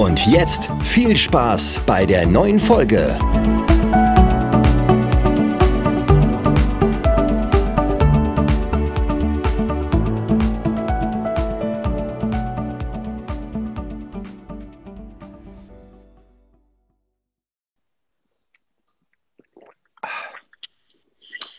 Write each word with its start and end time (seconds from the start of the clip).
Und 0.00 0.26
jetzt 0.26 0.70
viel 0.82 1.14
Spaß 1.14 1.82
bei 1.84 2.06
der 2.06 2.26
neuen 2.26 2.58
Folge. 2.58 3.18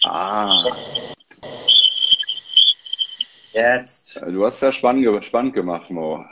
Ah, 0.04 0.50
Jetzt. 3.54 4.20
du 4.26 4.44
hast 4.44 4.64
ja 4.64 4.72
spannend, 4.72 5.24
spannend 5.26 5.54
gemacht, 5.54 5.92
Mo. 5.92 6.26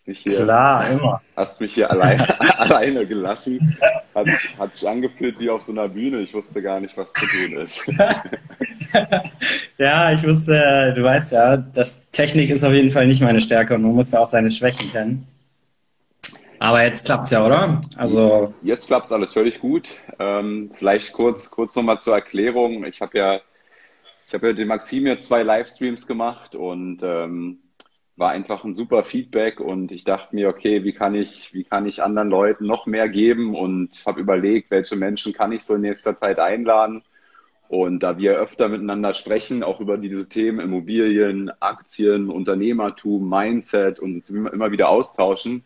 Hast 0.00 0.06
mich 0.08 0.18
hier, 0.20 0.44
Klar, 0.44 0.90
immer. 0.90 1.20
hast 1.36 1.60
mich 1.60 1.74
hier 1.74 1.90
alleine, 1.90 2.40
alleine 2.58 3.06
gelassen. 3.06 3.76
Hat, 4.14 4.26
hat 4.58 4.74
sich 4.74 4.88
angefühlt 4.88 5.38
wie 5.38 5.50
auf 5.50 5.62
so 5.62 5.72
einer 5.72 5.88
Bühne. 5.88 6.20
Ich 6.20 6.32
wusste 6.34 6.62
gar 6.62 6.80
nicht, 6.80 6.96
was 6.96 7.12
zu 7.12 7.26
tun 7.26 7.52
ist. 7.58 7.86
Ja, 9.78 10.12
ich 10.12 10.26
wusste, 10.26 10.92
du 10.94 11.02
weißt 11.02 11.32
ja, 11.32 11.56
dass 11.56 12.08
Technik 12.10 12.50
ist 12.50 12.64
auf 12.64 12.72
jeden 12.72 12.90
Fall 12.90 13.06
nicht 13.06 13.22
meine 13.22 13.40
Stärke 13.40 13.74
und 13.74 13.82
man 13.82 13.92
muss 13.92 14.12
ja 14.12 14.20
auch 14.20 14.26
seine 14.26 14.50
Schwächen 14.50 14.90
kennen. 14.90 15.26
Aber 16.58 16.82
jetzt 16.82 17.06
klappt's 17.06 17.30
ja, 17.30 17.44
oder? 17.46 17.80
Also, 17.96 18.52
Jetzt 18.62 18.88
klappt 18.88 19.10
alles 19.12 19.32
völlig 19.32 19.60
gut. 19.60 19.88
Ähm, 20.18 20.70
vielleicht 20.76 21.12
kurz, 21.12 21.50
kurz 21.50 21.74
nochmal 21.76 22.00
zur 22.00 22.14
Erklärung. 22.14 22.84
Ich 22.84 23.00
habe 23.00 23.16
ja, 23.16 23.40
ich 24.26 24.34
habe 24.34 24.48
ja 24.48 24.52
den 24.52 24.68
Maxim 24.68 25.06
jetzt 25.06 25.28
zwei 25.28 25.42
Livestreams 25.42 26.06
gemacht 26.06 26.54
und 26.54 27.00
ähm, 27.02 27.60
war 28.20 28.30
einfach 28.30 28.64
ein 28.64 28.74
super 28.74 29.02
Feedback 29.02 29.60
und 29.60 29.90
ich 29.90 30.04
dachte 30.04 30.34
mir, 30.34 30.50
okay, 30.50 30.84
wie 30.84 30.92
kann 30.92 31.14
ich, 31.14 31.54
wie 31.54 31.64
kann 31.64 31.86
ich 31.86 32.02
anderen 32.02 32.28
Leuten 32.28 32.66
noch 32.66 32.84
mehr 32.84 33.08
geben 33.08 33.54
und 33.56 34.04
habe 34.04 34.20
überlegt, 34.20 34.70
welche 34.70 34.94
Menschen 34.94 35.32
kann 35.32 35.52
ich 35.52 35.64
so 35.64 35.74
in 35.74 35.80
nächster 35.80 36.16
Zeit 36.16 36.38
einladen. 36.38 37.02
Und 37.68 38.02
da 38.02 38.18
wir 38.18 38.36
öfter 38.36 38.68
miteinander 38.68 39.14
sprechen, 39.14 39.62
auch 39.62 39.80
über 39.80 39.96
diese 39.96 40.28
Themen 40.28 40.60
Immobilien, 40.60 41.50
Aktien, 41.60 42.28
Unternehmertum, 42.28 43.26
Mindset 43.26 43.98
und 44.00 44.16
uns 44.16 44.28
immer 44.28 44.70
wieder 44.70 44.90
austauschen, 44.90 45.64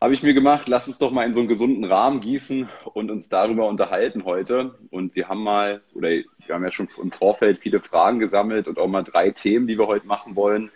habe 0.00 0.14
ich 0.14 0.22
mir 0.22 0.32
gemacht, 0.32 0.68
lass 0.68 0.88
uns 0.88 0.98
doch 0.98 1.10
mal 1.10 1.26
in 1.26 1.34
so 1.34 1.40
einen 1.40 1.48
gesunden 1.48 1.84
Rahmen 1.84 2.20
gießen 2.20 2.68
und 2.94 3.10
uns 3.10 3.28
darüber 3.28 3.68
unterhalten 3.68 4.24
heute. 4.24 4.74
Und 4.90 5.14
wir 5.14 5.28
haben 5.28 5.42
mal, 5.42 5.82
oder 5.92 6.08
wir 6.08 6.24
haben 6.54 6.64
ja 6.64 6.70
schon 6.70 6.88
im 7.02 7.12
Vorfeld 7.12 7.58
viele 7.58 7.80
Fragen 7.80 8.20
gesammelt 8.20 8.68
und 8.68 8.78
auch 8.78 8.88
mal 8.88 9.02
drei 9.02 9.32
Themen, 9.32 9.66
die 9.66 9.78
wir 9.78 9.86
heute 9.86 10.06
machen 10.06 10.34
wollen. 10.34 10.70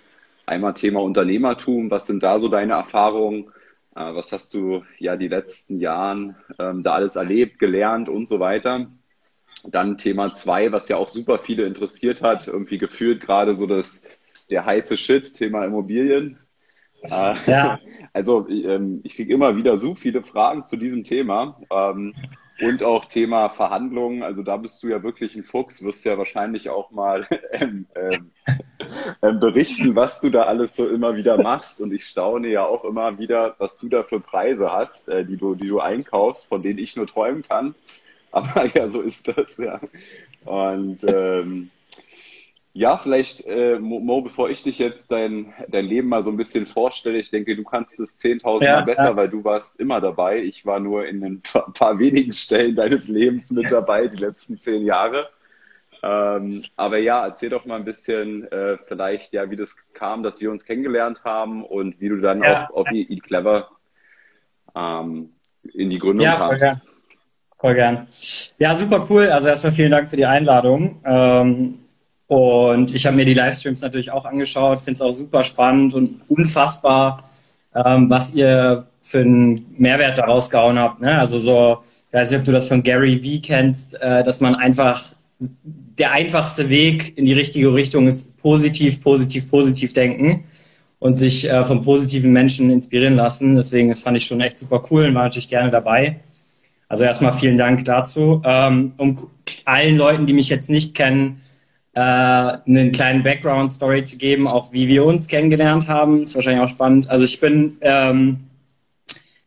Einmal 0.46 0.74
Thema 0.74 1.02
Unternehmertum. 1.02 1.90
Was 1.90 2.06
sind 2.06 2.22
da 2.22 2.38
so 2.38 2.48
deine 2.48 2.74
Erfahrungen? 2.74 3.52
Äh, 3.94 4.14
Was 4.14 4.32
hast 4.32 4.54
du 4.54 4.84
ja 4.98 5.16
die 5.16 5.28
letzten 5.28 5.80
Jahren 5.80 6.36
ähm, 6.58 6.82
da 6.82 6.92
alles 6.92 7.16
erlebt, 7.16 7.58
gelernt 7.58 8.08
und 8.08 8.26
so 8.26 8.40
weiter? 8.40 8.86
Dann 9.64 9.98
Thema 9.98 10.32
zwei, 10.32 10.70
was 10.70 10.88
ja 10.88 10.96
auch 10.96 11.08
super 11.08 11.38
viele 11.38 11.66
interessiert 11.66 12.22
hat, 12.22 12.46
irgendwie 12.46 12.78
gefühlt 12.78 13.20
gerade 13.20 13.54
so 13.54 13.66
das, 13.66 14.08
der 14.48 14.64
heiße 14.64 14.96
Shit, 14.96 15.34
Thema 15.34 15.64
Immobilien. 15.64 16.38
Äh, 17.02 17.34
ja, 17.46 17.80
Also 18.16 18.48
ähm, 18.48 19.00
ich 19.02 19.14
kriege 19.14 19.34
immer 19.34 19.56
wieder 19.56 19.76
so 19.76 19.94
viele 19.94 20.22
Fragen 20.22 20.64
zu 20.64 20.78
diesem 20.78 21.04
Thema 21.04 21.60
ähm, 21.70 22.14
und 22.60 22.82
auch 22.82 23.04
Thema 23.04 23.48
Verhandlungen. 23.50 24.22
Also 24.22 24.42
da 24.42 24.56
bist 24.56 24.82
du 24.82 24.88
ja 24.88 25.02
wirklich 25.02 25.34
ein 25.36 25.44
Fuchs, 25.44 25.82
wirst 25.82 26.04
ja 26.04 26.16
wahrscheinlich 26.16 26.70
auch 26.70 26.90
mal 26.90 27.26
ähm, 27.52 27.86
ähm, 27.94 28.30
ähm, 29.22 29.40
berichten, 29.40 29.94
was 29.94 30.20
du 30.20 30.30
da 30.30 30.44
alles 30.44 30.76
so 30.76 30.88
immer 30.88 31.16
wieder 31.16 31.40
machst. 31.42 31.80
Und 31.80 31.92
ich 31.92 32.06
staune 32.06 32.48
ja 32.48 32.64
auch 32.64 32.84
immer 32.84 33.18
wieder, 33.18 33.56
was 33.58 33.78
du 33.78 33.88
da 33.88 34.02
für 34.02 34.20
Preise 34.20 34.72
hast, 34.72 35.08
äh, 35.08 35.24
die 35.24 35.36
du, 35.36 35.54
die 35.54 35.68
du 35.68 35.80
einkaufst, 35.80 36.46
von 36.46 36.62
denen 36.62 36.78
ich 36.78 36.96
nur 36.96 37.06
träumen 37.06 37.42
kann. 37.42 37.74
Aber 38.32 38.64
ja, 38.74 38.88
so 38.88 39.00
ist 39.02 39.28
das, 39.28 39.56
ja. 39.58 39.80
Und 40.44 41.04
ähm, 41.06 41.70
ja, 42.76 42.98
vielleicht, 42.98 43.46
äh, 43.46 43.78
Mo, 43.78 44.20
bevor 44.20 44.50
ich 44.50 44.62
dich 44.62 44.78
jetzt 44.78 45.10
dein, 45.10 45.54
dein 45.68 45.86
Leben 45.86 46.08
mal 46.08 46.22
so 46.22 46.30
ein 46.30 46.36
bisschen 46.36 46.66
vorstelle, 46.66 47.16
ich 47.18 47.30
denke, 47.30 47.56
du 47.56 47.64
kannst 47.64 47.98
es 47.98 48.20
10.000 48.20 48.62
Ja, 48.64 48.72
Mal 48.76 48.84
besser, 48.84 49.04
ja. 49.06 49.16
weil 49.16 49.30
du 49.30 49.42
warst 49.44 49.80
immer 49.80 49.98
dabei. 50.02 50.40
Ich 50.42 50.66
war 50.66 50.78
nur 50.78 51.06
in 51.06 51.24
ein 51.24 51.40
paar, 51.40 51.72
paar 51.72 51.98
wenigen 51.98 52.34
Stellen 52.34 52.76
deines 52.76 53.08
Lebens 53.08 53.50
mit 53.50 53.70
dabei, 53.72 54.08
die 54.08 54.18
letzten 54.18 54.58
zehn 54.58 54.84
Jahre. 54.84 55.30
Ähm, 56.02 56.62
aber 56.76 56.98
ja, 56.98 57.24
erzähl 57.26 57.48
doch 57.48 57.64
mal 57.64 57.76
ein 57.76 57.86
bisschen 57.86 58.46
äh, 58.52 58.76
vielleicht, 58.86 59.32
ja, 59.32 59.50
wie 59.50 59.56
das 59.56 59.74
kam, 59.94 60.22
dass 60.22 60.38
wir 60.42 60.50
uns 60.50 60.66
kennengelernt 60.66 61.24
haben 61.24 61.64
und 61.64 61.98
wie 61.98 62.10
du 62.10 62.20
dann 62.20 62.42
Ja. 62.42 62.66
auch 62.68 62.74
auf 62.76 62.88
Eat 62.92 63.22
Clever 63.22 63.70
ähm, 64.74 65.30
in 65.72 65.88
die 65.88 65.98
Gründung 65.98 66.26
ja, 66.26 66.36
voll 66.36 66.58
gern. 66.58 66.82
Voll 67.58 67.74
gern. 67.74 68.06
Ja, 68.58 68.74
super 68.74 69.06
cool. 69.08 69.30
Also 69.30 69.48
erstmal 69.48 69.72
vielen 69.72 69.90
Dank 69.90 70.08
für 70.08 70.16
die 70.16 70.26
Einladung. 70.26 71.00
Ähm, 71.06 71.78
und 72.28 72.94
ich 72.94 73.06
habe 73.06 73.16
mir 73.16 73.24
die 73.24 73.34
Livestreams 73.34 73.80
natürlich 73.82 74.10
auch 74.10 74.24
angeschaut, 74.24 74.80
finde 74.80 74.96
es 74.96 75.02
auch 75.02 75.12
super 75.12 75.44
spannend 75.44 75.94
und 75.94 76.20
unfassbar, 76.28 77.28
ähm, 77.74 78.10
was 78.10 78.34
ihr 78.34 78.86
für 79.00 79.20
einen 79.20 79.66
Mehrwert 79.78 80.18
daraus 80.18 80.50
gehauen 80.50 80.78
habt. 80.78 81.00
Ne? 81.00 81.16
Also 81.18 81.38
so, 81.38 81.78
ich 81.84 82.12
weiß 82.12 82.30
nicht, 82.30 82.40
ob 82.40 82.44
du 82.44 82.52
das 82.52 82.66
von 82.66 82.82
Gary 82.82 83.22
Vee 83.22 83.40
kennst, 83.40 84.00
äh, 84.00 84.24
dass 84.24 84.40
man 84.40 84.56
einfach 84.56 85.14
der 85.98 86.12
einfachste 86.12 86.68
Weg 86.68 87.16
in 87.16 87.24
die 87.24 87.32
richtige 87.32 87.72
Richtung 87.72 88.08
ist 88.08 88.36
positiv, 88.38 89.02
positiv, 89.02 89.48
positiv 89.48 89.92
denken 89.92 90.44
und 90.98 91.16
sich 91.16 91.48
äh, 91.48 91.64
von 91.64 91.84
positiven 91.84 92.32
Menschen 92.32 92.70
inspirieren 92.70 93.14
lassen. 93.14 93.54
Deswegen, 93.54 93.88
das 93.88 94.02
fand 94.02 94.16
ich 94.16 94.24
schon 94.24 94.40
echt 94.40 94.58
super 94.58 94.82
cool 94.90 95.04
und 95.04 95.14
war 95.14 95.24
natürlich 95.24 95.48
gerne 95.48 95.70
dabei. 95.70 96.20
Also 96.88 97.04
erstmal 97.04 97.32
vielen 97.32 97.56
Dank 97.56 97.84
dazu. 97.84 98.42
Ähm, 98.44 98.90
um 98.98 99.16
allen 99.64 99.96
Leuten, 99.96 100.26
die 100.26 100.32
mich 100.32 100.48
jetzt 100.48 100.70
nicht 100.70 100.94
kennen, 100.94 101.40
äh, 101.96 101.98
einen 101.98 102.92
kleinen 102.92 103.22
Background-Story 103.22 104.04
zu 104.04 104.18
geben, 104.18 104.46
auch 104.46 104.70
wie 104.70 104.86
wir 104.86 105.06
uns 105.06 105.28
kennengelernt 105.28 105.88
haben, 105.88 106.22
ist 106.22 106.34
wahrscheinlich 106.34 106.62
auch 106.62 106.68
spannend. 106.68 107.08
Also 107.08 107.24
ich 107.24 107.40
bin 107.40 107.78
ähm, 107.80 108.40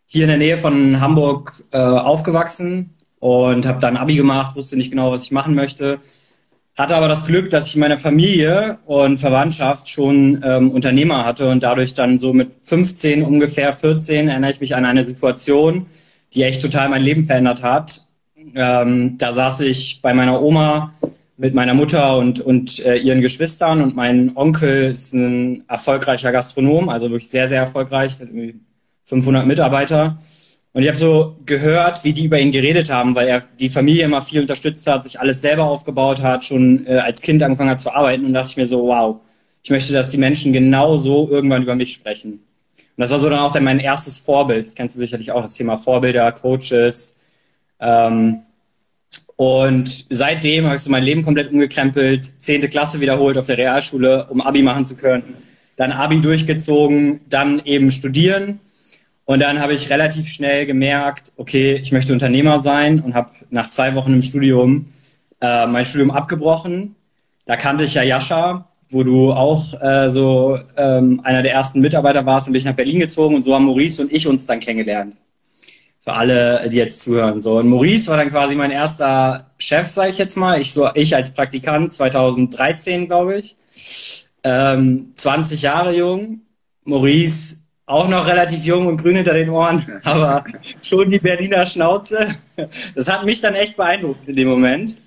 hier 0.08 0.24
in 0.24 0.30
der 0.30 0.40
Nähe 0.40 0.58
von 0.58 1.00
Hamburg 1.00 1.64
äh, 1.72 1.78
aufgewachsen 1.78 2.96
und 3.20 3.68
habe 3.68 3.80
dann 3.80 3.98
Abi 3.98 4.16
gemacht, 4.16 4.56
wusste 4.56 4.78
nicht 4.78 4.90
genau, 4.90 5.12
was 5.12 5.26
ich 5.26 5.32
machen 5.32 5.54
möchte. 5.54 6.00
Hatte 6.76 6.96
aber 6.96 7.08
das 7.08 7.28
Glück, 7.28 7.52
dass 7.52 7.68
ich 7.68 7.76
in 7.76 7.82
meiner 7.82 8.00
Familie 8.00 8.80
und 8.88 9.20
Verwandtschaft 9.20 9.88
schon 9.88 10.42
ähm, 10.44 10.72
Unternehmer 10.72 11.26
hatte 11.26 11.50
und 11.50 11.62
dadurch 11.62 11.94
dann 11.94 12.18
so 12.18 12.34
mit 12.34 12.50
15, 12.62 13.22
ungefähr 13.22 13.74
14, 13.76 14.28
erinnere 14.28 14.52
ich 14.52 14.60
mich 14.60 14.76
an 14.76 14.86
eine 14.86 15.04
Situation, 15.04 15.86
die 16.34 16.42
echt 16.42 16.64
total 16.64 16.90
mein 16.90 17.04
Leben 17.04 17.26
verändert 17.26 17.62
hat. 17.62 18.06
Ähm, 18.56 19.20
da 19.20 19.34
saß 19.34 19.60
ich 19.60 20.00
bei 20.02 20.16
meiner 20.16 20.42
Oma 20.42 20.94
mit 21.40 21.56
meiner 21.56 21.74
Mutter 21.74 22.18
und, 22.18 22.42
und 22.42 22.86
äh, 22.86 22.98
ihren 22.98 23.22
Geschwistern 23.22 23.82
und 23.82 23.96
mein 23.96 24.36
Onkel 24.36 24.92
ist 24.92 25.14
ein 25.14 25.64
erfolgreicher 25.70 26.34
Gastronom, 26.34 26.90
also 26.90 27.10
wirklich 27.10 27.30
sehr, 27.30 27.48
sehr 27.48 27.62
erfolgreich, 27.62 28.20
hat 28.20 28.28
irgendwie 28.28 28.60
500 29.06 29.48
Mitarbeiter. 29.48 30.18
Und 30.74 30.82
ich 30.82 30.90
habe 30.90 30.98
so 30.98 31.38
gehört, 31.46 32.04
wie 32.04 32.12
die 32.12 32.26
über 32.26 32.40
ihn 32.40 32.52
geredet 32.52 32.92
haben, 32.92 33.16
weil 33.16 33.30
er 33.30 33.42
die 33.58 33.70
Familie 33.70 34.04
immer 34.04 34.22
viel 34.22 34.42
unterstützt 34.42 34.86
hat, 34.86 35.06
sich 35.06 35.22
alles 35.22 35.40
selber 35.40 35.64
aufgebaut 35.64 36.22
hat, 36.22 36.44
schon 36.44 36.86
äh, 36.86 36.98
als 36.98 37.22
Kind 37.22 37.42
angefangen 37.42 37.70
hat 37.70 37.80
zu 37.80 37.94
arbeiten. 37.94 38.26
Und 38.26 38.34
dachte 38.34 38.50
ich 38.50 38.58
mir 38.58 38.68
so, 38.68 38.84
wow, 38.84 39.22
ich 39.64 39.70
möchte, 39.70 39.94
dass 39.94 40.10
die 40.10 40.18
Menschen 40.18 40.52
genau 40.52 40.98
so 40.98 41.30
irgendwann 41.30 41.64
über 41.64 41.76
mich 41.76 41.94
sprechen. 41.94 42.34
Und 42.34 42.42
das 42.98 43.12
war 43.12 43.20
so 43.20 43.30
dann 43.30 43.40
auch 43.40 43.54
dann 43.54 43.64
mein 43.64 43.80
erstes 43.80 44.18
Vorbild. 44.18 44.66
Das 44.66 44.76
kennst 44.76 44.98
du 44.98 45.00
sicherlich 45.00 45.32
auch, 45.32 45.42
das 45.42 45.54
Thema 45.54 45.78
Vorbilder, 45.78 46.34
Coaches. 46.34 47.16
Ähm, 47.80 48.42
und 49.40 50.08
seitdem 50.10 50.66
habe 50.66 50.76
ich 50.76 50.82
so 50.82 50.92
mein 50.92 51.02
Leben 51.02 51.24
komplett 51.24 51.50
umgekrempelt, 51.50 52.26
zehnte 52.42 52.68
Klasse 52.68 53.00
wiederholt 53.00 53.38
auf 53.38 53.46
der 53.46 53.58
Realschule, 53.58 54.28
um 54.30 54.42
Abi 54.42 54.62
machen 54.62 54.84
zu 54.84 54.98
können. 54.98 55.38
Dann 55.78 55.94
Abi 55.94 56.20
durchgezogen, 56.20 57.22
dann 57.30 57.62
eben 57.64 57.90
studieren. 57.90 58.60
Und 59.24 59.40
dann 59.40 59.62
habe 59.62 59.74
ich 59.74 59.90
relativ 59.90 60.28
schnell 60.28 60.66
gemerkt, 60.66 61.32
okay, 61.38 61.76
ich 61.76 61.94
möchte 61.94 62.12
Unternehmer 62.12 62.60
sein 62.60 63.00
und 63.00 63.16
habe 63.16 63.32
nach 63.50 63.70
zwei 63.70 63.96
Wochen 63.96 64.12
im 64.12 64.22
Studium 64.22 64.88
äh, 65.40 65.66
mein 65.68 65.86
Studium 65.86 66.12
abgebrochen. 66.12 66.96
Da 67.46 67.56
kannte 67.56 67.86
ich 67.86 67.94
ja 67.94 68.04
Jascha 68.04 68.66
wo 68.92 69.04
du 69.04 69.32
auch 69.32 69.80
äh, 69.80 70.10
so 70.10 70.58
ähm, 70.76 71.22
einer 71.24 71.44
der 71.44 71.54
ersten 71.54 71.80
Mitarbeiter 71.80 72.26
warst, 72.26 72.48
dann 72.48 72.54
bin 72.54 72.60
ich 72.60 72.66
nach 72.66 72.74
Berlin 72.74 73.00
gezogen 73.00 73.36
und 73.36 73.44
so 73.44 73.54
haben 73.54 73.66
Maurice 73.66 74.02
und 74.02 74.12
ich 74.12 74.28
uns 74.28 74.48
dann 74.48 74.60
kennengelernt. 74.60 75.16
Für 76.10 76.16
alle, 76.16 76.68
die 76.70 76.78
jetzt 76.78 77.04
zuhören. 77.04 77.40
So, 77.40 77.60
und 77.60 77.68
Maurice 77.68 78.10
war 78.10 78.18
dann 78.18 78.32
quasi 78.32 78.56
mein 78.56 78.72
erster 78.72 79.52
Chef, 79.60 79.88
sage 79.90 80.10
ich 80.10 80.18
jetzt 80.18 80.38
mal. 80.38 80.60
Ich 80.60 80.74
so, 80.74 80.90
ich 80.96 81.16
als 81.16 81.36
Praktikant 81.36 81.94
2013, 81.94 83.06
glaube 83.06 83.38
ich. 83.38 83.56
Ähm, 84.44 85.12
20 85.14 85.62
Jahre 85.62 85.96
jung. 85.96 86.42
Maurice 86.84 87.68
auch 87.86 88.08
noch 88.08 88.26
relativ 88.26 88.66
jung 88.66 88.88
und 88.88 88.98
grün 88.98 89.18
hinter 89.18 89.34
den 89.34 89.52
Ohren, 89.52 89.86
aber 90.04 90.44
schon 90.82 91.12
die 91.12 91.20
Berliner 91.20 91.68
Schnauze. 91.68 92.38
Das 92.96 93.08
hat 93.08 93.24
mich 93.24 93.40
dann 93.40 93.54
echt 93.54 93.78
beeindruckt 93.78 94.28
in 94.28 94.36
dem 94.36 94.48
Moment. 94.48 95.00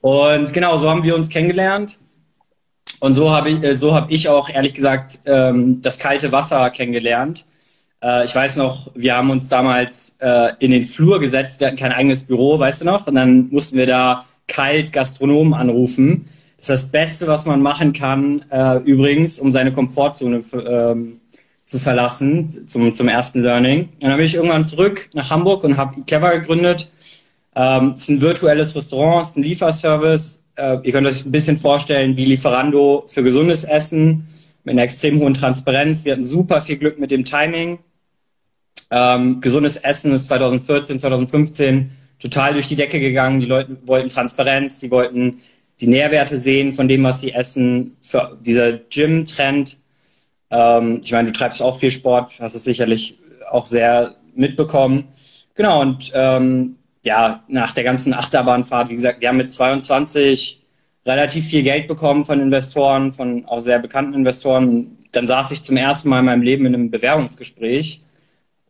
Und 0.00 0.50
genau, 0.54 0.78
so 0.78 0.88
haben 0.88 1.04
wir 1.04 1.14
uns 1.14 1.28
kennengelernt. 1.28 1.98
Und 3.00 3.12
so 3.12 3.32
habe 3.32 3.50
ich, 3.50 3.62
äh, 3.62 3.74
so 3.74 3.94
habe 3.94 4.10
ich 4.10 4.30
auch 4.30 4.48
ehrlich 4.48 4.72
gesagt 4.72 5.18
ähm, 5.26 5.82
das 5.82 5.98
kalte 5.98 6.32
Wasser 6.32 6.70
kennengelernt. 6.70 7.44
Äh, 8.02 8.24
ich 8.24 8.34
weiß 8.34 8.56
noch, 8.56 8.90
wir 8.94 9.14
haben 9.14 9.30
uns 9.30 9.48
damals 9.48 10.16
äh, 10.18 10.52
in 10.58 10.70
den 10.70 10.84
Flur 10.84 11.20
gesetzt. 11.20 11.60
Wir 11.60 11.68
hatten 11.68 11.76
kein 11.76 11.92
eigenes 11.92 12.24
Büro, 12.24 12.58
weißt 12.58 12.82
du 12.82 12.84
noch? 12.86 13.06
Und 13.06 13.14
dann 13.14 13.48
mussten 13.50 13.78
wir 13.78 13.86
da 13.86 14.26
kalt 14.48 14.92
Gastronomen 14.92 15.54
anrufen. 15.54 16.24
Das 16.56 16.68
ist 16.68 16.70
das 16.70 16.90
Beste, 16.90 17.26
was 17.26 17.46
man 17.46 17.60
machen 17.60 17.92
kann, 17.92 18.40
äh, 18.50 18.76
übrigens, 18.78 19.38
um 19.38 19.50
seine 19.50 19.72
Komfortzone 19.72 20.40
ähm, 20.66 21.20
zu 21.64 21.78
verlassen 21.78 22.48
zum, 22.48 22.92
zum 22.92 23.08
ersten 23.08 23.42
Learning. 23.42 23.88
Und 23.94 24.04
dann 24.04 24.16
bin 24.16 24.26
ich 24.26 24.34
irgendwann 24.34 24.64
zurück 24.64 25.08
nach 25.14 25.30
Hamburg 25.30 25.64
und 25.64 25.76
habe 25.76 26.00
Clever 26.02 26.38
gegründet. 26.38 26.90
Ähm, 27.54 27.90
es 27.90 28.02
ist 28.02 28.08
ein 28.10 28.20
virtuelles 28.20 28.74
Restaurant, 28.76 29.22
es 29.22 29.30
ist 29.30 29.36
ein 29.36 29.42
Lieferservice. 29.42 30.44
Äh, 30.56 30.78
ihr 30.82 30.92
könnt 30.92 31.06
euch 31.06 31.24
ein 31.24 31.32
bisschen 31.32 31.58
vorstellen 31.58 32.16
wie 32.16 32.24
Lieferando 32.24 33.04
für 33.06 33.22
gesundes 33.22 33.64
Essen 33.64 34.26
mit 34.64 34.72
einer 34.72 34.82
extrem 34.82 35.18
hohen 35.20 35.34
Transparenz. 35.34 36.04
Wir 36.04 36.12
hatten 36.12 36.22
super 36.22 36.62
viel 36.62 36.76
Glück 36.76 36.98
mit 36.98 37.10
dem 37.10 37.24
Timing. 37.24 37.78
Ähm, 38.92 39.40
gesundes 39.40 39.76
Essen 39.76 40.12
ist 40.12 40.26
2014, 40.26 41.00
2015 41.00 41.90
total 42.20 42.52
durch 42.52 42.68
die 42.68 42.76
Decke 42.76 43.00
gegangen. 43.00 43.40
Die 43.40 43.46
Leute 43.46 43.76
wollten 43.86 44.08
Transparenz, 44.08 44.78
sie 44.78 44.92
wollten 44.92 45.38
die 45.80 45.88
Nährwerte 45.88 46.38
sehen 46.38 46.72
von 46.72 46.86
dem, 46.86 47.02
was 47.02 47.20
sie 47.20 47.32
essen. 47.32 47.96
Für 48.00 48.38
dieser 48.40 48.74
Gym-Trend 48.74 49.82
ähm, 50.52 51.00
ich 51.02 51.10
meine, 51.10 51.26
du 51.26 51.32
treibst 51.32 51.62
auch 51.62 51.76
viel 51.76 51.90
Sport, 51.90 52.34
hast 52.38 52.54
es 52.54 52.64
sicherlich 52.64 53.18
auch 53.50 53.66
sehr 53.66 54.14
mitbekommen. 54.34 55.08
Genau, 55.54 55.80
und 55.80 56.12
ähm, 56.14 56.76
ja, 57.02 57.42
nach 57.48 57.72
der 57.72 57.84
ganzen 57.84 58.14
Achterbahnfahrt, 58.14 58.90
wie 58.90 58.94
gesagt, 58.94 59.20
wir 59.20 59.28
haben 59.28 59.38
mit 59.38 59.50
22 59.50 60.62
relativ 61.04 61.46
viel 61.46 61.62
Geld 61.62 61.88
bekommen 61.88 62.24
von 62.24 62.40
Investoren, 62.40 63.12
von 63.12 63.44
auch 63.46 63.58
sehr 63.58 63.78
bekannten 63.78 64.14
Investoren. 64.14 64.98
Dann 65.12 65.26
saß 65.26 65.50
ich 65.50 65.62
zum 65.62 65.76
ersten 65.76 66.10
Mal 66.10 66.20
in 66.20 66.26
meinem 66.26 66.42
Leben 66.42 66.66
in 66.66 66.74
einem 66.74 66.90
Bewerbungsgespräch 66.90 68.02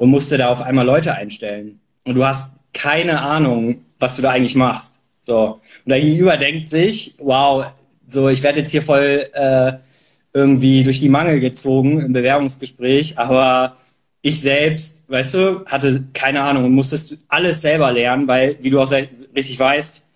und 0.02 0.10
musste 0.10 0.36
da 0.36 0.48
auf 0.48 0.62
einmal 0.62 0.84
Leute 0.84 1.14
einstellen. 1.14 1.78
Und 2.04 2.16
du 2.16 2.26
hast 2.26 2.58
keine 2.74 3.20
Ahnung, 3.20 3.84
was 4.00 4.16
du 4.16 4.22
da 4.22 4.30
eigentlich 4.30 4.56
machst. 4.56 4.98
So. 5.20 5.60
Und 5.84 5.90
der 5.90 6.00
Gegenüber 6.00 6.36
denkt 6.36 6.70
sich, 6.70 7.14
wow, 7.20 7.66
so, 8.08 8.28
ich 8.28 8.42
werde 8.42 8.58
jetzt 8.58 8.72
hier 8.72 8.82
voll 8.82 9.28
äh, 9.32 9.74
irgendwie 10.32 10.82
durch 10.82 10.98
die 10.98 11.08
Mangel 11.08 11.38
gezogen 11.38 12.00
im 12.00 12.12
Bewerbungsgespräch, 12.12 13.16
aber 13.16 13.76
ich 14.22 14.40
selbst, 14.40 15.04
weißt 15.06 15.34
du, 15.34 15.64
hatte 15.66 16.02
keine 16.12 16.42
Ahnung 16.42 16.64
und 16.64 16.72
musstest 16.72 17.18
alles 17.28 17.62
selber 17.62 17.92
lernen, 17.92 18.26
weil, 18.26 18.56
wie 18.60 18.70
du 18.70 18.80
auch 18.80 18.90
richtig 18.90 19.56
weißt, 19.56 20.08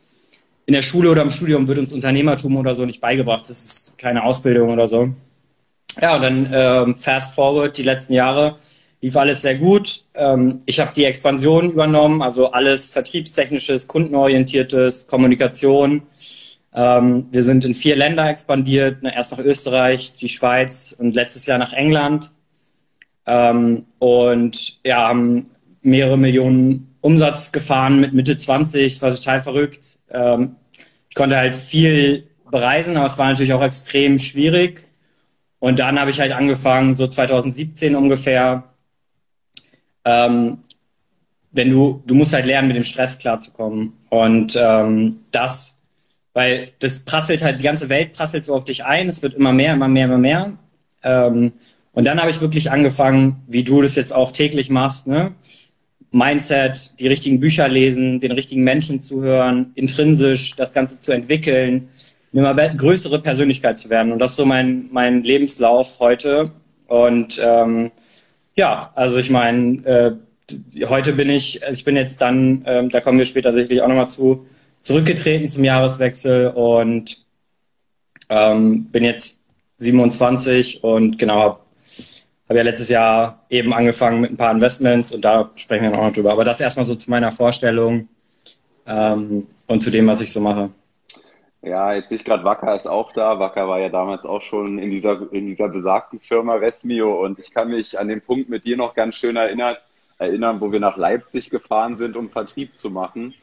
in 0.67 0.75
der 0.75 0.83
Schule 0.83 1.13
oder 1.13 1.23
im 1.23 1.31
Studium 1.31 1.69
wird 1.69 1.79
uns 1.79 1.93
Unternehmertum 1.93 2.57
oder 2.57 2.75
so 2.75 2.85
nicht 2.87 3.01
beigebracht. 3.01 3.43
Das 3.43 3.65
ist 3.65 3.99
keine 3.99 4.25
Ausbildung 4.25 4.71
oder 4.71 4.89
so. 4.89 5.11
Ja, 6.03 6.17
und 6.17 6.23
dann 6.23 6.49
ähm, 6.53 6.97
fast 6.97 7.37
forward 7.37 7.79
die 7.79 7.85
letzten 7.85 8.15
Jahre 8.15 8.57
lief 9.07 9.17
alles 9.17 9.43
sehr 9.43 9.55
gut. 9.55 10.03
Ähm, 10.15 10.63
ich 10.67 10.81
habe 10.81 10.93
die 10.95 11.05
Expansion 11.05 11.71
übernommen, 11.71 12.23
also 12.23 12.51
alles 12.51 12.91
vertriebstechnisches, 12.91 13.87
kundenorientiertes, 13.87 15.07
Kommunikation, 15.07 16.03
ähm, 16.77 17.29
wir 17.31 17.43
sind 17.43 17.65
in 17.65 17.73
vier 17.73 17.97
Länder 17.97 18.29
expandiert, 18.29 19.03
ne, 19.03 19.15
erst 19.15 19.33
nach 19.33 19.45
Österreich, 19.45 20.13
die 20.13 20.29
Schweiz 20.29 20.95
und 20.97 21.15
letztes 21.15 21.47
Jahr 21.47 21.59
nach 21.59 21.73
England. 21.73 22.31
Ähm, 23.27 23.87
und 23.99 24.85
ja, 24.85 25.09
haben 25.09 25.51
mehrere 25.81 26.19
Millionen 26.19 26.95
Umsatz 27.01 27.51
gefahren 27.51 27.99
mit 27.99 28.13
Mitte 28.13 28.37
20. 28.37 28.93
Es 28.93 29.03
war 29.03 29.11
total 29.11 29.41
verrückt. 29.41 30.01
Ähm, 30.11 30.57
ich 31.09 31.15
konnte 31.15 31.37
halt 31.39 31.57
viel 31.57 32.27
bereisen, 32.51 32.97
aber 32.97 33.07
es 33.07 33.17
war 33.17 33.29
natürlich 33.29 33.55
auch 33.55 33.63
extrem 33.63 34.19
schwierig. 34.19 34.89
Und 35.61 35.79
dann 35.79 35.99
habe 35.99 36.11
ich 36.11 36.21
halt 36.21 36.33
angefangen, 36.33 36.93
so 36.93 37.07
2017 37.07 37.97
ungefähr, 37.97 38.65
ähm, 40.07 40.59
wenn 41.53 41.71
du, 41.71 42.03
du 42.07 42.15
musst 42.15 42.33
halt 42.33 42.47
lernen, 42.47 42.69
mit 42.69 42.77
dem 42.77 42.85
Stress 42.85 43.19
klarzukommen. 43.19 43.93
Und 44.09 44.59
ähm, 44.59 45.21
das 45.31 45.77
weil 46.37 46.73
das 46.81 46.99
prasselt 46.99 47.43
halt, 47.43 47.61
die 47.61 47.65
ganze 47.65 47.89
Welt 47.89 48.13
prasselt 48.13 48.45
so 48.45 48.55
auf 48.55 48.65
dich 48.65 48.85
ein, 48.85 49.09
es 49.09 49.23
wird 49.23 49.33
immer 49.33 49.55
mehr, 49.55 49.73
immer 49.73 49.89
mehr, 49.89 50.05
immer 50.05 50.19
mehr. 50.19 50.59
Ähm, 51.03 51.53
und 51.95 52.05
dann 52.05 52.21
habe 52.21 52.31
ich 52.31 52.43
wirklich 52.43 52.71
angefangen, 52.71 53.37
wie 53.49 53.65
du 53.65 53.81
das 53.81 53.97
jetzt 53.97 54.13
auch 54.15 54.33
täglich 54.33 54.69
machst, 54.69 55.07
ne? 55.07 55.33
Mindset, 56.11 57.01
die 57.01 57.09
richtigen 57.09 57.41
Bücher 57.41 57.69
lesen, 57.69 58.19
den 58.19 58.33
richtigen 58.33 58.65
Menschen 58.65 59.01
zuhören, 59.01 59.73
intrinsisch 59.77 60.55
das 60.57 60.75
Ganze 60.75 60.99
zu 60.99 61.13
entwickeln, 61.13 61.89
eine 62.35 62.51
immer 62.51 62.69
größere 62.69 63.23
Persönlichkeit 63.23 63.79
zu 63.79 63.89
werden. 63.89 64.13
Und 64.13 64.19
das 64.19 64.33
ist 64.33 64.37
so 64.37 64.45
mein, 64.45 64.91
mein 64.93 65.23
Lebenslauf 65.23 65.99
heute. 66.01 66.53
Und 66.87 67.41
ähm, 67.43 67.93
ja, 68.57 68.91
also 68.95 69.19
ich 69.19 69.31
meine, 69.31 69.85
äh, 69.85 70.87
heute 70.87 71.13
bin 71.13 71.29
ich, 71.29 71.65
also 71.65 71.77
ich 71.77 71.85
bin 71.85 71.97
jetzt 71.97 72.21
dann, 72.21 72.65
äh, 72.65 72.89
da 72.89 73.01
kommen 73.01 73.19
wir 73.19 73.25
später 73.25 73.53
sicherlich 73.53 73.83
auch 73.83 73.89
nochmal 73.89 74.09
zu, 74.09 74.47
zurückgetreten 74.79 75.49
zum 75.49 75.65
Jahreswechsel 75.65 76.49
und 76.49 77.25
ähm, 78.29 78.87
bin 78.87 79.05
jetzt 79.05 79.49
27 79.77 80.83
und 80.83 81.19
genau 81.19 81.43
habe 81.43 81.61
hab 82.49 82.57
ja 82.57 82.63
letztes 82.63 82.89
Jahr 82.89 83.45
eben 83.51 83.75
angefangen 83.75 84.21
mit 84.21 84.31
ein 84.31 84.37
paar 84.37 84.53
Investments 84.53 85.13
und 85.13 85.25
da 85.25 85.51
sprechen 85.57 85.85
wir 85.85 85.91
noch 85.91 86.13
drüber. 86.13 86.33
Aber 86.33 86.45
das 86.45 86.61
erstmal 86.61 86.87
so 86.87 86.95
zu 86.95 87.11
meiner 87.11 87.33
Vorstellung 87.33 88.09
ähm, 88.87 89.49
und 89.67 89.81
zu 89.81 89.91
dem, 89.91 90.07
was 90.07 90.21
ich 90.21 90.33
so 90.33 90.41
mache. 90.41 90.71
Ja, 91.63 91.93
jetzt 91.93 92.13
ich 92.13 92.25
gerade, 92.25 92.45
Wacker 92.45 92.75
ist 92.75 92.87
auch 92.87 93.13
da. 93.13 93.39
Wacker 93.39 93.67
war 93.67 93.81
ja 93.81 93.89
damals 93.89 94.25
auch 94.25 94.43
schon 94.43 94.79
in 94.79 94.91
dieser, 94.91 95.33
in 95.33 95.47
dieser 95.47 95.69
besagten 95.69 96.21
Firma 96.21 96.55
Resmio 96.55 97.25
und 97.25 97.39
ich 97.39 97.53
kann 97.53 97.71
mich 97.71 97.99
an 97.99 98.09
den 98.09 98.21
Punkt 98.21 98.49
mit 98.49 98.67
dir 98.67 98.77
noch 98.77 98.95
ganz 98.95 99.17
schön 99.17 99.37
erinnern, 99.37 99.77
erinnern, 100.19 100.61
wo 100.61 100.71
wir 100.73 100.81
nach 100.81 100.97
Leipzig 100.97 101.51
gefahren 101.51 101.97
sind, 101.97 102.17
um 102.17 102.31
Vertrieb 102.31 102.77
zu 102.77 102.91
machen. 102.91 103.35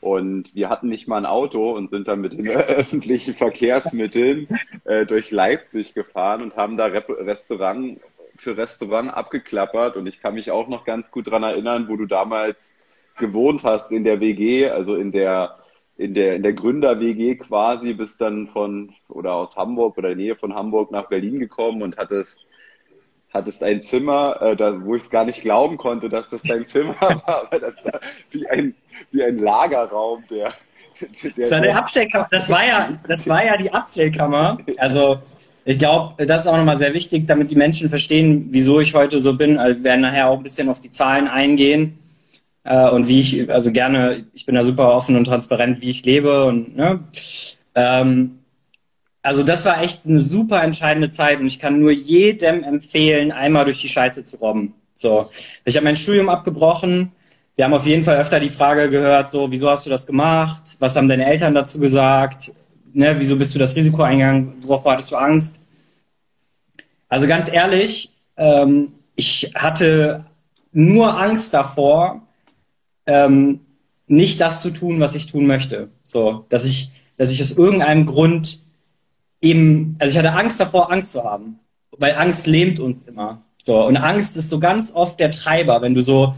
Und 0.00 0.54
wir 0.54 0.68
hatten 0.68 0.88
nicht 0.88 1.08
mal 1.08 1.16
ein 1.16 1.26
Auto 1.26 1.72
und 1.72 1.90
sind 1.90 2.08
dann 2.08 2.20
mit 2.20 2.34
den 2.34 2.46
öffentlichen 2.50 3.34
Verkehrsmitteln 3.34 4.48
äh, 4.84 5.06
durch 5.06 5.30
Leipzig 5.30 5.94
gefahren 5.94 6.42
und 6.42 6.56
haben 6.56 6.76
da 6.76 6.86
Rep 6.86 7.08
Restaurant 7.08 8.00
für 8.36 8.56
Restaurant 8.56 9.12
abgeklappert. 9.12 9.96
Und 9.96 10.06
ich 10.06 10.20
kann 10.20 10.34
mich 10.34 10.50
auch 10.50 10.68
noch 10.68 10.84
ganz 10.84 11.10
gut 11.10 11.30
dran 11.30 11.42
erinnern, 11.42 11.88
wo 11.88 11.96
du 11.96 12.04
damals 12.04 12.76
gewohnt 13.16 13.64
hast 13.64 13.92
in 13.92 14.04
der 14.04 14.20
WG, 14.20 14.68
also 14.68 14.94
in 14.94 15.10
der 15.10 15.56
in 15.96 16.14
der 16.14 16.36
in 16.36 16.42
der 16.42 16.52
Gründer-WG 16.52 17.36
quasi, 17.36 17.94
bist 17.94 18.20
dann 18.20 18.48
von 18.48 18.92
oder 19.08 19.34
aus 19.34 19.56
Hamburg 19.56 19.96
oder 19.98 20.10
in 20.10 20.18
der 20.18 20.26
Nähe 20.26 20.36
von 20.36 20.54
Hamburg 20.54 20.90
nach 20.90 21.08
Berlin 21.08 21.38
gekommen 21.38 21.82
und 21.82 21.96
hattest 21.96 22.46
hattest 23.32 23.62
ein 23.62 23.82
Zimmer, 23.82 24.40
äh, 24.40 24.56
da, 24.56 24.84
wo 24.84 24.94
ich 24.94 25.04
es 25.04 25.10
gar 25.10 25.24
nicht 25.24 25.42
glauben 25.42 25.76
konnte, 25.76 26.08
dass 26.08 26.30
das 26.30 26.42
dein 26.42 26.62
Zimmer 26.62 26.94
war, 27.00 27.26
aber 27.46 27.60
das 27.60 27.84
war 27.84 28.00
wie 28.30 28.48
ein 28.48 28.74
wie 29.10 29.22
ein 29.22 29.38
Lagerraum, 29.38 30.24
der. 30.30 30.52
der 31.22 31.32
das 31.36 31.50
war 31.50 31.60
der 31.60 31.76
Abstellkammer. 31.76 32.28
Das 32.30 32.48
war 32.48 32.66
ja, 32.66 32.98
das 33.08 33.28
war 33.28 33.44
ja 33.44 33.56
die 33.56 33.72
Abstellkammer. 33.72 34.58
Also 34.78 35.18
ich 35.64 35.78
glaube, 35.78 36.24
das 36.24 36.42
ist 36.42 36.48
auch 36.48 36.56
nochmal 36.56 36.78
sehr 36.78 36.94
wichtig, 36.94 37.26
damit 37.26 37.50
die 37.50 37.56
Menschen 37.56 37.88
verstehen, 37.88 38.48
wieso 38.50 38.80
ich 38.80 38.94
heute 38.94 39.20
so 39.20 39.34
bin. 39.34 39.58
Also 39.58 39.78
wir 39.78 39.84
werden 39.84 40.02
nachher 40.02 40.28
auch 40.28 40.36
ein 40.36 40.42
bisschen 40.42 40.68
auf 40.68 40.78
die 40.78 40.90
Zahlen 40.90 41.26
eingehen 41.26 41.98
äh, 42.64 42.88
und 42.90 43.08
wie 43.08 43.20
ich, 43.20 43.50
also 43.50 43.70
gerne, 43.72 44.26
ich 44.32 44.46
bin 44.46 44.54
da 44.54 44.64
super 44.64 44.94
offen 44.94 45.16
und 45.16 45.24
transparent, 45.24 45.80
wie 45.80 45.90
ich 45.90 46.04
lebe 46.04 46.44
und 46.44 46.76
ne. 46.76 47.00
Ähm, 47.74 48.40
also 49.22 49.42
das 49.42 49.64
war 49.64 49.82
echt 49.82 50.06
eine 50.06 50.20
super 50.20 50.62
entscheidende 50.62 51.10
Zeit 51.10 51.40
und 51.40 51.46
ich 51.46 51.58
kann 51.58 51.80
nur 51.80 51.92
jedem 51.92 52.62
empfehlen, 52.62 53.32
einmal 53.32 53.64
durch 53.64 53.80
die 53.80 53.88
Scheiße 53.88 54.24
zu 54.24 54.36
robben. 54.36 54.74
So, 54.92 55.30
ich 55.64 55.76
habe 55.76 55.84
mein 55.84 55.96
Studium 55.96 56.28
abgebrochen, 56.28 57.12
wir 57.56 57.64
haben 57.64 57.74
auf 57.74 57.86
jeden 57.86 58.02
Fall 58.02 58.16
öfter 58.16 58.40
die 58.40 58.50
Frage 58.50 58.90
gehört, 58.90 59.30
so, 59.30 59.50
wieso 59.50 59.70
hast 59.70 59.86
du 59.86 59.90
das 59.90 60.06
gemacht? 60.06 60.76
Was 60.80 60.96
haben 60.96 61.08
deine 61.08 61.26
Eltern 61.26 61.54
dazu 61.54 61.78
gesagt? 61.78 62.52
Ne, 62.92 63.14
wieso 63.18 63.36
bist 63.36 63.54
du 63.54 63.58
das 63.58 63.76
Risiko 63.76 64.02
eingegangen? 64.02 64.54
Wovor 64.66 64.92
hattest 64.92 65.12
du 65.12 65.16
Angst? 65.16 65.60
Also 67.08 67.26
ganz 67.26 67.52
ehrlich, 67.52 68.10
ähm, 68.36 68.92
ich 69.14 69.52
hatte 69.54 70.26
nur 70.72 71.16
Angst 71.16 71.54
davor, 71.54 72.22
ähm, 73.06 73.60
nicht 74.06 74.40
das 74.40 74.60
zu 74.60 74.70
tun, 74.70 75.00
was 75.00 75.14
ich 75.14 75.26
tun 75.26 75.46
möchte. 75.46 75.88
So, 76.02 76.44
dass 76.48 76.66
ich, 76.66 76.90
dass 77.16 77.30
ich 77.30 77.40
aus 77.40 77.52
irgendeinem 77.52 78.06
Grund 78.06 78.60
eben, 79.40 79.94
also 79.98 80.12
ich 80.12 80.18
hatte 80.18 80.36
Angst 80.36 80.60
davor, 80.60 80.90
Angst 80.92 81.12
zu 81.12 81.24
haben, 81.24 81.58
weil 81.98 82.14
Angst 82.14 82.46
lähmt 82.46 82.80
uns 82.80 83.02
immer. 83.04 83.42
So, 83.58 83.84
und 83.86 83.96
Angst 83.96 84.36
ist 84.36 84.50
so 84.50 84.58
ganz 84.58 84.92
oft 84.92 85.18
der 85.20 85.30
Treiber, 85.30 85.80
wenn 85.80 85.94
du 85.94 86.00
so 86.00 86.34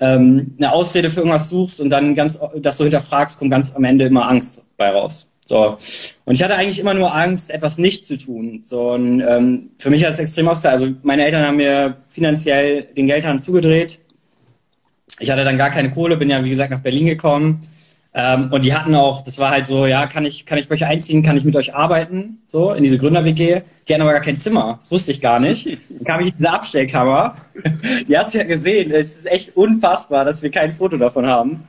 ähm, 0.00 0.54
eine 0.58 0.72
Ausrede 0.72 1.10
für 1.10 1.20
irgendwas 1.20 1.48
suchst 1.48 1.80
und 1.80 1.90
dann 1.90 2.14
ganz, 2.14 2.38
das 2.56 2.78
so 2.78 2.84
hinterfragst, 2.84 3.38
kommt 3.38 3.50
ganz 3.50 3.74
am 3.74 3.84
Ende 3.84 4.06
immer 4.06 4.28
Angst 4.28 4.62
bei 4.76 4.90
raus. 4.90 5.30
So. 5.46 5.76
Und 6.24 6.34
ich 6.34 6.42
hatte 6.42 6.54
eigentlich 6.54 6.78
immer 6.78 6.94
nur 6.94 7.14
Angst, 7.14 7.50
etwas 7.50 7.78
nicht 7.78 8.06
zu 8.06 8.16
tun. 8.16 8.60
So, 8.62 8.92
und 8.92 9.20
ähm, 9.20 9.70
für 9.78 9.90
mich 9.90 10.02
hat 10.02 10.10
es 10.10 10.18
extrem 10.18 10.48
ausgesehen. 10.48 10.72
Also 10.72 10.88
meine 11.02 11.24
Eltern 11.24 11.44
haben 11.44 11.56
mir 11.56 11.96
finanziell 12.08 12.84
den 12.96 13.06
Geldhahn 13.06 13.38
zugedreht. 13.38 14.00
Ich 15.24 15.30
hatte 15.30 15.42
dann 15.42 15.56
gar 15.56 15.70
keine 15.70 15.90
Kohle, 15.90 16.18
bin 16.18 16.28
ja, 16.28 16.44
wie 16.44 16.50
gesagt, 16.50 16.70
nach 16.70 16.80
Berlin 16.80 17.06
gekommen. 17.06 17.60
Ähm, 18.12 18.52
und 18.52 18.62
die 18.62 18.74
hatten 18.74 18.94
auch, 18.94 19.22
das 19.22 19.38
war 19.38 19.50
halt 19.50 19.66
so, 19.66 19.86
ja, 19.86 20.06
kann 20.06 20.26
ich, 20.26 20.44
kann 20.44 20.58
ich 20.58 20.68
bei 20.68 20.74
euch 20.74 20.84
einziehen, 20.84 21.22
kann 21.22 21.38
ich 21.38 21.44
mit 21.44 21.56
euch 21.56 21.74
arbeiten, 21.74 22.42
so, 22.44 22.72
in 22.72 22.82
diese 22.82 22.98
Gründer-WG. 22.98 23.62
Die 23.88 23.94
hatten 23.94 24.02
aber 24.02 24.12
gar 24.12 24.20
kein 24.20 24.36
Zimmer, 24.36 24.74
das 24.76 24.90
wusste 24.90 25.12
ich 25.12 25.22
gar 25.22 25.40
nicht. 25.40 25.78
Dann 25.88 26.04
kam 26.04 26.20
ich 26.20 26.26
in 26.26 26.34
diese 26.36 26.50
Abstellkammer, 26.50 27.36
die 28.06 28.18
hast 28.18 28.34
du 28.34 28.38
ja 28.38 28.44
gesehen, 28.44 28.90
es 28.90 29.16
ist 29.16 29.26
echt 29.26 29.56
unfassbar, 29.56 30.26
dass 30.26 30.42
wir 30.42 30.50
kein 30.50 30.74
Foto 30.74 30.98
davon 30.98 31.26
haben. 31.26 31.64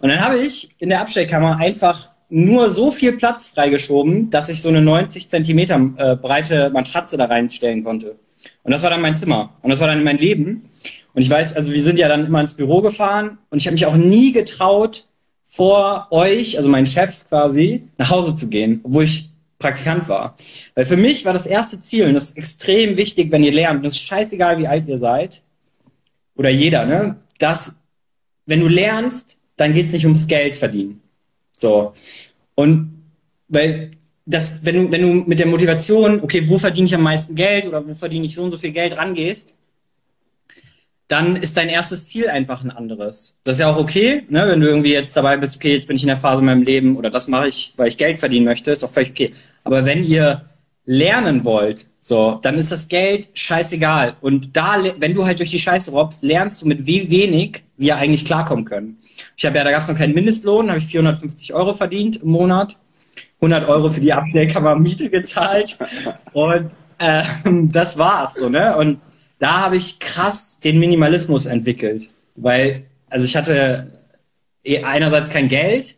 Und 0.00 0.10
dann 0.10 0.20
habe 0.20 0.38
ich 0.38 0.68
in 0.78 0.90
der 0.90 1.00
Abstellkammer 1.00 1.58
einfach 1.58 2.10
nur 2.28 2.68
so 2.68 2.90
viel 2.90 3.14
Platz 3.14 3.48
freigeschoben, 3.48 4.28
dass 4.28 4.50
ich 4.50 4.60
so 4.60 4.68
eine 4.68 4.82
90 4.82 5.30
Zentimeter 5.30 5.80
äh, 5.96 6.14
breite 6.14 6.68
Matratze 6.68 7.16
da 7.16 7.24
reinstellen 7.24 7.82
konnte. 7.84 8.16
Und 8.62 8.72
das 8.72 8.82
war 8.82 8.90
dann 8.90 9.00
mein 9.00 9.16
Zimmer. 9.16 9.50
Und 9.62 9.70
das 9.70 9.80
war 9.80 9.88
dann 9.88 10.04
mein 10.04 10.18
Leben. 10.18 10.68
Und 11.14 11.22
ich 11.22 11.30
weiß, 11.30 11.56
also 11.56 11.72
wir 11.72 11.82
sind 11.82 11.98
ja 11.98 12.08
dann 12.08 12.26
immer 12.26 12.40
ins 12.40 12.54
Büro 12.54 12.80
gefahren 12.80 13.38
und 13.50 13.58
ich 13.58 13.66
habe 13.66 13.74
mich 13.74 13.86
auch 13.86 13.96
nie 13.96 14.32
getraut, 14.32 15.04
vor 15.50 16.08
euch, 16.10 16.58
also 16.58 16.68
meinen 16.68 16.86
Chefs 16.86 17.26
quasi, 17.26 17.82
nach 17.96 18.10
Hause 18.10 18.36
zu 18.36 18.48
gehen, 18.48 18.80
obwohl 18.84 19.04
ich 19.04 19.30
Praktikant 19.58 20.08
war. 20.08 20.36
Weil 20.74 20.84
für 20.84 20.96
mich 20.96 21.24
war 21.24 21.32
das 21.32 21.46
erste 21.46 21.80
Ziel, 21.80 22.06
und 22.06 22.14
das 22.14 22.30
ist 22.30 22.36
extrem 22.36 22.96
wichtig, 22.96 23.32
wenn 23.32 23.42
ihr 23.42 23.52
lernt, 23.52 23.78
und 23.78 23.86
das 23.86 23.94
ist 23.94 24.02
scheißegal, 24.02 24.58
wie 24.58 24.68
alt 24.68 24.86
ihr 24.86 24.98
seid, 24.98 25.42
oder 26.36 26.50
jeder, 26.50 26.86
ne, 26.86 27.16
dass, 27.38 27.76
wenn 28.46 28.60
du 28.60 28.68
lernst, 28.68 29.38
dann 29.56 29.72
geht 29.72 29.86
es 29.86 29.92
nicht 29.92 30.04
ums 30.04 30.28
Geld 30.28 30.56
verdienen. 30.56 31.00
So. 31.50 31.92
Und 32.54 33.02
weil 33.48 33.90
das, 34.26 34.64
wenn 34.64 34.76
du, 34.76 34.92
wenn 34.92 35.02
du 35.02 35.08
mit 35.26 35.40
der 35.40 35.46
Motivation, 35.46 36.20
okay, 36.22 36.48
wo 36.48 36.58
verdiene 36.58 36.86
ich 36.86 36.94
am 36.94 37.02
meisten 37.02 37.34
Geld 37.34 37.66
oder 37.66 37.84
wo 37.84 37.92
verdiene 37.94 38.26
ich 38.26 38.34
so 38.34 38.44
und 38.44 38.52
so 38.52 38.58
viel 38.58 38.72
Geld 38.72 38.96
rangehst, 38.96 39.54
dann 41.08 41.36
ist 41.36 41.56
dein 41.56 41.70
erstes 41.70 42.06
Ziel 42.06 42.28
einfach 42.28 42.62
ein 42.62 42.70
anderes. 42.70 43.40
Das 43.44 43.56
ist 43.56 43.60
ja 43.60 43.70
auch 43.70 43.78
okay, 43.78 44.24
ne? 44.28 44.46
wenn 44.46 44.60
du 44.60 44.68
irgendwie 44.68 44.92
jetzt 44.92 45.16
dabei 45.16 45.38
bist, 45.38 45.56
okay, 45.56 45.72
jetzt 45.72 45.88
bin 45.88 45.96
ich 45.96 46.02
in 46.02 46.08
der 46.08 46.18
Phase 46.18 46.40
in 46.40 46.46
meinem 46.46 46.62
Leben 46.62 46.96
oder 46.96 47.08
das 47.08 47.28
mache 47.28 47.48
ich, 47.48 47.72
weil 47.76 47.88
ich 47.88 47.96
Geld 47.96 48.18
verdienen 48.18 48.44
möchte, 48.44 48.70
ist 48.70 48.84
auch 48.84 48.90
völlig 48.90 49.10
okay. 49.10 49.30
Aber 49.64 49.86
wenn 49.86 50.04
ihr 50.04 50.42
lernen 50.84 51.44
wollt, 51.44 51.86
so, 51.98 52.38
dann 52.42 52.56
ist 52.56 52.72
das 52.72 52.88
Geld 52.88 53.28
scheißegal. 53.34 54.16
Und 54.20 54.56
da, 54.56 54.76
wenn 54.98 55.14
du 55.14 55.24
halt 55.24 55.38
durch 55.38 55.50
die 55.50 55.58
Scheiße 55.58 55.90
robbst, 55.90 56.22
lernst 56.22 56.62
du 56.62 56.66
mit 56.66 56.86
wie 56.86 57.10
wenig 57.10 57.62
wir 57.76 57.96
eigentlich 57.96 58.24
klarkommen 58.24 58.64
können. 58.64 58.98
Ich 59.36 59.46
habe 59.46 59.56
ja, 59.56 59.64
da 59.64 59.70
gab 59.70 59.82
es 59.82 59.88
noch 59.88 59.96
keinen 59.96 60.14
Mindestlohn, 60.14 60.68
habe 60.68 60.78
ich 60.78 60.86
450 60.86 61.54
Euro 61.54 61.72
verdient 61.72 62.22
im 62.22 62.30
Monat, 62.30 62.76
100 63.40 63.68
Euro 63.68 63.88
für 63.88 64.00
die 64.00 64.12
Abstellkammer 64.12 64.76
Miete 64.76 65.08
gezahlt 65.08 65.78
und 66.32 66.70
ähm, 66.98 67.70
das 67.70 67.96
war's 67.96 68.34
so, 68.34 68.48
ne? 68.48 68.76
Und 68.76 68.98
da 69.38 69.60
habe 69.60 69.76
ich 69.76 70.00
krass 70.00 70.60
den 70.60 70.78
Minimalismus 70.78 71.46
entwickelt, 71.46 72.10
weil, 72.36 72.84
also 73.08 73.24
ich 73.24 73.36
hatte 73.36 73.92
eh 74.64 74.82
einerseits 74.82 75.30
kein 75.30 75.48
Geld 75.48 75.96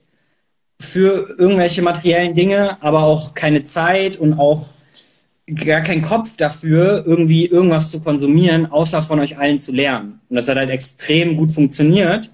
für 0.79 1.35
irgendwelche 1.39 1.83
materiellen 1.83 2.35
Dinge, 2.35 2.83
aber 2.83 3.03
auch 3.03 3.35
keine 3.35 3.63
Zeit 3.63 4.17
und 4.17 4.35
auch 4.35 4.73
gar 5.65 5.81
keinen 5.81 6.03
Kopf 6.03 6.37
dafür, 6.37 7.05
irgendwie 7.07 7.47
irgendwas 7.47 7.91
zu 7.91 8.01
konsumieren, 8.01 8.67
außer 8.67 9.03
von 9.03 9.21
euch 9.21 9.39
allen 9.39 9.59
zu 9.59 9.73
lernen. 9.73 10.21
Und 10.29 10.37
das 10.37 10.49
hat 10.49 10.57
halt 10.57 10.71
extrem 10.71 11.37
gut 11.37 11.51
funktioniert, 11.51 12.31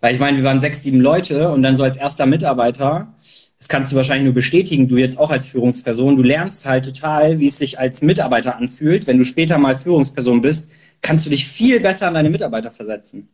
weil 0.00 0.14
ich 0.14 0.20
meine, 0.20 0.36
wir 0.36 0.44
waren 0.44 0.60
sechs, 0.60 0.82
sieben 0.82 1.00
Leute 1.00 1.50
und 1.50 1.62
dann 1.62 1.76
so 1.76 1.82
als 1.82 1.96
erster 1.96 2.26
Mitarbeiter 2.26 3.12
das 3.60 3.68
kannst 3.68 3.92
du 3.92 3.96
wahrscheinlich 3.96 4.24
nur 4.24 4.32
bestätigen, 4.32 4.88
du 4.88 4.96
jetzt 4.96 5.18
auch 5.18 5.30
als 5.30 5.46
Führungsperson, 5.48 6.16
du 6.16 6.22
lernst 6.22 6.64
halt 6.64 6.86
total, 6.86 7.38
wie 7.40 7.46
es 7.46 7.58
sich 7.58 7.78
als 7.78 8.00
Mitarbeiter 8.00 8.56
anfühlt. 8.56 9.06
Wenn 9.06 9.18
du 9.18 9.24
später 9.24 9.58
mal 9.58 9.76
Führungsperson 9.76 10.40
bist, 10.40 10.70
kannst 11.02 11.26
du 11.26 11.30
dich 11.30 11.46
viel 11.46 11.78
besser 11.78 12.08
an 12.08 12.14
deine 12.14 12.30
Mitarbeiter 12.30 12.70
versetzen. 12.70 13.28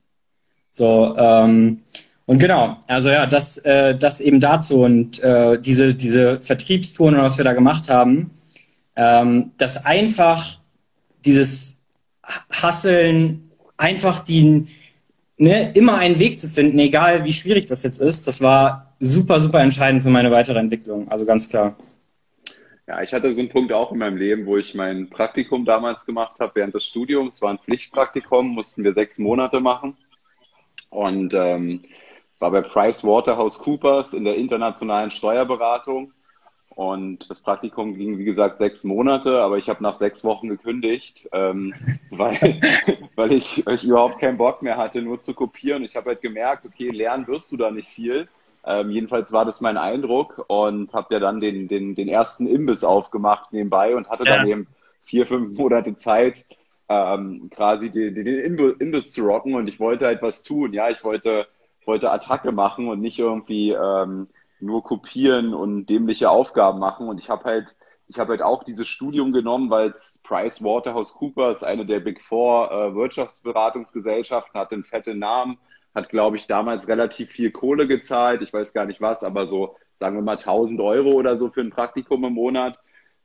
So, 0.73 1.17
ähm, 1.17 1.83
und 2.27 2.41
genau, 2.41 2.77
also 2.89 3.09
ja, 3.09 3.27
das, 3.27 3.59
äh, 3.59 3.97
das 3.97 4.21
eben 4.21 4.41
dazu 4.41 4.83
und 4.83 5.23
äh, 5.23 5.61
diese, 5.61 5.95
diese 5.95 6.41
Vertriebstouren, 6.41 7.17
was 7.19 7.39
wir 7.39 7.45
da 7.45 7.53
gemacht 7.53 7.89
haben, 7.89 8.33
ähm, 8.97 9.53
dass 9.59 9.87
einfach 9.87 10.59
dieses 11.25 11.85
Hasseln, 12.51 13.53
einfach 13.77 14.25
die, 14.25 14.67
ne, 15.39 15.71
immer 15.75 15.99
einen 15.99 16.19
Weg 16.19 16.41
zu 16.41 16.49
finden, 16.49 16.81
egal 16.81 17.25
wie 17.25 17.33
schwierig 17.33 17.67
das 17.67 17.85
jetzt 17.85 18.01
ist, 18.01 18.27
das 18.27 18.41
war 18.41 18.86
super, 18.99 19.39
super 19.41 19.61
entscheidend 19.61 20.03
für 20.03 20.11
meine 20.11 20.31
weitere 20.31 20.59
Entwicklung. 20.59 21.09
Also 21.09 21.27
ganz 21.27 21.49
klar. 21.49 21.77
Ja, 22.87 23.03
ich 23.03 23.13
hatte 23.13 23.33
so 23.33 23.41
einen 23.41 23.49
Punkt 23.49 23.73
auch 23.73 23.91
in 23.91 23.99
meinem 23.99 24.17
Leben, 24.17 24.47
wo 24.47 24.57
ich 24.57 24.75
mein 24.75 25.11
Praktikum 25.11 25.65
damals 25.65 26.07
gemacht 26.07 26.39
habe 26.39 26.53
während 26.55 26.75
des 26.75 26.85
Studiums. 26.85 27.37
Es 27.37 27.43
war 27.43 27.51
ein 27.51 27.59
Pflichtpraktikum, 27.59 28.49
mussten 28.49 28.85
wir 28.85 28.95
sechs 28.95 29.19
Monate 29.19 29.59
machen. 29.61 29.97
Und 30.89 31.35
ähm, 31.35 31.83
war 32.39 32.53
bei 32.53 32.61
Price 32.61 33.03
Waterhouse 33.03 33.59
Coopers 33.59 34.13
in 34.13 34.25
der 34.25 34.37
internationalen 34.37 35.11
Steuerberatung. 35.11 36.13
Und 36.77 37.31
das 37.31 37.41
Praktikum 37.41 37.97
ging, 37.97 38.19
wie 38.19 38.25
gesagt, 38.25 38.59
sechs 38.59 38.85
Monate, 38.85 39.41
aber 39.41 39.57
ich 39.57 39.71
habe 39.71 39.83
nach 39.83 39.97
sechs 39.97 40.23
Wochen 40.23 40.49
gekündigt, 40.49 41.27
ähm, 41.33 41.73
weil, 42.11 42.37
weil 43.17 43.33
ich, 43.33 43.65
weil 43.67 43.77
ich 43.77 43.85
überhaupt 43.85 44.21
keinen 44.21 44.37
Bock 44.37 44.63
mehr 44.63 44.77
hatte, 44.77 45.03
nur 45.03 45.21
zu 45.21 45.35
kopieren. 45.35 45.83
Ich 45.85 45.97
habe 45.97 46.11
halt 46.11 46.21
gemerkt, 46.21 46.67
okay, 46.67 46.91
lernen 46.91 47.27
wirst 47.27 47.51
du 47.51 47.57
da 47.57 47.71
nicht 47.71 47.89
viel. 47.89 48.29
Ähm, 48.67 48.91
jedenfalls 48.91 49.33
war 49.33 49.45
das 49.45 49.61
mein 49.61 49.77
Eindruck 49.77 50.45
und 50.49 50.93
habe 50.93 51.15
ja 51.15 51.21
dann 51.21 51.41
den, 51.41 51.69
den, 51.69 51.95
den 51.95 52.09
ersten 52.09 52.49
Imbiss 52.49 52.83
aufgemacht 52.83 53.53
nebenbei 53.53 53.95
und 53.95 54.11
hatte 54.11 54.25
ja. 54.25 54.37
dann 54.37 54.49
eben 54.49 54.67
vier, 55.05 55.25
fünf 55.25 55.57
Monate 55.57 55.95
Zeit, 55.95 56.45
ähm, 56.89 57.49
quasi 57.55 57.91
den, 57.91 58.15
den 58.15 58.27
Imbiss 58.27 59.13
zu 59.13 59.25
rocken 59.25 59.55
und 59.55 59.69
ich 59.69 59.79
wollte 59.79 60.07
halt 60.07 60.21
was 60.21 60.43
tun. 60.43 60.73
Ja, 60.73 60.91
ich 60.91 61.05
wollte, 61.05 61.47
wollte 61.85 62.11
Attacke 62.11 62.51
machen 62.51 62.89
und 62.89 63.01
nicht 63.01 63.19
irgendwie 63.21 63.71
ähm, 63.71 64.29
nur 64.59 64.83
kopieren 64.83 65.55
und 65.55 65.87
dämliche 65.87 66.31
Aufgaben 66.31 66.81
machen. 66.81 67.09
Und 67.09 67.19
ich 67.19 67.31
habe 67.31 67.45
halt, 67.45 67.77
ich 68.09 68.19
habe 68.19 68.31
halt 68.31 68.43
auch 68.43 68.65
dieses 68.65 68.89
Studium 68.89 69.33
genommen, 69.33 69.71
weil 69.71 69.91
es 69.91 70.21
Price 70.25 70.63
Waterhouse 70.63 71.13
Coopers, 71.15 71.63
eine 71.63 71.87
der 71.87 72.01
Big 72.01 72.21
Four 72.21 72.71
äh, 72.71 72.95
Wirtschaftsberatungsgesellschaften, 72.95 74.59
hat 74.59 74.73
einen 74.73 74.85
fetten 74.85 75.19
Namen 75.19 75.59
hat, 75.97 76.11
glaube 76.11 76.37
ich, 76.37 76.47
damals 76.47 76.89
relativ 76.89 77.31
viel 77.31 77.51
Kohle 77.51 77.87
gezahlt. 77.87 78.43
Ich 78.43 78.53
weiß 78.53 78.75
gar 78.75 78.85
nicht 78.85 79.01
was, 79.01 79.25
aber 79.25 79.49
so, 79.49 79.77
sagen 79.99 80.15
wir 80.15 80.23
mal, 80.23 80.37
1000 80.37 80.79
Euro 80.81 81.13
oder 81.13 81.37
so 81.37 81.49
für 81.49 81.63
ein 81.63 81.71
Praktikum 81.71 82.23
im 82.25 82.35
Monat. 82.35 82.79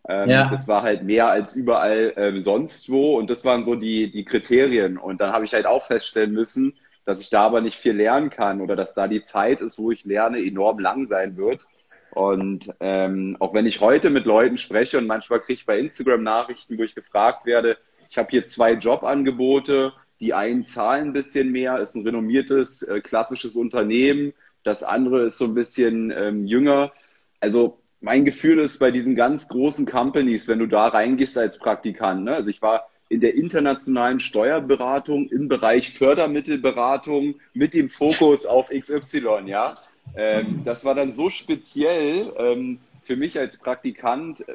Ähm, 0.08 0.30
ja. 0.30 0.50
Das 0.50 0.70
war 0.70 0.82
halt 0.82 1.04
mehr 1.04 1.28
als 1.28 1.54
überall 1.54 2.13
ähm, 2.16 2.40
sonst 2.40 2.90
wo. 2.90 3.18
Und 3.18 3.30
das 3.30 3.44
waren 3.44 3.66
so 3.66 3.75
die, 3.75 4.10
die 4.10 4.24
Kriterien. 4.24 4.98
Und 4.98 5.20
dann 5.20 5.34
habe 5.34 5.44
ich 5.44 5.54
halt 5.54 5.66
auch 5.66 5.84
feststellen 5.84 6.32
müssen, 6.32 6.74
dass 7.04 7.22
ich 7.22 7.30
da 7.30 7.42
aber 7.42 7.60
nicht 7.60 7.78
viel 7.78 7.94
lernen 7.94 8.30
kann 8.30 8.62
oder 8.62 8.78
dass 8.78 8.94
da 8.94 9.10
die 9.10 9.25
Zeit 9.25 9.60
ist, 9.60 9.78
wo 9.78 9.92
ich 9.92 10.06
lerne, 10.06 10.40
enorm 10.40 10.80
lang 10.80 11.06
sein 11.08 11.36
wird. 11.36 11.68
Und 12.12 12.74
ähm, 12.80 13.36
auch 13.40 13.54
wenn 13.54 13.66
ich 13.66 13.82
heute 13.82 14.10
mit 14.10 14.25
Leuten 14.25 14.58
spreche 14.58 14.98
und 14.98 15.08
manchmal 15.08 15.42
kriege 15.42 15.54
ich 15.54 15.66
bei 15.66 15.78
Instagram 15.78 16.24
Nachrichten, 16.24 16.78
wo 16.78 16.84
ich 16.84 16.96
gefragt 16.96 17.46
werde, 17.46 17.78
ich 18.10 18.18
habe 18.18 18.30
hier 18.30 18.46
zwei 18.46 18.74
Jobangebote 18.74 19.94
die 20.22 20.34
einen 20.34 20.63
zahlen 20.63 21.10
ein 21.10 21.13
bisschen 21.13 21.51
mehr, 21.51 21.80
ist 21.80 21.96
ein 21.96 22.06
renommiertes, 22.06 22.84
äh, 22.84 23.01
klassisches 23.01 23.56
Unternehmen. 23.56 24.34
Das 24.63 24.84
andere 24.84 25.24
ist 25.24 25.38
so 25.38 25.46
ein 25.46 25.56
bisschen 25.56 26.13
ähm, 26.16 26.46
jünger. 26.46 26.94
Also 27.40 27.80
mein 28.00 28.24
Gefühl 28.24 28.60
ist 28.60 28.80
bei 28.80 28.92
diesen 28.92 29.16
ganz 29.16 29.48
großen 29.48 29.86
Companies, 29.86 30.48
wenn 30.48 30.60
du 30.60 30.68
da 30.68 30.88
reingehst 30.88 31.38
als 31.38 31.58
Praktikant, 31.58 32.24
ne? 32.24 32.36
also 32.36 32.50
ich 32.50 32.62
war 32.62 32.88
in 33.10 33.20
der 33.20 33.36
internationalen 33.36 34.20
Steuerberatung 34.20 35.28
im 35.30 35.50
Bereich 35.50 35.92
Fördermittelberatung 35.92 37.36
mit 37.54 37.74
dem 37.74 37.90
Fokus 37.90 38.46
auf 38.46 38.70
XY, 38.70 39.42
ja. 39.46 39.75
Ähm, 40.16 40.62
das 40.63 40.86
war 40.86 40.96
dann 40.96 41.12
so 41.12 41.30
speziell 41.30 42.32
ähm, 42.38 42.80
für 43.04 43.16
mich 43.16 43.38
als 43.38 43.58
Praktikant, 43.58 44.46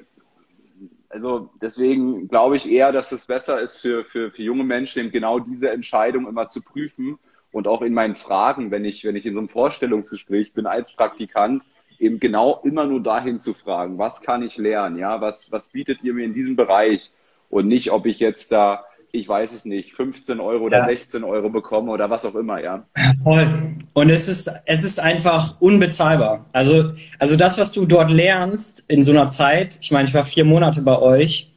also 1.09 1.51
deswegen 1.61 2.29
glaube 2.29 2.57
ich 2.57 2.71
eher, 2.71 2.93
dass 2.93 3.13
es 3.13 3.27
besser 3.27 3.61
ist 3.61 3.79
für, 3.79 4.05
für, 4.05 4.31
für 4.31 4.43
junge 4.43 4.65
Menschen, 4.65 5.01
eben 5.01 5.11
genau 5.11 5.39
diese 5.39 5.71
Entscheidung 5.71 6.27
immer 6.27 6.49
zu 6.49 6.63
prüfen 6.63 7.19
und 7.53 7.69
auch 7.69 7.83
in 7.83 7.95
meinen 7.95 8.15
Fragen, 8.15 8.71
wenn 8.71 8.85
ich, 8.85 9.05
wenn 9.05 9.17
ich 9.17 9.27
in 9.27 9.35
so 9.35 9.39
einem 9.39 9.49
Vorstellungsgespräch 9.49 10.53
bin 10.53 10.67
als 10.67 10.93
Praktikant, 10.93 11.63
eben 11.99 12.21
genau 12.21 12.61
immer 12.65 12.85
nur 12.87 13.03
dahin 13.03 13.37
zu 13.37 13.55
fragen, 13.55 13.99
was 13.99 14.21
kann 14.21 14.43
ich 14.43 14.57
lernen, 14.59 14.99
ja, 14.99 15.21
was, 15.21 15.51
was 15.53 15.71
bietet 15.71 16.03
ihr 16.03 16.13
mir 16.13 16.25
in 16.25 16.35
diesem 16.35 16.57
Bereich? 16.57 17.11
Und 17.49 17.69
nicht, 17.69 17.93
ob 17.93 18.07
ich 18.07 18.19
jetzt 18.19 18.53
da 18.53 18.85
ich 19.17 19.29
weiß 19.29 19.53
es 19.53 19.65
nicht, 19.65 19.95
15 19.95 20.41
Euro 20.41 20.65
oder 20.65 20.79
ja. 20.79 20.87
16 20.87 21.25
Euro 21.25 21.51
bekomme 21.51 21.91
oder 21.93 22.09
was 22.11 22.25
auch 22.25 22.35
immer, 22.35 22.63
ja. 22.63 22.85
Voll. 23.23 23.77
Und 23.95 24.11
es 24.11 24.29
ist, 24.29 24.51
es 24.65 24.85
ist 24.85 25.01
einfach 25.01 25.61
unbezahlbar. 25.61 26.45
Also, 26.53 26.93
also 27.19 27.37
das, 27.37 27.59
was 27.59 27.73
du 27.73 27.87
dort 27.87 28.11
lernst 28.11 28.85
in 28.89 29.05
so 29.05 29.13
einer 29.13 29.31
Zeit, 29.31 29.79
ich 29.81 29.91
meine, 29.91 30.07
ich 30.07 30.15
war 30.15 30.25
vier 30.25 30.45
Monate 30.45 30.83
bei 30.83 30.99
euch, 30.99 31.53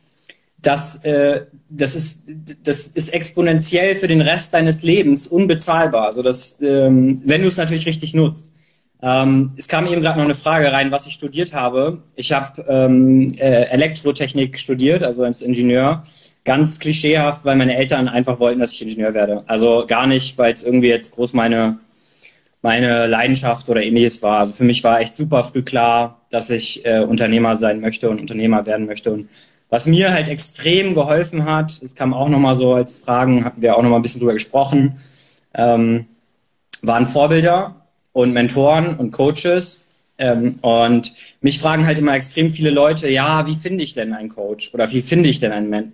das, 0.61 1.03
äh, 1.05 1.45
das, 1.69 1.95
ist, 1.95 2.29
das 2.63 2.87
ist 2.87 3.09
exponentiell 3.13 3.95
für 3.95 4.07
den 4.07 4.21
Rest 4.21 4.53
deines 4.53 4.83
Lebens 4.83 5.27
unbezahlbar. 5.27 6.05
Also 6.05 6.21
das, 6.21 6.61
ähm, 6.61 7.21
wenn 7.25 7.41
du 7.41 7.47
es 7.47 7.57
natürlich 7.57 7.85
richtig 7.85 8.13
nutzt. 8.13 8.51
Ähm, 9.01 9.51
es 9.55 9.67
kam 9.67 9.87
eben 9.87 10.01
gerade 10.01 10.17
noch 10.17 10.25
eine 10.25 10.35
Frage 10.35 10.71
rein, 10.71 10.91
was 10.91 11.07
ich 11.07 11.13
studiert 11.13 11.53
habe. 11.53 11.99
Ich 12.15 12.33
habe 12.33 12.61
ähm, 12.67 13.29
äh, 13.37 13.63
Elektrotechnik 13.69 14.59
studiert, 14.59 15.03
also 15.03 15.23
als 15.23 15.41
Ingenieur. 15.41 16.01
Ganz 16.43 16.79
klischeehaft, 16.79 17.45
weil 17.45 17.55
meine 17.55 17.77
Eltern 17.77 18.09
einfach 18.09 18.39
wollten, 18.39 18.59
dass 18.59 18.73
ich 18.73 18.81
Ingenieur 18.81 19.13
werde. 19.13 19.43
Also 19.47 19.85
gar 19.87 20.05
nicht, 20.05 20.37
weil 20.37 20.51
es 20.51 20.63
irgendwie 20.63 20.89
jetzt 20.89 21.15
groß 21.15 21.33
meine, 21.33 21.79
meine 22.61 23.07
Leidenschaft 23.07 23.69
oder 23.69 23.81
ähnliches 23.81 24.21
war. 24.21 24.39
Also 24.39 24.51
für 24.51 24.65
mich 24.65 24.83
war 24.83 24.99
echt 24.99 25.13
super 25.13 25.43
früh 25.43 25.61
klar, 25.61 26.21
dass 26.29 26.49
ich 26.49 26.85
äh, 26.85 26.99
Unternehmer 26.99 27.55
sein 27.55 27.79
möchte 27.79 28.09
und 28.09 28.19
Unternehmer 28.19 28.65
werden 28.65 28.85
möchte. 28.85 29.11
Und 29.11 29.29
was 29.69 29.85
mir 29.85 30.11
halt 30.11 30.27
extrem 30.27 30.93
geholfen 30.93 31.45
hat, 31.45 31.79
es 31.81 31.95
kam 31.95 32.13
auch 32.13 32.27
nochmal 32.27 32.55
so 32.55 32.73
als 32.73 32.97
Fragen, 32.99 33.45
hatten 33.45 33.61
wir 33.61 33.77
auch 33.77 33.81
nochmal 33.83 33.99
ein 33.99 34.01
bisschen 34.01 34.19
drüber 34.19 34.33
gesprochen, 34.33 34.97
ähm, 35.53 36.07
waren 36.81 37.07
Vorbilder 37.07 37.78
und 38.19 38.33
Mentoren 38.33 38.97
und 38.97 39.11
Coaches. 39.11 39.87
Ähm, 40.17 40.55
und 40.61 41.13
mich 41.39 41.59
fragen 41.59 41.85
halt 41.85 41.99
immer 41.99 42.13
extrem 42.15 42.49
viele 42.49 42.69
Leute, 42.69 43.09
ja, 43.09 43.47
wie 43.47 43.55
finde 43.55 43.85
ich 43.85 43.93
denn 43.93 44.11
einen 44.11 44.27
Coach 44.27 44.73
oder 44.73 44.91
wie 44.91 45.01
finde 45.01 45.29
ich 45.29 45.39
denn 45.39 45.53
einen, 45.53 45.69
Men 45.69 45.93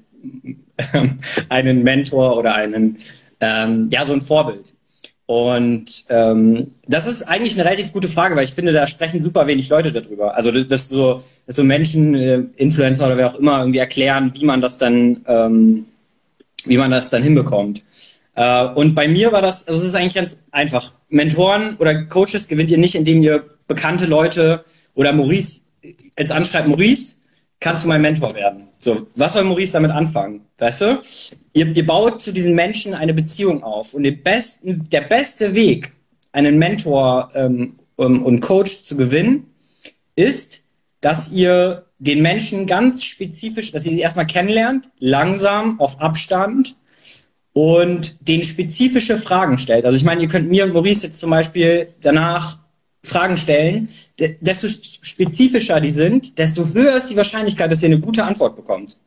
einen 1.49 1.83
Mentor 1.83 2.35
oder 2.35 2.55
einen, 2.55 2.97
ähm, 3.39 3.89
ja, 3.91 4.07
so 4.07 4.13
ein 4.13 4.21
Vorbild. 4.21 4.73
Und 5.27 6.05
ähm, 6.09 6.71
das 6.87 7.05
ist 7.05 7.23
eigentlich 7.23 7.53
eine 7.53 7.65
relativ 7.65 7.91
gute 7.91 8.07
Frage, 8.07 8.35
weil 8.35 8.45
ich 8.45 8.53
finde, 8.53 8.71
da 8.71 8.87
sprechen 8.87 9.21
super 9.21 9.45
wenig 9.45 9.69
Leute 9.69 9.91
darüber. 9.91 10.35
Also 10.35 10.51
dass 10.51 10.89
so, 10.89 11.21
dass 11.45 11.55
so 11.55 11.63
Menschen, 11.63 12.15
äh, 12.15 12.43
Influencer 12.57 13.05
oder 13.05 13.17
wer 13.17 13.27
auch 13.27 13.39
immer, 13.39 13.59
irgendwie 13.59 13.79
erklären, 13.79 14.31
wie 14.33 14.45
man 14.45 14.61
das 14.61 14.79
dann, 14.79 15.21
ähm, 15.27 15.85
wie 16.65 16.77
man 16.77 16.89
das 16.89 17.11
dann 17.11 17.21
hinbekommt. 17.21 17.83
Äh, 18.33 18.65
und 18.65 18.95
bei 18.95 19.07
mir 19.07 19.31
war 19.31 19.41
das, 19.41 19.67
also 19.67 19.79
es 19.79 19.87
ist 19.87 19.95
eigentlich 19.95 20.15
ganz 20.15 20.39
einfach. 20.51 20.91
Mentoren 21.15 21.77
oder 21.77 22.03
Coaches 22.05 22.47
gewinnt 22.49 22.71
ihr 22.71 22.77
nicht, 22.77 22.93
indem 22.93 23.23
ihr 23.23 23.45
bekannte 23.67 24.05
Leute 24.05 24.65
oder 24.95 25.13
Maurice 25.13 25.67
jetzt 26.19 26.31
anschreibt, 26.31 26.67
Maurice, 26.67 27.15
kannst 27.61 27.85
du 27.85 27.87
mein 27.87 28.01
Mentor 28.01 28.35
werden? 28.35 28.67
So, 28.79 29.07
was 29.15 29.33
soll 29.33 29.45
Maurice 29.45 29.71
damit 29.71 29.91
anfangen? 29.91 30.41
Weißt 30.57 30.81
du? 30.81 31.01
Ihr, 31.53 31.67
ihr 31.73 31.85
baut 31.85 32.21
zu 32.21 32.33
diesen 32.33 32.53
Menschen 32.53 32.93
eine 32.93 33.13
Beziehung 33.13 33.63
auf. 33.63 33.93
Und 33.93 34.23
besten, 34.23 34.89
der 34.91 35.01
beste 35.01 35.55
Weg, 35.55 35.93
einen 36.33 36.57
Mentor 36.57 37.29
ähm, 37.33 37.77
und 37.95 38.41
Coach 38.41 38.83
zu 38.83 38.97
gewinnen, 38.97 39.47
ist, 40.17 40.69
dass 40.99 41.31
ihr 41.31 41.85
den 41.97 42.21
Menschen 42.21 42.67
ganz 42.67 43.05
spezifisch, 43.05 43.71
dass 43.71 43.85
ihr 43.85 43.93
sie 43.93 44.01
erstmal 44.01 44.27
kennenlernt, 44.27 44.89
langsam, 44.99 45.79
auf 45.79 46.01
Abstand 46.01 46.75
und 47.55 48.27
den 48.27 48.43
spezifische 48.43 49.17
Fragen 49.17 49.57
stellt. 49.57 49.85
Also 49.85 49.97
ich 49.97 50.03
meine, 50.03 50.21
ihr 50.21 50.27
könnt 50.27 50.49
mir 50.49 50.65
und 50.65 50.73
Maurice 50.73 51.07
jetzt 51.07 51.21
zum 51.21 51.29
Beispiel 51.29 51.87
danach 52.01 52.57
Fragen 53.01 53.37
stellen, 53.37 53.87
desto 54.41 54.67
spezifischer 54.67 55.79
die 55.79 55.89
sind, 55.89 56.37
desto 56.37 56.67
höher 56.73 56.97
ist 56.97 57.09
die 57.09 57.15
Wahrscheinlichkeit, 57.15 57.71
dass 57.71 57.81
ihr 57.81 57.87
eine 57.87 58.01
gute 58.01 58.25
Antwort 58.25 58.57
bekommt. 58.57 58.97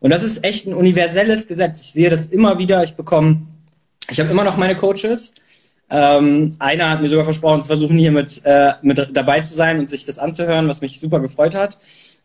Und 0.00 0.10
das 0.10 0.24
ist 0.24 0.44
echt 0.44 0.66
ein 0.66 0.74
universelles 0.74 1.46
Gesetz. 1.46 1.82
Ich 1.82 1.92
sehe 1.92 2.10
das 2.10 2.26
immer 2.26 2.58
wieder. 2.58 2.82
Ich 2.82 2.94
bekomme, 2.94 3.42
ich 4.10 4.18
habe 4.18 4.28
immer 4.28 4.42
noch 4.42 4.56
meine 4.56 4.74
Coaches. 4.74 5.36
Ähm, 5.88 6.50
einer 6.58 6.90
hat 6.90 7.00
mir 7.00 7.08
sogar 7.08 7.24
versprochen, 7.24 7.62
zu 7.62 7.68
versuchen, 7.68 7.96
hier 7.96 8.10
mit, 8.10 8.40
äh, 8.44 8.72
mit 8.82 9.08
dabei 9.12 9.40
zu 9.42 9.54
sein 9.54 9.78
und 9.78 9.88
sich 9.88 10.04
das 10.04 10.18
anzuhören, 10.18 10.66
was 10.66 10.80
mich 10.80 10.98
super 10.98 11.20
gefreut 11.20 11.54
hat. 11.54 11.78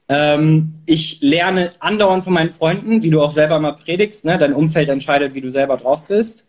Ähm, 0.10 0.74
ich 0.88 1.22
lerne 1.22 1.70
andauernd 1.80 2.24
von 2.24 2.34
meinen 2.34 2.50
Freunden, 2.50 3.04
wie 3.04 3.12
du 3.12 3.22
auch 3.22 3.32
selber 3.32 3.60
mal 3.60 3.74
predigst. 3.74 4.26
Ne? 4.26 4.38
Dein 4.40 4.54
Umfeld 4.54 4.90
entscheidet, 4.90 5.36
wie 5.36 5.42
du 5.42 5.50
selber 5.50 5.78
drauf 5.78 6.06
bist. 6.06 6.46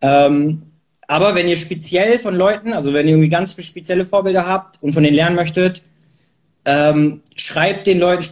Ähm, 0.00 0.62
aber 1.06 1.34
wenn 1.34 1.46
ihr 1.46 1.58
speziell 1.58 2.18
von 2.18 2.34
Leuten, 2.34 2.72
also 2.72 2.92
wenn 2.92 3.06
ihr 3.06 3.12
irgendwie 3.12 3.28
ganz 3.28 3.52
spezielle 3.62 4.04
Vorbilder 4.04 4.46
habt 4.46 4.82
und 4.82 4.92
von 4.92 5.02
denen 5.02 5.14
lernen 5.14 5.36
möchtet, 5.36 5.82
ähm, 6.64 7.20
schreibt 7.36 7.86
den 7.86 7.98
Leuten 7.98 8.24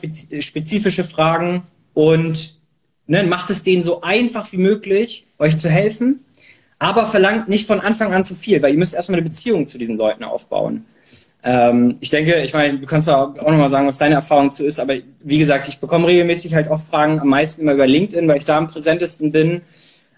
spezifische 0.43 1.05
Fragen 1.05 1.63
und 1.93 2.59
ne, 3.07 3.23
macht 3.23 3.51
es 3.51 3.63
denen 3.63 3.85
so 3.85 4.01
einfach 4.01 4.51
wie 4.51 4.57
möglich, 4.57 5.27
euch 5.39 5.57
zu 5.57 5.69
helfen. 5.69 6.25
Aber 6.79 7.07
verlangt 7.07 7.49
nicht 7.49 7.67
von 7.67 7.81
Anfang 7.81 8.13
an 8.13 8.25
zu 8.25 8.35
viel, 8.35 8.61
weil 8.61 8.73
ihr 8.73 8.79
müsst 8.79 8.95
erstmal 8.95 9.19
eine 9.19 9.29
Beziehung 9.29 9.67
zu 9.67 9.79
diesen 9.79 9.97
Leuten 9.97 10.25
aufbauen. 10.25 10.85
Ähm, 11.45 11.97
ich 12.01 12.09
denke, 12.09 12.43
ich 12.43 12.55
meine, 12.55 12.79
du 12.79 12.87
kannst 12.87 13.09
auch, 13.11 13.37
auch 13.39 13.51
nochmal 13.51 13.69
sagen, 13.69 13.87
was 13.87 13.99
deine 13.99 14.15
Erfahrung 14.15 14.51
zu 14.51 14.65
ist, 14.65 14.81
aber 14.81 14.95
wie 15.21 15.39
gesagt, 15.39 15.69
ich 15.69 15.79
bekomme 15.79 16.07
regelmäßig 16.07 16.55
halt 16.55 16.69
oft 16.69 16.87
Fragen, 16.87 17.21
am 17.21 17.29
meisten 17.29 17.63
immer 17.63 17.75
über 17.75 17.87
LinkedIn, 17.87 18.27
weil 18.27 18.39
ich 18.39 18.47
da 18.47 18.57
am 18.57 18.67
präsentesten 18.67 19.31
bin. 19.31 19.61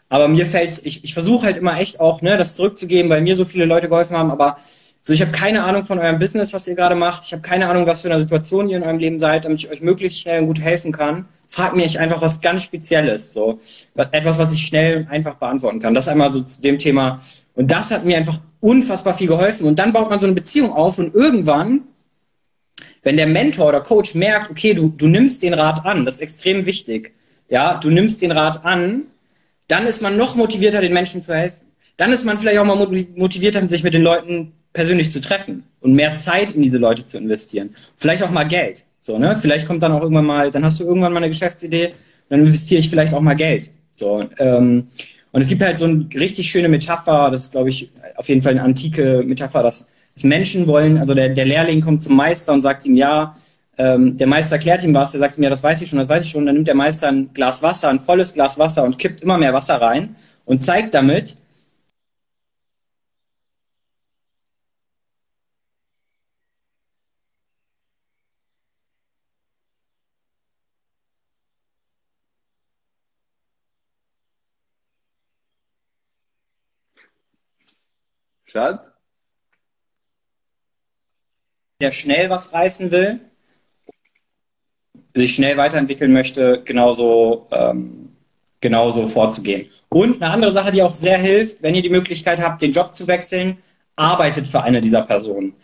Aber 0.08 0.28
mir 0.28 0.46
fällt's, 0.46 0.86
ich, 0.86 1.02
ich 1.02 1.14
versuche 1.14 1.46
halt 1.46 1.56
immer 1.56 1.80
echt 1.80 1.98
auch, 1.98 2.22
ne, 2.22 2.36
das 2.36 2.54
zurückzugeben, 2.54 3.10
weil 3.10 3.22
mir 3.22 3.34
so 3.34 3.44
viele 3.44 3.64
Leute 3.64 3.88
geholfen 3.88 4.16
haben, 4.16 4.30
aber 4.30 4.56
so, 5.00 5.12
ich 5.12 5.20
habe 5.20 5.30
keine 5.30 5.62
Ahnung 5.62 5.84
von 5.84 6.00
eurem 6.00 6.18
Business, 6.18 6.52
was 6.52 6.66
ihr 6.66 6.74
gerade 6.74 6.96
macht. 6.96 7.24
Ich 7.24 7.32
habe 7.32 7.40
keine 7.40 7.68
Ahnung, 7.68 7.86
was 7.86 8.02
für 8.02 8.10
eine 8.10 8.20
Situation 8.20 8.68
ihr 8.68 8.78
in 8.78 8.82
eurem 8.82 8.98
Leben 8.98 9.20
seid, 9.20 9.44
damit 9.44 9.60
ich 9.60 9.70
euch 9.70 9.80
möglichst 9.80 10.20
schnell 10.20 10.40
und 10.40 10.48
gut 10.48 10.60
helfen 10.60 10.90
kann. 10.90 11.26
Fragt 11.46 11.76
mich 11.76 12.00
einfach 12.00 12.20
was 12.22 12.40
ganz 12.40 12.64
Spezielles, 12.64 13.32
so 13.32 13.60
etwas, 13.94 14.38
was 14.38 14.52
ich 14.52 14.66
schnell 14.66 14.96
und 14.96 15.08
einfach 15.08 15.34
beantworten 15.34 15.78
kann. 15.78 15.94
Das 15.94 16.08
einmal 16.08 16.30
so 16.30 16.40
zu 16.40 16.60
dem 16.60 16.80
Thema. 16.80 17.20
Und 17.54 17.70
das 17.70 17.92
hat 17.92 18.04
mir 18.04 18.16
einfach 18.16 18.38
unfassbar 18.60 19.14
viel 19.14 19.28
geholfen. 19.28 19.66
Und 19.66 19.78
dann 19.78 19.92
baut 19.92 20.10
man 20.10 20.20
so 20.20 20.26
eine 20.26 20.34
Beziehung 20.34 20.72
auf 20.72 20.98
und 20.98 21.14
irgendwann, 21.14 21.82
wenn 23.02 23.16
der 23.16 23.26
Mentor 23.26 23.68
oder 23.68 23.80
Coach 23.80 24.14
merkt, 24.14 24.50
okay, 24.50 24.74
du, 24.74 24.88
du 24.88 25.08
nimmst 25.08 25.42
den 25.42 25.54
Rat 25.54 25.84
an, 25.84 26.04
das 26.04 26.16
ist 26.16 26.20
extrem 26.22 26.66
wichtig. 26.66 27.14
Ja, 27.48 27.76
du 27.76 27.90
nimmst 27.90 28.22
den 28.22 28.32
Rat 28.32 28.64
an 28.64 29.06
dann 29.68 29.86
ist 29.86 30.02
man 30.02 30.16
noch 30.16 30.36
motivierter, 30.36 30.80
den 30.80 30.92
Menschen 30.92 31.20
zu 31.20 31.34
helfen. 31.34 31.66
Dann 31.96 32.12
ist 32.12 32.24
man 32.24 32.38
vielleicht 32.38 32.58
auch 32.58 32.64
mal 32.64 32.76
motivierter, 33.16 33.66
sich 33.68 33.82
mit 33.82 33.94
den 33.94 34.02
Leuten 34.02 34.52
persönlich 34.72 35.10
zu 35.10 35.20
treffen 35.20 35.64
und 35.80 35.94
mehr 35.94 36.14
Zeit 36.14 36.52
in 36.54 36.62
diese 36.62 36.78
Leute 36.78 37.04
zu 37.04 37.16
investieren. 37.18 37.74
Vielleicht 37.96 38.22
auch 38.22 38.30
mal 38.30 38.44
Geld. 38.44 38.84
So, 38.98 39.18
ne? 39.18 39.34
Vielleicht 39.34 39.66
kommt 39.66 39.82
dann 39.82 39.92
auch 39.92 40.02
irgendwann 40.02 40.26
mal, 40.26 40.50
dann 40.50 40.64
hast 40.64 40.78
du 40.80 40.84
irgendwann 40.84 41.12
mal 41.12 41.18
eine 41.18 41.30
Geschäftsidee, 41.30 41.94
dann 42.28 42.40
investiere 42.40 42.80
ich 42.80 42.90
vielleicht 42.90 43.14
auch 43.14 43.20
mal 43.20 43.34
Geld. 43.34 43.70
So, 43.90 44.24
ähm, 44.38 44.86
und 45.36 45.42
es 45.42 45.48
gibt 45.48 45.62
halt 45.62 45.78
so 45.78 45.84
eine 45.84 46.08
richtig 46.14 46.50
schöne 46.50 46.66
Metapher, 46.66 47.30
das 47.30 47.42
ist, 47.42 47.52
glaube 47.52 47.68
ich, 47.68 47.90
auf 48.16 48.26
jeden 48.26 48.40
Fall 48.40 48.52
eine 48.52 48.62
antike 48.62 49.22
Metapher, 49.22 49.62
dass, 49.62 49.92
dass 50.14 50.24
Menschen 50.24 50.66
wollen, 50.66 50.96
also 50.96 51.12
der, 51.12 51.28
der 51.28 51.44
Lehrling 51.44 51.82
kommt 51.82 52.02
zum 52.02 52.16
Meister 52.16 52.54
und 52.54 52.62
sagt 52.62 52.86
ihm, 52.86 52.96
ja, 52.96 53.34
ähm, 53.76 54.16
der 54.16 54.28
Meister 54.28 54.56
erklärt 54.56 54.82
ihm 54.82 54.94
was, 54.94 55.12
er 55.12 55.20
sagt 55.20 55.36
ihm, 55.36 55.42
ja, 55.42 55.50
das 55.50 55.62
weiß 55.62 55.82
ich 55.82 55.90
schon, 55.90 55.98
das 55.98 56.08
weiß 56.08 56.24
ich 56.24 56.30
schon. 56.30 56.46
Dann 56.46 56.54
nimmt 56.54 56.68
der 56.68 56.74
Meister 56.74 57.08
ein 57.08 57.34
Glas 57.34 57.62
Wasser, 57.62 57.90
ein 57.90 58.00
volles 58.00 58.32
Glas 58.32 58.58
Wasser 58.58 58.82
und 58.84 58.98
kippt 58.98 59.20
immer 59.20 59.36
mehr 59.36 59.52
Wasser 59.52 59.74
rein 59.74 60.16
und 60.46 60.60
zeigt 60.60 60.94
damit, 60.94 61.36
Schatz? 78.56 78.90
Der 81.80 81.92
schnell 81.92 82.30
was 82.30 82.52
reißen 82.52 82.90
will 82.90 83.20
sich 85.16 85.34
schnell 85.34 85.56
weiterentwickeln 85.56 86.12
möchte, 86.12 86.62
genauso, 86.64 87.46
ähm, 87.50 88.10
genauso 88.60 89.06
vorzugehen. 89.06 89.70
Und 89.88 90.22
eine 90.22 90.32
andere 90.32 90.52
Sache, 90.52 90.72
die 90.72 90.82
auch 90.82 90.92
sehr 90.92 91.18
hilft, 91.18 91.62
wenn 91.62 91.74
ihr 91.74 91.82
die 91.82 91.90
Möglichkeit 91.90 92.40
habt, 92.40 92.60
den 92.60 92.72
Job 92.72 92.94
zu 92.94 93.06
wechseln, 93.06 93.58
arbeitet 93.96 94.46
für 94.46 94.62
eine 94.62 94.80
dieser 94.80 95.02
Personen. 95.02 95.54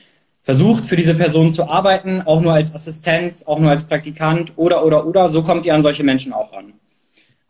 Versucht 0.40 0.86
für 0.86 0.96
diese 0.96 1.14
Person 1.14 1.52
zu 1.52 1.68
arbeiten, 1.68 2.22
auch 2.22 2.40
nur 2.40 2.54
als 2.54 2.74
Assistenz, 2.74 3.44
auch 3.44 3.58
nur 3.58 3.70
als 3.70 3.86
Praktikant 3.86 4.52
oder, 4.56 4.84
oder, 4.84 5.06
oder. 5.06 5.28
So 5.28 5.42
kommt 5.42 5.66
ihr 5.66 5.74
an 5.74 5.82
solche 5.82 6.02
Menschen 6.02 6.32
auch 6.32 6.52
ran. 6.52 6.72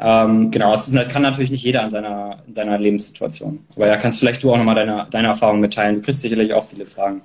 Ähm, 0.04 0.50
genau, 0.50 0.72
das 0.72 0.92
kann 1.08 1.22
natürlich 1.22 1.52
nicht 1.52 1.62
jeder 1.62 1.84
in 1.84 1.90
seiner, 1.90 2.38
in 2.46 2.52
seiner 2.52 2.76
Lebenssituation. 2.76 3.64
Aber 3.76 3.86
da 3.86 3.96
kannst 3.96 4.18
vielleicht 4.18 4.42
du 4.42 4.52
auch 4.52 4.56
nochmal 4.56 4.74
deine, 4.74 5.06
deine 5.10 5.28
Erfahrung 5.28 5.60
mitteilen. 5.60 5.96
Du 5.96 6.02
kriegst 6.02 6.22
sicherlich 6.22 6.52
auch 6.52 6.64
viele 6.64 6.86
Fragen. 6.86 7.22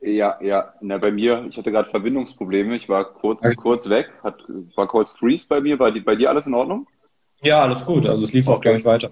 Ja, 0.00 0.38
ja. 0.40 0.72
Na, 0.80 0.98
bei 0.98 1.12
mir, 1.12 1.46
ich 1.48 1.56
hatte 1.56 1.70
gerade 1.70 1.88
Verbindungsprobleme. 1.88 2.74
Ich 2.74 2.88
war 2.88 3.04
kurz, 3.04 3.44
okay. 3.44 3.54
kurz 3.54 3.88
weg. 3.88 4.10
Hat, 4.24 4.36
war 4.74 4.88
kurz 4.88 5.12
Freeze 5.12 5.46
bei 5.48 5.60
mir. 5.60 5.78
Bei, 5.78 5.92
bei 5.92 6.16
dir 6.16 6.30
alles 6.30 6.46
in 6.46 6.54
Ordnung? 6.54 6.86
Ja, 7.42 7.62
alles 7.62 7.84
gut. 7.84 8.06
Also 8.06 8.24
es 8.24 8.32
lief 8.32 8.48
auch, 8.48 8.60
glaube 8.60 8.78
ich, 8.78 8.84
weiter. 8.84 9.10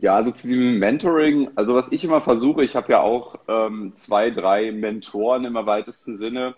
Ja, 0.00 0.16
also 0.16 0.32
zu 0.32 0.48
diesem 0.48 0.78
Mentoring, 0.78 1.50
also 1.54 1.74
was 1.74 1.92
ich 1.92 2.04
immer 2.04 2.20
versuche, 2.20 2.64
ich 2.64 2.74
habe 2.74 2.92
ja 2.92 3.00
auch 3.00 3.36
ähm, 3.48 3.92
zwei, 3.94 4.30
drei 4.30 4.72
Mentoren 4.72 5.44
im 5.44 5.54
weitesten 5.54 6.18
Sinne. 6.18 6.54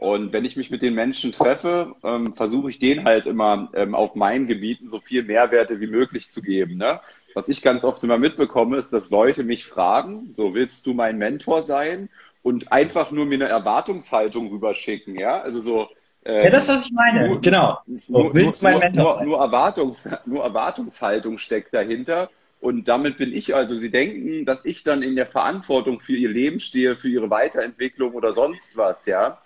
Und 0.00 0.32
wenn 0.32 0.46
ich 0.46 0.56
mich 0.56 0.70
mit 0.70 0.80
den 0.80 0.94
Menschen 0.94 1.30
treffe, 1.30 1.94
ähm, 2.02 2.32
versuche 2.34 2.70
ich 2.70 2.78
denen 2.78 3.04
halt 3.04 3.26
immer 3.26 3.68
ähm, 3.74 3.94
auf 3.94 4.14
meinen 4.14 4.46
Gebieten 4.46 4.88
so 4.88 4.98
viel 4.98 5.22
Mehrwerte 5.22 5.78
wie 5.78 5.88
möglich 5.88 6.30
zu 6.30 6.40
geben. 6.40 6.78
Ne? 6.78 7.00
Was 7.34 7.50
ich 7.50 7.60
ganz 7.60 7.84
oft 7.84 8.02
immer 8.02 8.16
mitbekomme, 8.16 8.78
ist, 8.78 8.94
dass 8.94 9.10
Leute 9.10 9.44
mich 9.44 9.66
fragen, 9.66 10.32
so 10.38 10.54
willst 10.54 10.86
du 10.86 10.94
mein 10.94 11.18
Mentor 11.18 11.64
sein? 11.64 12.08
Und 12.42 12.72
einfach 12.72 13.10
nur 13.10 13.26
mir 13.26 13.34
eine 13.34 13.48
Erwartungshaltung 13.48 14.48
rüberschicken, 14.48 15.20
ja? 15.20 15.42
Also 15.42 15.60
so. 15.60 15.88
Äh, 16.24 16.44
ja, 16.44 16.50
das, 16.50 16.70
was 16.70 16.86
ich 16.86 16.92
meine, 16.92 17.28
nur, 17.28 17.40
genau. 17.42 17.78
So, 17.94 18.22
nur, 18.22 18.34
willst 18.34 18.62
nur, 18.62 18.70
mein 18.70 18.80
Mentor 18.80 19.04
nur, 19.04 19.16
sein? 19.16 19.28
Nur, 19.28 19.38
Erwartungs, 19.38 20.08
nur 20.24 20.44
Erwartungshaltung 20.44 21.36
steckt 21.36 21.74
dahinter. 21.74 22.30
Und 22.62 22.88
damit 22.88 23.18
bin 23.18 23.34
ich, 23.34 23.54
also 23.54 23.74
Sie 23.74 23.90
denken, 23.90 24.46
dass 24.46 24.64
ich 24.64 24.82
dann 24.82 25.02
in 25.02 25.14
der 25.14 25.26
Verantwortung 25.26 26.00
für 26.00 26.16
Ihr 26.16 26.30
Leben 26.30 26.58
stehe, 26.58 26.96
für 26.96 27.10
Ihre 27.10 27.28
Weiterentwicklung 27.28 28.14
oder 28.14 28.32
sonst 28.32 28.78
was, 28.78 29.04
ja. 29.04 29.38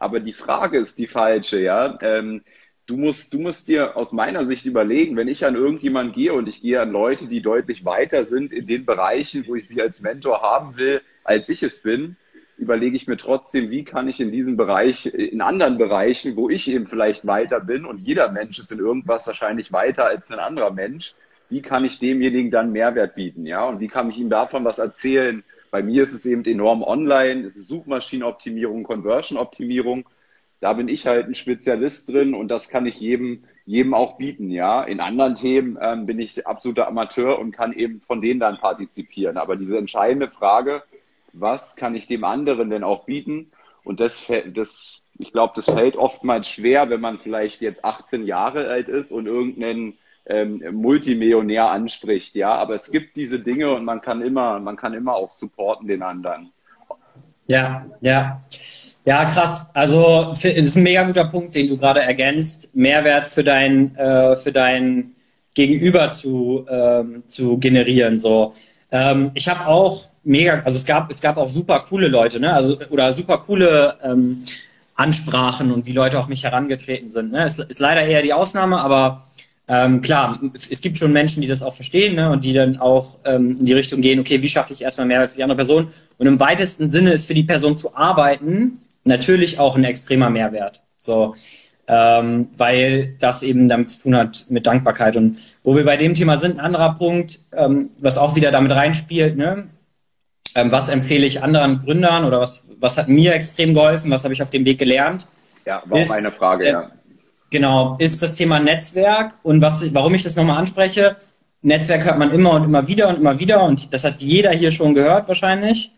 Aber 0.00 0.18
die 0.18 0.32
Frage 0.32 0.78
ist 0.78 0.98
die 0.98 1.06
falsche, 1.06 1.60
ja. 1.60 1.96
Ähm, 2.00 2.42
du 2.86 2.96
musst, 2.96 3.34
du 3.34 3.38
musst 3.38 3.68
dir 3.68 3.96
aus 3.96 4.12
meiner 4.12 4.46
Sicht 4.46 4.64
überlegen, 4.64 5.16
wenn 5.16 5.28
ich 5.28 5.44
an 5.44 5.54
irgendjemanden 5.54 6.14
gehe 6.14 6.32
und 6.32 6.48
ich 6.48 6.62
gehe 6.62 6.80
an 6.80 6.90
Leute, 6.90 7.28
die 7.28 7.42
deutlich 7.42 7.84
weiter 7.84 8.24
sind 8.24 8.52
in 8.52 8.66
den 8.66 8.86
Bereichen, 8.86 9.44
wo 9.46 9.54
ich 9.54 9.68
sie 9.68 9.80
als 9.80 10.00
Mentor 10.00 10.40
haben 10.40 10.76
will, 10.78 11.02
als 11.22 11.50
ich 11.50 11.62
es 11.62 11.82
bin, 11.82 12.16
überlege 12.56 12.96
ich 12.96 13.06
mir 13.08 13.18
trotzdem, 13.18 13.70
wie 13.70 13.84
kann 13.84 14.08
ich 14.08 14.20
in 14.20 14.32
diesem 14.32 14.56
Bereich, 14.56 15.04
in 15.06 15.42
anderen 15.42 15.76
Bereichen, 15.76 16.34
wo 16.34 16.48
ich 16.48 16.66
eben 16.68 16.86
vielleicht 16.86 17.26
weiter 17.26 17.60
bin 17.60 17.84
und 17.84 17.98
jeder 17.98 18.32
Mensch 18.32 18.58
ist 18.58 18.72
in 18.72 18.78
irgendwas 18.78 19.26
wahrscheinlich 19.26 19.70
weiter 19.70 20.06
als 20.06 20.30
ein 20.32 20.38
anderer 20.38 20.72
Mensch, 20.72 21.14
wie 21.50 21.60
kann 21.60 21.84
ich 21.84 21.98
demjenigen 21.98 22.50
dann 22.50 22.72
Mehrwert 22.72 23.14
bieten, 23.14 23.44
ja? 23.44 23.64
Und 23.64 23.80
wie 23.80 23.88
kann 23.88 24.08
ich 24.08 24.18
ihm 24.18 24.30
davon 24.30 24.64
was 24.64 24.78
erzählen, 24.78 25.44
bei 25.70 25.82
mir 25.82 26.02
ist 26.02 26.12
es 26.12 26.26
eben 26.26 26.44
enorm 26.44 26.82
online, 26.82 27.44
es 27.44 27.56
ist 27.56 27.68
Suchmaschinenoptimierung, 27.68 28.82
Conversion-Optimierung. 28.82 30.08
Da 30.60 30.74
bin 30.74 30.88
ich 30.88 31.06
halt 31.06 31.26
ein 31.26 31.34
Spezialist 31.34 32.08
drin 32.10 32.34
und 32.34 32.48
das 32.48 32.68
kann 32.68 32.84
ich 32.86 33.00
jedem, 33.00 33.44
jedem 33.64 33.94
auch 33.94 34.18
bieten, 34.18 34.50
ja. 34.50 34.82
In 34.82 35.00
anderen 35.00 35.36
Themen 35.36 35.78
ähm, 35.80 36.06
bin 36.06 36.18
ich 36.18 36.46
absoluter 36.46 36.86
Amateur 36.86 37.38
und 37.38 37.52
kann 37.52 37.72
eben 37.72 38.00
von 38.00 38.20
denen 38.20 38.40
dann 38.40 38.58
partizipieren. 38.58 39.38
Aber 39.38 39.56
diese 39.56 39.78
entscheidende 39.78 40.28
Frage, 40.28 40.82
was 41.32 41.76
kann 41.76 41.94
ich 41.94 42.06
dem 42.06 42.24
anderen 42.24 42.68
denn 42.68 42.84
auch 42.84 43.04
bieten? 43.04 43.50
Und 43.84 44.00
das, 44.00 44.30
das 44.52 45.02
ich 45.18 45.32
glaube, 45.32 45.52
das 45.56 45.66
fällt 45.66 45.96
oftmals 45.96 46.48
schwer, 46.48 46.90
wenn 46.90 47.00
man 47.00 47.18
vielleicht 47.18 47.60
jetzt 47.60 47.84
18 47.84 48.26
Jahre 48.26 48.68
alt 48.68 48.88
ist 48.88 49.12
und 49.12 49.26
irgendeinen 49.26 49.98
ähm, 50.30 50.62
Multimillionär 50.72 51.70
anspricht, 51.70 52.34
ja. 52.36 52.54
Aber 52.54 52.74
es 52.74 52.90
gibt 52.90 53.16
diese 53.16 53.40
Dinge 53.40 53.70
und 53.72 53.84
man 53.84 54.00
kann 54.00 54.22
immer, 54.22 54.60
man 54.60 54.76
kann 54.76 54.94
immer 54.94 55.14
auch 55.14 55.30
supporten 55.30 55.88
den 55.88 56.02
anderen. 56.02 56.50
Ja, 57.46 57.86
ja. 58.00 58.40
Ja, 59.04 59.24
krass. 59.24 59.70
Also 59.74 60.30
es 60.32 60.44
ist 60.44 60.76
ein 60.76 60.82
mega 60.82 61.02
guter 61.02 61.24
Punkt, 61.24 61.54
den 61.54 61.68
du 61.68 61.76
gerade 61.76 62.00
ergänzt. 62.00 62.74
Mehrwert 62.74 63.26
für 63.26 63.42
dein, 63.42 63.96
äh, 63.96 64.36
für 64.36 64.52
dein 64.52 65.12
Gegenüber 65.54 66.10
zu, 66.10 66.66
ähm, 66.68 67.24
zu 67.26 67.58
generieren. 67.58 68.18
So. 68.18 68.52
Ähm, 68.92 69.30
ich 69.34 69.48
habe 69.48 69.66
auch 69.66 70.04
mega, 70.22 70.60
also 70.60 70.76
es 70.76 70.84
gab, 70.84 71.10
es 71.10 71.20
gab 71.20 71.38
auch 71.38 71.48
super 71.48 71.80
coole 71.80 72.08
Leute, 72.08 72.38
ne? 72.38 72.52
Also, 72.52 72.78
oder 72.90 73.12
super 73.14 73.38
coole 73.38 73.96
ähm, 74.02 74.38
Ansprachen 74.94 75.72
und 75.72 75.86
wie 75.86 75.92
Leute 75.92 76.18
auf 76.18 76.28
mich 76.28 76.44
herangetreten 76.44 77.08
sind. 77.08 77.32
Ne? 77.32 77.46
Ist, 77.46 77.58
ist 77.58 77.80
leider 77.80 78.02
eher 78.02 78.22
die 78.22 78.34
Ausnahme, 78.34 78.80
aber 78.80 79.22
ähm, 79.72 80.00
klar, 80.00 80.40
es 80.52 80.80
gibt 80.80 80.98
schon 80.98 81.12
Menschen, 81.12 81.42
die 81.42 81.46
das 81.46 81.62
auch 81.62 81.74
verstehen 81.76 82.16
ne, 82.16 82.28
und 82.28 82.44
die 82.44 82.52
dann 82.52 82.78
auch 82.78 83.18
ähm, 83.24 83.54
in 83.56 83.66
die 83.66 83.72
Richtung 83.72 84.00
gehen, 84.00 84.18
okay, 84.18 84.42
wie 84.42 84.48
schaffe 84.48 84.72
ich 84.72 84.82
erstmal 84.82 85.06
Mehrwert 85.06 85.30
für 85.30 85.36
die 85.36 85.44
andere 85.44 85.58
Person? 85.58 85.92
Und 86.18 86.26
im 86.26 86.40
weitesten 86.40 86.90
Sinne 86.90 87.12
ist 87.12 87.26
für 87.26 87.34
die 87.34 87.44
Person 87.44 87.76
zu 87.76 87.94
arbeiten 87.94 88.80
natürlich 89.04 89.60
auch 89.60 89.76
ein 89.76 89.84
extremer 89.84 90.28
Mehrwert. 90.28 90.82
So, 90.96 91.36
ähm, 91.86 92.48
weil 92.56 93.14
das 93.20 93.44
eben 93.44 93.68
damit 93.68 93.90
zu 93.90 94.02
tun 94.02 94.16
hat 94.16 94.46
mit 94.48 94.66
Dankbarkeit. 94.66 95.14
Und 95.14 95.38
wo 95.62 95.76
wir 95.76 95.84
bei 95.84 95.96
dem 95.96 96.14
Thema 96.14 96.36
sind, 96.36 96.58
ein 96.58 96.64
anderer 96.64 96.94
Punkt, 96.94 97.38
ähm, 97.56 97.90
was 98.00 98.18
auch 98.18 98.34
wieder 98.34 98.50
damit 98.50 98.72
reinspielt, 98.72 99.36
ne? 99.36 99.68
Ähm, 100.56 100.72
was 100.72 100.88
empfehle 100.88 101.26
ich 101.26 101.44
anderen 101.44 101.78
Gründern 101.78 102.24
oder 102.24 102.40
was, 102.40 102.72
was 102.80 102.98
hat 102.98 103.06
mir 103.06 103.34
extrem 103.34 103.72
geholfen, 103.72 104.10
was 104.10 104.24
habe 104.24 104.34
ich 104.34 104.42
auf 104.42 104.50
dem 104.50 104.64
Weg 104.64 104.80
gelernt? 104.80 105.28
Ja, 105.64 105.80
war 105.86 106.00
ist, 106.00 106.10
auch 106.10 106.16
eine 106.16 106.32
Frage, 106.32 106.64
äh, 106.64 106.72
ja 106.72 106.90
Genau, 107.50 107.96
ist 107.98 108.22
das 108.22 108.36
Thema 108.36 108.60
Netzwerk 108.60 109.38
und 109.42 109.60
was, 109.60 109.92
warum 109.92 110.14
ich 110.14 110.22
das 110.22 110.36
nochmal 110.36 110.58
anspreche. 110.58 111.16
Netzwerk 111.62 112.04
hört 112.04 112.18
man 112.18 112.30
immer 112.30 112.52
und 112.52 112.64
immer 112.64 112.86
wieder 112.86 113.08
und 113.08 113.16
immer 113.16 113.38
wieder 113.38 113.62
und 113.64 113.92
das 113.92 114.04
hat 114.04 114.22
jeder 114.22 114.52
hier 114.52 114.70
schon 114.70 114.94
gehört 114.94 115.28
wahrscheinlich. 115.28 115.92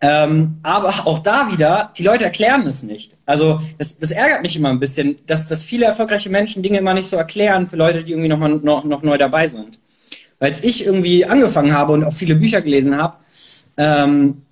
Ähm, 0.00 0.54
aber 0.62 0.90
auch 1.06 1.20
da 1.20 1.50
wieder, 1.50 1.90
die 1.96 2.02
Leute 2.02 2.24
erklären 2.24 2.66
es 2.66 2.82
nicht. 2.82 3.16
Also 3.24 3.60
das, 3.78 3.98
das 3.98 4.10
ärgert 4.10 4.42
mich 4.42 4.54
immer 4.54 4.68
ein 4.68 4.78
bisschen, 4.78 5.18
dass, 5.26 5.48
dass 5.48 5.64
viele 5.64 5.86
erfolgreiche 5.86 6.30
Menschen 6.30 6.62
Dinge 6.62 6.78
immer 6.78 6.94
nicht 6.94 7.06
so 7.06 7.16
erklären 7.16 7.66
für 7.66 7.76
Leute, 7.76 8.04
die 8.04 8.12
irgendwie 8.12 8.28
noch, 8.28 8.38
mal, 8.38 8.50
noch, 8.50 8.84
noch 8.84 9.02
neu 9.02 9.18
dabei 9.18 9.48
sind. 9.48 9.78
Weil 10.38 10.50
als 10.50 10.62
ich 10.62 10.84
irgendwie 10.84 11.24
angefangen 11.24 11.72
habe 11.72 11.92
und 11.92 12.04
auch 12.04 12.12
viele 12.12 12.34
Bücher 12.34 12.60
gelesen 12.60 12.96
habe, 12.96 13.16
ähm, 13.78 14.42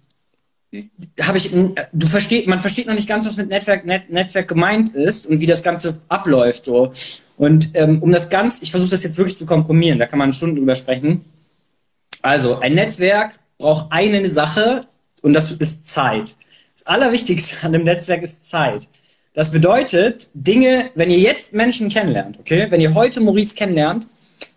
habe 1.20 1.38
ich, 1.38 1.50
du 1.92 2.06
versteht, 2.06 2.46
man 2.46 2.60
versteht 2.60 2.86
noch 2.86 2.94
nicht 2.94 3.08
ganz, 3.08 3.26
was 3.26 3.36
mit 3.36 3.48
Netzwerk, 3.48 3.84
Net, 3.84 4.10
Netzwerk 4.10 4.48
gemeint 4.48 4.94
ist 4.94 5.26
und 5.26 5.40
wie 5.40 5.46
das 5.46 5.62
Ganze 5.62 6.00
abläuft, 6.08 6.64
so. 6.64 6.92
Und 7.36 7.70
ähm, 7.74 8.02
um 8.02 8.12
das 8.12 8.30
ganz, 8.30 8.62
ich 8.62 8.70
versuche 8.70 8.90
das 8.90 9.02
jetzt 9.02 9.18
wirklich 9.18 9.36
zu 9.36 9.46
komprimieren, 9.46 9.98
da 9.98 10.06
kann 10.06 10.18
man 10.18 10.32
Stunden 10.32 10.56
drüber 10.56 10.76
sprechen. 10.76 11.24
Also, 12.22 12.60
ein 12.60 12.74
Netzwerk 12.74 13.38
braucht 13.58 13.92
eine 13.92 14.26
Sache 14.28 14.80
und 15.22 15.32
das 15.32 15.50
ist 15.50 15.88
Zeit. 15.88 16.36
Das 16.74 16.86
Allerwichtigste 16.86 17.56
an 17.62 17.74
einem 17.74 17.84
Netzwerk 17.84 18.22
ist 18.22 18.48
Zeit. 18.48 18.88
Das 19.34 19.50
bedeutet, 19.50 20.30
Dinge, 20.34 20.90
wenn 20.94 21.10
ihr 21.10 21.18
jetzt 21.18 21.54
Menschen 21.54 21.88
kennenlernt, 21.88 22.38
okay, 22.38 22.66
wenn 22.70 22.80
ihr 22.80 22.94
heute 22.94 23.20
Maurice 23.20 23.56
kennenlernt, 23.56 24.06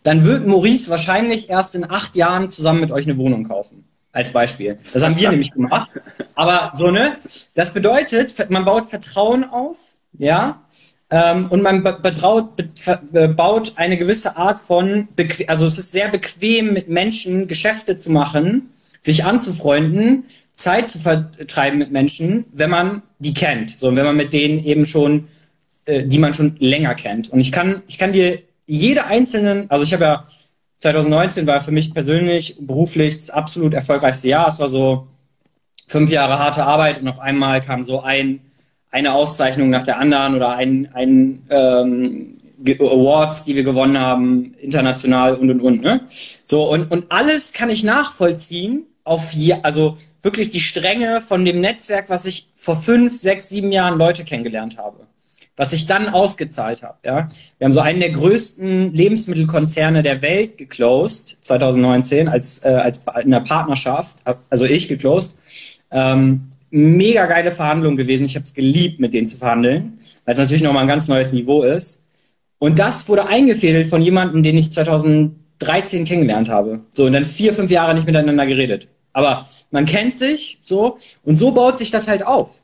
dann 0.03 0.23
wird 0.23 0.45
Maurice 0.45 0.89
wahrscheinlich 0.89 1.49
erst 1.49 1.75
in 1.75 1.89
acht 1.89 2.15
Jahren 2.15 2.49
zusammen 2.49 2.81
mit 2.81 2.91
euch 2.91 3.05
eine 3.05 3.17
Wohnung 3.17 3.43
kaufen 3.43 3.85
als 4.11 4.31
Beispiel. 4.31 4.77
Das 4.93 5.03
haben 5.03 5.17
wir 5.17 5.29
nämlich 5.29 5.51
gemacht. 5.51 5.89
Aber 6.35 6.71
so, 6.73 6.91
ne? 6.91 7.17
Das 7.53 7.73
bedeutet, 7.73 8.49
man 8.49 8.65
baut 8.65 8.87
Vertrauen 8.87 9.43
auf, 9.43 9.77
ja, 10.17 10.61
ähm, 11.09 11.47
und 11.47 11.61
man 11.61 11.83
betraut, 11.83 12.49
baut 13.35 13.73
eine 13.77 13.97
gewisse 13.97 14.35
Art 14.35 14.59
von, 14.59 15.07
also 15.47 15.65
es 15.65 15.77
ist 15.77 15.91
sehr 15.91 16.09
bequem, 16.09 16.73
mit 16.73 16.89
Menschen 16.89 17.47
Geschäfte 17.47 17.95
zu 17.95 18.11
machen, 18.11 18.71
sich 18.99 19.23
anzufreunden, 19.23 20.25
Zeit 20.51 20.89
zu 20.89 20.99
vertreiben 20.99 21.77
mit 21.77 21.91
Menschen, 21.91 22.45
wenn 22.51 22.69
man 22.69 23.03
die 23.19 23.33
kennt. 23.33 23.77
So, 23.77 23.95
wenn 23.95 24.05
man 24.05 24.17
mit 24.17 24.33
denen 24.33 24.59
eben 24.59 24.85
schon, 24.85 25.27
äh, 25.85 26.03
die 26.03 26.17
man 26.17 26.33
schon 26.33 26.55
länger 26.59 26.95
kennt. 26.95 27.29
Und 27.29 27.39
ich 27.39 27.51
kann, 27.51 27.83
ich 27.87 27.97
kann 27.97 28.11
dir 28.11 28.41
jede 28.65 29.05
einzelnen, 29.05 29.69
also 29.69 29.83
ich 29.83 29.93
habe 29.93 30.03
ja 30.03 30.23
2019 30.77 31.47
war 31.47 31.59
für 31.59 31.71
mich 31.71 31.93
persönlich 31.93 32.55
beruflich 32.59 33.15
das 33.15 33.29
absolut 33.29 33.73
erfolgreichste 33.73 34.29
Jahr. 34.29 34.47
Es 34.47 34.59
war 34.59 34.69
so 34.69 35.07
fünf 35.87 36.11
Jahre 36.11 36.39
harte 36.39 36.65
Arbeit 36.65 37.01
und 37.01 37.07
auf 37.07 37.19
einmal 37.19 37.61
kam 37.61 37.83
so 37.83 38.01
ein, 38.01 38.41
eine 38.91 39.13
Auszeichnung 39.13 39.69
nach 39.69 39.83
der 39.83 39.97
anderen 39.97 40.35
oder 40.35 40.55
ein, 40.55 40.89
ein 40.93 41.43
ähm, 41.49 42.37
Awards, 42.79 43.45
die 43.45 43.55
wir 43.55 43.63
gewonnen 43.63 43.97
haben, 43.97 44.53
international 44.59 45.35
und 45.35 45.49
und 45.49 45.61
und. 45.61 45.81
Ne? 45.81 46.01
So, 46.43 46.69
und, 46.71 46.91
und 46.91 47.11
alles 47.11 47.53
kann 47.53 47.69
ich 47.69 47.83
nachvollziehen 47.83 48.83
auf 49.03 49.33
je, 49.33 49.55
also 49.63 49.97
wirklich 50.21 50.49
die 50.49 50.59
Stränge 50.59 51.21
von 51.21 51.43
dem 51.43 51.59
Netzwerk, 51.59 52.09
was 52.09 52.25
ich 52.25 52.51
vor 52.55 52.75
fünf, 52.75 53.17
sechs, 53.17 53.49
sieben 53.49 53.71
Jahren 53.71 53.97
Leute 53.97 54.23
kennengelernt 54.25 54.77
habe 54.77 55.07
was 55.57 55.73
ich 55.73 55.87
dann 55.87 56.07
ausgezahlt 56.07 56.83
habe. 56.83 56.97
Ja? 57.03 57.27
Wir 57.57 57.65
haben 57.65 57.73
so 57.73 57.81
einen 57.81 57.99
der 57.99 58.11
größten 58.11 58.93
Lebensmittelkonzerne 58.93 60.03
der 60.03 60.21
Welt 60.21 60.57
geclosed, 60.57 61.37
2019, 61.41 62.29
als, 62.29 62.63
äh, 62.63 62.69
als 62.69 63.03
in 63.21 63.31
der 63.31 63.41
Partnerschaft, 63.41 64.19
also 64.49 64.65
ich 64.65 64.87
geclosed. 64.87 65.39
Ähm, 65.91 66.49
mega 66.69 67.25
geile 67.25 67.51
Verhandlung 67.51 67.95
gewesen. 67.95 68.25
Ich 68.25 68.35
habe 68.35 68.43
es 68.43 68.53
geliebt, 68.53 68.99
mit 68.99 69.13
denen 69.13 69.25
zu 69.25 69.37
verhandeln, 69.37 69.97
weil 70.25 70.33
es 70.33 70.39
natürlich 70.39 70.63
nochmal 70.63 70.83
ein 70.83 70.87
ganz 70.87 71.07
neues 71.07 71.33
Niveau 71.33 71.63
ist. 71.63 72.05
Und 72.59 72.79
das 72.79 73.07
wurde 73.09 73.27
eingefädelt 73.27 73.87
von 73.87 74.01
jemandem, 74.01 74.43
den 74.43 74.57
ich 74.57 74.71
2013 74.71 76.05
kennengelernt 76.05 76.49
habe. 76.49 76.81
So, 76.91 77.05
und 77.05 77.13
dann 77.13 77.25
vier, 77.25 77.53
fünf 77.53 77.71
Jahre 77.71 77.93
nicht 77.95 78.05
miteinander 78.05 78.45
geredet. 78.45 78.89
Aber 79.13 79.45
man 79.71 79.85
kennt 79.85 80.17
sich 80.17 80.59
so 80.61 80.97
und 81.23 81.35
so 81.35 81.51
baut 81.51 81.77
sich 81.77 81.89
das 81.89 82.07
halt 82.07 82.25
auf. 82.25 82.59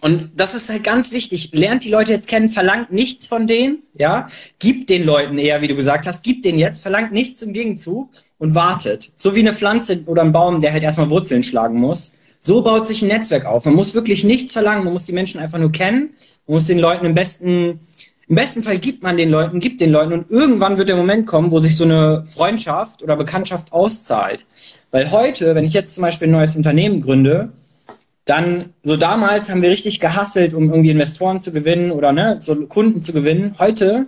Und 0.00 0.30
das 0.36 0.54
ist 0.54 0.70
halt 0.70 0.84
ganz 0.84 1.12
wichtig. 1.12 1.50
Lernt 1.52 1.84
die 1.84 1.90
Leute 1.90 2.12
jetzt 2.12 2.28
kennen, 2.28 2.48
verlangt 2.48 2.92
nichts 2.92 3.26
von 3.26 3.46
denen, 3.46 3.82
ja. 3.94 4.28
Gibt 4.58 4.90
den 4.90 5.04
Leuten 5.04 5.38
eher, 5.38 5.60
wie 5.60 5.68
du 5.68 5.74
gesagt 5.74 6.06
hast, 6.06 6.22
gibt 6.22 6.44
denen 6.44 6.58
jetzt, 6.58 6.82
verlangt 6.82 7.12
nichts 7.12 7.42
im 7.42 7.52
Gegenzug 7.52 8.10
und 8.38 8.54
wartet. 8.54 9.10
So 9.16 9.34
wie 9.34 9.40
eine 9.40 9.52
Pflanze 9.52 10.02
oder 10.06 10.22
ein 10.22 10.32
Baum, 10.32 10.60
der 10.60 10.72
halt 10.72 10.82
erstmal 10.82 11.10
Wurzeln 11.10 11.42
schlagen 11.42 11.78
muss. 11.78 12.18
So 12.38 12.62
baut 12.62 12.86
sich 12.86 13.02
ein 13.02 13.08
Netzwerk 13.08 13.44
auf. 13.44 13.64
Man 13.64 13.74
muss 13.74 13.94
wirklich 13.94 14.22
nichts 14.22 14.52
verlangen, 14.52 14.84
man 14.84 14.92
muss 14.92 15.06
die 15.06 15.12
Menschen 15.12 15.40
einfach 15.40 15.58
nur 15.58 15.72
kennen, 15.72 16.10
man 16.46 16.54
muss 16.54 16.66
den 16.66 16.78
Leuten 16.78 17.04
im 17.04 17.14
besten, 17.14 17.80
im 18.28 18.36
besten 18.36 18.62
Fall 18.62 18.78
gibt 18.78 19.02
man 19.02 19.16
den 19.16 19.30
Leuten, 19.30 19.58
gibt 19.58 19.80
den 19.80 19.90
Leuten 19.90 20.12
und 20.12 20.30
irgendwann 20.30 20.78
wird 20.78 20.88
der 20.88 20.96
Moment 20.96 21.26
kommen, 21.26 21.50
wo 21.50 21.58
sich 21.58 21.74
so 21.74 21.82
eine 21.82 22.24
Freundschaft 22.24 23.02
oder 23.02 23.16
Bekanntschaft 23.16 23.72
auszahlt. 23.72 24.46
Weil 24.92 25.10
heute, 25.10 25.56
wenn 25.56 25.64
ich 25.64 25.72
jetzt 25.72 25.94
zum 25.94 26.02
Beispiel 26.02 26.28
ein 26.28 26.32
neues 26.32 26.54
Unternehmen 26.54 27.00
gründe, 27.00 27.52
dann, 28.28 28.74
so 28.82 28.98
damals 28.98 29.48
haben 29.48 29.62
wir 29.62 29.70
richtig 29.70 30.00
gehasselt, 30.00 30.52
um 30.52 30.68
irgendwie 30.68 30.90
Investoren 30.90 31.40
zu 31.40 31.50
gewinnen 31.50 31.90
oder 31.90 32.12
ne, 32.12 32.36
so 32.40 32.54
Kunden 32.66 33.02
zu 33.02 33.14
gewinnen. 33.14 33.54
Heute, 33.58 34.06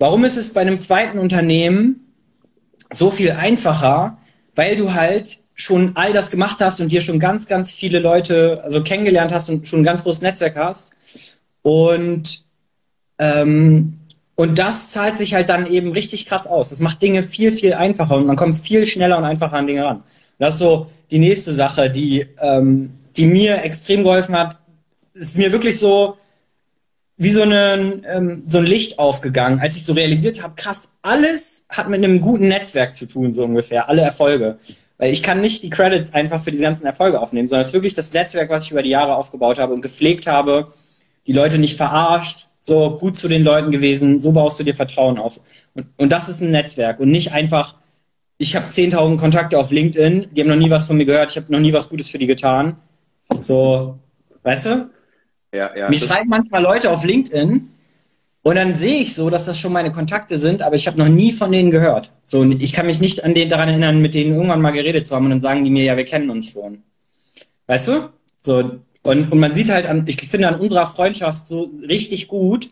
warum 0.00 0.24
ist 0.24 0.36
es 0.36 0.52
bei 0.52 0.62
einem 0.62 0.80
zweiten 0.80 1.18
Unternehmen 1.18 2.12
so 2.90 3.10
viel 3.10 3.30
einfacher? 3.30 4.18
Weil 4.56 4.74
du 4.74 4.94
halt 4.94 5.38
schon 5.54 5.92
all 5.94 6.12
das 6.12 6.32
gemacht 6.32 6.60
hast 6.60 6.80
und 6.80 6.90
dir 6.90 7.00
schon 7.00 7.20
ganz, 7.20 7.46
ganz 7.46 7.72
viele 7.72 8.00
Leute 8.00 8.60
also 8.64 8.82
kennengelernt 8.82 9.32
hast 9.32 9.48
und 9.48 9.64
schon 9.64 9.82
ein 9.82 9.84
ganz 9.84 10.02
großes 10.02 10.22
Netzwerk 10.22 10.56
hast. 10.56 10.96
Und, 11.62 12.46
ähm, 13.18 13.98
und 14.34 14.58
das 14.58 14.90
zahlt 14.90 15.18
sich 15.18 15.34
halt 15.34 15.50
dann 15.50 15.66
eben 15.66 15.92
richtig 15.92 16.26
krass 16.26 16.48
aus. 16.48 16.70
Das 16.70 16.80
macht 16.80 17.00
Dinge 17.00 17.22
viel, 17.22 17.52
viel 17.52 17.74
einfacher 17.74 18.16
und 18.16 18.26
man 18.26 18.36
kommt 18.36 18.56
viel 18.56 18.84
schneller 18.86 19.18
und 19.18 19.24
einfacher 19.24 19.56
an 19.56 19.68
Dinge 19.68 19.84
ran. 19.84 19.96
Und 19.98 20.04
das 20.40 20.54
ist 20.54 20.60
so 20.60 20.88
die 21.12 21.20
nächste 21.20 21.52
Sache, 21.52 21.90
die, 21.90 22.26
ähm, 22.40 22.94
die 23.16 23.26
mir 23.26 23.64
extrem 23.64 24.02
geholfen 24.02 24.36
hat. 24.36 24.58
Ist 25.12 25.38
mir 25.38 25.52
wirklich 25.52 25.78
so 25.78 26.16
wie 27.20 27.30
so, 27.30 27.42
eine, 27.42 28.00
ähm, 28.06 28.44
so 28.46 28.58
ein 28.58 28.64
Licht 28.64 28.98
aufgegangen, 28.98 29.60
als 29.60 29.76
ich 29.76 29.84
so 29.84 29.92
realisiert 29.92 30.42
habe, 30.42 30.54
krass, 30.56 30.96
alles 31.02 31.66
hat 31.68 31.86
mit 31.90 32.02
einem 32.02 32.22
guten 32.22 32.48
Netzwerk 32.48 32.94
zu 32.94 33.06
tun, 33.06 33.30
so 33.30 33.44
ungefähr, 33.44 33.90
alle 33.90 34.00
Erfolge. 34.00 34.56
Weil 34.96 35.12
ich 35.12 35.22
kann 35.22 35.42
nicht 35.42 35.62
die 35.62 35.68
Credits 35.68 36.14
einfach 36.14 36.42
für 36.42 36.50
die 36.50 36.56
ganzen 36.56 36.86
Erfolge 36.86 37.20
aufnehmen, 37.20 37.46
sondern 37.46 37.60
es 37.60 37.68
ist 37.68 37.74
wirklich 37.74 37.92
das 37.92 38.14
Netzwerk, 38.14 38.48
was 38.48 38.64
ich 38.64 38.70
über 38.70 38.82
die 38.82 38.88
Jahre 38.88 39.16
aufgebaut 39.16 39.58
habe 39.58 39.74
und 39.74 39.82
gepflegt 39.82 40.26
habe, 40.26 40.66
die 41.26 41.34
Leute 41.34 41.58
nicht 41.58 41.76
verarscht, 41.76 42.46
so 42.58 42.96
gut 42.96 43.16
zu 43.16 43.28
den 43.28 43.42
Leuten 43.42 43.70
gewesen, 43.70 44.18
so 44.18 44.32
baust 44.32 44.58
du 44.58 44.64
dir 44.64 44.74
Vertrauen 44.74 45.18
auf. 45.18 45.40
Und, 45.74 45.88
und 45.98 46.10
das 46.10 46.30
ist 46.30 46.40
ein 46.40 46.50
Netzwerk 46.50 47.00
und 47.00 47.10
nicht 47.10 47.32
einfach, 47.32 47.74
ich 48.38 48.56
habe 48.56 48.68
10.000 48.70 49.18
Kontakte 49.18 49.58
auf 49.58 49.70
LinkedIn, 49.70 50.28
die 50.32 50.40
haben 50.40 50.48
noch 50.48 50.56
nie 50.56 50.70
was 50.70 50.86
von 50.86 50.96
mir 50.96 51.04
gehört, 51.04 51.32
ich 51.32 51.36
habe 51.36 51.52
noch 51.52 51.60
nie 51.60 51.74
was 51.74 51.90
Gutes 51.90 52.08
für 52.08 52.18
die 52.18 52.26
getan. 52.26 52.76
So, 53.38 53.98
weißt 54.42 54.66
du? 54.66 54.90
Ja, 55.52 55.70
ja. 55.76 55.88
Mir 55.88 55.98
schreiben 55.98 56.28
manchmal 56.28 56.62
Leute 56.62 56.90
auf 56.90 57.04
LinkedIn 57.04 57.70
und 58.42 58.54
dann 58.54 58.76
sehe 58.76 59.00
ich 59.00 59.14
so, 59.14 59.28
dass 59.30 59.44
das 59.44 59.58
schon 59.58 59.72
meine 59.72 59.92
Kontakte 59.92 60.38
sind, 60.38 60.62
aber 60.62 60.76
ich 60.76 60.86
habe 60.86 60.98
noch 60.98 61.08
nie 61.08 61.32
von 61.32 61.52
denen 61.52 61.70
gehört. 61.70 62.12
So, 62.22 62.44
ich 62.44 62.72
kann 62.72 62.86
mich 62.86 63.00
nicht 63.00 63.24
an 63.24 63.34
den 63.34 63.50
daran 63.50 63.68
erinnern, 63.68 64.00
mit 64.00 64.14
denen 64.14 64.34
irgendwann 64.34 64.62
mal 64.62 64.70
geredet 64.70 65.06
zu 65.06 65.14
haben 65.14 65.24
und 65.24 65.30
dann 65.30 65.40
sagen 65.40 65.64
die 65.64 65.70
mir, 65.70 65.84
ja, 65.84 65.96
wir 65.96 66.04
kennen 66.04 66.30
uns 66.30 66.50
schon. 66.50 66.82
Weißt 67.66 67.88
du? 67.88 68.10
So, 68.38 68.80
und, 69.02 69.32
und 69.32 69.38
man 69.38 69.52
sieht 69.52 69.70
halt 69.70 69.86
an, 69.86 70.04
ich 70.06 70.16
finde 70.16 70.48
an 70.48 70.60
unserer 70.60 70.86
Freundschaft 70.86 71.46
so 71.46 71.68
richtig 71.86 72.28
gut, 72.28 72.70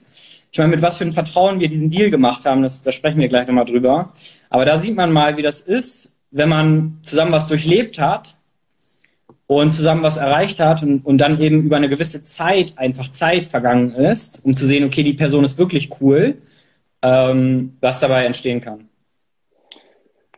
ich 0.50 0.58
meine, 0.58 0.70
mit 0.70 0.80
was 0.80 0.96
für 0.96 1.04
ein 1.04 1.12
Vertrauen 1.12 1.60
wir 1.60 1.68
diesen 1.68 1.90
Deal 1.90 2.10
gemacht 2.10 2.46
haben, 2.46 2.62
das, 2.62 2.82
da 2.82 2.90
sprechen 2.90 3.20
wir 3.20 3.28
gleich 3.28 3.46
nochmal 3.46 3.66
drüber. 3.66 4.12
Aber 4.48 4.64
da 4.64 4.78
sieht 4.78 4.96
man 4.96 5.12
mal, 5.12 5.36
wie 5.36 5.42
das 5.42 5.60
ist, 5.60 6.18
wenn 6.30 6.48
man 6.48 6.98
zusammen 7.02 7.32
was 7.32 7.46
durchlebt 7.46 7.98
hat 7.98 8.37
und 9.48 9.72
zusammen 9.72 10.02
was 10.02 10.18
erreicht 10.18 10.60
hat 10.60 10.82
und, 10.82 11.04
und 11.04 11.18
dann 11.18 11.40
eben 11.40 11.62
über 11.62 11.76
eine 11.76 11.88
gewisse 11.88 12.22
Zeit 12.22 12.74
einfach 12.76 13.08
Zeit 13.08 13.46
vergangen 13.46 13.92
ist, 13.92 14.44
um 14.44 14.54
zu 14.54 14.66
sehen, 14.66 14.84
okay, 14.84 15.02
die 15.02 15.14
Person 15.14 15.42
ist 15.42 15.58
wirklich 15.58 15.90
cool, 16.00 16.36
ähm, 17.02 17.76
was 17.80 17.98
dabei 17.98 18.26
entstehen 18.26 18.60
kann. 18.60 18.88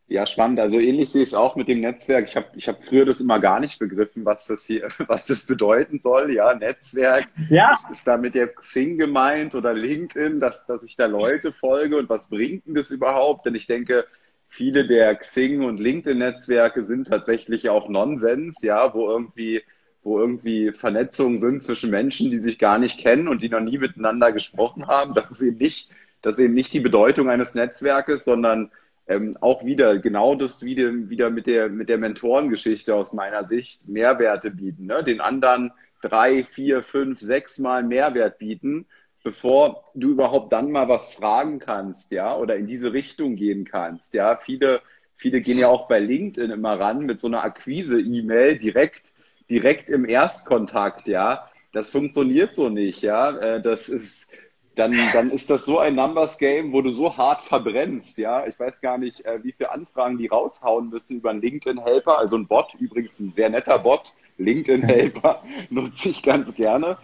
Ja, 0.06 0.26
spannend. 0.26 0.58
Also 0.58 0.78
ähnlich 0.78 1.10
sehe 1.10 1.22
ich 1.22 1.28
es 1.30 1.34
auch 1.34 1.54
mit 1.56 1.68
dem 1.68 1.80
Netzwerk. 1.80 2.28
Ich 2.28 2.36
habe 2.36 2.46
ich 2.56 2.68
hab 2.68 2.84
früher 2.84 3.04
das 3.04 3.20
immer 3.20 3.38
gar 3.40 3.60
nicht 3.60 3.78
begriffen, 3.78 4.24
was 4.24 4.46
das 4.46 4.64
hier, 4.64 4.88
was 5.08 5.26
das 5.26 5.46
bedeuten 5.46 6.00
soll. 6.00 6.32
Ja, 6.32 6.54
Netzwerk. 6.54 7.26
Ja. 7.48 7.72
Ist, 7.74 7.90
ist 7.90 8.06
da 8.06 8.16
mit 8.16 8.36
der 8.36 8.48
Xing 8.48 8.96
gemeint 8.96 9.56
oder 9.56 9.72
LinkedIn, 9.72 10.38
dass, 10.38 10.66
dass 10.66 10.84
ich 10.84 10.96
da 10.96 11.06
Leute 11.06 11.52
folge 11.52 11.96
und 11.96 12.08
was 12.08 12.28
bringt 12.28 12.66
denn 12.66 12.74
das 12.74 12.90
überhaupt? 12.90 13.46
Denn 13.46 13.54
ich 13.56 13.66
denke, 13.66 14.04
viele 14.50 14.86
der 14.86 15.14
Xing 15.14 15.62
und 15.62 15.80
LinkedIn-Netzwerke 15.80 16.84
sind 16.84 17.08
tatsächlich 17.08 17.70
auch 17.70 17.88
Nonsens, 17.88 18.62
ja, 18.62 18.92
wo 18.92 19.08
irgendwie, 19.08 19.62
wo 20.02 20.18
irgendwie 20.18 20.72
Vernetzungen 20.72 21.38
sind 21.38 21.62
zwischen 21.62 21.88
Menschen, 21.88 22.30
die 22.30 22.38
sich 22.38 22.58
gar 22.58 22.78
nicht 22.78 22.98
kennen 22.98 23.28
und 23.28 23.42
die 23.42 23.48
noch 23.48 23.60
nie 23.60 23.78
miteinander 23.78 24.32
gesprochen 24.32 24.88
haben. 24.88 25.14
Das 25.14 25.30
ist 25.30 25.40
eben 25.40 25.58
nicht, 25.58 25.90
das 26.20 26.34
ist 26.34 26.40
eben 26.40 26.54
nicht 26.54 26.72
die 26.72 26.80
Bedeutung 26.80 27.30
eines 27.30 27.54
Netzwerkes, 27.54 28.24
sondern 28.24 28.72
ähm, 29.06 29.34
auch 29.40 29.64
wieder 29.64 29.98
genau 29.98 30.34
das 30.34 30.64
wieder, 30.64 30.92
wieder 31.08 31.30
mit 31.30 31.46
der, 31.46 31.68
mit 31.68 31.88
der 31.88 31.98
Mentorengeschichte 31.98 32.94
aus 32.94 33.12
meiner 33.12 33.44
Sicht 33.44 33.88
Mehrwerte 33.88 34.50
bieten, 34.50 34.86
ne? 34.86 35.04
den 35.04 35.20
anderen 35.20 35.72
drei, 36.02 36.42
vier, 36.44 36.82
fünf, 36.82 37.20
sechs 37.20 37.58
Mal 37.58 37.84
Mehrwert 37.84 38.38
bieten, 38.38 38.86
bevor 39.22 39.84
du 39.94 40.10
überhaupt 40.10 40.52
dann 40.52 40.70
mal 40.70 40.88
was 40.88 41.12
fragen 41.12 41.58
kannst, 41.58 42.12
ja, 42.12 42.36
oder 42.36 42.56
in 42.56 42.66
diese 42.66 42.92
Richtung 42.92 43.36
gehen 43.36 43.64
kannst, 43.64 44.14
ja. 44.14 44.36
Viele, 44.36 44.80
viele 45.16 45.40
gehen 45.40 45.58
ja 45.58 45.68
auch 45.68 45.88
bei 45.88 45.98
LinkedIn 45.98 46.50
immer 46.50 46.78
ran 46.78 47.00
mit 47.00 47.20
so 47.20 47.26
einer 47.26 47.44
Akquise-E-Mail 47.44 48.58
direkt, 48.58 49.12
direkt 49.50 49.88
im 49.88 50.04
Erstkontakt, 50.08 51.08
ja. 51.08 51.48
Das 51.72 51.90
funktioniert 51.90 52.54
so 52.54 52.68
nicht, 52.68 53.02
ja. 53.02 53.36
Äh, 53.38 53.62
das 53.62 53.88
ist, 53.88 54.32
dann, 54.74 54.96
dann 55.12 55.30
ist 55.30 55.50
das 55.50 55.66
so 55.66 55.78
ein 55.78 55.94
Numbers 55.96 56.38
Game, 56.38 56.72
wo 56.72 56.80
du 56.80 56.90
so 56.90 57.16
hart 57.16 57.42
verbrennst, 57.42 58.16
ja. 58.16 58.46
Ich 58.46 58.58
weiß 58.58 58.80
gar 58.80 58.96
nicht, 58.96 59.24
äh, 59.26 59.44
wie 59.44 59.52
viele 59.52 59.70
Anfragen 59.70 60.16
die 60.16 60.28
raushauen 60.28 60.88
müssen 60.88 61.18
über 61.18 61.30
einen 61.30 61.42
LinkedIn-Helper, 61.42 62.18
also 62.18 62.36
ein 62.36 62.46
Bot, 62.46 62.74
übrigens 62.78 63.20
ein 63.20 63.32
sehr 63.32 63.50
netter 63.50 63.78
Bot, 63.78 64.14
LinkedIn-Helper 64.38 65.42
nutze 65.70 66.08
ich 66.08 66.22
ganz 66.22 66.54
gerne. 66.54 66.96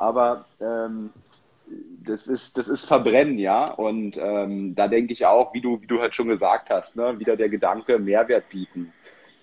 Aber 0.00 0.46
ähm, 0.62 1.10
das 2.04 2.26
ist, 2.26 2.56
das 2.56 2.68
ist 2.68 2.86
Verbrennen, 2.86 3.38
ja. 3.38 3.66
Und 3.66 4.16
ähm, 4.16 4.74
da 4.74 4.88
denke 4.88 5.12
ich 5.12 5.26
auch, 5.26 5.52
wie 5.52 5.60
du, 5.60 5.80
wie 5.82 5.86
du 5.86 6.00
halt 6.00 6.14
schon 6.14 6.28
gesagt 6.28 6.70
hast, 6.70 6.96
ne, 6.96 7.20
wieder 7.20 7.36
der 7.36 7.50
Gedanke, 7.50 7.98
Mehrwert 7.98 8.48
bieten. 8.48 8.94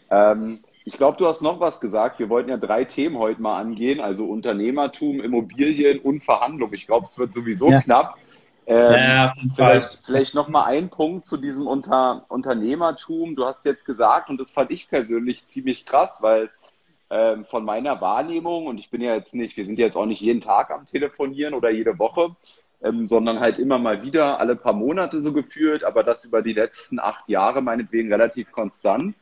Ähm, 0.10 0.58
ich 0.84 0.98
glaube, 0.98 1.18
du 1.18 1.28
hast 1.28 1.44
noch 1.44 1.60
was 1.60 1.80
gesagt. 1.80 2.18
Wir 2.18 2.30
wollten 2.30 2.50
ja 2.50 2.58
drei 2.58 2.86
Themen 2.86 3.20
heute 3.20 3.40
mal 3.40 3.60
angehen, 3.60 4.00
also 4.00 4.26
Unternehmertum, 4.26 5.22
Immobilien 5.22 6.00
und 6.00 6.24
Verhandlung. 6.24 6.74
Ich 6.74 6.88
glaube, 6.88 7.06
es 7.06 7.20
wird 7.20 7.36
sowieso 7.36 7.70
ja. 7.70 7.80
knapp. 7.80 8.18
Ähm, 8.66 8.94
ja, 8.94 9.34
vielleicht, 9.56 10.02
vielleicht 10.06 10.34
noch 10.34 10.48
mal 10.48 10.66
ein 10.66 10.90
Punkt 10.90 11.28
zu 11.28 11.38
diesem 11.38 11.68
Unter 11.68 12.26
Unternehmertum. 12.30 13.36
Du 13.36 13.46
hast 13.46 13.64
jetzt 13.64 13.86
gesagt, 13.86 14.32
und 14.32 14.40
das 14.40 14.50
fand 14.50 14.72
ich 14.72 14.90
persönlich 14.90 15.46
ziemlich 15.46 15.86
krass, 15.86 16.18
weil 16.22 16.50
ähm, 17.10 17.46
von 17.46 17.64
meiner 17.64 18.02
Wahrnehmung, 18.02 18.68
und 18.68 18.80
ich 18.80 18.90
bin 18.90 19.02
ja 19.02 19.16
jetzt 19.16 19.34
nicht, 19.34 19.56
wir 19.58 19.66
sind 19.66 19.80
jetzt 19.80 19.96
auch 19.96 20.06
nicht 20.06 20.22
jeden 20.22 20.42
Tag 20.42 20.72
am 20.72 20.86
Telefonieren 20.88 21.54
oder 21.54 21.70
jede 21.70 21.98
Woche, 22.00 22.36
ähm, 22.82 23.06
sondern 23.06 23.40
halt 23.40 23.60
immer 23.60 23.80
mal 23.80 24.04
wieder 24.04 24.40
alle 24.40 24.56
paar 24.56 24.74
Monate 24.74 25.22
so 25.22 25.34
geführt, 25.34 25.84
aber 25.84 26.04
das 26.04 26.26
über 26.26 26.42
die 26.42 26.54
letzten 26.54 27.00
acht 27.00 27.28
Jahre 27.30 27.62
meinetwegen 27.62 28.12
relativ 28.12 28.52
konstant. 28.52 29.16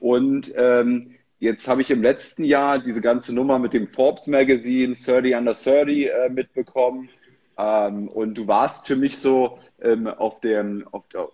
Und 0.00 0.52
ähm, 0.56 1.14
jetzt 1.38 1.68
habe 1.68 1.82
ich 1.82 1.90
im 1.90 2.02
letzten 2.02 2.44
Jahr 2.44 2.78
diese 2.78 3.00
ganze 3.00 3.34
Nummer 3.34 3.58
mit 3.58 3.72
dem 3.72 3.88
Forbes 3.88 4.26
Magazine 4.26 4.94
30 4.94 5.34
Under 5.34 5.52
30 5.52 6.10
äh, 6.10 6.28
mitbekommen. 6.30 7.08
Ähm, 7.58 8.08
und 8.08 8.34
du 8.34 8.46
warst 8.46 8.86
für 8.86 8.96
mich 8.96 9.18
so 9.18 9.58
ähm, 9.80 10.06
auf, 10.06 10.40
dem, 10.40 10.86
auf, 10.90 11.06
der, 11.08 11.28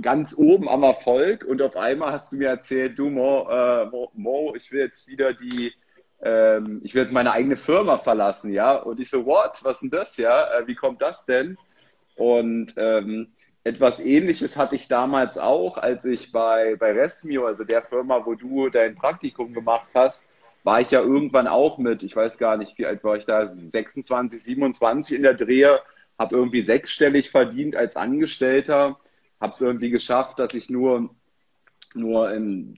ganz 0.00 0.36
oben 0.36 0.68
am 0.68 0.82
Erfolg 0.82 1.44
und 1.44 1.62
auf 1.62 1.76
einmal 1.76 2.12
hast 2.12 2.32
du 2.32 2.36
mir 2.36 2.48
erzählt, 2.48 2.98
du 2.98 3.10
Mo, 3.10 3.48
äh, 3.50 3.86
Mo, 4.14 4.54
ich 4.54 4.70
will 4.70 4.80
jetzt 4.80 5.08
wieder 5.08 5.32
die, 5.32 5.72
ähm, 6.22 6.80
ich 6.84 6.94
will 6.94 7.02
jetzt 7.02 7.12
meine 7.12 7.32
eigene 7.32 7.56
Firma 7.56 7.98
verlassen, 7.98 8.52
ja. 8.52 8.76
Und 8.76 9.00
ich 9.00 9.10
so, 9.10 9.26
what? 9.26 9.60
Was 9.62 9.80
denn 9.80 9.90
das, 9.90 10.16
ja? 10.16 10.58
Äh, 10.58 10.66
wie 10.66 10.74
kommt 10.74 11.02
das 11.02 11.24
denn? 11.24 11.58
Und 12.16 12.74
ähm, 12.76 13.32
etwas 13.64 14.00
Ähnliches 14.00 14.56
hatte 14.56 14.76
ich 14.76 14.88
damals 14.88 15.38
auch, 15.38 15.76
als 15.76 16.04
ich 16.04 16.32
bei, 16.32 16.76
bei 16.76 16.92
Resmio, 16.92 17.46
also 17.46 17.64
der 17.64 17.82
Firma, 17.82 18.24
wo 18.24 18.34
du 18.34 18.68
dein 18.68 18.94
Praktikum 18.94 19.52
gemacht 19.52 19.88
hast, 19.94 20.30
war 20.62 20.80
ich 20.80 20.90
ja 20.90 21.00
irgendwann 21.00 21.46
auch 21.46 21.78
mit, 21.78 22.02
ich 22.02 22.14
weiß 22.14 22.38
gar 22.38 22.56
nicht, 22.56 22.78
wie 22.78 22.86
alt 22.86 23.02
war 23.02 23.16
ich 23.16 23.24
da, 23.26 23.48
26, 23.48 24.42
27 24.42 25.16
in 25.16 25.22
der 25.22 25.34
Drehe, 25.34 25.80
habe 26.18 26.36
irgendwie 26.36 26.60
sechsstellig 26.60 27.30
verdient 27.30 27.74
als 27.76 27.96
Angestellter 27.96 28.98
habe 29.40 29.52
es 29.52 29.60
irgendwie 29.60 29.90
geschafft, 29.90 30.38
dass 30.38 30.54
ich 30.54 30.70
nur 30.70 31.10
nur 31.94 32.32
in, 32.32 32.76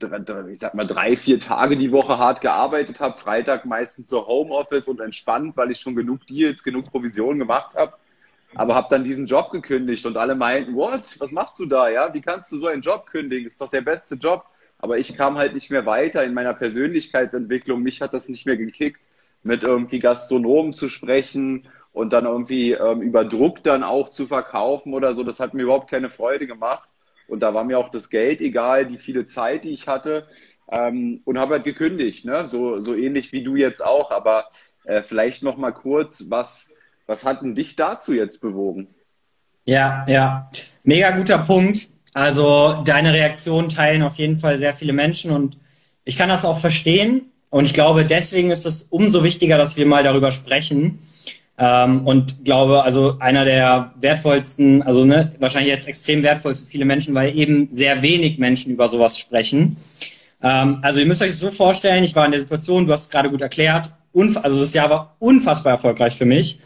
ich 0.48 0.58
sag 0.58 0.74
mal, 0.74 0.86
drei, 0.86 1.16
vier 1.16 1.38
Tage 1.38 1.76
die 1.76 1.92
Woche 1.92 2.18
hart 2.18 2.40
gearbeitet 2.40 3.00
habe. 3.00 3.18
Freitag 3.18 3.66
meistens 3.66 4.08
so 4.08 4.26
Homeoffice 4.26 4.88
und 4.88 5.00
entspannt, 5.00 5.56
weil 5.56 5.70
ich 5.70 5.80
schon 5.80 5.94
genug 5.94 6.26
Deals, 6.26 6.62
genug 6.62 6.90
Provisionen 6.90 7.38
gemacht 7.38 7.74
habe. 7.74 7.92
Aber 8.54 8.74
habe 8.74 8.88
dann 8.90 9.04
diesen 9.04 9.26
Job 9.26 9.50
gekündigt 9.50 10.06
und 10.06 10.16
alle 10.16 10.34
meinten, 10.34 10.74
what, 10.74 11.18
was 11.18 11.30
machst 11.30 11.58
du 11.58 11.66
da? 11.66 11.88
Ja, 11.88 12.12
wie 12.14 12.20
kannst 12.20 12.52
du 12.52 12.58
so 12.58 12.66
einen 12.66 12.82
Job 12.82 13.06
kündigen? 13.06 13.46
Ist 13.46 13.60
doch 13.60 13.70
der 13.70 13.80
beste 13.82 14.14
Job. 14.14 14.46
Aber 14.78 14.98
ich 14.98 15.16
kam 15.16 15.36
halt 15.36 15.54
nicht 15.54 15.70
mehr 15.70 15.86
weiter 15.86 16.24
in 16.24 16.34
meiner 16.34 16.54
Persönlichkeitsentwicklung. 16.54 17.82
Mich 17.82 18.00
hat 18.00 18.14
das 18.14 18.28
nicht 18.28 18.46
mehr 18.46 18.56
gekickt, 18.56 19.00
mit 19.42 19.62
irgendwie 19.62 20.00
Gastronomen 20.00 20.72
zu 20.72 20.88
sprechen 20.88 21.68
und 21.92 22.12
dann 22.12 22.24
irgendwie 22.24 22.72
ähm, 22.72 23.02
über 23.02 23.24
Druck 23.24 23.62
dann 23.62 23.82
auch 23.82 24.08
zu 24.08 24.26
verkaufen 24.26 24.94
oder 24.94 25.14
so, 25.14 25.22
das 25.22 25.40
hat 25.40 25.54
mir 25.54 25.62
überhaupt 25.62 25.90
keine 25.90 26.10
Freude 26.10 26.46
gemacht. 26.46 26.88
Und 27.28 27.40
da 27.40 27.54
war 27.54 27.64
mir 27.64 27.78
auch 27.78 27.90
das 27.90 28.10
Geld 28.10 28.40
egal, 28.40 28.86
die 28.86 28.98
viele 28.98 29.26
Zeit, 29.26 29.64
die 29.64 29.70
ich 29.70 29.86
hatte. 29.86 30.26
Ähm, 30.70 31.20
und 31.24 31.38
habe 31.38 31.54
halt 31.54 31.64
gekündigt, 31.64 32.24
ne? 32.24 32.46
so, 32.46 32.80
so 32.80 32.94
ähnlich 32.94 33.32
wie 33.32 33.42
du 33.42 33.56
jetzt 33.56 33.84
auch. 33.84 34.10
Aber 34.10 34.46
äh, 34.84 35.02
vielleicht 35.02 35.42
noch 35.42 35.56
mal 35.56 35.72
kurz, 35.72 36.24
was, 36.28 36.70
was 37.06 37.24
hat 37.24 37.42
denn 37.42 37.54
dich 37.54 37.76
dazu 37.76 38.12
jetzt 38.14 38.40
bewogen? 38.40 38.88
Ja, 39.64 40.04
ja, 40.08 40.48
mega 40.82 41.10
guter 41.12 41.38
Punkt. 41.38 41.88
Also 42.14 42.82
deine 42.84 43.12
Reaktion 43.12 43.68
teilen 43.68 44.02
auf 44.02 44.16
jeden 44.16 44.36
Fall 44.36 44.58
sehr 44.58 44.74
viele 44.74 44.92
Menschen 44.92 45.30
und 45.30 45.56
ich 46.04 46.16
kann 46.18 46.28
das 46.28 46.44
auch 46.44 46.58
verstehen. 46.58 47.32
Und 47.50 47.66
ich 47.66 47.74
glaube, 47.74 48.06
deswegen 48.06 48.50
ist 48.50 48.64
es 48.64 48.84
umso 48.84 49.24
wichtiger, 49.24 49.58
dass 49.58 49.76
wir 49.76 49.86
mal 49.86 50.02
darüber 50.02 50.30
sprechen. 50.30 50.98
Ähm, 51.58 52.06
und 52.06 52.44
glaube, 52.44 52.82
also 52.82 53.18
einer 53.18 53.44
der 53.44 53.92
wertvollsten, 54.00 54.82
also 54.82 55.04
ne, 55.04 55.32
wahrscheinlich 55.38 55.72
jetzt 55.72 55.86
extrem 55.86 56.22
wertvoll 56.22 56.54
für 56.54 56.64
viele 56.64 56.84
Menschen, 56.84 57.14
weil 57.14 57.36
eben 57.36 57.68
sehr 57.68 58.02
wenig 58.02 58.38
Menschen 58.38 58.72
über 58.72 58.88
sowas 58.88 59.18
sprechen. 59.18 59.76
Ähm, 60.42 60.78
also 60.82 61.00
ihr 61.00 61.06
müsst 61.06 61.22
euch 61.22 61.28
das 61.28 61.38
so 61.38 61.50
vorstellen, 61.50 62.04
ich 62.04 62.14
war 62.14 62.24
in 62.24 62.32
der 62.32 62.40
Situation, 62.40 62.86
du 62.86 62.92
hast 62.92 63.02
es 63.02 63.10
gerade 63.10 63.30
gut 63.30 63.42
erklärt, 63.42 63.90
also 64.14 64.60
das 64.60 64.74
Jahr 64.74 64.90
war 64.90 65.16
unfassbar 65.18 65.74
erfolgreich 65.74 66.14
für 66.14 66.24
mich. 66.24 66.58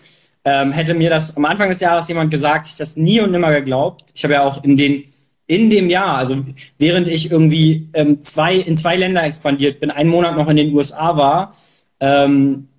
Ähm, 0.44 0.72
hätte 0.72 0.94
mir 0.94 1.11
das 1.11 1.37
am 1.37 1.44
Anfang 1.44 1.68
des 1.68 1.81
Jahres 1.81 2.07
jemand 2.09 2.31
gesagt, 2.31 2.68
ich 2.68 2.77
das 2.77 2.96
nie 2.96 3.20
und 3.20 3.33
nimmer 3.33 3.53
geglaubt. 3.53 4.12
Ich 4.14 4.22
habe 4.22 4.35
ja 4.35 4.44
auch 4.44 4.62
in 4.62 4.77
den 4.77 5.03
in 5.49 5.70
dem 5.70 5.88
Jahr, 5.88 6.18
also 6.18 6.44
während 6.79 7.09
ich 7.09 7.31
irgendwie 7.31 7.88
ähm, 7.92 8.20
zwei 8.20 8.57
in 8.57 8.77
zwei 8.77 8.96
Länder 8.96 9.22
expandiert 9.22 9.79
bin, 9.81 9.90
einen 9.90 10.11
Monat 10.11 10.37
noch 10.37 10.49
in 10.49 10.57
den 10.57 10.75
USA 10.75 11.16
war, 11.16 11.53
ähm, 12.01 12.68
äh, 12.68 12.76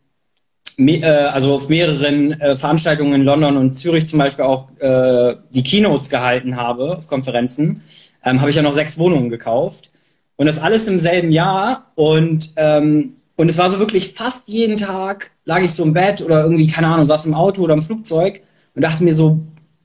also 0.79 1.55
auf 1.55 1.69
mehreren 1.69 2.39
äh, 2.39 2.55
Veranstaltungen 2.55 3.13
in 3.13 3.23
London 3.23 3.57
und 3.57 3.73
Zürich 3.73 4.05
zum 4.05 4.19
Beispiel 4.19 4.45
auch 4.45 4.69
äh, 4.79 5.35
die 5.51 5.63
Keynotes 5.63 6.09
gehalten 6.09 6.55
habe 6.55 6.97
auf 6.97 7.07
Konferenzen, 7.07 7.81
ähm, 8.23 8.41
habe 8.41 8.49
ich 8.49 8.55
ja 8.55 8.61
noch 8.61 8.73
sechs 8.73 8.97
Wohnungen 8.99 9.29
gekauft 9.29 9.89
und 10.35 10.45
das 10.45 10.59
alles 10.59 10.87
im 10.87 10.99
selben 10.99 11.31
Jahr 11.31 11.91
und 11.95 12.51
ähm, 12.57 13.15
und 13.39 13.49
es 13.49 13.57
war 13.59 13.69
so 13.69 13.77
wirklich 13.77 14.13
fast 14.13 14.47
jeden 14.47 14.77
Tag 14.77 15.31
lag 15.45 15.61
ich 15.61 15.71
so 15.71 15.83
im 15.83 15.93
Bett 15.93 16.23
oder 16.23 16.41
irgendwie, 16.41 16.67
keine 16.67 16.87
Ahnung, 16.87 17.05
saß 17.05 17.27
im 17.27 17.35
Auto 17.35 17.61
oder 17.61 17.75
im 17.75 17.83
Flugzeug 17.83 18.41
und 18.73 18.83
dachte 18.83 19.03
mir 19.03 19.13
so, 19.13 19.39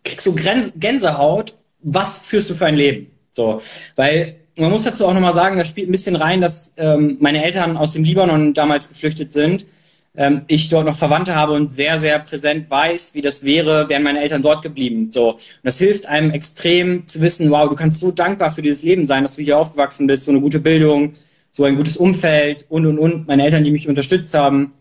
krieg 0.04 0.22
so 0.22 0.34
Gänsehaut, 0.34 1.54
was 1.82 2.18
führst 2.18 2.48
du 2.48 2.54
für 2.54 2.64
ein 2.64 2.76
Leben? 2.76 3.10
So, 3.30 3.60
weil 3.94 4.36
man 4.58 4.70
muss 4.70 4.84
dazu 4.84 5.06
auch 5.06 5.14
nochmal 5.14 5.34
sagen, 5.34 5.58
da 5.58 5.64
spielt 5.64 5.88
ein 5.88 5.92
bisschen 5.92 6.16
rein, 6.16 6.40
dass 6.40 6.74
ähm, 6.76 7.16
meine 7.20 7.44
Eltern 7.44 7.76
aus 7.76 7.92
dem 7.92 8.04
Libanon 8.04 8.54
damals 8.54 8.88
geflüchtet 8.88 9.32
sind. 9.32 9.66
Ähm, 10.14 10.40
ich 10.46 10.68
dort 10.68 10.86
noch 10.86 10.96
Verwandte 10.96 11.34
habe 11.34 11.52
und 11.52 11.72
sehr, 11.72 11.98
sehr 11.98 12.18
präsent 12.18 12.68
weiß, 12.68 13.14
wie 13.14 13.22
das 13.22 13.44
wäre, 13.44 13.88
wären 13.88 14.02
meine 14.02 14.20
Eltern 14.20 14.42
dort 14.42 14.62
geblieben. 14.62 15.10
So, 15.10 15.32
und 15.32 15.40
das 15.62 15.78
hilft 15.78 16.06
einem 16.06 16.30
extrem 16.30 17.06
zu 17.06 17.20
wissen, 17.22 17.50
wow, 17.50 17.68
du 17.68 17.74
kannst 17.74 18.00
so 18.00 18.10
dankbar 18.10 18.50
für 18.50 18.60
dieses 18.60 18.82
Leben 18.82 19.06
sein, 19.06 19.22
dass 19.22 19.36
du 19.36 19.42
hier 19.42 19.58
aufgewachsen 19.58 20.06
bist, 20.06 20.24
so 20.24 20.30
eine 20.30 20.40
gute 20.40 20.60
Bildung, 20.60 21.14
so 21.50 21.64
ein 21.64 21.76
gutes 21.76 21.96
Umfeld 21.96 22.66
und 22.68 22.86
und 22.86 22.98
und. 22.98 23.26
Meine 23.26 23.44
Eltern, 23.44 23.64
die 23.64 23.70
mich 23.70 23.88
unterstützt 23.88 24.34
haben 24.34 24.72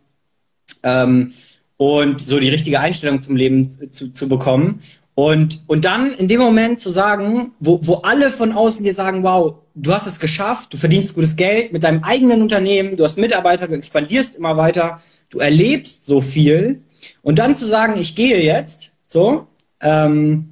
ähm, 0.84 1.34
und 1.78 2.20
so 2.20 2.40
die 2.40 2.50
richtige 2.50 2.82
Einstellung 2.82 3.22
zum 3.22 3.36
Leben 3.38 3.70
zu, 3.70 4.12
zu 4.12 4.28
bekommen. 4.28 4.80
Und, 5.14 5.64
und 5.68 5.86
dann 5.86 6.14
in 6.14 6.28
dem 6.28 6.40
Moment 6.40 6.80
zu 6.80 6.90
sagen, 6.90 7.52
wo, 7.60 7.80
wo 7.86 7.96
alle 7.96 8.32
von 8.32 8.54
außen 8.54 8.84
dir 8.84 8.94
sagen, 8.94 9.24
wow, 9.24 9.56
du 9.76 9.94
hast 9.94 10.08
es 10.08 10.20
geschafft, 10.20 10.74
du 10.74 10.78
verdienst 10.78 11.16
gutes 11.16 11.36
Geld 11.36 11.74
mit 11.74 11.84
deinem 11.84 12.04
eigenen 12.04 12.42
Unternehmen, 12.42 12.96
du 12.96 13.04
hast 13.04 13.18
Mitarbeiter, 13.18 13.68
du 13.68 13.76
expandierst 13.76 14.38
immer 14.38 14.56
weiter, 14.56 15.02
du 15.32 15.40
erlebst 15.40 16.06
so 16.06 16.22
viel. 16.22 16.84
Und 17.24 17.40
dann 17.40 17.56
zu 17.56 17.68
sagen, 17.68 17.98
ich 18.00 18.16
gehe 18.16 18.42
jetzt, 18.44 18.92
so, 19.06 19.48
ähm, 19.80 20.52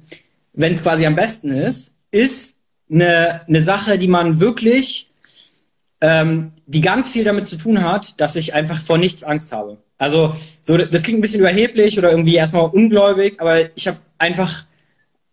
wenn 0.52 0.74
es 0.74 0.82
quasi 0.82 1.06
am 1.06 1.14
besten 1.14 1.50
ist, 1.52 1.96
ist 2.10 2.58
eine, 2.90 3.46
eine 3.46 3.62
Sache, 3.62 3.98
die 3.98 4.08
man 4.08 4.40
wirklich 4.40 5.10
ähm, 6.00 6.52
die 6.66 6.80
ganz 6.80 7.10
viel 7.10 7.24
damit 7.24 7.46
zu 7.46 7.56
tun 7.56 7.82
hat, 7.82 8.20
dass 8.20 8.36
ich 8.36 8.54
einfach 8.54 8.80
vor 8.80 8.98
nichts 8.98 9.22
Angst 9.22 9.52
habe. 9.52 9.78
Also 9.98 10.34
so, 10.62 10.78
das 10.78 11.02
klingt 11.02 11.18
ein 11.18 11.22
bisschen 11.22 11.40
überheblich 11.40 11.98
oder 11.98 12.10
irgendwie 12.10 12.36
erstmal 12.36 12.64
ungläubig, 12.66 13.40
aber 13.40 13.76
ich 13.76 13.86
habe 13.86 13.98
einfach 14.18 14.64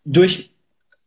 durch 0.04 0.52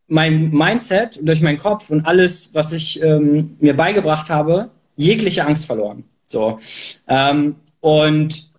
mein 0.07 0.51
Mindset, 0.51 1.21
durch 1.23 1.41
meinen 1.41 1.59
Kopf 1.59 1.91
und 1.91 2.07
alles, 2.07 2.55
was 2.55 2.73
ich 2.73 3.03
ähm, 3.03 3.57
mir 3.61 3.77
beigebracht 3.77 4.31
habe, 4.31 4.71
jegliche 4.97 5.47
Angst 5.47 5.67
verloren. 5.67 6.05
So 6.25 6.59
ähm, 7.07 7.57
und 7.81 8.51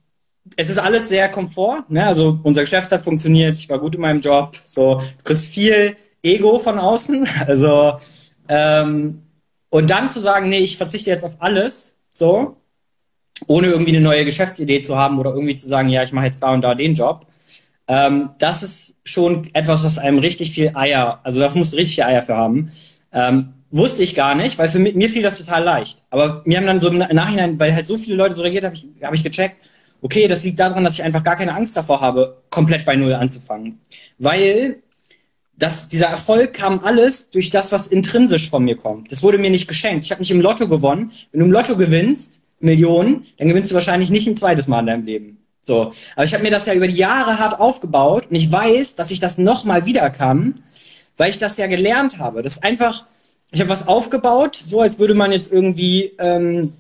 es 0.58 0.70
ist 0.70 0.78
alles 0.78 1.10
sehr 1.10 1.30
Komfort. 1.30 1.86
Ne? 1.90 2.06
Also 2.06 2.40
unser 2.44 2.62
Geschäft 2.62 2.92
hat 2.92 3.04
funktioniert, 3.04 3.58
ich 3.58 3.70
war 3.70 3.80
gut 3.80 3.96
in 3.96 4.02
meinem 4.02 4.20
Job. 4.20 4.56
So, 4.64 4.96
du 4.96 5.24
kriegst 5.24 5.54
viel 5.54 5.96
Ego 6.24 6.60
von 6.60 6.80
außen. 6.80 7.28
Also 7.48 7.96
ähm, 8.48 9.22
und 9.70 9.90
dann 9.90 10.10
zu 10.10 10.20
sagen, 10.20 10.50
nee, 10.50 10.60
ich 10.60 10.78
verzichte 10.78 11.10
jetzt 11.10 11.24
auf 11.24 11.38
alles, 11.40 11.98
so, 12.10 12.58
ohne 13.48 13.68
irgendwie 13.68 13.96
eine 13.96 14.02
neue 14.02 14.26
Geschäftsidee 14.26 14.82
zu 14.82 14.98
haben 14.98 15.18
oder 15.20 15.32
irgendwie 15.32 15.56
zu 15.56 15.68
sagen, 15.68 15.90
ja, 15.90 16.04
ich 16.04 16.12
mache 16.12 16.26
jetzt 16.26 16.44
da 16.44 16.54
und 16.54 16.62
da 16.62 16.76
den 16.76 16.94
Job. 16.94 17.26
Ähm, 17.88 18.32
das 18.40 18.64
ist 18.64 19.00
schon 19.06 19.50
etwas, 19.54 19.84
was 19.84 19.98
einem 19.98 20.20
richtig 20.20 20.52
viel 20.52 20.72
Eier, 20.76 21.22
also 21.24 21.40
da 21.40 21.50
musst 21.56 21.74
du 21.74 21.78
richtig 21.78 22.04
Eier 22.04 22.22
für 22.22 22.36
haben. 22.36 22.70
Ähm, 23.14 23.54
wusste 23.72 24.04
ich 24.04 24.16
gar 24.16 24.36
nicht, 24.36 24.58
weil 24.58 24.68
für 24.68 24.80
mich, 24.80 24.96
mir 24.96 25.10
fiel 25.10 25.24
das 25.24 25.38
total 25.38 25.64
leicht. 25.64 26.04
Aber 26.10 26.42
mir 26.46 26.58
haben 26.58 26.68
dann 26.68 26.80
so 26.80 26.90
im 26.90 26.98
Nachhinein, 26.98 27.60
weil 27.60 27.74
halt 27.74 27.88
so 27.88 27.98
viele 27.98 28.16
Leute 28.16 28.36
so 28.36 28.42
reagiert, 28.42 28.66
habe 28.66 28.76
ich, 28.76 28.88
hab 29.02 29.14
ich 29.14 29.24
gecheckt, 29.24 29.58
okay, 30.02 30.28
das 30.28 30.44
liegt 30.44 30.60
daran, 30.60 30.84
dass 30.84 30.96
ich 30.96 31.04
einfach 31.04 31.24
gar 31.24 31.36
keine 31.36 31.56
Angst 31.56 31.78
davor 31.78 32.02
habe, 32.02 32.42
komplett 32.50 32.86
bei 32.86 32.96
Null 32.96 33.14
anzufangen. 33.14 33.80
Weil 34.18 34.82
das, 35.58 35.88
dieser 35.88 36.08
Erfolg 36.08 36.54
kam 36.54 36.84
alles 36.84 37.30
durch 37.30 37.50
das, 37.50 37.72
was 37.72 37.88
intrinsisch 37.88 38.50
von 38.50 38.64
mir 38.64 38.76
kommt. 38.76 39.12
Das 39.12 39.22
wurde 39.22 39.38
mir 39.38 39.52
nicht 39.52 39.68
geschenkt. 39.68 40.06
Ich 40.06 40.12
habe 40.12 40.22
nicht 40.22 40.32
im 40.32 40.42
Lotto 40.42 40.68
gewonnen. 40.68 41.12
Wenn 41.32 41.40
du 41.40 41.46
im 41.46 41.52
Lotto 41.52 41.78
gewinnst, 41.78 42.40
Millionen, 42.60 43.26
dann 43.38 43.48
gewinnst 43.48 43.72
du 43.72 43.76
wahrscheinlich 43.76 44.10
nicht 44.10 44.28
ein 44.28 44.36
zweites 44.36 44.68
Mal 44.68 44.80
in 44.82 44.86
deinem 44.88 45.06
Leben. 45.06 45.38
So, 45.62 45.92
aber 46.16 46.24
ich 46.24 46.34
habe 46.34 46.44
mir 46.44 46.50
das 46.50 46.66
ja 46.66 46.74
über 46.74 46.88
die 46.88 46.96
Jahre 46.96 47.38
hart 47.38 47.60
aufgebaut 47.60 48.28
und 48.30 48.36
ich 48.36 48.52
weiß, 48.52 48.96
dass 48.96 49.12
ich 49.12 49.20
das 49.20 49.38
nochmal 49.38 49.86
wieder 49.86 50.10
kann, 50.10 50.64
weil 51.18 51.30
ich 51.30 51.38
das 51.38 51.58
ja 51.58 51.68
gelernt 51.68 52.18
habe. 52.18 52.42
Das 52.42 52.54
ist 52.54 52.64
einfach, 52.64 53.06
ich 53.52 53.60
habe 53.60 53.70
was 53.70 53.88
aufgebaut, 53.88 54.56
so 54.56 54.82
als 54.82 54.98
würde 54.98 55.14
man 55.14 55.32
jetzt 55.32 55.52
irgendwie, 55.52 56.14
ähm, 56.20 56.74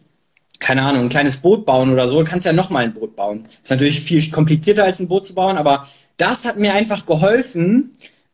keine 0.59 0.83
Ahnung, 0.83 1.03
ein 1.03 1.09
kleines 1.09 1.37
Boot 1.37 1.65
bauen 1.65 1.91
oder 1.91 2.07
so. 2.07 2.19
Du 2.19 2.29
kannst 2.29 2.45
ja 2.45 2.53
nochmal 2.53 2.85
ein 2.85 2.93
Boot 2.93 3.15
bauen. 3.15 3.45
Ist 3.61 3.71
natürlich 3.71 3.99
viel 3.99 4.29
komplizierter 4.31 4.85
als 4.85 4.99
ein 4.99 5.07
Boot 5.07 5.25
zu 5.25 5.33
bauen, 5.33 5.57
aber 5.57 5.85
das 6.17 6.45
hat 6.45 6.57
mir 6.57 6.73
einfach 6.73 7.05
geholfen, 7.05 7.91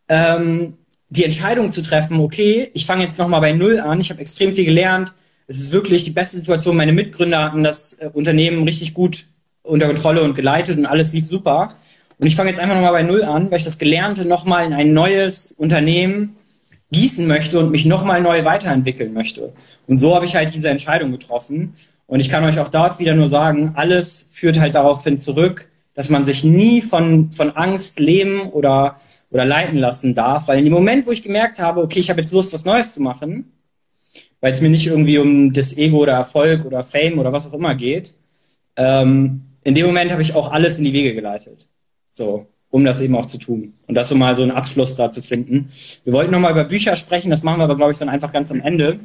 ähm, 0.08 0.78
die 1.10 1.24
Entscheidung 1.24 1.72
zu 1.72 1.82
treffen, 1.82 2.20
okay, 2.20 2.70
ich 2.74 2.86
fange 2.86 3.04
jetzt 3.04 3.18
nochmal 3.18 3.42
bei 3.42 3.54
Null 3.54 3.80
an, 3.80 4.00
ich 4.00 4.10
habe 4.10 4.20
extrem 4.20 4.52
viel 4.54 4.66
gelernt, 4.66 5.14
es 5.48 5.62
ist 5.62 5.72
wirklich 5.72 6.04
die 6.04 6.12
beste 6.12 6.38
Situation, 6.38 6.76
meine 6.76 6.92
Mitgründer 6.92 7.46
hatten 7.46 7.64
das 7.64 7.94
äh, 7.94 8.10
Unternehmen 8.12 8.64
richtig 8.64 8.94
gut 8.94 9.26
unter 9.64 9.88
Kontrolle 9.88 10.24
und 10.24 10.34
geleitet 10.34 10.78
und 10.78 10.86
alles 10.86 11.14
lief 11.14 11.26
super. 11.26 11.76
Und 12.20 12.28
ich 12.28 12.36
fange 12.36 12.50
jetzt 12.50 12.60
einfach 12.60 12.76
nochmal 12.76 12.94
bei 12.94 13.04
Null 13.04 13.24
an, 13.24 13.52
weil 13.52 13.60
ich 13.60 13.64
das 13.64 13.78
Gelernte 13.78 14.26
nochmal 14.26 14.66
in 14.66 14.74
ein 14.74 14.94
neues 14.94 15.52
Unternehmen 15.52 16.36
gießen 16.92 17.28
möchte 17.28 17.60
und 17.60 17.72
mich 17.72 17.86
nochmal 17.86 18.22
neu 18.22 18.46
weiterentwickeln 18.46 19.14
möchte. 19.14 19.54
Und 19.88 19.98
so 19.98 20.16
habe 20.16 20.26
ich 20.26 20.36
halt 20.36 20.54
diese 20.54 20.70
Entscheidung 20.70 21.12
getroffen. 21.12 21.74
Und 22.06 22.22
ich 22.22 22.30
kann 22.30 22.44
euch 22.44 22.60
auch 22.60 22.70
dort 22.70 23.00
wieder 23.00 23.14
nur 23.14 23.28
sagen, 23.28 23.74
alles 23.76 24.28
führt 24.32 24.60
halt 24.60 24.76
darauf 24.76 25.04
hin 25.04 25.18
zurück, 25.18 25.70
dass 25.94 26.10
man 26.10 26.26
sich 26.26 26.44
nie 26.44 26.82
von, 26.82 27.32
von 27.32 27.52
Angst 27.52 28.00
leben 28.00 28.50
oder 28.52 28.96
oder 29.30 29.46
leiten 29.46 29.78
lassen 29.78 30.14
darf, 30.14 30.48
weil 30.48 30.60
in 30.60 30.64
dem 30.64 30.74
Moment, 30.74 31.06
wo 31.06 31.12
ich 31.12 31.24
gemerkt 31.24 31.60
habe, 31.60 31.82
okay, 31.82 32.00
ich 32.00 32.10
habe 32.10 32.22
jetzt 32.22 32.34
Lust, 32.34 32.54
was 32.54 32.66
Neues 32.66 32.94
zu 32.94 33.02
machen, 33.02 33.52
weil 34.40 34.54
es 34.54 34.62
mir 34.62 34.70
nicht 34.70 34.88
irgendwie 34.88 35.18
um 35.18 35.52
das 35.54 35.78
Ego 35.78 35.98
oder 35.98 36.14
Erfolg 36.14 36.66
oder 36.66 36.84
Fame 36.84 37.20
oder 37.20 37.34
was 37.34 37.48
auch 37.48 37.54
immer 37.54 37.76
geht, 37.76 38.16
ähm, 38.76 39.44
in 39.64 39.76
dem 39.76 39.86
Moment 39.86 40.12
habe 40.12 40.22
ich 40.22 40.36
auch 40.36 40.52
alles 40.52 40.80
in 40.80 40.86
die 40.86 40.94
Wege 40.94 41.14
geleitet. 41.14 41.68
So, 42.10 42.48
um 42.70 42.84
das 42.84 43.02
eben 43.02 43.16
auch 43.16 43.26
zu 43.26 43.38
tun. 43.38 43.74
Und 43.88 43.96
das 43.96 44.10
so 44.10 44.16
mal 44.16 44.36
so 44.36 44.44
einen 44.44 44.52
Abschluss 44.52 44.96
da 44.96 45.10
zu 45.10 45.22
finden. 45.22 45.70
Wir 46.04 46.14
wollten 46.14 46.32
nochmal 46.32 46.52
über 46.52 46.66
Bücher 46.66 46.96
sprechen, 46.96 47.32
das 47.32 47.44
machen 47.44 47.60
wir 47.60 47.64
aber, 47.64 47.76
glaube 47.76 47.92
ich, 47.92 47.98
dann 47.98 48.10
einfach 48.10 48.32
ganz 48.32 48.52
am 48.52 48.62
Ende. 48.62 49.00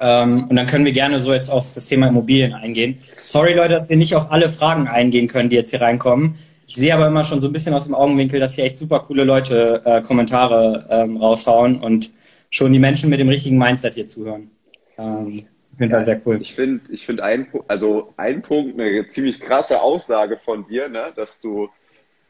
Ähm, 0.00 0.48
und 0.48 0.56
dann 0.56 0.66
können 0.66 0.84
wir 0.84 0.92
gerne 0.92 1.20
so 1.20 1.32
jetzt 1.32 1.50
auf 1.50 1.72
das 1.72 1.86
Thema 1.86 2.08
Immobilien 2.08 2.52
eingehen. 2.52 2.96
Sorry, 3.16 3.54
Leute, 3.54 3.74
dass 3.74 3.88
wir 3.88 3.96
nicht 3.96 4.14
auf 4.14 4.32
alle 4.32 4.48
Fragen 4.48 4.88
eingehen 4.88 5.28
können, 5.28 5.50
die 5.50 5.56
jetzt 5.56 5.70
hier 5.70 5.80
reinkommen. 5.80 6.34
Ich 6.66 6.76
sehe 6.76 6.94
aber 6.94 7.06
immer 7.06 7.24
schon 7.24 7.40
so 7.40 7.48
ein 7.48 7.52
bisschen 7.52 7.74
aus 7.74 7.84
dem 7.84 7.94
Augenwinkel, 7.94 8.40
dass 8.40 8.54
hier 8.54 8.64
echt 8.64 8.78
super 8.78 9.00
coole 9.00 9.24
Leute 9.24 9.82
äh, 9.84 10.00
Kommentare 10.00 10.86
ähm, 10.88 11.18
raushauen 11.18 11.80
und 11.80 12.10
schon 12.50 12.72
die 12.72 12.78
Menschen 12.78 13.10
mit 13.10 13.20
dem 13.20 13.28
richtigen 13.28 13.58
Mindset 13.58 13.94
hier 13.94 14.06
zuhören. 14.06 14.50
Ähm, 14.96 15.46
auf 15.74 15.80
jeden 15.80 15.90
Fall 15.90 16.04
sehr 16.04 16.20
cool. 16.24 16.38
Ich 16.40 16.54
finde, 16.54 16.92
ich 16.92 17.04
finde 17.04 17.24
ein, 17.24 17.48
also 17.66 18.14
ein 18.16 18.42
Punkt, 18.42 18.80
eine 18.80 19.08
ziemlich 19.08 19.40
krasse 19.40 19.80
Aussage 19.80 20.38
von 20.38 20.64
dir, 20.64 20.88
ne, 20.88 21.08
dass 21.16 21.40
du, 21.40 21.68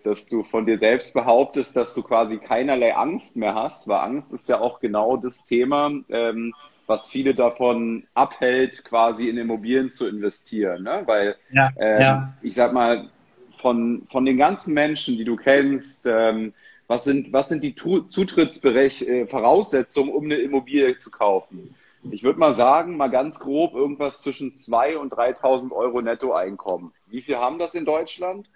dass 0.04 0.26
du 0.26 0.44
von 0.44 0.66
dir 0.66 0.78
selbst 0.78 1.14
behauptest, 1.14 1.74
dass 1.74 1.94
du 1.94 2.02
quasi 2.02 2.36
keinerlei 2.36 2.94
Angst 2.94 3.36
mehr 3.36 3.54
hast, 3.54 3.88
weil 3.88 4.00
Angst 4.00 4.32
ist 4.32 4.48
ja 4.48 4.60
auch 4.60 4.78
genau 4.78 5.16
das 5.16 5.44
Thema, 5.44 5.90
ähm, 6.10 6.52
was 6.86 7.06
viele 7.06 7.32
davon 7.32 8.06
abhält, 8.12 8.84
quasi 8.84 9.30
in 9.30 9.38
Immobilien 9.38 9.88
zu 9.88 10.06
investieren, 10.06 10.82
ne? 10.82 11.02
Weil 11.06 11.36
ja, 11.50 11.70
ähm, 11.78 12.00
ja. 12.00 12.34
ich 12.42 12.54
sag 12.54 12.74
mal, 12.74 13.08
von, 13.56 14.06
von 14.10 14.26
den 14.26 14.36
ganzen 14.36 14.74
Menschen, 14.74 15.16
die 15.16 15.24
du 15.24 15.36
kennst, 15.36 16.04
ähm, 16.06 16.52
was 16.86 17.04
sind, 17.04 17.32
was 17.32 17.48
sind 17.48 17.64
die 17.64 17.74
Zutrittsvoraussetzungen, 17.74 20.10
äh, 20.10 20.14
um 20.14 20.24
eine 20.24 20.34
Immobilie 20.34 20.98
zu 20.98 21.10
kaufen? 21.10 21.74
Ich 22.10 22.22
würde 22.22 22.38
mal 22.38 22.54
sagen, 22.54 22.98
mal 22.98 23.08
ganz 23.08 23.40
grob 23.40 23.74
irgendwas 23.74 24.20
zwischen 24.20 24.52
2.000 24.52 24.96
und 24.96 25.14
3.000 25.14 25.72
Euro 25.72 26.02
Nettoeinkommen. 26.02 26.92
Wie 27.06 27.22
viel 27.22 27.36
haben 27.36 27.58
das 27.58 27.74
in 27.74 27.86
Deutschland? 27.86 28.50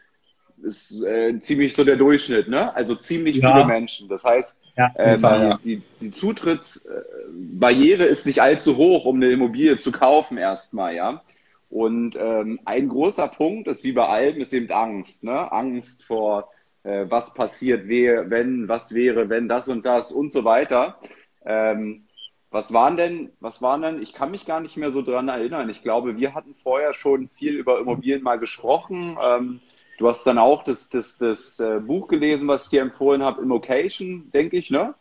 Ist 0.63 1.03
äh, 1.03 1.39
ziemlich 1.41 1.75
so 1.75 1.85
der 1.85 1.97
Durchschnitt, 1.97 2.49
ne? 2.49 2.75
Also 2.75 2.95
ziemlich 2.95 3.37
ja. 3.37 3.53
viele 3.53 3.67
Menschen. 3.67 4.09
Das 4.09 4.25
heißt, 4.25 4.61
ja, 4.77 4.91
äh, 4.95 5.19
Fall, 5.19 5.49
ja. 5.51 5.61
die, 5.65 5.83
die 6.01 6.11
Zutrittsbarriere 6.11 8.05
ist 8.05 8.27
nicht 8.27 8.43
allzu 8.43 8.77
hoch, 8.77 9.05
um 9.05 9.17
eine 9.17 9.31
Immobilie 9.31 9.77
zu 9.77 9.93
kaufen 9.93 10.37
erstmal, 10.37 10.95
ja. 10.95 11.23
Und 11.71 12.17
ähm, 12.17 12.61
ein 12.65 12.89
großer 12.89 13.29
Punkt 13.29 13.69
ist 13.69 13.85
wie 13.85 13.93
bei 13.93 14.07
allem, 14.07 14.41
ist 14.41 14.53
eben 14.55 14.71
Angst. 14.71 15.23
Ne? 15.23 15.53
Angst 15.53 16.03
vor, 16.03 16.51
äh, 16.83 17.07
was 17.09 17.35
passiert, 17.35 17.89
wer, 17.89 18.31
wenn, 18.31 18.69
was 18.69 18.95
wäre, 18.95 19.29
wenn 19.29 19.49
das 19.49 19.69
und 19.69 19.85
das 19.85 20.11
und 20.11 20.33
so 20.33 20.45
weiter. 20.45 20.99
Ähm, 21.45 22.05
was 22.51 22.73
waren 22.73 22.97
denn, 22.97 23.31
was 23.41 23.61
waren 23.61 23.83
denn, 23.83 24.03
ich 24.03 24.15
kann 24.15 24.31
mich 24.31 24.47
gar 24.47 24.61
nicht 24.61 24.79
mehr 24.79 24.91
so 24.91 25.03
dran 25.03 25.29
erinnern. 25.29 25.69
Ich 25.69 25.83
glaube, 25.83 26.17
wir 26.17 26.35
hatten 26.35 26.55
vorher 26.55 26.95
schon 26.95 27.29
viel 27.29 27.55
über 27.55 27.79
Immobilien 27.79 28.23
mal 28.23 28.39
gesprochen. 28.39 29.19
Ähm, 29.23 29.61
du 29.99 30.09
hast 30.09 30.25
dann 30.27 30.39
auch 30.39 30.65
das, 30.65 30.89
das, 30.89 31.19
das 31.19 31.61
äh, 31.61 31.81
Buch 31.81 32.09
gelesen, 32.09 32.49
was 32.49 32.65
ich 32.65 32.71
dir 32.71 32.83
empfohlen 32.83 33.23
habe, 33.23 33.43
Immocation, 33.43 34.31
denke 34.33 34.57
ich, 34.57 34.71
ne? 34.71 34.95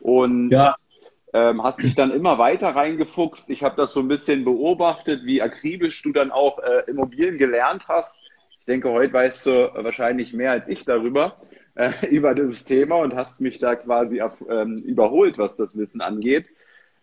Und 0.00 0.50
ja. 0.50 0.76
ähm, 1.32 1.62
hast 1.62 1.82
dich 1.82 1.94
dann 1.94 2.12
immer 2.12 2.38
weiter 2.38 2.68
reingefuchst. 2.68 3.50
Ich 3.50 3.64
habe 3.64 3.76
das 3.76 3.92
so 3.92 4.00
ein 4.00 4.08
bisschen 4.08 4.44
beobachtet, 4.44 5.24
wie 5.24 5.42
akribisch 5.42 6.02
du 6.02 6.12
dann 6.12 6.30
auch 6.30 6.58
äh, 6.60 6.88
Immobilien 6.88 7.38
gelernt 7.38 7.88
hast. 7.88 8.22
Ich 8.60 8.64
denke, 8.66 8.90
heute 8.90 9.12
weißt 9.12 9.46
du 9.46 9.50
wahrscheinlich 9.74 10.32
mehr 10.34 10.52
als 10.52 10.68
ich 10.68 10.84
darüber, 10.84 11.36
äh, 11.74 11.92
über 12.10 12.34
dieses 12.34 12.64
Thema 12.64 12.96
und 12.96 13.16
hast 13.16 13.40
mich 13.40 13.58
da 13.58 13.74
quasi 13.74 14.20
auf, 14.20 14.44
ähm, 14.48 14.76
überholt, 14.76 15.38
was 15.38 15.56
das 15.56 15.76
Wissen 15.76 16.00
angeht. 16.00 16.46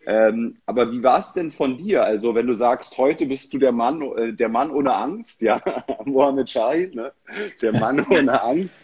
Ähm, 0.08 0.58
aber 0.66 0.92
wie 0.92 1.02
war 1.02 1.18
es 1.18 1.32
denn 1.32 1.50
von 1.50 1.78
dir? 1.78 2.04
Also, 2.04 2.34
wenn 2.36 2.46
du 2.46 2.52
sagst, 2.52 2.96
heute 2.96 3.26
bist 3.26 3.52
du 3.52 3.58
der 3.58 3.72
Mann, 3.72 4.00
äh, 4.16 4.32
der 4.32 4.48
Mann 4.48 4.70
ohne 4.70 4.94
Angst, 4.94 5.42
ja, 5.42 5.60
Mohammed 6.04 6.48
Shahid, 6.48 6.94
ne? 6.94 7.10
der 7.60 7.72
Mann 7.72 8.06
ohne 8.10 8.40
Angst. 8.40 8.76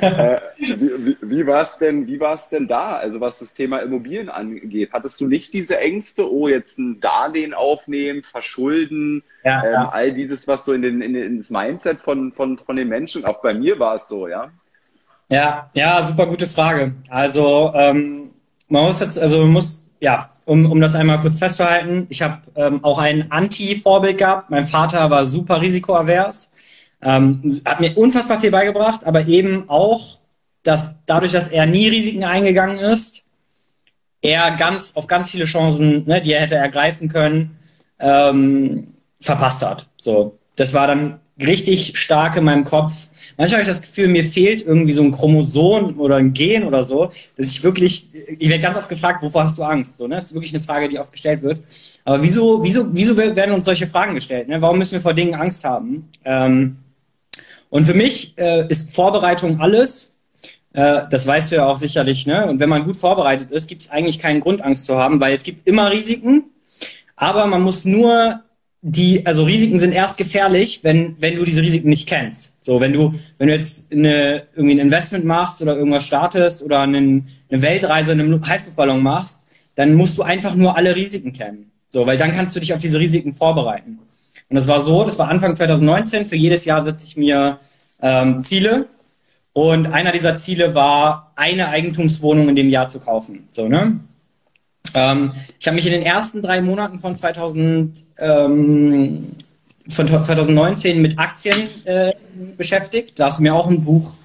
äh, 0.00 0.40
wie, 0.58 1.16
wie, 1.20 1.46
war 1.46 1.62
es 1.62 1.78
denn, 1.78 2.06
wie 2.06 2.20
war 2.20 2.34
es 2.34 2.50
denn 2.50 2.68
da? 2.68 2.96
Also, 2.96 3.18
was 3.18 3.38
das 3.38 3.54
Thema 3.54 3.78
Immobilien 3.78 4.28
angeht, 4.28 4.90
hattest 4.92 5.18
du 5.22 5.26
nicht 5.26 5.54
diese 5.54 5.78
Ängste, 5.78 6.30
oh, 6.30 6.48
jetzt 6.48 6.78
ein 6.78 7.00
Darlehen 7.00 7.54
aufnehmen, 7.54 8.22
verschulden, 8.22 9.22
ja, 9.44 9.64
ähm, 9.64 9.72
ja. 9.72 9.88
all 9.88 10.12
dieses, 10.12 10.46
was 10.48 10.66
so 10.66 10.74
in, 10.74 10.82
den, 10.82 11.00
in, 11.00 11.14
in 11.14 11.38
das 11.38 11.48
Mindset 11.48 12.00
von, 12.00 12.32
von, 12.32 12.58
von 12.58 12.76
den 12.76 12.88
Menschen, 12.88 13.24
auch 13.24 13.40
bei 13.40 13.54
mir 13.54 13.78
war 13.78 13.96
es 13.96 14.06
so, 14.06 14.28
ja? 14.28 14.50
Ja, 15.30 15.70
ja, 15.74 16.02
super 16.02 16.26
gute 16.26 16.46
Frage. 16.46 16.92
Also, 17.08 17.72
ähm, 17.74 18.30
man 18.68 18.84
muss 18.84 19.00
jetzt, 19.00 19.18
also 19.18 19.40
man 19.40 19.50
muss 19.50 19.87
ja, 20.00 20.30
um, 20.44 20.70
um 20.70 20.80
das 20.80 20.94
einmal 20.94 21.18
kurz 21.18 21.38
festzuhalten, 21.38 22.06
ich 22.08 22.22
habe 22.22 22.40
ähm, 22.54 22.82
auch 22.84 22.98
ein 22.98 23.30
Anti-Vorbild 23.30 24.18
gehabt. 24.18 24.50
Mein 24.50 24.66
Vater 24.66 25.10
war 25.10 25.26
super 25.26 25.60
risikoavers, 25.60 26.52
ähm, 27.02 27.60
hat 27.64 27.80
mir 27.80 27.96
unfassbar 27.96 28.40
viel 28.40 28.50
beigebracht, 28.50 29.04
aber 29.04 29.26
eben 29.26 29.68
auch, 29.68 30.18
dass 30.62 30.94
dadurch, 31.06 31.32
dass 31.32 31.48
er 31.48 31.66
nie 31.66 31.88
Risiken 31.88 32.24
eingegangen 32.24 32.78
ist, 32.78 33.24
er 34.22 34.52
ganz 34.52 34.96
auf 34.96 35.06
ganz 35.06 35.30
viele 35.30 35.44
Chancen, 35.44 36.04
ne, 36.06 36.20
die 36.20 36.32
er 36.32 36.40
hätte 36.40 36.56
ergreifen 36.56 37.08
können, 37.08 37.56
ähm, 37.98 38.94
verpasst 39.20 39.64
hat. 39.64 39.86
So, 39.96 40.38
das 40.56 40.74
war 40.74 40.86
dann 40.86 41.20
richtig 41.40 41.96
stark 41.98 42.36
in 42.36 42.44
meinem 42.44 42.64
Kopf. 42.64 43.08
Manchmal 43.36 43.60
habe 43.60 43.62
ich 43.62 43.68
das 43.68 43.82
Gefühl, 43.82 44.08
mir 44.08 44.24
fehlt 44.24 44.64
irgendwie 44.64 44.92
so 44.92 45.02
ein 45.02 45.12
Chromosom 45.12 45.98
oder 46.00 46.16
ein 46.16 46.32
Gen 46.32 46.64
oder 46.64 46.82
so, 46.82 47.10
dass 47.36 47.50
ich 47.50 47.62
wirklich, 47.62 48.08
ich 48.38 48.48
werde 48.48 48.62
ganz 48.62 48.76
oft 48.76 48.88
gefragt, 48.88 49.22
wovor 49.22 49.44
hast 49.44 49.56
du 49.56 49.62
Angst? 49.62 49.98
So, 49.98 50.06
ne? 50.06 50.16
Das 50.16 50.26
ist 50.26 50.34
wirklich 50.34 50.52
eine 50.52 50.62
Frage, 50.62 50.88
die 50.88 50.98
oft 50.98 51.12
gestellt 51.12 51.42
wird. 51.42 51.60
Aber 52.04 52.22
wieso, 52.22 52.62
wieso, 52.62 52.86
wieso 52.94 53.16
werden 53.16 53.54
uns 53.54 53.64
solche 53.64 53.86
Fragen 53.86 54.14
gestellt? 54.14 54.48
Ne? 54.48 54.60
Warum 54.60 54.78
müssen 54.78 54.94
wir 54.94 55.00
vor 55.00 55.14
Dingen 55.14 55.34
Angst 55.34 55.64
haben? 55.64 56.08
Ähm, 56.24 56.78
und 57.70 57.84
für 57.84 57.94
mich 57.94 58.36
äh, 58.36 58.66
ist 58.68 58.94
Vorbereitung 58.94 59.60
alles. 59.60 60.16
Äh, 60.72 61.02
das 61.10 61.26
weißt 61.26 61.52
du 61.52 61.56
ja 61.56 61.66
auch 61.66 61.76
sicherlich. 61.76 62.26
Ne? 62.26 62.46
Und 62.46 62.60
wenn 62.60 62.68
man 62.68 62.84
gut 62.84 62.96
vorbereitet 62.96 63.50
ist, 63.50 63.68
gibt 63.68 63.82
es 63.82 63.90
eigentlich 63.90 64.18
keinen 64.18 64.40
Grund, 64.40 64.62
Angst 64.62 64.84
zu 64.84 64.96
haben, 64.96 65.20
weil 65.20 65.34
es 65.34 65.42
gibt 65.42 65.68
immer 65.68 65.90
Risiken. 65.90 66.44
Aber 67.14 67.46
man 67.46 67.62
muss 67.62 67.84
nur 67.84 68.42
die, 68.82 69.26
also 69.26 69.44
Risiken 69.44 69.78
sind 69.78 69.92
erst 69.92 70.18
gefährlich, 70.18 70.80
wenn, 70.84 71.16
wenn 71.18 71.36
du 71.36 71.44
diese 71.44 71.62
Risiken 71.62 71.88
nicht 71.88 72.08
kennst. 72.08 72.54
So, 72.60 72.80
wenn 72.80 72.92
du, 72.92 73.12
wenn 73.36 73.48
du 73.48 73.54
jetzt 73.54 73.92
eine, 73.92 74.44
irgendwie 74.54 74.76
ein 74.76 74.78
Investment 74.78 75.24
machst 75.24 75.60
oder 75.62 75.76
irgendwas 75.76 76.06
startest 76.06 76.62
oder 76.62 76.80
einen, 76.80 77.26
eine 77.50 77.62
Weltreise 77.62 78.12
in 78.12 78.20
einem 78.20 78.46
Heißluftballon 78.46 79.02
machst, 79.02 79.46
dann 79.74 79.94
musst 79.94 80.16
du 80.18 80.22
einfach 80.22 80.54
nur 80.54 80.76
alle 80.76 80.94
Risiken 80.94 81.32
kennen. 81.32 81.70
So, 81.86 82.06
weil 82.06 82.18
dann 82.18 82.32
kannst 82.32 82.54
du 82.54 82.60
dich 82.60 82.72
auf 82.72 82.80
diese 82.80 83.00
Risiken 83.00 83.34
vorbereiten. 83.34 83.98
Und 84.48 84.54
das 84.54 84.68
war 84.68 84.80
so, 84.80 85.04
das 85.04 85.18
war 85.18 85.28
Anfang 85.28 85.56
2019. 85.56 86.26
Für 86.26 86.36
jedes 86.36 86.64
Jahr 86.64 86.82
setze 86.82 87.06
ich 87.06 87.16
mir 87.16 87.58
ähm, 88.00 88.40
Ziele. 88.40 88.86
Und 89.52 89.92
einer 89.92 90.12
dieser 90.12 90.36
Ziele 90.36 90.74
war, 90.74 91.32
eine 91.34 91.68
Eigentumswohnung 91.68 92.48
in 92.48 92.56
dem 92.56 92.68
Jahr 92.68 92.88
zu 92.88 93.00
kaufen. 93.00 93.46
So, 93.48 93.68
ne? 93.68 94.00
Ähm, 94.94 95.32
ich 95.58 95.66
habe 95.66 95.74
mich 95.74 95.86
in 95.86 95.92
den 95.92 96.02
ersten 96.02 96.42
drei 96.42 96.60
Monaten 96.60 96.98
von 96.98 97.14
2000, 97.14 98.02
ähm, 98.18 99.32
von 99.88 100.06
2019 100.06 101.00
mit 101.00 101.18
Aktien 101.18 101.68
äh, 101.84 102.12
beschäftigt. 102.56 103.18
Da 103.18 103.26
hast 103.26 103.38
du 103.38 103.42
mir 103.42 103.54
auch 103.54 103.68
ein 103.68 103.82
Buch 103.82 104.16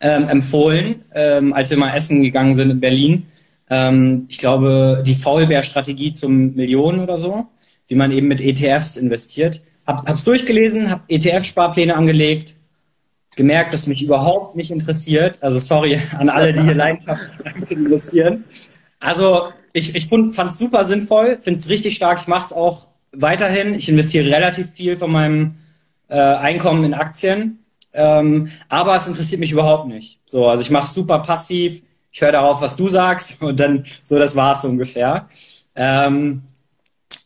ähm, 0.00 0.28
empfohlen, 0.28 1.04
ähm, 1.14 1.52
als 1.52 1.70
wir 1.70 1.78
mal 1.78 1.94
essen 1.94 2.22
gegangen 2.22 2.54
sind 2.56 2.70
in 2.70 2.80
Berlin. 2.80 3.26
Ähm, 3.68 4.26
ich 4.28 4.38
glaube, 4.38 5.02
die 5.06 5.14
Faulbär-Strategie 5.14 6.12
zum 6.12 6.54
Millionen 6.54 7.00
oder 7.00 7.16
so, 7.16 7.46
wie 7.86 7.94
man 7.94 8.10
eben 8.10 8.28
mit 8.28 8.40
ETFs 8.40 8.96
investiert. 8.96 9.62
Hab, 9.86 10.08
hab's 10.08 10.24
durchgelesen, 10.24 10.90
hab 10.90 11.04
ETF-Sparpläne 11.08 11.94
angelegt, 11.94 12.56
gemerkt, 13.36 13.72
dass 13.72 13.86
mich 13.86 14.02
überhaupt 14.02 14.56
nicht 14.56 14.70
interessiert. 14.70 15.38
Also 15.40 15.58
sorry 15.58 16.00
an 16.18 16.28
alle, 16.28 16.52
die 16.52 16.62
hier 16.62 16.74
leidenschaftlich 16.74 17.70
investieren. 17.70 18.44
Also 18.98 19.52
ich, 19.72 19.94
ich 19.94 20.08
fand 20.08 20.36
es 20.36 20.58
super 20.58 20.84
sinnvoll, 20.84 21.38
finde 21.38 21.60
es 21.60 21.68
richtig 21.68 21.96
stark. 21.96 22.20
Ich 22.20 22.26
mache 22.26 22.44
es 22.44 22.52
auch 22.52 22.88
weiterhin. 23.12 23.74
Ich 23.74 23.88
investiere 23.88 24.26
relativ 24.26 24.70
viel 24.70 24.96
von 24.96 25.10
meinem 25.10 25.56
äh, 26.08 26.18
Einkommen 26.18 26.84
in 26.84 26.94
Aktien. 26.94 27.64
Ähm, 27.92 28.48
aber 28.68 28.94
es 28.96 29.08
interessiert 29.08 29.40
mich 29.40 29.52
überhaupt 29.52 29.88
nicht. 29.88 30.20
So, 30.24 30.46
also 30.48 30.62
ich 30.62 30.70
mache 30.70 30.84
es 30.84 30.94
super 30.94 31.20
passiv. 31.20 31.82
Ich 32.12 32.20
höre 32.20 32.32
darauf, 32.32 32.60
was 32.60 32.76
du 32.76 32.88
sagst 32.88 33.40
und 33.42 33.58
dann 33.58 33.84
so, 34.02 34.18
das 34.18 34.36
war's 34.36 34.64
ungefähr. 34.64 35.28
Ähm, 35.74 36.42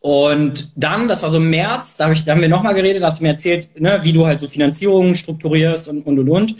und 0.01 0.72
dann, 0.76 1.09
das 1.09 1.22
war 1.22 1.30
so 1.30 1.38
im 1.38 1.49
März, 1.49 1.97
da, 1.97 2.05
hab 2.05 2.12
ich, 2.12 2.24
da 2.24 2.32
haben 2.32 2.42
wir 2.42 2.49
nochmal 2.49 2.74
geredet, 2.74 3.03
da 3.03 3.07
hast 3.07 3.20
du 3.20 3.24
mir 3.24 3.30
erzählt, 3.30 3.68
ne, 3.80 4.01
wie 4.03 4.12
du 4.12 4.26
halt 4.26 4.38
so 4.38 4.49
Finanzierungen 4.49 5.14
strukturierst 5.14 5.88
und 5.88 6.03
und 6.03 6.18
und 6.18 6.28
und. 6.28 6.57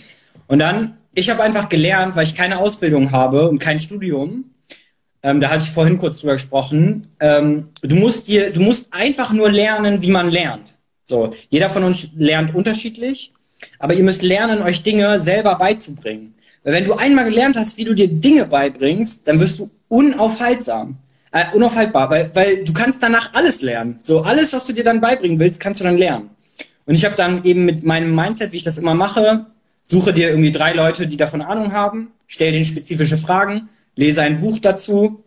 Und 0.47 0.59
dann, 0.59 0.97
ich 1.15 1.29
habe 1.29 1.43
einfach 1.43 1.69
gelernt, 1.69 2.17
weil 2.17 2.25
ich 2.25 2.35
keine 2.35 2.59
Ausbildung 2.59 3.13
habe 3.13 3.49
und 3.49 3.59
kein 3.59 3.79
Studium, 3.79 4.47
ähm, 5.25 5.41
da 5.41 5.49
hatte 5.49 5.65
ich 5.65 5.71
vorhin 5.71 5.99
kurz 5.99 6.21
drüber 6.21 6.35
gesprochen. 6.35 7.09
Ähm, 7.19 7.71
du 7.83 7.97
musst 7.97 8.29
dir, 8.29 8.53
du 8.53 8.61
musst 8.61 8.93
einfach 8.93 9.33
nur 9.33 9.51
lernen, 9.51 10.03
wie 10.03 10.11
man 10.11 10.31
lernt. 10.31 10.77
So, 11.03 11.33
jeder 11.49 11.71
von 11.71 11.83
uns 11.83 12.09
lernt 12.17 12.55
unterschiedlich, 12.55 13.33
aber 13.79 13.95
ihr 13.95 14.05
müsst 14.05 14.23
lernen, 14.23 14.63
euch 14.63 14.83
Dinge 14.83 15.19
selber 15.19 15.57
beizubringen. 15.57 16.35
Weil 16.63 16.75
wenn 16.75 16.85
du 16.85 16.93
einmal 16.93 17.25
gelernt 17.25 17.57
hast, 17.57 17.79
wie 17.79 17.85
du 17.85 17.95
dir 17.95 18.09
Dinge 18.09 18.45
beibringst, 18.45 19.27
dann 19.27 19.41
wirst 19.41 19.59
du 19.59 19.71
unaufhaltsam. 19.89 20.99
Äh, 21.33 21.45
unaufhaltbar, 21.55 22.11
weil, 22.11 22.31
weil 22.35 22.65
du 22.65 22.73
kannst 22.75 23.03
danach 23.03 23.33
alles 23.33 23.63
lernen. 23.63 23.99
So, 24.03 24.21
alles, 24.21 24.53
was 24.53 24.67
du 24.67 24.75
dir 24.75 24.85
dann 24.85 25.01
beibringen 25.01 25.39
willst, 25.41 25.59
kannst 25.59 25.81
du 25.81 25.85
dann 25.85 25.97
lernen. 25.97 26.31
Und 26.85 26.95
ich 26.95 27.05
habe 27.05 27.17
dann 27.17 27.45
eben 27.45 27.65
mit 27.65 27.83
meinem 27.83 28.15
Mindset, 28.15 28.53
wie 28.53 28.59
ich 28.59 28.63
das 28.63 28.77
immer 28.77 28.95
mache, 28.95 29.47
suche 29.83 30.13
dir 30.13 30.29
irgendwie 30.29 30.53
drei 30.53 30.75
Leute, 30.75 31.07
die 31.07 31.17
davon 31.17 31.41
Ahnung 31.41 31.73
haben, 31.73 32.13
stell 32.27 32.53
denen 32.53 32.65
spezifische 32.65 33.17
Fragen, 33.17 33.71
lese 33.97 34.23
ein 34.23 34.39
Buch 34.39 34.59
dazu, 34.59 35.25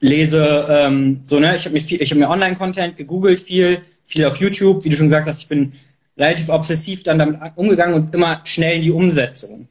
lese 0.00 0.66
ähm, 0.68 1.20
so, 1.22 1.38
ne, 1.38 1.56
ich 1.56 1.64
habe 1.64 1.74
mir 1.74 1.80
viel, 1.80 2.00
ich 2.00 2.10
habe 2.10 2.20
mir 2.20 2.28
Online-Content 2.28 2.96
gegoogelt, 2.96 3.40
viel, 3.40 3.82
viel 4.04 4.24
auf 4.24 4.36
YouTube, 4.36 4.84
wie 4.84 4.88
du 4.88 4.96
schon 4.96 5.06
gesagt 5.06 5.26
hast, 5.26 5.42
ich 5.42 5.48
bin 5.48 5.72
relativ 6.16 6.48
obsessiv 6.48 7.02
dann 7.02 7.18
damit 7.18 7.40
umgegangen 7.56 7.94
und 7.94 8.14
immer 8.14 8.40
schnell 8.44 8.76
in 8.76 8.82
die 8.82 8.90
Umsetzung. 8.90 9.68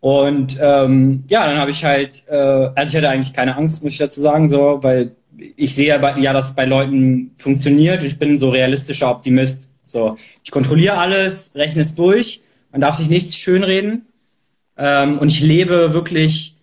Und 0.00 0.56
ähm, 0.60 1.24
ja, 1.28 1.46
dann 1.46 1.58
habe 1.58 1.70
ich 1.70 1.84
halt, 1.84 2.24
äh, 2.28 2.34
also 2.36 2.90
ich 2.90 2.96
hatte 2.96 3.08
eigentlich 3.08 3.32
keine 3.32 3.56
Angst, 3.56 3.82
muss 3.82 3.94
ich 3.94 3.98
dazu 3.98 4.20
sagen, 4.20 4.48
so, 4.48 4.78
weil 4.82 5.12
ich 5.56 5.74
sehe 5.74 5.88
ja, 5.88 6.18
ja, 6.18 6.32
dass 6.32 6.50
es 6.50 6.54
bei 6.54 6.64
Leuten 6.64 7.32
funktioniert. 7.36 8.02
Ich 8.02 8.18
bin 8.18 8.38
so 8.38 8.50
realistischer 8.50 9.10
Optimist. 9.10 9.70
So, 9.82 10.16
ich 10.42 10.50
kontrolliere 10.50 10.98
alles, 10.98 11.52
rechne 11.54 11.82
es 11.82 11.94
durch. 11.94 12.40
Man 12.72 12.80
darf 12.80 12.96
sich 12.96 13.08
nichts 13.08 13.36
schönreden. 13.36 14.06
Ähm, 14.76 15.18
und 15.18 15.28
ich 15.28 15.40
lebe 15.40 15.92
wirklich 15.92 16.55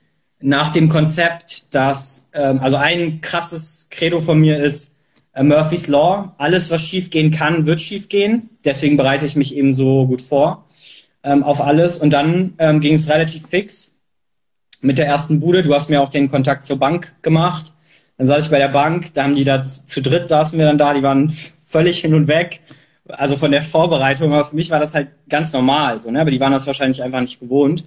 nach 0.43 0.69
dem 0.69 0.89
Konzept, 0.89 1.73
dass, 1.73 2.29
ähm, 2.33 2.59
also 2.59 2.75
ein 2.75 3.21
krasses 3.21 3.87
Credo 3.89 4.19
von 4.19 4.37
mir 4.39 4.61
ist 4.61 4.99
äh, 5.33 5.41
Murphy's 5.41 5.87
Law. 5.87 6.35
Alles, 6.37 6.69
was 6.69 6.85
schiefgehen 6.85 7.31
kann, 7.31 7.65
wird 7.65 7.79
schiefgehen. 7.79 8.49
Deswegen 8.65 8.97
bereite 8.97 9.25
ich 9.25 9.37
mich 9.37 9.55
eben 9.55 9.73
so 9.73 10.05
gut 10.05 10.21
vor 10.21 10.65
ähm, 11.23 11.43
auf 11.43 11.61
alles. 11.61 11.97
Und 11.97 12.09
dann 12.09 12.55
ähm, 12.57 12.81
ging 12.81 12.95
es 12.95 13.09
relativ 13.09 13.47
fix 13.47 13.97
mit 14.81 14.97
der 14.97 15.07
ersten 15.07 15.39
Bude. 15.39 15.63
Du 15.63 15.73
hast 15.73 15.89
mir 15.89 16.01
auch 16.01 16.09
den 16.09 16.29
Kontakt 16.29 16.65
zur 16.65 16.77
Bank 16.77 17.15
gemacht. 17.21 17.71
Dann 18.17 18.27
saß 18.27 18.43
ich 18.43 18.51
bei 18.51 18.59
der 18.59 18.67
Bank, 18.67 19.13
da 19.13 19.23
haben 19.23 19.35
die 19.35 19.45
da 19.45 19.63
zu, 19.63 19.85
zu 19.85 20.01
dritt 20.01 20.27
saßen 20.27 20.59
wir 20.59 20.65
dann 20.65 20.77
da, 20.77 20.93
die 20.93 21.03
waren 21.03 21.29
völlig 21.63 22.01
hin 22.01 22.13
und 22.13 22.27
weg. 22.27 22.59
Also 23.07 23.37
von 23.37 23.51
der 23.51 23.63
Vorbereitung, 23.63 24.33
aber 24.33 24.45
für 24.45 24.55
mich 24.55 24.71
war 24.71 24.79
das 24.79 24.93
halt 24.93 25.09
ganz 25.27 25.51
normal, 25.51 25.99
so, 25.99 26.09
ne? 26.09 26.21
aber 26.21 26.31
die 26.31 26.39
waren 26.39 26.53
das 26.53 26.67
wahrscheinlich 26.67 27.03
einfach 27.03 27.19
nicht 27.19 27.41
gewohnt. 27.41 27.83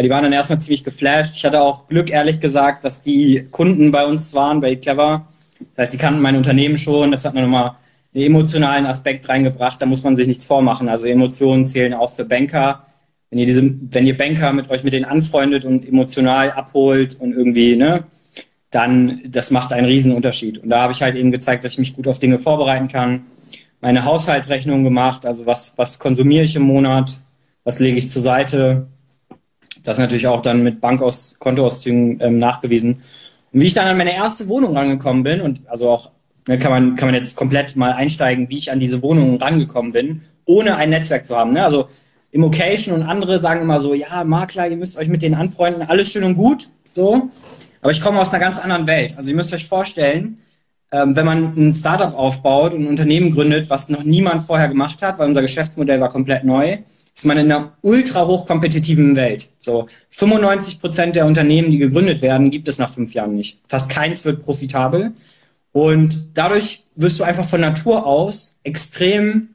Die 0.00 0.08
waren 0.08 0.22
dann 0.22 0.32
erstmal 0.32 0.60
ziemlich 0.60 0.84
geflasht. 0.84 1.36
Ich 1.36 1.44
hatte 1.44 1.60
auch 1.60 1.86
Glück, 1.88 2.10
ehrlich 2.10 2.40
gesagt, 2.40 2.84
dass 2.84 3.02
die 3.02 3.46
Kunden 3.50 3.92
bei 3.92 4.06
uns 4.06 4.34
waren, 4.34 4.60
bei 4.60 4.76
Clever. 4.76 5.26
Das 5.70 5.78
heißt, 5.78 5.92
sie 5.92 5.98
kannten 5.98 6.20
mein 6.20 6.36
Unternehmen 6.36 6.78
schon. 6.78 7.10
Das 7.10 7.24
hat 7.24 7.34
mir 7.34 7.42
nochmal 7.42 7.76
einen 8.14 8.24
emotionalen 8.24 8.86
Aspekt 8.86 9.28
reingebracht. 9.28 9.80
Da 9.80 9.86
muss 9.86 10.02
man 10.02 10.16
sich 10.16 10.26
nichts 10.26 10.46
vormachen. 10.46 10.88
Also 10.88 11.06
Emotionen 11.06 11.64
zählen 11.64 11.94
auch 11.94 12.10
für 12.10 12.24
Banker. 12.24 12.84
Wenn 13.30 13.38
ihr 13.38 13.46
diese, 13.46 13.62
wenn 13.90 14.06
ihr 14.06 14.16
Banker 14.16 14.52
mit 14.52 14.70
euch 14.70 14.84
mit 14.84 14.92
denen 14.92 15.04
anfreundet 15.04 15.64
und 15.64 15.86
emotional 15.86 16.50
abholt 16.50 17.14
und 17.18 17.32
irgendwie, 17.32 17.76
ne, 17.76 18.04
dann 18.70 19.20
das 19.26 19.50
macht 19.50 19.72
einen 19.72 19.86
riesen 19.86 20.12
Unterschied. 20.12 20.58
Und 20.58 20.70
da 20.70 20.82
habe 20.82 20.92
ich 20.92 21.02
halt 21.02 21.14
eben 21.14 21.30
gezeigt, 21.30 21.64
dass 21.64 21.72
ich 21.72 21.78
mich 21.78 21.94
gut 21.94 22.08
auf 22.08 22.18
Dinge 22.18 22.38
vorbereiten 22.38 22.88
kann. 22.88 23.26
Meine 23.80 24.04
Haushaltsrechnung 24.04 24.84
gemacht, 24.84 25.26
also 25.26 25.46
was, 25.46 25.76
was 25.76 25.98
konsumiere 25.98 26.44
ich 26.44 26.56
im 26.56 26.62
Monat, 26.62 27.22
was 27.64 27.80
lege 27.80 27.98
ich 27.98 28.08
zur 28.08 28.22
Seite. 28.22 28.86
Das 29.82 29.98
natürlich 29.98 30.26
auch 30.26 30.40
dann 30.40 30.62
mit 30.62 30.80
Bankaus 30.80 31.36
Kontoauszügen 31.38 32.20
ähm, 32.20 32.38
nachgewiesen. 32.38 33.02
Und 33.52 33.60
wie 33.60 33.66
ich 33.66 33.74
dann 33.74 33.86
an 33.86 33.96
meine 33.96 34.14
erste 34.14 34.48
Wohnung 34.48 34.76
rangekommen 34.76 35.22
bin 35.22 35.40
und 35.40 35.60
also 35.66 35.90
auch 35.90 36.10
ne, 36.48 36.58
kann 36.58 36.70
man 36.70 36.96
kann 36.96 37.08
man 37.08 37.14
jetzt 37.14 37.36
komplett 37.36 37.76
mal 37.76 37.92
einsteigen, 37.92 38.48
wie 38.48 38.58
ich 38.58 38.70
an 38.70 38.80
diese 38.80 39.02
Wohnung 39.02 39.36
rangekommen 39.36 39.92
bin, 39.92 40.22
ohne 40.44 40.76
ein 40.76 40.90
Netzwerk 40.90 41.26
zu 41.26 41.36
haben. 41.36 41.50
Ne? 41.50 41.64
Also 41.64 41.86
Immocation 42.30 42.94
und 42.94 43.02
andere 43.02 43.40
sagen 43.40 43.60
immer 43.60 43.80
so, 43.80 43.94
ja 43.94 44.24
Makler, 44.24 44.68
ihr 44.68 44.76
müsst 44.76 44.96
euch 44.96 45.08
mit 45.08 45.22
denen 45.22 45.34
anfreunden, 45.34 45.82
alles 45.82 46.12
schön 46.12 46.24
und 46.24 46.34
gut, 46.34 46.68
so. 46.88 47.28
Aber 47.82 47.90
ich 47.90 48.00
komme 48.00 48.20
aus 48.20 48.32
einer 48.32 48.42
ganz 48.42 48.58
anderen 48.58 48.86
Welt. 48.86 49.14
Also 49.16 49.30
ihr 49.30 49.36
müsst 49.36 49.52
euch 49.52 49.66
vorstellen, 49.66 50.38
ähm, 50.92 51.16
wenn 51.16 51.24
man 51.24 51.54
ein 51.56 51.72
Startup 51.72 52.14
aufbaut 52.14 52.74
und 52.74 52.82
ein 52.84 52.86
Unternehmen 52.86 53.30
gründet, 53.32 53.70
was 53.70 53.88
noch 53.88 54.04
niemand 54.04 54.42
vorher 54.42 54.68
gemacht 54.68 55.02
hat, 55.02 55.18
weil 55.18 55.26
unser 55.26 55.40
Geschäftsmodell 55.40 56.00
war 56.00 56.10
komplett 56.10 56.44
neu, 56.44 56.78
ist 57.14 57.24
man 57.24 57.38
in 57.38 57.50
einer 57.50 57.72
ultra 57.80 58.26
hochkompetitiven 58.26 59.16
Welt. 59.16 59.48
So 59.58 59.86
95 60.10 60.80
Prozent 60.80 61.16
der 61.16 61.24
Unternehmen, 61.24 61.70
die 61.70 61.78
gegründet 61.78 62.20
werden, 62.20 62.50
gibt 62.50 62.68
es 62.68 62.78
nach 62.78 62.90
fünf 62.90 63.14
Jahren 63.14 63.34
nicht. 63.34 63.58
Fast 63.66 63.90
keins 63.90 64.26
wird 64.26 64.42
profitabel. 64.42 65.12
Und 65.72 66.28
dadurch 66.34 66.84
wirst 66.94 67.18
du 67.18 67.24
einfach 67.24 67.46
von 67.46 67.62
Natur 67.62 68.06
aus 68.06 68.60
extrem 68.62 69.48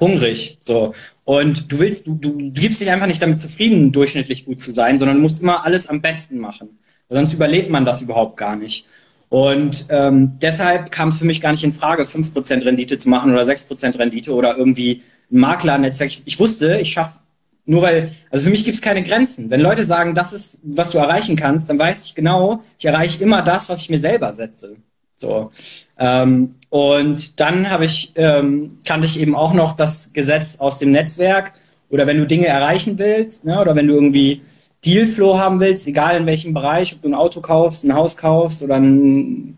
hungrig. 0.00 0.56
So. 0.58 0.94
Und 1.22 1.70
du 1.70 1.78
willst, 1.78 2.08
du, 2.08 2.16
du, 2.16 2.50
gibst 2.50 2.80
dich 2.80 2.90
einfach 2.90 3.06
nicht 3.06 3.22
damit 3.22 3.38
zufrieden, 3.38 3.92
durchschnittlich 3.92 4.44
gut 4.44 4.58
zu 4.58 4.72
sein, 4.72 4.98
sondern 4.98 5.20
musst 5.20 5.40
immer 5.40 5.64
alles 5.64 5.86
am 5.86 6.02
besten 6.02 6.38
machen. 6.38 6.78
Sonst 7.08 7.34
überlebt 7.34 7.70
man 7.70 7.84
das 7.84 8.02
überhaupt 8.02 8.36
gar 8.36 8.56
nicht. 8.56 8.86
Und 9.34 9.86
ähm, 9.88 10.38
deshalb 10.40 10.92
kam 10.92 11.08
es 11.08 11.18
für 11.18 11.24
mich 11.24 11.40
gar 11.40 11.50
nicht 11.50 11.64
in 11.64 11.72
Frage, 11.72 12.04
5% 12.04 12.64
Rendite 12.64 12.98
zu 12.98 13.08
machen 13.08 13.32
oder 13.32 13.42
6% 13.42 13.98
Rendite 13.98 14.32
oder 14.32 14.56
irgendwie 14.56 15.02
ein 15.28 15.40
Maklernetzwerk. 15.40 16.08
Ich, 16.08 16.22
ich 16.24 16.38
wusste, 16.38 16.76
ich 16.76 16.92
schaffe 16.92 17.18
nur 17.64 17.82
weil, 17.82 18.12
also 18.30 18.44
für 18.44 18.50
mich 18.50 18.64
gibt 18.64 18.76
es 18.76 18.80
keine 18.80 19.02
Grenzen. 19.02 19.50
Wenn 19.50 19.58
Leute 19.58 19.84
sagen, 19.84 20.14
das 20.14 20.32
ist, 20.32 20.60
was 20.64 20.92
du 20.92 20.98
erreichen 20.98 21.34
kannst, 21.34 21.68
dann 21.68 21.80
weiß 21.80 22.04
ich 22.04 22.14
genau, 22.14 22.60
ich 22.78 22.84
erreiche 22.84 23.24
immer 23.24 23.42
das, 23.42 23.68
was 23.68 23.80
ich 23.80 23.90
mir 23.90 23.98
selber 23.98 24.32
setze. 24.34 24.76
So. 25.16 25.50
Ähm, 25.98 26.54
und 26.68 27.40
dann 27.40 27.70
habe 27.70 27.86
ich, 27.86 28.12
ähm, 28.14 28.78
kannte 28.86 29.08
ich 29.08 29.18
eben 29.18 29.34
auch 29.34 29.52
noch 29.52 29.74
das 29.74 30.12
Gesetz 30.12 30.60
aus 30.60 30.78
dem 30.78 30.92
Netzwerk. 30.92 31.54
Oder 31.90 32.06
wenn 32.06 32.18
du 32.18 32.26
Dinge 32.28 32.46
erreichen 32.46 32.98
willst, 32.98 33.44
ne, 33.44 33.60
oder 33.60 33.74
wenn 33.74 33.88
du 33.88 33.94
irgendwie 33.94 34.42
Dealflow 34.84 35.38
haben 35.38 35.60
willst, 35.60 35.86
egal 35.86 36.16
in 36.16 36.26
welchem 36.26 36.54
Bereich, 36.54 36.94
ob 36.94 37.02
du 37.02 37.08
ein 37.08 37.14
Auto 37.14 37.40
kaufst, 37.40 37.84
ein 37.84 37.94
Haus 37.94 38.16
kaufst 38.16 38.62
oder 38.62 38.76
ein, 38.76 39.56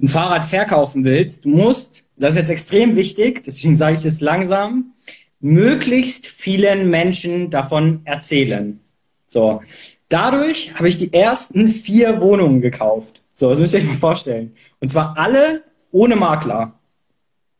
ein 0.00 0.08
Fahrrad 0.08 0.44
verkaufen 0.44 1.04
willst, 1.04 1.44
du 1.44 1.50
musst, 1.50 2.04
das 2.16 2.34
ist 2.34 2.40
jetzt 2.40 2.50
extrem 2.50 2.96
wichtig, 2.96 3.42
deswegen 3.44 3.76
sage 3.76 3.96
ich 3.96 4.04
es 4.04 4.20
langsam, 4.20 4.92
möglichst 5.40 6.26
vielen 6.26 6.90
Menschen 6.90 7.50
davon 7.50 8.00
erzählen. 8.04 8.80
So. 9.26 9.60
Dadurch 10.08 10.74
habe 10.74 10.88
ich 10.88 10.96
die 10.96 11.12
ersten 11.12 11.68
vier 11.68 12.20
Wohnungen 12.20 12.60
gekauft. 12.60 13.22
So, 13.32 13.50
das 13.50 13.58
müsst 13.58 13.74
ihr 13.74 13.80
euch 13.80 13.86
mal 13.86 13.96
vorstellen. 13.96 14.54
Und 14.80 14.88
zwar 14.88 15.16
alle 15.18 15.62
ohne 15.90 16.16
Makler. 16.16 16.72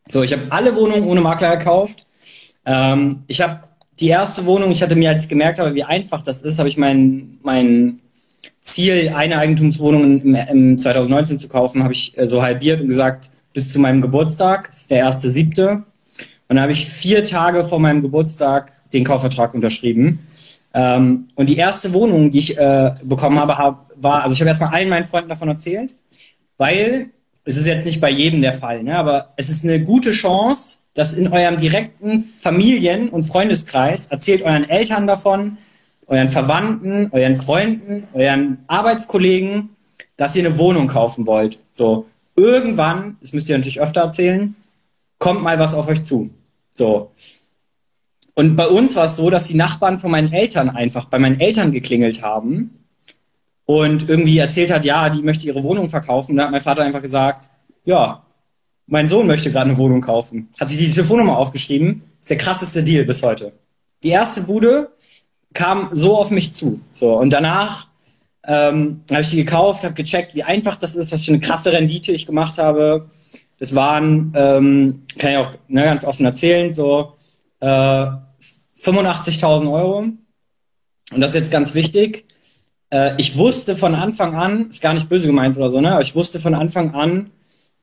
So, 0.09 0.23
ich 0.23 0.33
habe 0.33 0.51
alle 0.51 0.75
Wohnungen 0.75 1.05
ohne 1.05 1.21
Makler 1.21 1.57
gekauft. 1.57 2.07
Ähm, 2.65 3.23
ich 3.27 3.41
habe 3.43 3.68
die 4.01 4.09
erste 4.09 4.47
Wohnung, 4.47 4.71
ich 4.71 4.83
hatte 4.83 4.97
mir, 4.97 5.11
als 5.11 5.25
ich 5.25 5.29
gemerkt 5.29 5.59
habe, 5.59 5.75
wie 5.75 5.85
einfach 5.85 6.23
das 6.23 6.43
ist, 6.43 6.59
habe 6.59 6.69
ich 6.69 6.77
mein, 6.77 7.39
mein 7.43 8.01
Ziel, 8.61 9.13
eine 9.15 9.39
Eigentumswohnung 9.39 10.21
im, 10.21 10.35
im 10.35 10.79
2019 10.79 11.39
zu 11.39 11.49
kaufen, 11.49 11.83
habe 11.83 11.93
ich 11.93 12.17
äh, 12.17 12.27
so 12.27 12.43
halbiert 12.43 12.81
und 12.81 12.89
gesagt, 12.89 13.31
bis 13.53 13.73
zu 13.73 13.81
meinem 13.81 14.01
Geburtstag, 14.01 14.69
das 14.71 14.83
ist 14.83 14.91
der 14.91 14.99
erste 14.99 15.31
siebte. 15.31 15.83
Und 16.49 16.57
dann 16.57 16.61
habe 16.61 16.73
ich 16.73 16.87
vier 16.87 17.25
Tage 17.25 17.65
vor 17.65 17.79
meinem 17.79 18.03
Geburtstag 18.03 18.73
den 18.93 19.05
Kaufvertrag 19.05 19.53
unterschrieben. 19.55 20.21
Ähm, 20.75 21.29
und 21.35 21.49
die 21.49 21.57
erste 21.57 21.93
Wohnung, 21.93 22.31
die 22.31 22.39
ich 22.39 22.59
äh, 22.59 22.95
bekommen 23.05 23.39
habe, 23.39 23.59
hab, 23.59 23.91
war, 23.97 24.23
also 24.23 24.35
ich 24.35 24.41
habe 24.41 24.49
erstmal 24.49 24.73
allen 24.73 24.89
meinen 24.89 25.05
Freunden 25.05 25.29
davon 25.29 25.49
erzählt, 25.49 25.97
weil 26.57 27.11
es 27.49 27.57
ist 27.57 27.67
jetzt 27.67 27.87
nicht 27.87 27.99
bei 27.99 28.11
jedem 28.11 28.43
der 28.43 28.53
Fall, 28.53 28.83
ne, 28.83 28.99
aber 28.99 29.33
es 29.37 29.49
ist 29.49 29.65
eine 29.65 29.83
gute 29.83 30.11
Chance, 30.11 30.81
dass 30.93 31.15
in 31.15 31.29
eurem 31.29 31.57
direkten 31.57 32.21
Familien- 32.21 33.09
und 33.09 33.23
Freundeskreis 33.23 34.05
erzählt 34.05 34.43
euren 34.43 34.69
Eltern 34.69 35.07
davon, 35.07 35.57
euren 36.09 36.29
Verwandten, 36.29 37.09
euren 37.11 37.37
Freunden, 37.37 38.07
euren 38.13 38.59
Arbeitskollegen, 38.67 39.71
dass 40.19 40.37
ihr 40.37 40.45
eine 40.45 40.59
Wohnung 40.59 40.89
kaufen 40.89 41.27
wollt. 41.27 41.59
So, 41.73 42.05
irgendwann, 42.37 43.17
das 43.23 43.33
müsst 43.33 43.49
ihr 43.49 43.57
natürlich 43.57 43.81
öfter 43.81 44.03
erzählen, 44.03 44.55
kommt 45.17 45.43
mal 45.43 45.59
was 45.59 45.73
auf 45.73 45.89
euch 45.89 46.03
zu. 46.03 46.29
So. 46.75 47.13
Und 48.35 48.57
bei 48.57 48.69
uns 48.69 48.95
war 48.95 49.07
es 49.07 49.17
so, 49.17 49.31
dass 49.31 49.49
die 49.49 49.57
Nachbarn 49.57 49.99
von 49.99 50.11
meinen 50.11 50.35
Eltern 50.35 50.69
einfach 50.69 51.07
bei 51.07 51.19
meinen 51.19 51.41
Eltern 51.41 51.73
geklingelt 51.73 52.23
haben 52.23 52.79
und 53.71 54.09
irgendwie 54.09 54.39
erzählt 54.39 54.73
hat, 54.73 54.87
ja, 54.87 55.11
die 55.11 55.21
möchte 55.21 55.47
ihre 55.47 55.63
Wohnung 55.63 55.91
verkaufen. 55.91 56.37
Da 56.37 56.45
hat 56.45 56.51
mein 56.51 56.63
Vater 56.63 56.85
einfach 56.85 57.03
gesagt, 57.03 57.51
ja, 57.85 58.25
mein 58.87 59.09
Sohn 59.09 59.27
möchte 59.27 59.53
gerade 59.53 59.69
eine 59.69 59.77
Wohnung 59.77 60.01
kaufen. 60.01 60.49
Hat 60.59 60.71
sich 60.71 60.79
die 60.79 60.91
Telefonnummer 60.91 61.37
aufgeschrieben. 61.37 62.03
ist 62.19 62.31
der 62.31 62.39
krasseste 62.39 62.83
Deal 62.83 63.05
bis 63.05 63.23
heute. 63.23 63.53
Die 64.03 64.09
erste 64.09 64.45
Bude 64.45 64.93
kam 65.53 65.91
so 65.93 66.17
auf 66.17 66.31
mich 66.31 66.55
zu. 66.55 66.81
So 66.91 67.19
und 67.19 67.29
danach 67.29 67.89
ähm, 68.47 69.03
habe 69.11 69.21
ich 69.21 69.29
die 69.29 69.37
gekauft, 69.37 69.85
habe 69.85 69.93
gecheckt, 69.93 70.35
wie 70.35 70.45
einfach 70.45 70.77
das 70.77 70.97
ist, 70.97 71.13
was 71.13 71.27
für 71.27 71.33
eine 71.33 71.41
krasse 71.41 71.71
Rendite 71.71 72.13
ich 72.13 72.25
gemacht 72.25 72.57
habe. 72.57 73.07
Das 73.59 73.75
waren, 73.75 74.33
ähm, 74.35 75.03
kann 75.19 75.33
ich 75.33 75.37
auch 75.37 75.51
ne, 75.69 75.85
ganz 75.85 76.07
offen 76.07 76.25
erzählen, 76.25 76.73
so 76.73 77.19
äh, 77.61 77.67
85.000 77.67 79.71
Euro. 79.71 79.99
Und 79.99 81.21
das 81.21 81.33
ist 81.33 81.41
jetzt 81.41 81.53
ganz 81.53 81.75
wichtig. 81.75 82.25
Äh, 82.91 83.15
ich 83.19 83.37
wusste 83.37 83.77
von 83.77 83.95
Anfang 83.95 84.35
an, 84.35 84.69
ist 84.69 84.83
gar 84.83 84.95
nicht 84.95 85.09
böse 85.09 85.27
gemeint 85.27 85.57
oder 85.57 85.69
so, 85.69 85.81
ne? 85.81 85.93
Aber 85.93 86.03
ich 86.03 86.15
wusste 86.15 86.41
von 86.41 86.55
Anfang 86.55 86.95
an, 86.95 87.31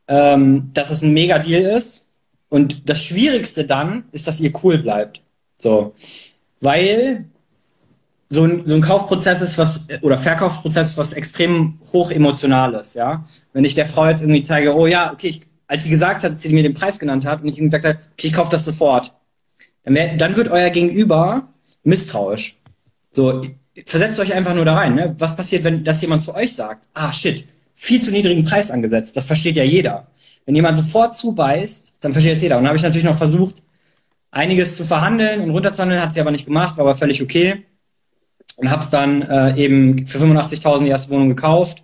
ähm, 0.08 0.72
dass 0.74 0.92
es 0.92 1.02
ein 1.02 1.14
Mega-Deal 1.14 1.64
ist. 1.64 2.12
Und 2.50 2.90
das 2.90 3.04
Schwierigste 3.04 3.66
dann 3.66 4.06
ist, 4.12 4.28
dass 4.28 4.40
ihr 4.40 4.54
cool 4.64 4.78
bleibt. 4.78 5.22
So. 5.58 5.94
Weil 6.62 7.26
so 8.30 8.44
ein, 8.44 8.64
so 8.66 8.76
ein 8.76 8.82
Kaufprozess 8.82 9.42
ist 9.42 9.58
was, 9.58 9.86
oder 10.02 10.18
Verkaufsprozess 10.18 10.90
ist 10.90 10.98
was 10.98 11.14
extrem 11.14 11.80
hoch 11.94 12.12
emotionales, 12.12 12.94
ja. 12.94 13.26
Wenn 13.54 13.66
ich 13.66 13.76
der 13.76 13.86
Frau 13.86 14.08
jetzt 14.08 14.22
irgendwie 14.22 14.42
zeige, 14.42 14.76
oh 14.76 14.88
ja, 14.88 15.12
okay, 15.12 15.28
ich, 15.28 15.42
als 15.68 15.84
sie 15.84 15.90
gesagt 15.90 16.24
hat, 16.24 16.32
dass 16.32 16.42
sie 16.42 16.54
mir 16.54 16.64
den 16.64 16.74
Preis 16.74 17.00
genannt 17.00 17.26
hat 17.26 17.42
und 17.42 17.50
ich 17.50 17.58
ihm 17.58 17.66
gesagt 17.66 17.86
habe, 17.86 18.00
okay, 18.14 18.28
ich 18.28 18.34
kaufe 18.34 18.52
das 18.52 18.66
sofort, 18.66 19.14
dann, 19.84 19.96
wär, 19.96 20.16
dann 20.18 20.36
wird 20.36 20.50
euer 20.50 20.70
Gegenüber 20.70 21.48
misstrauisch. 21.84 22.58
So, 23.12 23.42
versetzt 23.86 24.20
euch 24.20 24.34
einfach 24.34 24.54
nur 24.54 24.66
da 24.66 24.76
rein. 24.76 24.96
Ne? 24.96 25.16
Was 25.18 25.36
passiert, 25.36 25.64
wenn 25.64 25.84
das 25.84 26.02
jemand 26.02 26.22
zu 26.22 26.34
euch 26.34 26.56
sagt? 26.56 26.88
Ah, 26.94 27.12
shit, 27.12 27.46
viel 27.74 28.02
zu 28.02 28.12
niedrigen 28.12 28.44
Preis 28.44 28.72
angesetzt. 28.72 29.18
Das 29.18 29.26
versteht 29.26 29.58
ja 29.58 29.64
jeder. 29.64 30.08
Wenn 30.46 30.56
jemand 30.56 30.78
sofort 30.78 31.16
zubeißt, 31.16 31.96
dann 32.00 32.14
versteht 32.14 32.34
es 32.34 32.42
jeder. 32.42 32.58
Und 32.58 32.64
dann 32.64 32.70
habe 32.70 32.78
ich 32.78 32.84
natürlich 32.84 33.04
noch 33.04 33.18
versucht, 33.18 33.64
einiges 34.32 34.76
zu 34.78 34.84
verhandeln 34.84 35.42
und 35.42 35.50
runterzuhandeln, 35.50 36.02
hat 36.02 36.14
sie 36.14 36.22
aber 36.22 36.32
nicht 36.32 36.46
gemacht, 36.46 36.78
war 36.78 36.86
aber 36.86 36.96
völlig 36.96 37.22
okay. 37.22 37.66
Und 38.58 38.70
habe 38.70 38.82
es 38.82 38.90
dann 38.90 39.22
äh, 39.24 39.58
eben 39.58 40.08
für 40.08 40.20
85.000 40.20 40.84
die 40.84 40.90
erste 40.90 41.10
Wohnung 41.12 41.30
gekauft, 41.30 41.84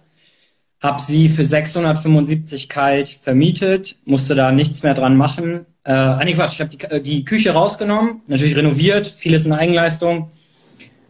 habe 0.82 1.02
sie 1.02 1.28
für 1.28 1.44
675 1.44 2.70
kalt 2.70 3.10
vermietet, 3.10 3.98
musste 4.06 4.36
da 4.36 4.52
nichts 4.52 4.84
mehr 4.84 4.94
dran 4.94 5.18
machen. 5.18 5.66
Äh, 5.84 5.92
ah, 5.92 6.22
nee, 6.24 6.34
Quatsch, 6.34 6.54
ich 6.54 6.62
habe 6.62 6.70
die, 6.70 6.84
äh, 6.86 7.02
die 7.02 7.26
Küche 7.26 7.52
rausgenommen, 7.52 8.22
natürlich 8.28 8.56
renoviert, 8.56 9.08
vieles 9.08 9.46
in 9.46 9.54
Eigenleistung. 9.54 10.30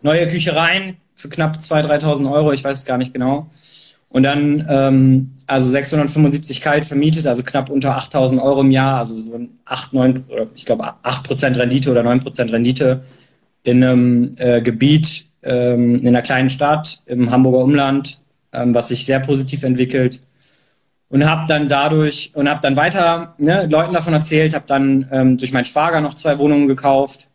Neue 0.01 0.27
Küche 0.27 0.55
rein 0.55 0.97
für 1.15 1.29
knapp 1.29 1.57
2.000, 1.57 2.01
3.000 2.03 2.31
Euro, 2.31 2.51
ich 2.51 2.63
weiß 2.63 2.79
es 2.79 2.85
gar 2.85 2.97
nicht 2.97 3.13
genau. 3.13 3.49
Und 4.09 4.23
dann, 4.23 4.65
ähm, 4.69 5.31
also 5.47 5.69
675 5.69 6.59
kalt 6.59 6.85
vermietet, 6.85 7.27
also 7.27 7.43
knapp 7.43 7.69
unter 7.69 7.97
8.000 7.97 8.41
Euro 8.41 8.61
im 8.61 8.71
Jahr, 8.71 8.99
also 8.99 9.17
so 9.17 9.35
ein 9.35 9.59
8, 9.65 9.93
9, 9.93 10.25
ich 10.55 10.65
glaube 10.65 10.83
8% 11.03 11.57
Rendite 11.57 11.91
oder 11.91 12.01
9% 12.01 12.51
Rendite 12.51 13.03
in 13.63 13.83
einem 13.83 14.31
äh, 14.37 14.61
Gebiet, 14.61 15.25
ähm, 15.43 16.01
in 16.01 16.07
einer 16.07 16.21
kleinen 16.21 16.49
Stadt 16.49 17.01
im 17.05 17.31
Hamburger 17.31 17.59
Umland, 17.59 18.19
ähm, 18.51 18.75
was 18.75 18.89
sich 18.89 19.05
sehr 19.05 19.19
positiv 19.21 19.63
entwickelt 19.63 20.19
und 21.11 21.29
habe 21.29 21.45
dann 21.47 21.67
dadurch 21.67 22.31
und 22.35 22.49
habe 22.49 22.61
dann 22.61 22.77
weiter 22.77 23.35
ne, 23.37 23.67
Leuten 23.67 23.93
davon 23.93 24.13
erzählt, 24.13 24.55
habe 24.55 24.65
dann 24.65 25.07
ähm, 25.11 25.37
durch 25.37 25.51
meinen 25.51 25.65
Schwager 25.65 25.99
noch 25.99 26.13
zwei 26.13 26.37
Wohnungen 26.37 26.67
gekauft. 26.67 27.27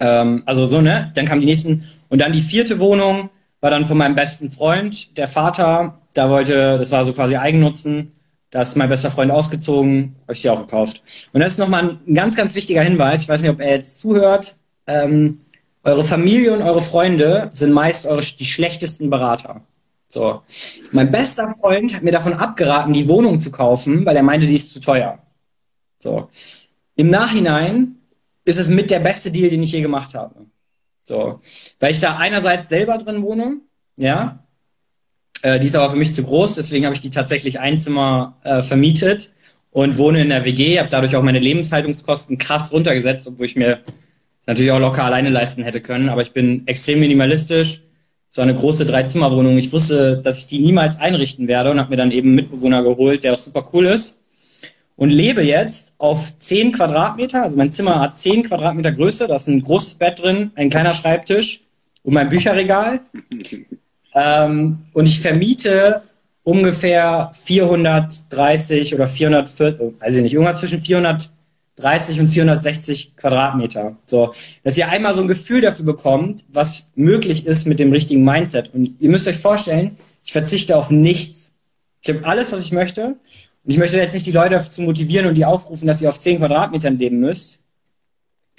Ähm, 0.00 0.42
also 0.46 0.66
so, 0.66 0.80
ne? 0.80 1.12
Dann 1.14 1.26
kamen 1.26 1.40
die 1.40 1.46
nächsten 1.46 1.84
und 2.08 2.20
dann 2.20 2.32
die 2.32 2.40
vierte 2.40 2.78
Wohnung 2.78 3.30
war 3.60 3.70
dann 3.70 3.86
von 3.86 3.98
meinem 3.98 4.14
besten 4.14 4.50
Freund, 4.50 5.16
der 5.16 5.28
Vater, 5.28 5.98
da 6.14 6.30
wollte, 6.30 6.78
das 6.78 6.92
war 6.92 7.04
so 7.04 7.12
quasi 7.12 7.36
Eigennutzen, 7.36 8.06
Da 8.50 8.62
ist 8.62 8.76
mein 8.76 8.88
bester 8.88 9.10
Freund 9.10 9.30
ausgezogen, 9.30 10.16
habe 10.22 10.32
ich 10.32 10.40
sie 10.40 10.48
auch 10.48 10.60
gekauft. 10.60 11.02
Und 11.32 11.40
das 11.40 11.52
ist 11.54 11.58
nochmal 11.58 11.98
ein 12.06 12.14
ganz, 12.14 12.34
ganz 12.34 12.54
wichtiger 12.54 12.82
Hinweis. 12.82 13.22
Ich 13.22 13.28
weiß 13.28 13.42
nicht, 13.42 13.50
ob 13.50 13.60
er 13.60 13.72
jetzt 13.72 14.00
zuhört. 14.00 14.56
Ähm, 14.86 15.38
eure 15.84 16.02
Familie 16.04 16.54
und 16.54 16.62
eure 16.62 16.80
Freunde 16.80 17.50
sind 17.52 17.72
meist 17.72 18.06
eure, 18.06 18.20
die 18.22 18.44
schlechtesten 18.46 19.10
Berater. 19.10 19.62
So. 20.08 20.42
Mein 20.92 21.10
bester 21.10 21.54
Freund 21.60 21.94
hat 21.94 22.02
mir 22.02 22.12
davon 22.12 22.32
abgeraten, 22.32 22.94
die 22.94 23.08
Wohnung 23.08 23.38
zu 23.38 23.50
kaufen, 23.50 24.06
weil 24.06 24.16
er 24.16 24.22
meinte, 24.22 24.46
die 24.46 24.56
ist 24.56 24.70
zu 24.70 24.80
teuer. 24.80 25.18
So. 25.98 26.28
Im 26.96 27.10
Nachhinein 27.10 27.97
ist 28.48 28.58
es 28.58 28.68
mit 28.68 28.90
der 28.90 29.00
beste 29.00 29.30
Deal, 29.30 29.50
den 29.50 29.62
ich 29.62 29.72
je 29.72 29.80
gemacht 29.80 30.14
habe. 30.14 30.46
So. 31.04 31.38
Weil 31.78 31.92
ich 31.92 32.00
da 32.00 32.16
einerseits 32.16 32.68
selber 32.68 32.98
drin 32.98 33.22
wohne, 33.22 33.58
ja. 33.98 34.44
Äh, 35.42 35.60
die 35.60 35.66
ist 35.66 35.76
aber 35.76 35.90
für 35.90 35.96
mich 35.96 36.14
zu 36.14 36.24
groß, 36.24 36.56
deswegen 36.56 36.84
habe 36.84 36.94
ich 36.94 37.00
die 37.00 37.10
tatsächlich 37.10 37.60
ein 37.60 37.78
Zimmer 37.78 38.38
äh, 38.42 38.62
vermietet 38.62 39.32
und 39.70 39.96
wohne 39.98 40.22
in 40.22 40.30
der 40.30 40.44
WG, 40.44 40.78
habe 40.78 40.88
dadurch 40.88 41.14
auch 41.14 41.22
meine 41.22 41.38
Lebenshaltungskosten 41.38 42.38
krass 42.38 42.72
runtergesetzt, 42.72 43.28
obwohl 43.28 43.46
ich 43.46 43.54
mir 43.54 43.80
natürlich 44.46 44.72
auch 44.72 44.80
locker 44.80 45.04
alleine 45.04 45.30
leisten 45.30 45.62
hätte 45.62 45.80
können. 45.80 46.08
Aber 46.08 46.22
ich 46.22 46.32
bin 46.32 46.66
extrem 46.66 47.00
minimalistisch 47.00 47.82
es 48.30 48.36
war 48.36 48.42
eine 48.42 48.54
große 48.54 48.84
Dreizimmerwohnung. 48.84 49.56
Ich 49.56 49.72
wusste, 49.72 50.18
dass 50.18 50.38
ich 50.38 50.46
die 50.46 50.58
niemals 50.58 50.98
einrichten 50.98 51.48
werde 51.48 51.70
und 51.70 51.78
habe 51.78 51.90
mir 51.90 51.96
dann 51.96 52.10
eben 52.10 52.28
einen 52.28 52.36
Mitbewohner 52.36 52.82
geholt, 52.82 53.24
der 53.24 53.32
auch 53.32 53.38
super 53.38 53.68
cool 53.72 53.86
ist. 53.86 54.22
Und 54.98 55.10
lebe 55.10 55.42
jetzt 55.42 55.94
auf 55.98 56.36
10 56.38 56.72
Quadratmeter. 56.72 57.44
Also 57.44 57.56
mein 57.56 57.70
Zimmer 57.70 58.00
hat 58.00 58.18
10 58.18 58.42
Quadratmeter 58.42 58.90
Größe. 58.90 59.28
Da 59.28 59.36
ist 59.36 59.46
ein 59.46 59.62
großes 59.62 59.94
Bett 59.94 60.18
drin, 60.18 60.50
ein 60.56 60.70
kleiner 60.70 60.92
Schreibtisch 60.92 61.60
und 62.02 62.14
mein 62.14 62.28
Bücherregal. 62.28 63.00
Ähm, 64.12 64.78
und 64.92 65.06
ich 65.06 65.20
vermiete 65.20 66.02
ungefähr 66.42 67.30
430 67.32 68.92
oder 68.94 69.06
440, 69.06 70.00
weiß 70.00 70.16
ich 70.16 70.22
nicht, 70.22 70.32
irgendwas 70.32 70.58
zwischen 70.58 70.80
400 70.80 71.30
30 71.76 72.18
und 72.18 72.26
460 72.28 73.14
Quadratmeter. 73.16 73.96
So, 74.04 74.34
dass 74.64 74.76
ihr 74.76 74.88
einmal 74.88 75.14
so 75.14 75.20
ein 75.20 75.28
Gefühl 75.28 75.60
dafür 75.60 75.84
bekommt, 75.84 76.44
was 76.48 76.92
möglich 76.96 77.46
ist 77.46 77.66
mit 77.66 77.78
dem 77.78 77.92
richtigen 77.92 78.24
Mindset. 78.24 78.74
Und 78.74 79.00
ihr 79.00 79.10
müsst 79.10 79.28
euch 79.28 79.38
vorstellen, 79.38 79.96
ich 80.24 80.32
verzichte 80.32 80.76
auf 80.76 80.90
nichts. 80.90 81.60
Ich 82.02 82.08
habe 82.08 82.26
alles, 82.26 82.52
was 82.52 82.62
ich 82.62 82.72
möchte. 82.72 83.16
Und 83.68 83.72
ich 83.72 83.78
möchte 83.78 83.98
jetzt 83.98 84.14
nicht 84.14 84.24
die 84.24 84.32
Leute 84.32 84.54
dazu 84.54 84.80
motivieren 84.80 85.26
und 85.26 85.34
die 85.34 85.44
aufrufen, 85.44 85.86
dass 85.86 86.00
ihr 86.00 86.08
auf 86.08 86.18
10 86.18 86.38
Quadratmetern 86.38 86.96
leben 86.96 87.20
müsst. 87.20 87.58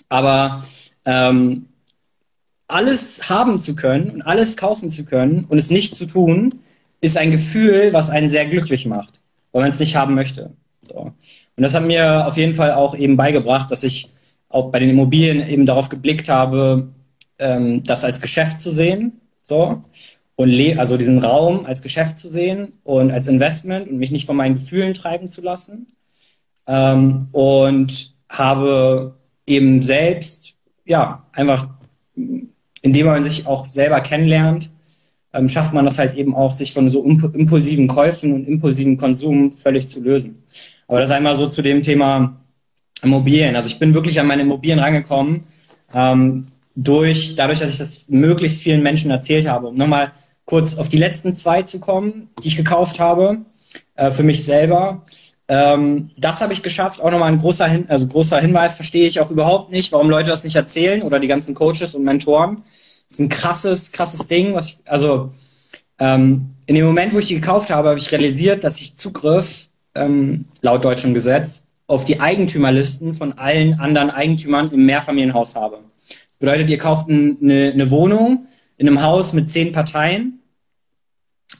Aber 0.07 0.63
ähm, 1.03 1.65
alles 2.67 3.27
haben 3.27 3.57
zu 3.57 3.75
können 3.75 4.11
und 4.11 4.21
alles 4.21 4.55
kaufen 4.55 4.87
zu 4.87 5.05
können 5.05 5.45
und 5.45 5.57
es 5.57 5.71
nicht 5.71 5.95
zu 5.95 6.05
tun, 6.05 6.59
ist 7.01 7.17
ein 7.17 7.31
Gefühl, 7.31 7.91
was 7.91 8.11
einen 8.11 8.29
sehr 8.29 8.45
glücklich 8.45 8.85
macht, 8.85 9.19
weil 9.51 9.63
man 9.63 9.71
es 9.71 9.79
nicht 9.79 9.95
haben 9.95 10.13
möchte. 10.13 10.51
So. 10.79 10.93
Und 10.93 11.63
das 11.63 11.73
hat 11.73 11.85
mir 11.85 12.27
auf 12.27 12.37
jeden 12.37 12.53
Fall 12.53 12.73
auch 12.73 12.95
eben 12.95 13.17
beigebracht, 13.17 13.71
dass 13.71 13.81
ich 13.81 14.13
auch 14.47 14.69
bei 14.69 14.77
den 14.77 14.91
Immobilien 14.91 15.41
eben 15.41 15.65
darauf 15.65 15.89
geblickt 15.89 16.29
habe, 16.29 16.87
ähm, 17.39 17.81
das 17.81 18.03
als 18.03 18.21
Geschäft 18.21 18.61
zu 18.61 18.71
sehen. 18.71 19.19
So. 19.41 19.83
Und 20.39 20.77
also 20.77 20.95
diesen 20.95 21.19
Raum 21.19 21.65
als 21.65 21.81
Geschäft 21.81 22.17
zu 22.17 22.29
sehen 22.29 22.71
und 22.85 23.11
als 23.11 23.27
Investment 23.27 23.89
und 23.89 23.97
mich 23.97 24.09
nicht 24.09 24.25
von 24.25 24.37
meinen 24.37 24.53
Gefühlen 24.53 24.93
treiben 24.93 25.27
zu 25.27 25.41
lassen. 25.41 25.85
Ähm, 26.65 27.27
und 27.33 28.13
habe 28.29 29.15
eben 29.45 29.81
selbst, 29.81 30.53
ja, 30.85 31.25
einfach, 31.33 31.67
indem 32.15 33.07
man 33.07 33.25
sich 33.25 33.47
auch 33.47 33.69
selber 33.69 33.99
kennenlernt, 33.99 34.71
ähm, 35.33 35.49
schafft 35.49 35.73
man 35.73 35.83
das 35.83 35.99
halt 35.99 36.15
eben 36.15 36.33
auch, 36.33 36.53
sich 36.53 36.71
von 36.71 36.89
so 36.89 37.03
impulsiven 37.03 37.89
Käufen 37.89 38.31
und 38.31 38.47
impulsiven 38.47 38.95
Konsum 38.95 39.51
völlig 39.51 39.89
zu 39.89 40.01
lösen. 40.01 40.41
Aber 40.87 41.01
das 41.01 41.11
einmal 41.11 41.35
so 41.35 41.49
zu 41.49 41.61
dem 41.61 41.81
Thema 41.81 42.39
Immobilien. 43.03 43.57
Also 43.57 43.67
ich 43.67 43.77
bin 43.77 43.93
wirklich 43.93 44.17
an 44.21 44.27
meine 44.27 44.43
Immobilien 44.43 44.79
rangekommen, 44.79 45.43
ähm, 45.93 46.45
durch, 46.75 47.35
dadurch, 47.35 47.59
dass 47.59 47.73
ich 47.73 47.77
das 47.77 48.07
möglichst 48.07 48.61
vielen 48.61 48.81
Menschen 48.81 49.11
erzählt 49.11 49.45
habe. 49.49 49.67
Um 49.67 49.75
nochmal 49.75 50.13
kurz 50.49 50.79
auf 50.79 50.89
die 50.89 50.97
letzten 50.97 51.35
zwei 51.35 51.61
zu 51.61 51.79
kommen, 51.79 52.29
die 52.41 52.47
ich 52.47 52.57
gekauft 52.57 52.99
habe, 52.99 53.45
äh, 53.95 54.09
für 54.09 54.23
mich 54.23 54.43
selber. 54.43 55.03
Ähm, 55.47 56.09
das 56.17 56.41
habe 56.41 56.53
ich 56.53 56.63
geschafft. 56.63 57.01
Auch 57.01 57.11
nochmal 57.11 57.31
ein 57.31 57.37
großer, 57.37 57.67
Hin 57.67 57.85
also 57.87 58.07
großer 58.07 58.41
Hinweis, 58.41 58.73
verstehe 58.73 59.07
ich 59.07 59.19
auch 59.19 59.29
überhaupt 59.29 59.71
nicht, 59.71 59.91
warum 59.91 60.09
Leute 60.09 60.31
das 60.31 60.43
nicht 60.43 60.55
erzählen 60.55 61.03
oder 61.03 61.19
die 61.19 61.27
ganzen 61.27 61.53
Coaches 61.53 61.93
und 61.93 62.03
Mentoren. 62.03 62.63
Das 62.63 63.09
ist 63.09 63.19
ein 63.19 63.29
krasses, 63.29 63.91
krasses 63.91 64.27
Ding, 64.27 64.55
was 64.55 64.69
ich, 64.69 64.77
also 64.85 65.29
ähm, 65.99 66.55
in 66.65 66.73
dem 66.73 66.85
Moment, 66.87 67.13
wo 67.13 67.19
ich 67.19 67.27
die 67.27 67.35
gekauft 67.35 67.69
habe, 67.69 67.89
habe 67.89 67.99
ich 67.99 68.11
realisiert, 68.11 68.63
dass 68.63 68.81
ich 68.81 68.95
Zugriff 68.95 69.69
ähm, 69.93 70.45
laut 70.63 70.83
deutschem 70.83 71.13
Gesetz 71.13 71.67
auf 71.85 72.05
die 72.05 72.21
Eigentümerlisten 72.21 73.13
von 73.13 73.33
allen 73.33 73.79
anderen 73.79 74.09
Eigentümern 74.09 74.71
im 74.71 74.87
Mehrfamilienhaus 74.87 75.55
habe. 75.55 75.77
Das 75.97 76.37
bedeutet, 76.39 76.71
ihr 76.71 76.79
kauft 76.79 77.07
eine, 77.07 77.71
eine 77.71 77.91
Wohnung 77.91 78.47
in 78.77 78.87
einem 78.87 79.03
Haus 79.03 79.33
mit 79.33 79.51
zehn 79.51 79.73
Parteien 79.73 80.38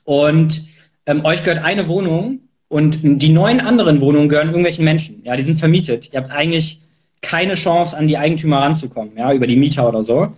und 0.10 0.66
ähm, 1.05 1.24
euch 1.24 1.43
gehört 1.43 1.64
eine 1.64 1.88
Wohnung 1.88 2.39
und 2.68 2.97
die 3.03 3.30
neun 3.30 3.60
anderen 3.60 4.01
Wohnungen 4.01 4.28
gehören 4.28 4.47
irgendwelchen 4.47 4.84
Menschen. 4.84 5.22
Ja, 5.24 5.36
die 5.36 5.43
sind 5.43 5.60
vermietet. 5.60 6.12
Ihr 6.12 6.20
habt 6.20 6.32
eigentlich 6.32 6.82
keine 7.22 7.53
Chance, 7.53 7.95
an 7.95 8.07
die 8.07 8.18
Eigentümer 8.18 8.57
ranzukommen, 8.57 9.16
ja, 9.16 9.32
über 9.32 9.45
die 9.45 9.55
Mieter 9.55 9.88
oder 9.88 10.01
so. 10.01 10.32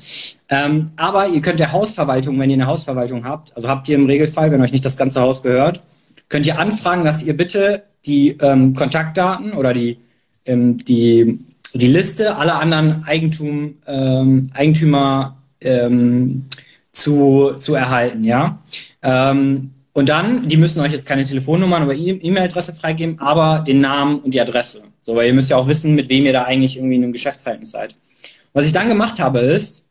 Ähm, 0.49 0.87
aber 0.97 1.29
ihr 1.29 1.39
könnt 1.39 1.61
der 1.61 1.71
Hausverwaltung, 1.71 2.37
wenn 2.37 2.49
ihr 2.49 2.55
eine 2.55 2.67
Hausverwaltung 2.67 3.23
habt, 3.23 3.55
also 3.55 3.69
habt 3.69 3.87
ihr 3.87 3.95
im 3.95 4.07
Regelfall, 4.07 4.51
wenn 4.51 4.61
euch 4.61 4.73
nicht 4.73 4.83
das 4.83 4.97
ganze 4.97 5.21
Haus 5.21 5.41
gehört, 5.41 5.81
könnt 6.27 6.45
ihr 6.45 6.59
anfragen, 6.59 7.05
dass 7.05 7.23
ihr 7.23 7.37
bitte 7.37 7.83
die 8.05 8.35
ähm, 8.41 8.73
Kontaktdaten 8.73 9.53
oder 9.53 9.71
die, 9.71 9.99
ähm, 10.45 10.83
die, 10.83 11.39
die 11.73 11.87
Liste 11.87 12.35
aller 12.35 12.59
anderen 12.59 13.05
Eigentum, 13.05 13.75
ähm, 13.87 14.49
Eigentümer 14.53 15.37
ähm, 15.61 16.47
zu, 16.91 17.53
zu 17.57 17.75
erhalten, 17.75 18.23
ja. 18.23 18.59
Ähm, 19.01 19.71
und 19.93 20.07
dann, 20.09 20.47
die 20.47 20.57
müssen 20.57 20.79
euch 20.81 20.93
jetzt 20.93 21.05
keine 21.05 21.25
Telefonnummern 21.25 21.83
oder 21.83 21.93
e- 21.93 22.19
E-Mail-Adresse 22.21 22.73
freigeben, 22.73 23.19
aber 23.19 23.59
den 23.59 23.81
Namen 23.81 24.19
und 24.19 24.33
die 24.33 24.39
Adresse. 24.41 24.83
So, 25.01 25.15
weil 25.15 25.27
ihr 25.27 25.33
müsst 25.33 25.49
ja 25.49 25.57
auch 25.57 25.67
wissen, 25.67 25.95
mit 25.95 26.07
wem 26.09 26.25
ihr 26.25 26.33
da 26.33 26.43
eigentlich 26.43 26.77
irgendwie 26.77 26.95
in 26.95 27.03
einem 27.03 27.11
Geschäftsverhältnis 27.11 27.71
seid. 27.71 27.95
Was 28.53 28.65
ich 28.65 28.73
dann 28.73 28.87
gemacht 28.87 29.19
habe, 29.19 29.39
ist, 29.39 29.89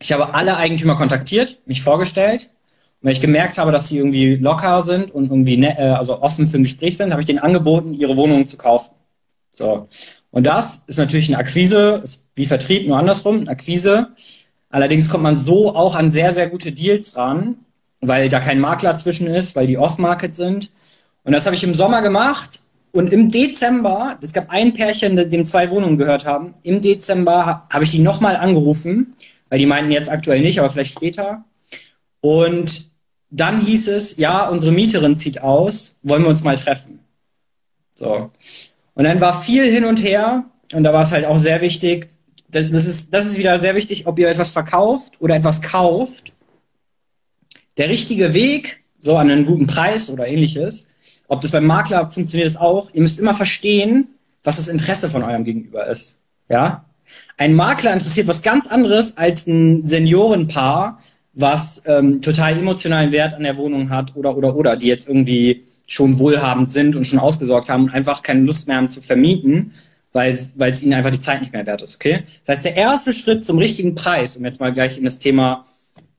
ich 0.00 0.12
habe 0.12 0.34
alle 0.34 0.56
Eigentümer 0.56 0.96
kontaktiert, 0.96 1.58
mich 1.66 1.82
vorgestellt. 1.82 2.50
Und 3.00 3.06
wenn 3.06 3.12
ich 3.12 3.20
gemerkt 3.20 3.58
habe, 3.58 3.70
dass 3.70 3.88
sie 3.88 3.98
irgendwie 3.98 4.36
locker 4.36 4.82
sind 4.82 5.12
und 5.12 5.24
irgendwie 5.30 5.56
ne, 5.56 5.78
äh, 5.78 5.90
also 5.90 6.20
offen 6.20 6.46
für 6.46 6.56
ein 6.56 6.62
Gespräch 6.64 6.96
sind, 6.96 7.12
habe 7.12 7.20
ich 7.20 7.26
denen 7.26 7.38
angeboten, 7.38 7.94
ihre 7.94 8.16
Wohnungen 8.16 8.46
zu 8.46 8.56
kaufen. 8.56 8.94
So. 9.50 9.88
Und 10.30 10.46
das 10.46 10.84
ist 10.86 10.98
natürlich 10.98 11.28
eine 11.28 11.38
Akquise, 11.38 12.00
ist 12.02 12.30
wie 12.34 12.46
Vertrieb, 12.46 12.88
nur 12.88 12.98
andersrum, 12.98 13.40
eine 13.40 13.50
Akquise. 13.50 14.08
Allerdings 14.72 15.08
kommt 15.08 15.22
man 15.22 15.36
so 15.36 15.76
auch 15.76 15.94
an 15.94 16.10
sehr, 16.10 16.32
sehr 16.32 16.48
gute 16.48 16.72
Deals 16.72 17.14
ran, 17.14 17.58
weil 18.00 18.28
da 18.28 18.40
kein 18.40 18.58
Makler 18.58 18.96
zwischen 18.96 19.28
ist, 19.28 19.54
weil 19.54 19.66
die 19.66 19.78
Off-Market 19.78 20.34
sind. 20.34 20.70
Und 21.24 21.32
das 21.32 21.44
habe 21.46 21.54
ich 21.54 21.62
im 21.62 21.74
Sommer 21.74 22.02
gemacht. 22.02 22.60
Und 22.90 23.12
im 23.12 23.30
Dezember, 23.30 24.18
es 24.22 24.32
gab 24.32 24.50
ein 24.50 24.74
Pärchen, 24.74 25.16
dem 25.30 25.44
zwei 25.44 25.70
Wohnungen 25.70 25.98
gehört 25.98 26.26
haben. 26.26 26.54
Im 26.62 26.80
Dezember 26.80 27.66
habe 27.70 27.84
ich 27.84 27.90
die 27.90 28.00
nochmal 28.00 28.34
angerufen, 28.36 29.14
weil 29.50 29.58
die 29.58 29.66
meinten 29.66 29.92
jetzt 29.92 30.10
aktuell 30.10 30.40
nicht, 30.40 30.58
aber 30.58 30.70
vielleicht 30.70 30.94
später. 30.94 31.44
Und 32.20 32.90
dann 33.30 33.60
hieß 33.60 33.88
es, 33.88 34.16
ja, 34.16 34.48
unsere 34.48 34.72
Mieterin 34.72 35.16
zieht 35.16 35.42
aus, 35.42 36.00
wollen 36.02 36.22
wir 36.22 36.28
uns 36.28 36.44
mal 36.44 36.56
treffen. 36.56 37.00
So. 37.94 38.28
Und 38.94 39.04
dann 39.04 39.20
war 39.20 39.42
viel 39.42 39.70
hin 39.70 39.84
und 39.84 40.02
her 40.02 40.44
und 40.72 40.82
da 40.82 40.92
war 40.92 41.02
es 41.02 41.12
halt 41.12 41.26
auch 41.26 41.38
sehr 41.38 41.60
wichtig, 41.60 42.08
das 42.52 42.86
ist, 42.86 43.12
das 43.12 43.26
ist 43.26 43.38
wieder 43.38 43.58
sehr 43.58 43.74
wichtig, 43.74 44.06
ob 44.06 44.18
ihr 44.18 44.28
etwas 44.28 44.50
verkauft 44.50 45.14
oder 45.20 45.34
etwas 45.34 45.62
kauft 45.62 46.32
der 47.78 47.88
richtige 47.88 48.34
Weg, 48.34 48.82
so 48.98 49.16
an 49.16 49.30
einen 49.30 49.46
guten 49.46 49.66
Preis 49.66 50.10
oder 50.10 50.26
ähnliches, 50.26 50.88
ob 51.28 51.40
das 51.40 51.50
beim 51.50 51.64
Makler 51.64 52.10
funktioniert 52.10 52.48
es 52.48 52.56
auch, 52.56 52.90
ihr 52.92 53.02
müsst 53.02 53.18
immer 53.18 53.34
verstehen, 53.34 54.08
was 54.42 54.56
das 54.56 54.68
Interesse 54.68 55.08
von 55.08 55.22
eurem 55.22 55.44
Gegenüber 55.44 55.86
ist. 55.86 56.20
Ja? 56.48 56.84
Ein 57.38 57.54
Makler 57.54 57.92
interessiert 57.94 58.28
was 58.28 58.42
ganz 58.42 58.66
anderes 58.66 59.16
als 59.16 59.46
ein 59.46 59.86
Seniorenpaar, 59.86 60.98
was 61.34 61.84
ähm, 61.86 62.20
total 62.20 62.58
emotionalen 62.58 63.12
Wert 63.12 63.34
an 63.34 63.44
der 63.44 63.56
Wohnung 63.56 63.88
hat 63.88 64.14
oder 64.16 64.36
oder 64.36 64.54
oder, 64.54 64.76
die 64.76 64.88
jetzt 64.88 65.08
irgendwie 65.08 65.64
schon 65.88 66.18
wohlhabend 66.18 66.70
sind 66.70 66.94
und 66.94 67.06
schon 67.06 67.18
ausgesorgt 67.18 67.70
haben 67.70 67.84
und 67.84 67.94
einfach 67.94 68.22
keine 68.22 68.42
Lust 68.42 68.68
mehr 68.68 68.76
haben 68.76 68.88
zu 68.88 69.00
vermieten, 69.00 69.72
weil 70.12 70.30
es 70.30 70.82
ihnen 70.82 70.94
einfach 70.94 71.10
die 71.10 71.18
Zeit 71.18 71.40
nicht 71.40 71.52
mehr 71.52 71.66
wert 71.66 71.82
ist, 71.82 71.94
okay? 71.94 72.24
Das 72.44 72.56
heißt, 72.56 72.64
der 72.66 72.76
erste 72.76 73.14
Schritt 73.14 73.44
zum 73.44 73.58
richtigen 73.58 73.94
Preis, 73.94 74.36
um 74.36 74.44
jetzt 74.44 74.60
mal 74.60 74.72
gleich 74.72 74.98
in 74.98 75.04
das 75.04 75.18
Thema 75.18 75.64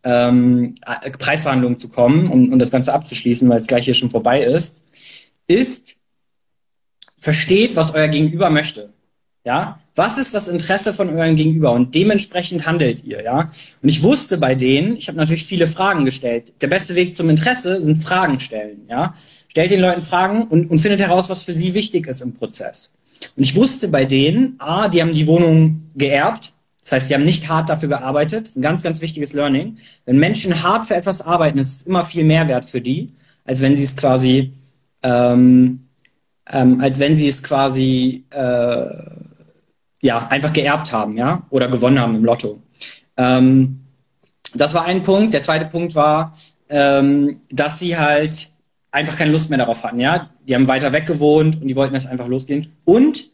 ähm, 0.03 0.75
Preisverhandlungen 1.19 1.77
zu 1.77 1.89
kommen, 1.89 2.29
um, 2.29 2.51
um 2.51 2.59
das 2.59 2.71
Ganze 2.71 2.93
abzuschließen, 2.93 3.47
weil 3.49 3.57
es 3.57 3.67
gleich 3.67 3.85
hier 3.85 3.95
schon 3.95 4.09
vorbei 4.09 4.43
ist, 4.43 4.83
ist, 5.47 5.95
versteht, 7.17 7.75
was 7.75 7.93
euer 7.93 8.07
Gegenüber 8.07 8.49
möchte. 8.49 8.93
Ja, 9.45 9.79
was 9.95 10.17
ist 10.17 10.33
das 10.33 10.47
Interesse 10.47 10.93
von 10.93 11.09
eurem 11.09 11.35
Gegenüber? 11.35 11.73
Und 11.73 11.93
dementsprechend 11.95 12.65
handelt 12.65 13.03
ihr, 13.03 13.21
ja. 13.23 13.49
Und 13.81 13.89
ich 13.89 14.01
wusste 14.01 14.37
bei 14.37 14.55
denen, 14.55 14.95
ich 14.95 15.09
habe 15.09 15.17
natürlich 15.17 15.43
viele 15.43 15.67
Fragen 15.67 16.05
gestellt. 16.05 16.53
Der 16.61 16.67
beste 16.67 16.95
Weg 16.95 17.13
zum 17.13 17.29
Interesse 17.29 17.81
sind 17.81 17.97
Fragen 17.97 18.39
stellen, 18.39 18.87
ja. 18.89 19.13
Stellt 19.49 19.71
den 19.71 19.81
Leuten 19.81 20.01
Fragen 20.01 20.47
und, 20.47 20.71
und 20.71 20.79
findet 20.79 21.01
heraus, 21.01 21.29
was 21.29 21.43
für 21.43 21.53
sie 21.53 21.73
wichtig 21.73 22.07
ist 22.07 22.21
im 22.21 22.33
Prozess. 22.33 22.93
Und 23.35 23.43
ich 23.43 23.55
wusste 23.55 23.87
bei 23.87 24.05
denen, 24.05 24.55
a, 24.59 24.87
die 24.87 25.01
haben 25.01 25.13
die 25.13 25.27
Wohnung 25.27 25.89
geerbt. 25.95 26.53
Das 26.79 26.91
heißt, 26.91 27.07
sie 27.07 27.13
haben 27.13 27.23
nicht 27.23 27.47
hart 27.47 27.69
dafür 27.69 27.89
gearbeitet. 27.89 28.41
Das 28.41 28.49
ist 28.51 28.57
ein 28.57 28.61
ganz, 28.61 28.83
ganz 28.83 29.01
wichtiges 29.01 29.33
Learning. 29.33 29.77
Wenn 30.05 30.17
Menschen 30.17 30.63
hart 30.63 30.85
für 30.85 30.95
etwas 30.95 31.25
arbeiten, 31.25 31.57
ist 31.57 31.75
es 31.75 31.81
immer 31.83 32.03
viel 32.03 32.25
Mehrwert 32.25 32.65
für 32.65 32.81
die, 32.81 33.11
als 33.45 33.61
wenn 33.61 33.75
sie 33.75 33.83
es 33.83 33.95
quasi, 33.95 34.51
ähm, 35.01 35.87
ähm, 36.51 36.81
als 36.81 36.99
wenn 36.99 37.15
sie 37.15 37.29
es 37.29 37.41
quasi 37.41 38.25
äh, 38.31 38.85
ja, 40.01 40.27
einfach 40.27 40.51
geerbt 40.51 40.91
haben, 40.91 41.17
ja, 41.17 41.43
oder 41.49 41.69
gewonnen 41.69 41.99
haben 41.99 42.15
im 42.15 42.25
Lotto. 42.25 42.61
Ähm, 43.15 43.79
das 44.53 44.73
war 44.73 44.85
ein 44.85 45.03
Punkt. 45.03 45.33
Der 45.33 45.41
zweite 45.41 45.65
Punkt 45.65 45.95
war, 45.95 46.33
ähm, 46.69 47.39
dass 47.49 47.79
sie 47.79 47.97
halt 47.97 48.52
einfach 48.93 49.17
keine 49.17 49.31
Lust 49.31 49.49
mehr 49.49 49.57
darauf 49.59 49.83
hatten, 49.83 49.99
ja. 49.99 50.29
Die 50.47 50.55
haben 50.55 50.67
weiter 50.67 50.93
weg 50.93 51.05
gewohnt 51.05 51.61
und 51.61 51.67
die 51.67 51.75
wollten 51.75 51.93
das 51.93 52.05
einfach 52.05 52.27
losgehen. 52.27 52.67
Und 52.85 53.25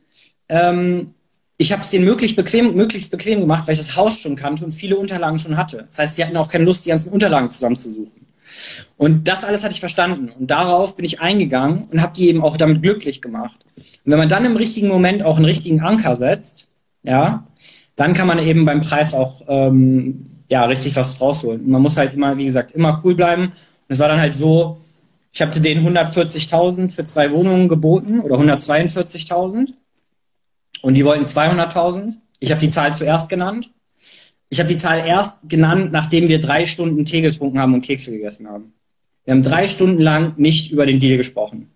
ähm, 0.48 1.14
ich 1.58 1.74
habe 1.74 1.82
es 1.82 1.90
denen 1.90 2.06
möglichst 2.06 2.38
bequem, 2.38 2.74
möglichst 2.74 3.12
bequem 3.12 3.42
gemacht, 3.42 3.68
weil 3.68 3.74
ich 3.74 3.80
das 3.80 3.96
Haus 3.96 4.22
schon 4.22 4.38
kannte 4.38 4.64
und 4.64 4.72
viele 4.72 4.98
Unterlagen 4.98 5.38
schon 5.38 5.58
hatte. 5.58 5.86
Das 5.88 6.00
heißt, 6.00 6.16
sie 6.16 6.24
hatten 6.24 6.38
auch 6.38 6.48
keine 6.48 6.64
Lust, 6.64 6.86
die 6.86 6.90
ganzen 6.90 7.12
Unterlagen 7.12 7.50
zusammenzusuchen. 7.50 8.26
Und 8.98 9.28
das 9.28 9.44
alles 9.44 9.64
hatte 9.64 9.74
ich 9.74 9.82
verstanden. 9.82 10.32
Und 10.40 10.50
darauf 10.50 10.96
bin 10.96 11.06
ich 11.06 11.20
eingegangen 11.20 11.86
und 11.92 12.02
habe 12.02 12.14
die 12.16 12.30
eben 12.30 12.42
auch 12.42 12.56
damit 12.56 12.82
glücklich 12.82 13.22
gemacht. 13.22 13.60
Und 13.76 14.12
wenn 14.12 14.18
man 14.18 14.30
dann 14.30 14.46
im 14.46 14.56
richtigen 14.56 14.88
Moment 14.88 15.24
auch 15.24 15.36
einen 15.36 15.46
richtigen 15.46 15.82
Anker 15.82 16.16
setzt, 16.16 16.70
ja, 17.04 17.46
dann 17.98 18.14
kann 18.14 18.28
man 18.28 18.40
eben 18.40 18.66
beim 18.66 18.80
Preis 18.80 19.14
auch 19.14 19.42
ähm, 19.48 20.44
ja 20.48 20.64
richtig 20.66 20.96
was 20.96 21.20
rausholen. 21.20 21.62
Und 21.62 21.70
man 21.70 21.82
muss 21.82 21.98
halt 21.98 22.14
immer, 22.14 22.38
wie 22.38 22.46
gesagt, 22.46 22.72
immer 22.72 23.02
cool 23.04 23.16
bleiben. 23.16 23.48
Und 23.48 23.54
es 23.90 24.00
war 24.00 24.08
dann 24.08 24.22
halt 24.22 24.36
so, 24.36 24.80
ich 25.32 25.42
habe 25.42 25.60
denen 25.60 25.86
140.000 25.86 26.92
für 26.92 27.06
zwei 27.06 27.32
Wohnungen 27.32 27.70
geboten 27.70 28.20
oder 28.20 28.38
142.000 28.38 29.74
und 30.82 30.94
die 30.96 31.06
wollten 31.06 31.26
200.000. 31.26 32.14
Ich 32.40 32.52
habe 32.52 32.62
die 32.62 32.70
Zahl 32.70 32.94
zuerst 32.94 33.30
genannt 33.30 33.72
ich 34.50 34.60
habe 34.60 34.68
die 34.68 34.78
Zahl 34.78 35.06
erst 35.06 35.48
genannt, 35.48 35.92
nachdem 35.92 36.28
wir 36.28 36.40
drei 36.40 36.66
Stunden 36.66 37.06
Tee 37.06 37.22
getrunken 37.22 37.60
haben 37.60 37.74
und 37.74 37.82
Kekse 37.82 38.12
gegessen 38.12 38.50
haben. 38.50 38.74
Wir 39.24 39.36
haben 39.36 39.44
drei 39.44 39.68
Stunden 39.68 40.02
lang 40.02 40.34
nicht 40.38 40.72
über 40.72 40.88
den 40.88 41.00
Deal 41.00 41.18
gesprochen. 41.18 41.70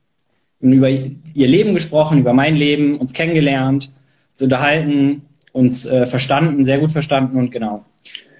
Wir 0.59 0.69
haben 0.69 0.77
über 0.77 0.89
ihr 0.89 1.47
Leben 1.47 1.75
gesprochen, 1.75 2.19
über 2.19 2.33
mein 2.33 2.55
Leben, 2.55 2.97
uns 2.97 3.13
kennengelernt, 3.13 3.91
uns 4.31 4.41
unterhalten, 4.41 5.21
uns 5.51 5.85
äh, 5.85 6.07
verstanden, 6.07 6.63
sehr 6.63 6.79
gut 6.79 6.91
verstanden 6.91 7.37
und 7.37 7.51
genau. 7.51 7.85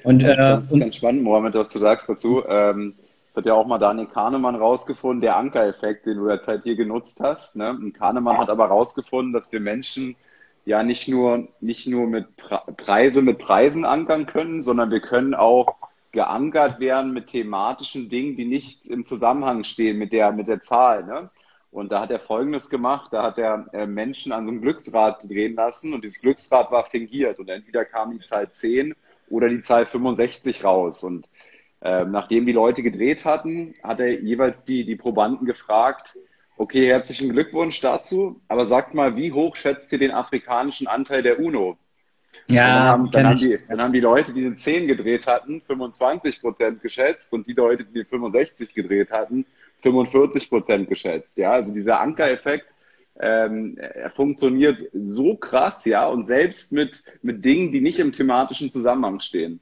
Und, 0.04 0.24
äh, 0.24 0.36
das 0.36 0.72
ist 0.72 0.80
ganz 0.80 0.96
spannend, 0.96 1.24
Mohammed, 1.24 1.54
was 1.54 1.70
du 1.70 1.80
sagst 1.80 2.10
dazu. 2.10 2.42
Ähm, 2.48 2.96
hat 3.36 3.46
ja 3.46 3.54
auch 3.54 3.66
mal 3.66 3.80
Daniel 3.80 4.08
Kahnemann 4.08 4.56
rausgefunden, 4.56 5.22
der 5.22 5.38
Ankereffekt, 5.38 6.06
den 6.06 6.18
du 6.18 6.28
derzeit 6.28 6.64
hier 6.64 6.76
genutzt 6.76 7.20
hast. 7.20 7.56
Ne? 7.56 7.70
Und 7.70 7.94
Kahnemann 7.94 8.38
hat 8.38 8.50
aber 8.50 8.68
rausgefunden, 8.68 9.34
dass 9.34 9.52
wir 9.52 9.60
Menschen 9.60 10.16
ja 10.66 10.84
nicht 10.84 11.08
nur, 11.08 11.48
nicht 11.60 11.88
nur 11.88 12.08
mit 12.08 12.28
Preise 12.78 13.22
mit 13.22 13.40
Preisen 13.40 13.86
ankern 13.86 14.26
können, 14.26 14.62
sondern 14.62 14.92
wir 14.92 15.02
können 15.02 15.34
auch 15.34 15.76
geankert 16.12 16.80
werden 16.80 17.12
mit 17.12 17.28
thematischen 17.28 18.08
Dingen, 18.08 18.38
die 18.38 18.46
nicht 18.46 18.88
im 18.88 19.06
Zusammenhang 19.06 19.64
stehen 19.64 19.98
mit 19.98 20.14
der, 20.14 20.32
mit 20.32 20.48
der 20.48 20.62
Zahl. 20.62 21.04
Ne? 21.04 21.30
Und 21.72 21.92
da 21.92 22.02
hat 22.02 22.12
er 22.12 22.20
Folgendes 22.20 22.70
gemacht, 22.70 23.12
da 23.12 23.24
hat 23.24 23.40
er 23.40 23.66
äh, 23.74 23.88
Menschen 23.88 24.32
an 24.32 24.46
so 24.46 24.52
einem 24.52 24.62
Glücksrad 24.62 25.28
drehen 25.28 25.56
lassen 25.56 25.94
und 25.94 26.04
dieses 26.04 26.22
Glücksrad 26.22 26.72
war 26.72 26.86
fingiert 26.86 27.40
und 27.40 27.50
entweder 27.50 27.84
kam 27.84 28.12
die 28.12 28.24
Zahl 28.24 28.50
10 28.52 28.94
oder 29.30 29.50
die 29.50 29.64
Zahl 29.64 29.88
65 29.88 30.64
raus. 30.64 31.04
Und 31.04 31.28
äh, 31.84 32.06
nachdem 32.06 32.46
die 32.46 32.52
Leute 32.52 32.82
gedreht 32.82 33.26
hatten, 33.26 33.76
hat 33.84 34.00
er 34.00 34.22
jeweils 34.22 34.66
die, 34.66 34.86
die 34.86 34.96
Probanden 34.96 35.46
gefragt, 35.46 36.16
Okay, 36.56 36.88
herzlichen 36.88 37.32
Glückwunsch 37.32 37.82
dazu. 37.82 38.40
Aber 38.48 38.66
sagt 38.66 38.94
mal, 38.94 39.18
wie 39.18 39.32
hoch 39.32 39.56
schätzt 39.56 39.92
ihr 39.92 39.98
den 39.98 40.12
afrikanischen 40.12 40.88
Anteil 40.88 41.24
der 41.24 41.40
UNO? 41.40 41.78
Ja, 42.50 42.68
dann 42.68 42.84
haben, 42.84 43.12
dann, 43.12 43.28
haben 43.28 43.36
die, 43.38 43.58
dann 43.68 43.82
haben 43.82 43.94
die 43.94 44.00
Leute, 44.00 44.34
die 44.34 44.42
den 44.42 44.58
10 44.58 44.88
gedreht 44.88 45.26
hatten, 45.26 45.62
25 45.62 46.42
Prozent 46.42 46.82
geschätzt 46.82 47.34
und 47.34 47.48
die 47.48 47.54
Leute, 47.54 47.86
die 47.86 47.94
den 47.94 48.06
65 48.06 48.74
gedreht 48.74 49.12
hatten, 49.12 49.46
45 49.82 50.50
Prozent 50.50 50.90
geschätzt. 50.90 51.38
Ja, 51.38 51.52
also 51.52 51.74
dieser 51.74 52.02
Ankereffekt, 52.02 52.68
ähm, 53.20 53.78
er 53.78 54.10
funktioniert 54.12 54.84
so 54.94 55.36
krass, 55.36 55.86
ja, 55.86 56.08
und 56.08 56.26
selbst 56.26 56.72
mit, 56.72 57.04
mit 57.22 57.46
Dingen, 57.46 57.72
die 57.72 57.82
nicht 57.82 58.00
im 58.00 58.12
thematischen 58.12 58.70
Zusammenhang 58.70 59.22
stehen. 59.22 59.62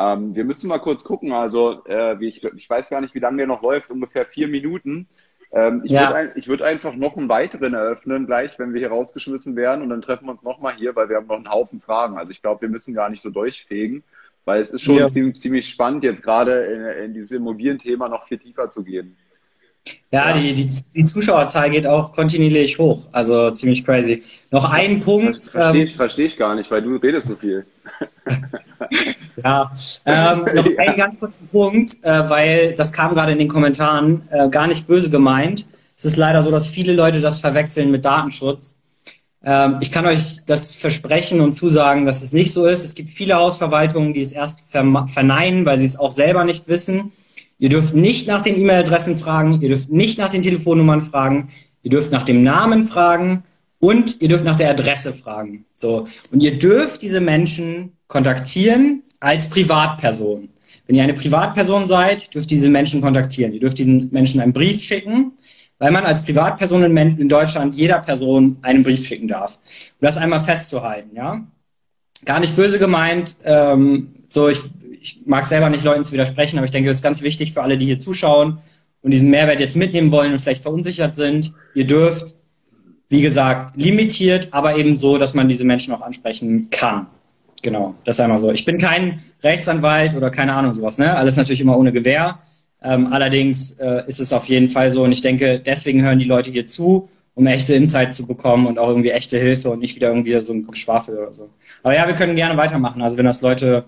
Ähm, 0.00 0.34
wir 0.34 0.44
müssen 0.44 0.68
mal 0.68 0.78
kurz 0.78 1.04
gucken, 1.04 1.32
also 1.32 1.84
äh, 1.84 2.18
wie 2.18 2.28
ich, 2.28 2.42
ich 2.42 2.70
weiß 2.70 2.88
gar 2.88 3.02
nicht, 3.02 3.14
wie 3.14 3.18
lange 3.18 3.36
der 3.36 3.46
noch 3.46 3.60
läuft, 3.60 3.90
ungefähr 3.90 4.24
vier 4.24 4.48
Minuten. 4.48 5.06
Ähm, 5.52 5.82
ich 5.84 5.92
ja. 5.92 6.14
würde 6.14 6.46
würd 6.46 6.62
einfach 6.62 6.94
noch 6.94 7.18
einen 7.18 7.28
weiteren 7.28 7.74
eröffnen, 7.74 8.24
gleich, 8.24 8.58
wenn 8.58 8.72
wir 8.72 8.80
hier 8.80 8.88
rausgeschmissen 8.88 9.56
werden. 9.56 9.82
Und 9.82 9.90
dann 9.90 10.00
treffen 10.00 10.24
wir 10.24 10.30
uns 10.30 10.42
nochmal 10.42 10.74
hier, 10.74 10.96
weil 10.96 11.10
wir 11.10 11.16
haben 11.16 11.26
noch 11.26 11.36
einen 11.36 11.50
Haufen 11.50 11.82
Fragen. 11.82 12.16
Also 12.16 12.30
ich 12.30 12.40
glaube, 12.40 12.62
wir 12.62 12.70
müssen 12.70 12.94
gar 12.94 13.10
nicht 13.10 13.20
so 13.20 13.28
durchfegen, 13.28 14.02
weil 14.46 14.62
es 14.62 14.72
ist 14.72 14.82
schon 14.82 14.94
ja. 14.94 15.08
ziemlich, 15.08 15.38
ziemlich 15.38 15.68
spannend, 15.68 16.02
jetzt 16.02 16.22
gerade 16.22 16.64
in, 16.64 17.04
in 17.04 17.12
dieses 17.12 17.32
Immobilienthema 17.32 18.08
noch 18.08 18.26
viel 18.26 18.38
tiefer 18.38 18.70
zu 18.70 18.84
gehen. 18.84 19.18
Ja. 20.10 20.32
Die, 20.32 20.54
die, 20.54 20.68
die, 20.94 21.04
Zuschauerzahl 21.04 21.70
geht 21.70 21.86
auch 21.86 22.12
kontinuierlich 22.12 22.78
hoch. 22.78 23.06
Also 23.12 23.50
ziemlich 23.50 23.84
crazy. 23.84 24.22
Noch 24.50 24.72
ein 24.72 25.00
Punkt. 25.00 25.44
Verstehe 25.44 25.84
ich, 25.84 25.92
ähm, 25.92 25.96
versteh 25.96 26.24
ich 26.24 26.36
gar 26.36 26.54
nicht, 26.54 26.70
weil 26.70 26.82
du 26.82 26.96
redest 26.96 27.28
so 27.28 27.36
viel. 27.36 27.64
ja, 29.44 29.70
ähm, 30.06 30.44
noch 30.54 30.66
ja. 30.66 30.78
einen 30.78 30.96
ganz 30.96 31.20
kurzen 31.20 31.48
Punkt, 31.48 31.96
äh, 32.02 32.28
weil 32.28 32.74
das 32.74 32.92
kam 32.92 33.14
gerade 33.14 33.32
in 33.32 33.38
den 33.38 33.48
Kommentaren, 33.48 34.22
äh, 34.30 34.48
gar 34.48 34.66
nicht 34.66 34.86
böse 34.86 35.10
gemeint. 35.10 35.66
Es 35.96 36.04
ist 36.04 36.16
leider 36.16 36.42
so, 36.42 36.50
dass 36.50 36.68
viele 36.68 36.92
Leute 36.92 37.20
das 37.20 37.38
verwechseln 37.38 37.90
mit 37.90 38.04
Datenschutz. 38.04 38.80
Ähm, 39.42 39.78
ich 39.80 39.90
kann 39.90 40.06
euch 40.06 40.44
das 40.46 40.76
versprechen 40.76 41.40
und 41.40 41.54
zusagen, 41.54 42.04
dass 42.04 42.22
es 42.22 42.32
nicht 42.32 42.52
so 42.52 42.66
ist. 42.66 42.84
Es 42.84 42.94
gibt 42.94 43.10
viele 43.10 43.36
Hausverwaltungen, 43.36 44.12
die 44.12 44.20
es 44.20 44.32
erst 44.32 44.62
verneinen, 44.70 45.64
weil 45.64 45.78
sie 45.78 45.86
es 45.86 45.98
auch 45.98 46.12
selber 46.12 46.44
nicht 46.44 46.68
wissen. 46.68 47.10
Ihr 47.60 47.68
dürft 47.68 47.94
nicht 47.94 48.26
nach 48.26 48.40
den 48.40 48.58
E-Mail-Adressen 48.58 49.18
fragen, 49.18 49.60
ihr 49.60 49.68
dürft 49.68 49.90
nicht 49.90 50.18
nach 50.18 50.30
den 50.30 50.40
Telefonnummern 50.40 51.02
fragen, 51.02 51.48
ihr 51.82 51.90
dürft 51.90 52.10
nach 52.10 52.22
dem 52.22 52.42
Namen 52.42 52.88
fragen 52.88 53.44
und 53.78 54.20
ihr 54.22 54.28
dürft 54.28 54.46
nach 54.46 54.56
der 54.56 54.70
Adresse 54.70 55.12
fragen. 55.12 55.66
So. 55.74 56.08
Und 56.32 56.42
ihr 56.42 56.58
dürft 56.58 57.02
diese 57.02 57.20
Menschen 57.20 57.92
kontaktieren 58.08 59.02
als 59.20 59.50
Privatperson. 59.50 60.48
Wenn 60.86 60.96
ihr 60.96 61.02
eine 61.02 61.12
Privatperson 61.12 61.86
seid, 61.86 62.34
dürft 62.34 62.50
ihr 62.50 62.56
diese 62.56 62.70
Menschen 62.70 63.02
kontaktieren. 63.02 63.52
Ihr 63.52 63.60
dürft 63.60 63.76
diesen 63.76 64.08
Menschen 64.10 64.40
einen 64.40 64.54
Brief 64.54 64.82
schicken, 64.82 65.32
weil 65.78 65.92
man 65.92 66.04
als 66.04 66.24
Privatperson 66.24 66.82
in 66.96 67.28
Deutschland 67.28 67.74
jeder 67.74 67.98
Person 67.98 68.56
einen 68.62 68.82
Brief 68.82 69.06
schicken 69.06 69.28
darf. 69.28 69.58
Um 70.00 70.06
das 70.06 70.16
einmal 70.16 70.40
festzuhalten, 70.40 71.14
ja. 71.14 71.46
Gar 72.24 72.40
nicht 72.40 72.56
böse 72.56 72.78
gemeint. 72.78 73.36
Ähm, 73.44 74.14
so, 74.26 74.48
ich, 74.48 74.60
ich 75.00 75.22
mag 75.24 75.46
selber 75.46 75.70
nicht 75.70 75.84
Leuten 75.84 76.04
zu 76.04 76.12
widersprechen, 76.12 76.58
aber 76.58 76.66
ich 76.66 76.70
denke, 76.70 76.88
das 76.88 76.98
ist 76.98 77.02
ganz 77.02 77.22
wichtig 77.22 77.52
für 77.52 77.62
alle, 77.62 77.78
die 77.78 77.86
hier 77.86 77.98
zuschauen 77.98 78.58
und 79.02 79.10
diesen 79.10 79.30
Mehrwert 79.30 79.60
jetzt 79.60 79.76
mitnehmen 79.76 80.12
wollen 80.12 80.32
und 80.32 80.40
vielleicht 80.40 80.62
verunsichert 80.62 81.14
sind. 81.14 81.54
Ihr 81.74 81.86
dürft, 81.86 82.36
wie 83.08 83.22
gesagt, 83.22 83.76
limitiert, 83.76 84.48
aber 84.52 84.76
eben 84.76 84.96
so, 84.96 85.18
dass 85.18 85.34
man 85.34 85.48
diese 85.48 85.64
Menschen 85.64 85.94
auch 85.94 86.02
ansprechen 86.02 86.68
kann. 86.70 87.06
Genau, 87.62 87.94
das 88.04 88.16
ist 88.16 88.20
einmal 88.20 88.38
so. 88.38 88.50
Ich 88.50 88.64
bin 88.64 88.78
kein 88.78 89.20
Rechtsanwalt 89.42 90.14
oder 90.14 90.30
keine 90.30 90.54
Ahnung 90.54 90.72
sowas, 90.72 90.98
ne? 90.98 91.14
Alles 91.14 91.36
natürlich 91.36 91.60
immer 91.60 91.76
ohne 91.76 91.92
Gewehr. 91.92 92.38
Ähm, 92.82 93.12
allerdings 93.12 93.72
äh, 93.72 94.02
ist 94.06 94.20
es 94.20 94.32
auf 94.32 94.46
jeden 94.46 94.68
Fall 94.68 94.90
so 94.90 95.04
und 95.04 95.12
ich 95.12 95.20
denke, 95.20 95.60
deswegen 95.60 96.02
hören 96.02 96.18
die 96.18 96.24
Leute 96.24 96.50
hier 96.50 96.64
zu, 96.64 97.10
um 97.34 97.46
echte 97.46 97.74
Insights 97.74 98.16
zu 98.16 98.26
bekommen 98.26 98.66
und 98.66 98.78
auch 98.78 98.88
irgendwie 98.88 99.10
echte 99.10 99.38
Hilfe 99.38 99.70
und 99.70 99.80
nicht 99.80 99.96
wieder 99.96 100.08
irgendwie 100.08 100.40
so 100.40 100.54
ein 100.54 100.66
Geschwafel 100.66 101.18
oder 101.18 101.32
so. 101.32 101.50
Aber 101.82 101.94
ja, 101.94 102.06
wir 102.06 102.14
können 102.14 102.36
gerne 102.36 102.56
weitermachen. 102.56 103.02
Also 103.02 103.18
wenn 103.18 103.26
das 103.26 103.42
Leute, 103.42 103.84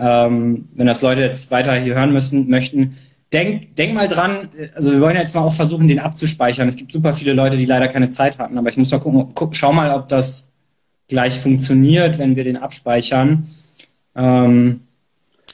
ähm, 0.00 0.68
wenn 0.74 0.86
das 0.86 1.02
Leute 1.02 1.20
jetzt 1.20 1.50
weiter 1.50 1.74
hier 1.74 1.94
hören 1.94 2.12
müssen, 2.12 2.48
möchten, 2.48 2.96
denk, 3.32 3.76
denk 3.76 3.94
mal 3.94 4.08
dran, 4.08 4.48
also 4.74 4.92
wir 4.92 5.00
wollen 5.00 5.16
jetzt 5.16 5.34
mal 5.34 5.42
auch 5.42 5.52
versuchen, 5.52 5.88
den 5.88 6.00
abzuspeichern. 6.00 6.68
Es 6.68 6.76
gibt 6.76 6.90
super 6.90 7.12
viele 7.12 7.34
Leute, 7.34 7.56
die 7.56 7.66
leider 7.66 7.88
keine 7.88 8.10
Zeit 8.10 8.38
hatten, 8.38 8.56
aber 8.58 8.70
ich 8.70 8.76
muss 8.76 8.90
mal 8.90 8.98
gucken, 8.98 9.32
guck, 9.34 9.54
schau 9.54 9.72
mal, 9.72 9.90
ob 9.90 10.08
das 10.08 10.52
gleich 11.06 11.38
funktioniert, 11.38 12.18
wenn 12.18 12.34
wir 12.34 12.44
den 12.44 12.56
abspeichern. 12.56 13.46
Ähm, 14.16 14.80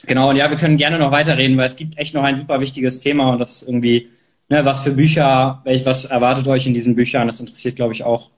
genau, 0.07 0.31
und 0.31 0.37
ja, 0.37 0.49
wir 0.49 0.57
können 0.57 0.77
gerne 0.77 0.99
noch 0.99 1.11
weiterreden, 1.11 1.57
weil 1.57 1.67
es 1.67 1.77
gibt 1.77 1.99
echt 1.99 2.15
noch 2.15 2.23
ein 2.23 2.37
super 2.37 2.61
wichtiges 2.61 3.01
Thema 3.01 3.31
und 3.31 3.41
das 3.41 3.63
irgendwie, 3.63 4.09
ne, 4.49 4.65
was 4.65 4.85
für 4.85 4.93
Bücher, 4.93 5.63
was 5.65 6.05
erwartet 6.05 6.47
euch 6.47 6.67
in 6.67 6.75
diesen 6.75 6.95
Büchern, 6.95 7.27
das 7.27 7.41
interessiert, 7.41 7.77
glaube 7.77 7.95
ich, 7.95 8.05
auch 8.05 8.31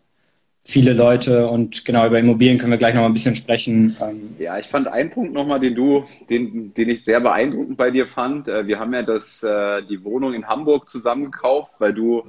viele 0.63 0.93
Leute 0.93 1.49
und 1.49 1.85
genau 1.85 2.07
über 2.07 2.19
Immobilien 2.19 2.59
können 2.59 2.73
wir 2.73 2.79
gleich 2.79 2.95
noch 2.95 3.03
mal 3.03 3.09
ein 3.09 3.15
bisschen 3.15 3.35
sprechen. 3.35 3.97
Ähm, 4.03 4.37
ja, 4.39 4.59
ich 4.59 4.67
fand 4.67 4.87
einen 4.87 5.11
Punkt 5.11 5.33
nochmal, 5.33 5.61
den 5.61 5.75
du, 5.75 6.05
den, 6.29 6.75
den 6.75 6.89
ich 6.89 7.05
sehr 7.05 7.21
beeindruckend 7.21 7.77
bei 7.77 7.91
dir 7.91 8.07
fand. 8.07 8.49
Äh, 8.49 8.67
wir 8.67 8.79
haben 8.79 8.93
ja 8.93 9.03
das, 9.03 9.43
äh, 9.43 9.83
die 9.83 10.05
Wohnung 10.05 10.35
in 10.35 10.47
Hamburg 10.47 10.89
zusammengekauft, 10.89 11.73
weil 11.79 11.95
du 11.95 12.25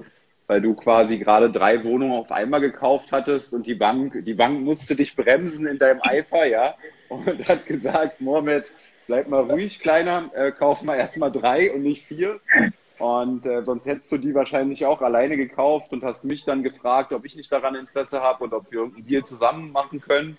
weil 0.49 0.61
du 0.61 0.73
quasi 0.73 1.19
gerade 1.19 1.51
drei 1.51 1.83
Wohnungen 1.83 2.13
auf 2.13 2.31
einmal 2.31 2.59
gekauft 2.59 3.11
hattest 3.11 3.53
und 3.53 3.67
die 3.67 3.75
Bank, 3.75 4.25
die 4.25 4.33
Bank 4.33 4.61
musste 4.61 4.95
dich 4.95 5.15
bremsen 5.15 5.67
in 5.67 5.77
deinem 5.77 6.01
Eifer, 6.01 6.43
ja, 6.47 6.73
und 7.07 7.47
hat 7.47 7.67
gesagt, 7.67 8.19
Mohamed, 8.19 8.73
bleib 9.05 9.29
mal 9.29 9.43
ruhig, 9.43 9.79
Kleiner, 9.79 10.31
äh, 10.33 10.51
kauf 10.51 10.81
mal 10.81 10.95
erstmal 10.95 11.31
drei 11.31 11.71
und 11.71 11.83
nicht 11.83 12.03
vier. 12.03 12.39
Und 12.99 13.45
äh, 13.45 13.63
sonst 13.63 13.85
hättest 13.85 14.11
du 14.11 14.17
die 14.17 14.35
wahrscheinlich 14.35 14.85
auch 14.85 15.01
alleine 15.01 15.37
gekauft 15.37 15.93
und 15.93 16.03
hast 16.03 16.25
mich 16.25 16.43
dann 16.43 16.63
gefragt, 16.63 17.13
ob 17.13 17.25
ich 17.25 17.35
nicht 17.35 17.51
daran 17.51 17.75
Interesse 17.75 18.21
habe 18.21 18.43
und 18.43 18.53
ob 18.53 18.69
wir 18.71 18.79
irgendeinen 18.79 19.07
Deal 19.07 19.23
zusammen 19.23 19.71
machen 19.71 20.01
können. 20.01 20.37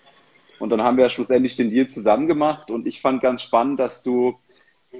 Und 0.59 0.69
dann 0.69 0.83
haben 0.83 0.99
wir 0.99 1.09
schlussendlich 1.09 1.57
den 1.57 1.71
Deal 1.71 1.89
zusammen 1.89 2.27
gemacht. 2.29 2.71
Und 2.71 2.87
ich 2.87 3.01
fand 3.01 3.23
ganz 3.23 3.41
spannend, 3.41 3.81
dass 3.81 4.03
du, 4.03 4.39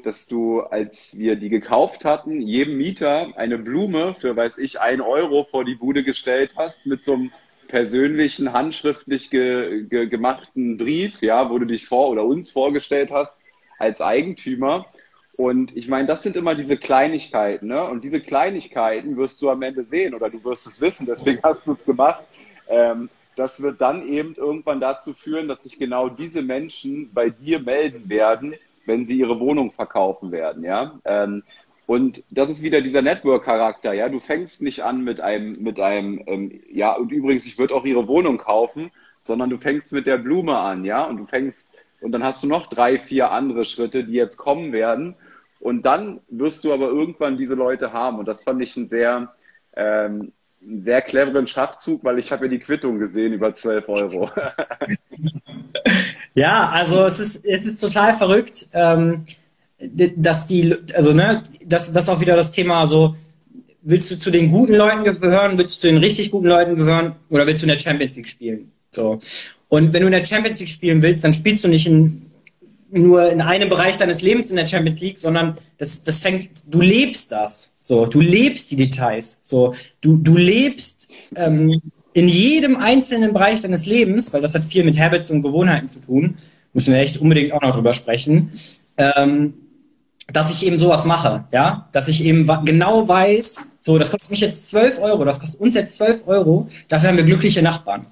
dass 0.05 0.27
du, 0.27 0.61
als 0.61 1.19
wir 1.19 1.37
die 1.37 1.51
gekauft 1.51 2.07
hatten, 2.07 2.41
jedem 2.41 2.79
Mieter 2.79 3.29
eine 3.37 3.59
Blume 3.59 4.15
für, 4.15 4.35
weiß 4.35 4.57
ich, 4.57 4.81
ein 4.81 5.03
Euro 5.03 5.45
vor 5.45 5.67
die 5.67 5.75
Bude 5.75 6.03
gestellt 6.03 6.53
hast 6.57 6.87
mit 6.87 7.03
so 7.03 7.13
einem 7.13 7.31
persönlichen, 7.69 8.55
handschriftlich 8.55 9.29
ge, 9.29 9.85
ge, 9.85 10.07
gemachten 10.07 10.79
Brief, 10.79 11.21
ja, 11.21 11.51
wo 11.51 11.59
du 11.59 11.67
dich 11.67 11.87
vor 11.87 12.09
oder 12.09 12.25
uns 12.25 12.51
vorgestellt 12.51 13.11
hast 13.13 13.39
als 13.79 14.01
Eigentümer. 14.01 14.87
Und 15.41 15.75
ich 15.75 15.89
meine, 15.89 16.07
das 16.07 16.23
sind 16.23 16.37
immer 16.37 16.55
diese 16.55 16.77
Kleinigkeiten, 16.77 17.69
ne? 17.69 17.83
Und 17.83 18.05
diese 18.05 18.21
Kleinigkeiten 18.21 19.17
wirst 19.17 19.41
du 19.41 19.49
am 19.49 19.63
Ende 19.63 19.85
sehen 19.85 20.13
oder 20.13 20.29
du 20.29 20.45
wirst 20.45 20.67
es 20.67 20.83
wissen, 20.83 21.07
deswegen 21.07 21.41
hast 21.43 21.67
du 21.67 21.73
es 21.73 21.87
gemacht. 21.87 22.23
Ähm, 22.69 23.09
das 23.37 23.63
wird 23.63 23.81
dann 23.81 24.07
eben 24.07 24.35
irgendwann 24.35 24.81
dazu 24.81 25.15
führen, 25.15 25.49
dass 25.49 25.63
sich 25.63 25.79
genau 25.79 26.11
diese 26.11 26.43
Menschen 26.43 27.11
bei 27.15 27.31
dir 27.31 27.59
melden 27.59 28.11
werden, 28.11 28.55
wenn 28.85 29.07
sie 29.07 29.19
ihre 29.19 29.41
Wohnung 29.41 29.71
verkaufen 29.71 30.31
werden, 30.31 30.63
ja. 30.63 31.01
Ähm, 31.07 31.43
und 31.87 32.23
das 32.29 32.51
ist 32.51 32.63
wieder 32.63 32.83
dieser 32.83 33.01
Network-Charakter, 33.01 33.95
ja. 33.95 34.11
Du 34.11 34.21
fängst 34.21 34.61
nicht 34.61 34.85
an 34.85 35.03
mit 35.05 35.23
einem, 35.23 35.63
mit 35.63 35.81
einem, 35.81 36.23
ähm, 36.27 36.61
ja, 36.71 36.93
und 36.95 37.13
übrigens, 37.13 37.47
ich 37.47 37.59
würde 37.59 37.75
auch 37.75 37.87
ihre 37.87 38.07
Wohnung 38.09 38.37
kaufen, 38.37 38.91
sondern 39.21 39.49
du 39.49 39.57
fängst 39.57 39.91
mit 39.95 40.07
der 40.07 40.19
Blume 40.19 40.59
an, 40.59 40.85
ja. 40.85 41.03
Und 41.05 41.19
du 41.19 41.25
fängst, 41.25 41.79
und 42.03 42.13
dann 42.13 42.25
hast 42.25 42.43
du 42.43 42.47
noch 42.47 42.67
drei, 42.67 42.99
vier 42.99 43.31
andere 43.33 43.65
Schritte, 43.65 44.05
die 44.05 44.13
jetzt 44.13 44.37
kommen 44.37 44.73
werden. 44.73 45.17
Und 45.61 45.83
dann 45.83 46.21
wirst 46.29 46.65
du 46.65 46.73
aber 46.73 46.89
irgendwann 46.89 47.37
diese 47.37 47.55
Leute 47.55 47.93
haben. 47.93 48.19
Und 48.19 48.27
das 48.27 48.43
fand 48.43 48.63
ich 48.63 48.77
ein 48.77 48.89
sehr, 48.89 49.33
ähm, 49.77 50.33
einen 50.67 50.83
sehr 50.83 51.03
cleveren 51.03 51.47
Schachzug, 51.47 52.03
weil 52.03 52.19
ich 52.19 52.33
habe 52.33 52.47
ja 52.47 52.51
die 52.51 52.59
Quittung 52.59 52.99
gesehen 52.99 53.35
über 53.35 53.53
12 53.53 53.89
Euro. 53.89 54.31
ja, 56.35 56.71
also 56.73 57.05
es 57.05 57.21
ist, 57.21 57.47
es 57.47 57.67
ist 57.67 57.79
total 57.79 58.17
verrückt, 58.17 58.69
ähm, 58.73 59.25
dass 60.17 60.47
die, 60.47 60.77
also 60.95 61.13
ne, 61.13 61.43
das, 61.67 61.93
das 61.93 62.05
ist 62.05 62.09
auch 62.09 62.21
wieder 62.21 62.37
das 62.37 62.53
Thema 62.53 62.87
so, 62.87 63.15
willst 63.83 64.11
du 64.11 64.17
zu 64.17 64.31
den 64.31 64.51
guten 64.51 64.75
Leuten 64.75 65.05
gehören, 65.05 65.59
willst 65.59 65.77
du 65.77 65.81
zu 65.81 65.87
den 65.87 65.99
richtig 65.99 66.31
guten 66.31 66.47
Leuten 66.47 66.77
gehören 66.77 67.17
oder 67.31 67.47
willst 67.47 67.63
du 67.63 67.67
in 67.67 67.73
der 67.73 67.79
Champions 67.79 68.17
League 68.17 68.29
spielen? 68.29 68.73
So. 68.89 69.19
Und 69.69 69.93
wenn 69.93 70.01
du 70.03 70.07
in 70.09 70.13
der 70.13 70.25
Champions 70.25 70.61
League 70.61 70.71
spielen 70.71 71.01
willst, 71.03 71.25
dann 71.25 71.33
spielst 71.33 71.65
du 71.65 71.69
nicht 71.69 71.87
in 71.87 72.30
nur 72.93 73.31
in 73.31 73.41
einem 73.41 73.69
Bereich 73.69 73.97
deines 73.97 74.23
Lebens 74.23 74.51
in 74.51 74.57
der 74.57 74.67
Champions 74.67 75.01
League, 75.01 75.19
sondern 75.19 75.57
das, 75.79 76.03
das 76.05 76.19
fängt, 76.19 76.49
du 76.67 76.81
lebst 76.81 77.33
das. 77.33 77.73
So, 77.81 78.07
du 78.07 78.21
lebst 78.21 78.71
die 78.71 78.77
Details. 78.77 79.39
So, 79.43 79.75
du, 80.01 80.17
du 80.17 80.37
lebst 80.37 81.11
ähm, 81.37 81.81
in 82.13 82.29
jedem 82.29 82.77
einzelnen 82.77 83.33
Bereich 83.33 83.61
deines 83.61 83.87
Lebens, 83.87 84.33
weil 84.33 84.43
das 84.43 84.55
hat 84.55 84.65
viel 84.65 84.85
mit 84.85 84.99
Habits 84.99 85.31
und 85.31 85.43
Gewohnheiten 85.43 85.89
zu 85.89 86.01
tun, 86.01 86.37
müssen 86.73 86.93
wir 86.93 87.01
echt 87.01 87.19
unbedingt 87.19 87.53
auch 87.53 87.63
noch 87.63 87.75
drüber 87.75 87.93
sprechen, 87.93 88.51
ähm, 88.97 89.55
dass 90.33 90.51
ich 90.51 90.65
eben 90.65 90.79
sowas 90.79 91.05
mache, 91.05 91.45
ja, 91.53 91.89
dass 91.93 92.09
ich 92.09 92.25
eben 92.25 92.47
genau 92.65 93.09
weiß, 93.09 93.63
so, 93.81 93.99
das 93.99 94.11
kostet 94.11 94.31
mich 94.31 94.41
jetzt 94.41 94.69
12 94.69 94.99
Euro, 95.01 95.25
das 95.25 95.41
kostet 95.41 95.61
uns 95.61 95.75
jetzt 95.75 95.95
12 95.95 96.27
Euro, 96.27 96.69
dafür 96.89 97.09
haben 97.09 97.17
wir 97.17 97.25
glückliche 97.25 97.63
Nachbarn. 97.63 98.07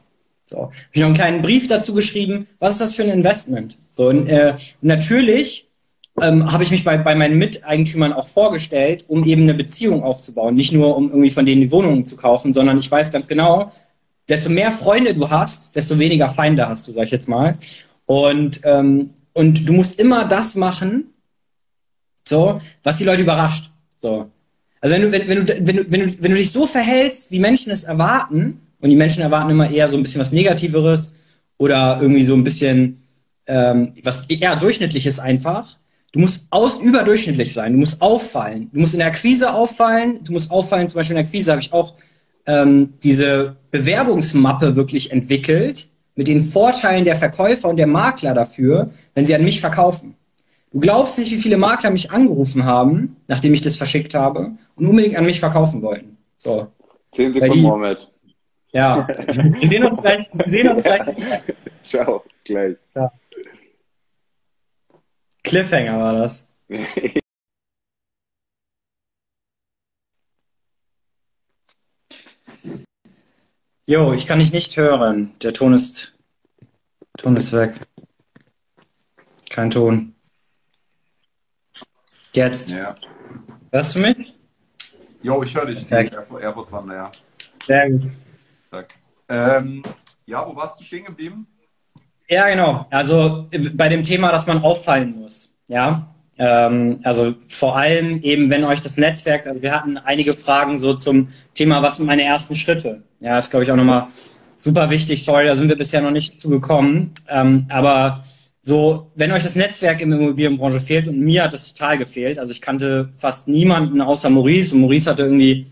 So, 0.49 0.63
habe 0.63 0.73
ich 0.93 1.01
noch 1.01 1.09
einen 1.09 1.15
kleinen 1.15 1.43
Brief 1.43 1.69
dazu 1.69 1.93
geschrieben. 1.93 2.47
Was 2.59 2.73
ist 2.73 2.81
das 2.81 2.95
für 2.95 3.03
ein 3.03 3.11
Investment? 3.11 3.77
So, 3.91 4.09
und, 4.09 4.27
äh, 4.29 4.55
natürlich 4.81 5.69
ähm, 6.23 6.51
habe 6.51 6.63
ich 6.63 6.71
mich 6.71 6.85
bei, 6.85 6.97
bei 6.97 7.15
meinen 7.15 7.37
Miteigentümern 7.37 8.15
auch 8.15 8.27
vorgestellt, 8.27 9.05
um 9.09 9.25
eben 9.25 9.43
eine 9.43 9.53
Beziehung 9.53 10.03
aufzubauen. 10.03 10.55
Nicht 10.55 10.73
nur, 10.73 10.97
um 10.97 11.11
irgendwie 11.11 11.29
von 11.29 11.45
denen 11.45 11.61
die 11.61 11.71
Wohnungen 11.71 12.07
zu 12.07 12.17
kaufen, 12.17 12.55
sondern 12.55 12.79
ich 12.79 12.91
weiß 12.91 13.13
ganz 13.13 13.29
genau, 13.29 13.71
desto 14.27 14.49
mehr 14.49 14.73
Freunde 14.73 15.15
du 15.15 15.29
hast, 15.29 15.77
desto 15.77 15.99
weniger 15.99 16.31
Feinde 16.31 16.67
hast 16.67 16.89
du, 16.89 16.93
sag 16.93 17.05
ich 17.05 17.11
jetzt 17.11 17.29
mal. 17.29 17.59
Und, 18.07 18.63
ähm, 18.65 19.11
und 19.35 19.69
du 19.69 19.75
musst 19.75 20.01
immer 20.01 20.25
das 20.25 20.55
machen, 20.55 21.13
so, 22.25 22.59
was 22.83 22.97
die 22.97 23.05
Leute 23.05 23.21
überrascht. 23.21 23.71
So. 23.99 24.31
Also 24.81 24.95
wenn 24.95 25.03
du, 25.03 25.13
wenn, 25.13 25.29
wenn, 25.29 25.45
du, 25.45 25.67
wenn, 25.67 25.93
wenn, 25.93 26.01
du, 26.01 26.23
wenn 26.23 26.31
du 26.31 26.39
dich 26.39 26.51
so 26.51 26.67
verhältst, 26.67 27.31
wie 27.31 27.39
Menschen 27.39 27.71
es 27.71 27.85
erwarten, 27.85 28.63
und 28.81 28.91
die 28.91 28.97
Menschen 28.97 29.23
erwarten 29.23 29.51
immer 29.51 29.71
eher 29.71 29.89
so 29.89 29.97
ein 29.97 30.03
bisschen 30.03 30.21
was 30.21 30.33
Negativeres 30.33 31.17
oder 31.57 31.99
irgendwie 32.01 32.23
so 32.23 32.35
ein 32.35 32.45
bisschen 32.45 32.99
ähm, 33.47 33.95
was 34.05 34.29
eher 34.29 34.57
durchschnittliches 34.57 35.19
einfach. 35.19 35.77
Du 36.13 36.21
musst 36.21 36.47
aus 36.51 36.77
überdurchschnittlich 36.77 37.53
sein, 37.53 37.73
du 37.73 37.79
musst 37.79 38.01
auffallen. 38.01 38.71
Du 38.73 38.81
musst 38.81 38.95
in 38.95 39.01
der 39.01 39.09
Akquise 39.09 39.53
auffallen, 39.53 40.21
du 40.25 40.33
musst 40.33 40.51
auffallen, 40.51 40.89
zum 40.89 40.99
Beispiel 40.99 41.17
in 41.17 41.23
der 41.23 41.25
Akquise 41.25 41.51
habe 41.51 41.61
ich 41.61 41.73
auch 41.73 41.95
ähm, 42.47 42.95
diese 43.03 43.57
Bewerbungsmappe 43.71 44.77
wirklich 44.77 45.13
entwickelt 45.13 45.89
mit 46.15 46.29
den 46.29 46.43
Vorteilen 46.43 47.05
der 47.05 47.17
Verkäufer 47.17 47.69
und 47.69 47.77
der 47.77 47.87
Makler 47.87 48.35
dafür, 48.35 48.91
wenn 49.15 49.27
sie 49.27 49.35
an 49.35 49.45
mich 49.45 49.61
verkaufen. 49.61 50.15
Du 50.73 50.81
glaubst 50.81 51.19
nicht, 51.19 51.31
wie 51.33 51.39
viele 51.39 51.57
Makler 51.57 51.91
mich 51.91 52.11
angerufen 52.11 52.65
haben, 52.65 53.17
nachdem 53.27 53.55
ich 53.55 53.63
das 53.63 53.77
verschickt 53.77 54.15
habe 54.15 54.53
und 54.77 54.87
unbedingt 54.87 55.17
an 55.17 55.25
mich 55.25 55.41
verkaufen 55.41 55.83
wollten. 55.83 56.19
So. 56.37 56.69
Zehn 57.13 57.33
Sekunden, 57.33 57.63
Mohammed. 57.63 58.11
Ja, 58.73 59.09
wir 59.09 59.69
sehen 59.69 59.85
uns 59.85 60.01
gleich. 60.01 60.27
Wir 60.33 60.49
sehen 60.49 60.69
uns 60.69 60.85
gleich. 60.85 61.09
Ciao, 61.85 62.25
gleich. 62.45 62.77
Ciao. 62.89 63.11
Cliffhanger 65.43 65.99
war 65.99 66.13
das. 66.13 66.53
Jo, 73.87 74.13
ich 74.13 74.27
kann 74.27 74.39
dich 74.39 74.53
nicht 74.53 74.77
hören. 74.77 75.33
Der 75.43 75.55
Ton 75.55 75.73
ist, 75.73 76.19
Ton 77.17 77.35
ist 77.39 77.55
weg. 77.55 77.81
Kein 79.49 79.71
Ton. 79.71 80.15
Jetzt. 82.35 82.69
Ja. 82.69 82.95
Hörst 83.73 83.95
du 83.95 84.01
mich? 84.01 84.35
Jo, 85.23 85.43
ich 85.43 85.55
höre 85.55 85.65
dich. 85.65 85.91
AirPods 85.91 86.73
haben, 86.73 86.91
ja. 86.91 87.11
Sehr 87.67 87.91
gut. 87.91 88.03
Ähm, 89.29 89.83
ja, 90.27 90.47
wo 90.47 90.55
warst 90.57 90.81
du 90.81 90.85
stehen 90.85 91.05
geblieben? 91.05 91.47
Ja, 92.29 92.49
genau. 92.49 92.87
Also 92.91 93.49
bei 93.75 93.89
dem 93.89 94.03
Thema, 94.03 94.31
dass 94.31 94.47
man 94.47 94.63
auffallen 94.63 95.19
muss. 95.19 95.59
Ja. 95.69 96.15
Ähm, 96.39 97.01
also 97.03 97.35
vor 97.49 97.77
allem 97.77 98.21
eben, 98.23 98.51
wenn 98.51 98.65
euch 98.65 98.81
das 98.81 98.97
Netzwerk, 98.97 99.47
also 99.47 99.61
wir 99.63 99.73
hatten 99.73 99.97
einige 99.97 100.35
Fragen 100.35 100.79
so 100.79 100.95
zum 100.95 101.29
Thema, 101.55 101.83
was 101.83 101.97
sind 101.97 102.07
meine 102.07 102.23
ersten 102.23 102.55
Schritte? 102.55 103.03
Ja, 103.21 103.39
ist 103.39 103.51
glaube 103.51 103.65
ich 103.65 103.73
auch 103.73 103.77
nochmal 103.77 104.09
super 104.55 104.91
wichtig. 104.91 105.25
Sorry, 105.25 105.47
da 105.47 105.55
sind 105.55 105.69
wir 105.69 105.77
bisher 105.77 106.01
noch 106.01 106.11
nicht 106.11 106.39
zugekommen. 106.39 107.13
Ähm, 107.29 107.67
aber 107.71 108.23
so, 108.61 109.11
wenn 109.15 109.33
euch 109.33 109.43
das 109.43 109.57
Netzwerk 109.57 110.01
im 110.01 110.13
Immobilienbranche 110.13 110.81
fehlt 110.81 111.09
und 111.09 111.19
mir 111.19 111.45
hat 111.45 111.55
das 111.55 111.73
total 111.73 111.97
gefehlt, 111.97 112.39
also 112.39 112.53
ich 112.53 112.61
kannte 112.61 113.09
fast 113.15 113.49
niemanden 113.49 114.01
außer 114.01 114.31
Maurice 114.31 114.75
und 114.75 114.83
Maurice 114.83 115.11
hatte 115.11 115.23
irgendwie 115.23 115.67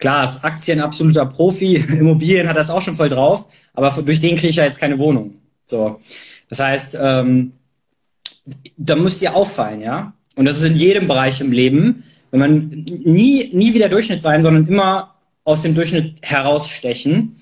Klar, 0.00 0.24
ist 0.24 0.42
Aktien 0.44 0.80
absoluter 0.80 1.26
Profi, 1.26 1.76
Immobilien 1.98 2.48
hat 2.48 2.56
das 2.56 2.70
auch 2.70 2.82
schon 2.82 2.96
voll 2.96 3.10
drauf, 3.10 3.46
aber 3.74 3.90
durch 4.02 4.20
den 4.20 4.36
kriege 4.36 4.48
ich 4.48 4.56
ja 4.56 4.64
jetzt 4.64 4.80
keine 4.80 4.98
Wohnung. 4.98 5.34
So, 5.64 5.98
das 6.48 6.58
heißt, 6.58 6.98
ähm, 7.00 7.52
da 8.76 8.96
müsst 8.96 9.22
ihr 9.22 9.36
auffallen, 9.36 9.82
ja. 9.82 10.14
Und 10.36 10.46
das 10.46 10.56
ist 10.56 10.64
in 10.64 10.76
jedem 10.76 11.06
Bereich 11.06 11.40
im 11.40 11.52
Leben. 11.52 12.04
Wenn 12.30 12.40
man 12.40 12.68
nie, 12.68 13.50
nie 13.52 13.74
wieder 13.74 13.88
Durchschnitt 13.88 14.22
sein, 14.22 14.42
sondern 14.42 14.66
immer 14.66 15.14
aus 15.44 15.62
dem 15.62 15.74
Durchschnitt 15.74 16.18
herausstechen. 16.22 17.34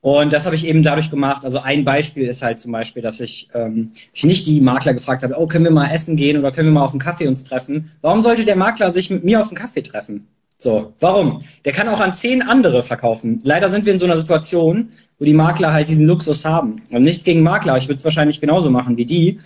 Und 0.00 0.32
das 0.32 0.46
habe 0.46 0.56
ich 0.56 0.66
eben 0.66 0.82
dadurch 0.82 1.10
gemacht. 1.10 1.44
Also 1.44 1.60
ein 1.60 1.84
Beispiel 1.84 2.26
ist 2.26 2.42
halt 2.42 2.60
zum 2.60 2.72
Beispiel, 2.72 3.02
dass 3.02 3.20
ich, 3.20 3.48
ähm, 3.54 3.92
ich 4.12 4.24
nicht 4.24 4.46
die 4.48 4.60
Makler 4.60 4.94
gefragt 4.94 5.22
habe, 5.22 5.36
oh, 5.38 5.46
können 5.46 5.64
wir 5.64 5.70
mal 5.70 5.90
essen 5.90 6.16
gehen 6.16 6.36
oder 6.36 6.50
können 6.50 6.68
wir 6.68 6.72
mal 6.72 6.84
auf 6.84 6.90
einen 6.90 7.00
Kaffee 7.00 7.28
uns 7.28 7.44
treffen? 7.44 7.92
Warum 8.00 8.20
sollte 8.20 8.44
der 8.44 8.56
Makler 8.56 8.92
sich 8.92 9.10
mit 9.10 9.24
mir 9.24 9.40
auf 9.40 9.48
einen 9.48 9.56
Kaffee 9.56 9.82
treffen? 9.82 10.26
So, 10.62 10.92
warum? 11.00 11.42
Der 11.64 11.72
kann 11.72 11.88
auch 11.88 11.98
an 11.98 12.14
zehn 12.14 12.40
andere 12.40 12.84
verkaufen. 12.84 13.40
Leider 13.42 13.68
sind 13.68 13.84
wir 13.84 13.92
in 13.92 13.98
so 13.98 14.04
einer 14.04 14.16
Situation, 14.16 14.90
wo 15.18 15.24
die 15.24 15.34
Makler 15.34 15.72
halt 15.72 15.88
diesen 15.88 16.06
Luxus 16.06 16.44
haben. 16.44 16.80
Und 16.92 17.02
nichts 17.02 17.24
gegen 17.24 17.42
Makler, 17.42 17.78
ich 17.78 17.88
würde 17.88 17.96
es 17.96 18.04
wahrscheinlich 18.04 18.40
genauso 18.40 18.70
machen 18.70 18.96
wie 18.96 19.04
die. 19.04 19.40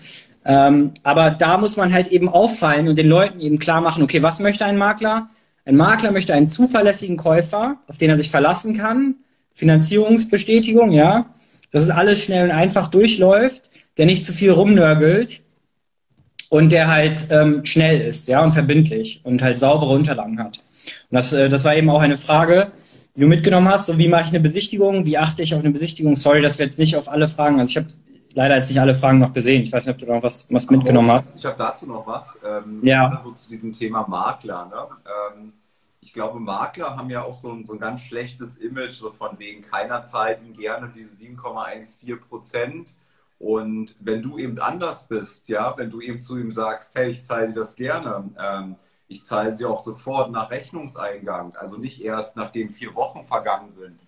Ähm, 0.45 0.91
aber 1.05 1.31
da 1.31 1.57
muss 1.57 1.79
man 1.79 1.91
halt 1.95 2.09
eben 2.09 2.29
auffallen 2.29 2.87
und 2.87 2.97
den 2.97 3.09
Leuten 3.09 3.41
eben 3.41 3.59
klar 3.59 3.81
machen, 3.81 4.03
okay, 4.03 4.23
was 4.23 4.41
möchte 4.41 4.67
ein 4.67 4.77
Makler? 4.77 5.31
Ein 5.65 5.77
Makler 5.77 6.13
möchte 6.13 6.35
einen 6.35 6.47
zuverlässigen 6.47 7.17
Käufer, 7.17 7.79
auf 7.89 7.97
den 7.97 8.11
er 8.11 8.19
sich 8.19 8.29
verlassen 8.29 8.77
kann. 8.77 9.15
Finanzierungsbestätigung, 9.55 10.93
ja. 10.93 11.31
Dass 11.73 11.83
es 11.83 11.91
alles 11.91 12.23
schnell 12.23 12.45
und 12.45 12.51
einfach 12.51 12.89
durchläuft, 12.89 13.71
der 13.97 14.05
nicht 14.05 14.23
zu 14.23 14.35
viel 14.35 14.51
rumnörgelt 14.51 15.41
und 16.51 16.73
der 16.73 16.89
halt 16.89 17.29
ähm, 17.31 17.65
schnell 17.65 18.03
ist, 18.03 18.29
ja, 18.29 18.45
und 18.45 18.53
verbindlich 18.53 19.23
und 19.25 19.41
halt 19.41 19.59
saubere 19.59 19.95
Unterlagen 19.95 20.39
hat. 20.39 20.61
Und 21.11 21.15
das, 21.15 21.33
äh, 21.33 21.49
das 21.49 21.65
war 21.65 21.75
eben 21.75 21.91
auch 21.91 22.01
eine 22.01 22.17
Frage, 22.17 22.73
die 23.15 23.21
du 23.21 23.27
mitgenommen 23.27 23.69
hast. 23.69 23.87
So, 23.87 23.99
wie 23.99 24.09
mache 24.09 24.25
ich 24.25 24.31
eine 24.31 24.41
Besichtigung? 24.41 25.05
Wie 25.05 25.19
achte 25.19 25.43
ich 25.43 25.55
auf 25.55 25.61
eine 25.61 25.71
Besichtigung? 25.71 26.17
Sorry, 26.17 26.43
dass 26.43 26.59
wir 26.59 26.67
jetzt 26.67 26.79
nicht 26.79 26.97
auf 26.97 27.09
alle 27.09 27.29
Fragen, 27.29 27.59
also 27.59 27.71
ich 27.71 27.77
habe 27.77 27.87
leider 28.35 28.57
jetzt 28.57 28.69
nicht 28.69 28.81
alle 28.81 28.95
Fragen 28.95 29.19
noch 29.19 29.33
gesehen. 29.33 29.63
Ich 29.63 29.73
weiß 29.73 29.87
nicht, 29.87 29.95
ob 29.95 30.01
du 30.01 30.13
noch 30.13 30.23
was, 30.23 30.53
was 30.53 30.71
mitgenommen 30.71 31.11
hast. 31.11 31.35
Ich 31.37 31.45
habe 31.45 31.57
dazu 31.57 31.87
noch 31.87 32.07
was. 32.07 32.39
Ähm, 32.47 32.81
ja. 32.83 33.23
So 33.25 33.33
zu 33.33 33.49
diesem 33.49 33.73
Thema 33.73 34.07
Makler. 34.07 34.67
Ne? 34.67 35.35
Ähm, 35.35 35.53
ich 36.01 36.13
glaube, 36.13 36.39
Makler 36.39 36.97
haben 36.97 37.11
ja 37.11 37.25
auch 37.25 37.35
so 37.35 37.51
ein, 37.51 37.65
so 37.65 37.73
ein 37.73 37.81
ganz 37.81 38.03
schlechtes 38.03 38.59
Image, 38.59 38.95
so 38.95 39.11
von 39.11 39.39
wegen 39.39 39.63
keiner 39.63 40.05
ihnen 40.45 40.55
gerne 40.57 40.93
diese 40.95 41.17
7,14 41.17 42.21
Prozent. 42.21 42.91
Und 43.39 43.97
wenn 44.01 44.23
du 44.23 44.39
eben 44.39 44.59
anders 44.61 45.09
bist, 45.09 45.49
ja, 45.49 45.75
wenn 45.77 45.91
du 45.91 46.01
eben 46.01 46.23
zu 46.23 46.39
ihm 46.39 46.53
sagst, 46.53 46.95
hey, 46.95 47.11
ich 47.11 47.25
zahle 47.25 47.49
dir 47.49 47.55
das 47.55 47.75
gerne, 47.75 48.31
ähm, 48.39 48.77
ich 49.09 49.25
zahle 49.25 49.53
sie 49.53 49.65
auch 49.65 49.81
sofort 49.81 50.31
nach 50.31 50.51
Rechnungseingang, 50.51 51.55
also 51.57 51.77
nicht 51.77 52.03
erst 52.03 52.37
nachdem 52.37 52.71
vier 52.71 52.95
Wochen 52.95 53.25
vergangen 53.25 53.69
sind. 53.69 54.01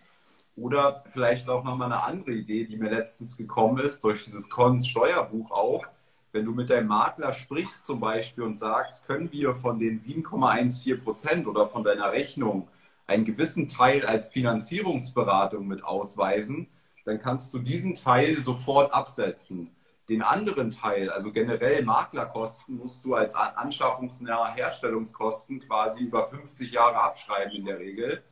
Oder 0.56 1.04
vielleicht 1.12 1.48
auch 1.48 1.62
nochmal 1.62 1.92
eine 1.92 2.02
andere 2.02 2.32
Idee, 2.32 2.64
die 2.64 2.76
mir 2.76 2.90
letztens 2.90 3.36
gekommen 3.36 3.78
ist, 3.78 4.02
durch 4.02 4.24
dieses 4.24 4.50
Cons 4.50 4.88
Steuerbuch 4.88 5.52
auch. 5.52 5.86
Wenn 6.32 6.44
du 6.44 6.52
mit 6.52 6.68
deinem 6.68 6.88
Makler 6.88 7.32
sprichst 7.32 7.86
zum 7.86 8.00
Beispiel 8.00 8.44
und 8.44 8.58
sagst, 8.58 9.06
können 9.06 9.30
wir 9.30 9.54
von 9.54 9.78
den 9.78 10.00
7,14 10.00 11.02
Prozent 11.02 11.46
oder 11.46 11.68
von 11.68 11.84
deiner 11.84 12.10
Rechnung 12.12 12.68
einen 13.06 13.24
gewissen 13.24 13.68
Teil 13.68 14.04
als 14.04 14.30
Finanzierungsberatung 14.30 15.66
mit 15.66 15.84
ausweisen, 15.84 16.68
dann 17.04 17.20
kannst 17.20 17.54
du 17.54 17.58
diesen 17.58 17.94
Teil 17.94 18.36
sofort 18.42 18.92
absetzen. 18.92 19.70
Den 20.08 20.22
anderen 20.22 20.70
Teil, 20.70 21.10
also 21.10 21.32
generell 21.32 21.84
Maklerkosten, 21.84 22.78
musst 22.78 23.04
du 23.04 23.14
als 23.14 23.34
anschaffungsnahe 23.34 24.54
Herstellungskosten 24.54 25.60
quasi 25.60 26.04
über 26.04 26.26
50 26.26 26.72
Jahre 26.72 26.96
abschreiben 27.02 27.52
in 27.52 27.66
der 27.66 27.78
Regel. 27.78 28.22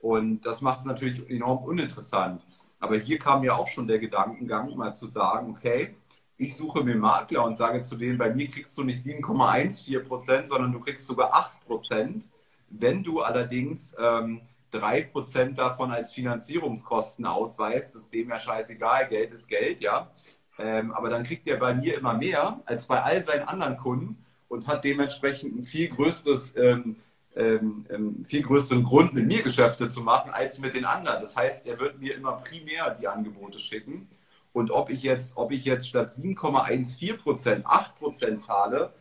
Und 0.00 0.44
das 0.44 0.60
macht 0.60 0.80
es 0.80 0.86
natürlich 0.86 1.30
enorm 1.30 1.64
uninteressant. 1.64 2.42
Aber 2.78 2.96
hier 2.96 3.18
kam 3.18 3.42
ja 3.42 3.54
auch 3.54 3.68
schon 3.68 3.88
der 3.88 3.98
Gedankengang, 3.98 4.76
mal 4.76 4.94
zu 4.94 5.06
sagen, 5.06 5.50
okay, 5.50 5.94
ich 6.36 6.54
suche 6.56 6.84
mir 6.84 6.96
Makler 6.96 7.44
und 7.44 7.56
sage 7.56 7.80
zu 7.80 7.96
denen, 7.96 8.18
bei 8.18 8.34
mir 8.34 8.48
kriegst 8.48 8.76
du 8.76 8.84
nicht 8.84 9.04
7,14 9.06 10.00
Prozent, 10.00 10.48
sondern 10.48 10.72
du 10.72 10.80
kriegst 10.80 11.06
sogar 11.06 11.32
8 11.32 11.66
Prozent. 11.66 12.24
Wenn 12.68 13.02
du 13.02 13.22
allerdings 13.22 13.96
ähm, 13.98 14.42
3 14.72 15.02
Prozent 15.04 15.58
davon 15.58 15.92
als 15.92 16.12
Finanzierungskosten 16.12 17.24
ausweist, 17.24 17.94
ist 17.94 18.12
dem 18.12 18.28
ja 18.28 18.40
scheißegal, 18.40 19.08
Geld 19.08 19.32
ist 19.32 19.48
Geld, 19.48 19.80
ja. 19.80 20.10
Ähm, 20.58 20.92
aber 20.92 21.10
dann 21.10 21.24
kriegt 21.24 21.46
er 21.46 21.56
bei 21.56 21.74
mir 21.74 21.96
immer 21.98 22.14
mehr 22.14 22.60
als 22.66 22.86
bei 22.86 23.02
all 23.02 23.22
seinen 23.22 23.48
anderen 23.48 23.76
Kunden 23.76 24.24
und 24.48 24.66
hat 24.66 24.84
dementsprechend 24.84 25.56
ein 25.56 25.62
viel 25.64 25.88
größeres 25.88 26.56
ähm, 26.56 26.96
ähm, 27.36 27.84
ähm, 27.90 28.24
viel 28.24 28.42
größeren 28.42 28.84
Grund, 28.84 29.12
mit 29.12 29.26
mir 29.26 29.42
Geschäfte 29.42 29.88
zu 29.88 30.02
machen, 30.02 30.30
als 30.30 30.60
mit 30.60 30.74
den 30.74 30.84
anderen. 30.84 31.20
Das 31.20 31.36
heißt, 31.36 31.66
er 31.66 31.80
wird 31.80 31.98
mir 31.98 32.14
immer 32.14 32.32
primär 32.32 32.96
die 33.00 33.08
Angebote 33.08 33.58
schicken. 33.58 34.08
Und 34.52 34.70
ob 34.70 34.88
ich 34.88 35.02
jetzt, 35.02 35.36
ob 35.36 35.50
ich 35.50 35.64
jetzt 35.64 35.88
statt 35.88 36.10
7,14 36.10 37.16
Prozent 37.16 37.66
8 37.66 37.98
Prozent 37.98 38.40
zahle, 38.40 38.92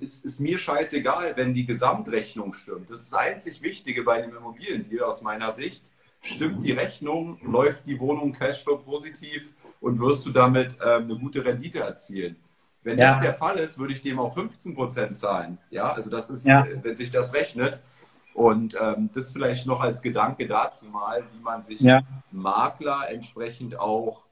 ist, 0.00 0.24
ist 0.24 0.40
mir 0.40 0.58
scheißegal, 0.58 1.36
wenn 1.36 1.52
die 1.52 1.66
Gesamtrechnung 1.66 2.54
stimmt. 2.54 2.88
Das 2.88 3.00
ist 3.00 3.12
das 3.12 3.18
einzig 3.18 3.60
Wichtige 3.60 4.02
bei 4.02 4.22
einem 4.22 4.34
Immobiliendeal 4.34 5.04
aus 5.04 5.20
meiner 5.20 5.52
Sicht. 5.52 5.82
Stimmt 6.22 6.64
die 6.64 6.72
Rechnung, 6.72 7.38
läuft 7.42 7.86
die 7.86 8.00
Wohnung 8.00 8.32
Cashflow 8.32 8.78
positiv 8.78 9.52
und 9.84 10.00
wirst 10.00 10.24
du 10.24 10.30
damit 10.30 10.76
ähm, 10.84 11.04
eine 11.04 11.16
gute 11.16 11.44
Rendite 11.44 11.80
erzielen. 11.80 12.36
Wenn 12.82 12.98
ja. 12.98 13.12
das 13.12 13.22
der 13.22 13.34
Fall 13.34 13.58
ist, 13.58 13.78
würde 13.78 13.92
ich 13.92 14.02
dem 14.02 14.18
auch 14.18 14.32
15 14.32 14.74
Prozent 14.74 15.16
zahlen. 15.16 15.58
Ja, 15.70 15.92
also 15.92 16.10
das 16.10 16.30
ist, 16.30 16.46
ja. 16.46 16.64
Äh, 16.64 16.82
wenn 16.82 16.96
sich 16.96 17.10
das 17.10 17.34
rechnet. 17.34 17.80
Und 18.32 18.76
ähm, 18.80 19.10
das 19.14 19.30
vielleicht 19.30 19.66
noch 19.66 19.80
als 19.80 20.02
Gedanke 20.02 20.46
dazu 20.46 20.86
mal, 20.86 21.22
wie 21.32 21.42
man 21.42 21.62
sich 21.62 21.80
ja. 21.80 22.02
Makler 22.32 23.08
entsprechend 23.08 23.78
auch 23.78 24.24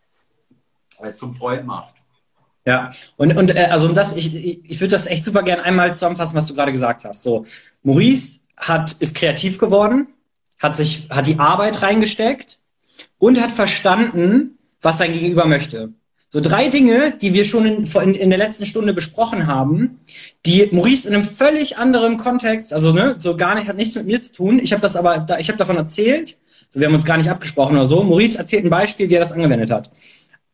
äh, 0.98 1.12
zum 1.12 1.34
Freund 1.34 1.66
macht. 1.66 1.94
Ja, 2.64 2.90
und, 3.16 3.36
und 3.36 3.55
äh, 3.55 3.68
also 3.70 3.88
um 3.88 3.94
das, 3.94 4.16
ich, 4.16 4.64
ich, 4.68 4.80
würde 4.80 4.92
das 4.92 5.07
echt 5.07 5.22
super 5.22 5.42
gerne 5.42 5.62
einmal 5.62 5.94
zusammenfassen, 5.94 6.34
was 6.34 6.46
du 6.46 6.55
gerade 6.55 6.72
gesagt 6.72 7.05
hast. 7.05 7.22
So, 7.22 7.44
Maurice 7.82 8.48
hat, 8.57 8.92
ist 8.92 9.16
kreativ 9.16 9.59
geworden, 9.59 10.09
hat 10.61 10.76
sich, 10.76 11.09
hat 11.11 11.26
die 11.26 11.38
Arbeit 11.38 11.82
reingesteckt 11.82 12.59
und 13.18 13.40
hat 13.40 13.53
verstanden, 13.53 14.59
was 14.82 14.98
sein 14.98 15.12
Gegenüber 15.12 15.46
möchte. 15.46 15.92
So 16.28 16.40
drei 16.40 16.68
Dinge, 16.68 17.12
die 17.20 17.34
wir 17.34 17.44
schon 17.44 17.66
in, 17.66 18.14
in, 18.14 18.30
der 18.30 18.38
letzten 18.38 18.64
Stunde 18.64 18.94
besprochen 18.94 19.46
haben, 19.46 20.00
die 20.46 20.66
Maurice 20.72 21.06
in 21.06 21.14
einem 21.14 21.24
völlig 21.24 21.76
anderen 21.76 22.16
Kontext, 22.16 22.72
also 22.72 22.92
ne, 22.92 23.16
so 23.18 23.36
gar 23.36 23.54
nicht, 23.54 23.68
hat 23.68 23.76
nichts 23.76 23.94
mit 23.94 24.06
mir 24.06 24.18
zu 24.18 24.32
tun. 24.32 24.58
Ich 24.58 24.72
habe 24.72 24.80
das 24.80 24.96
aber, 24.96 25.18
da, 25.18 25.38
ich 25.38 25.48
habe 25.48 25.58
davon 25.58 25.76
erzählt. 25.76 26.38
So, 26.70 26.80
wir 26.80 26.86
haben 26.86 26.94
uns 26.94 27.04
gar 27.04 27.18
nicht 27.18 27.28
abgesprochen 27.28 27.76
oder 27.76 27.86
so. 27.86 28.02
Maurice 28.02 28.38
erzählt 28.38 28.64
ein 28.64 28.70
Beispiel, 28.70 29.10
wie 29.10 29.14
er 29.14 29.20
das 29.20 29.32
angewendet 29.32 29.70
hat. 29.70 29.90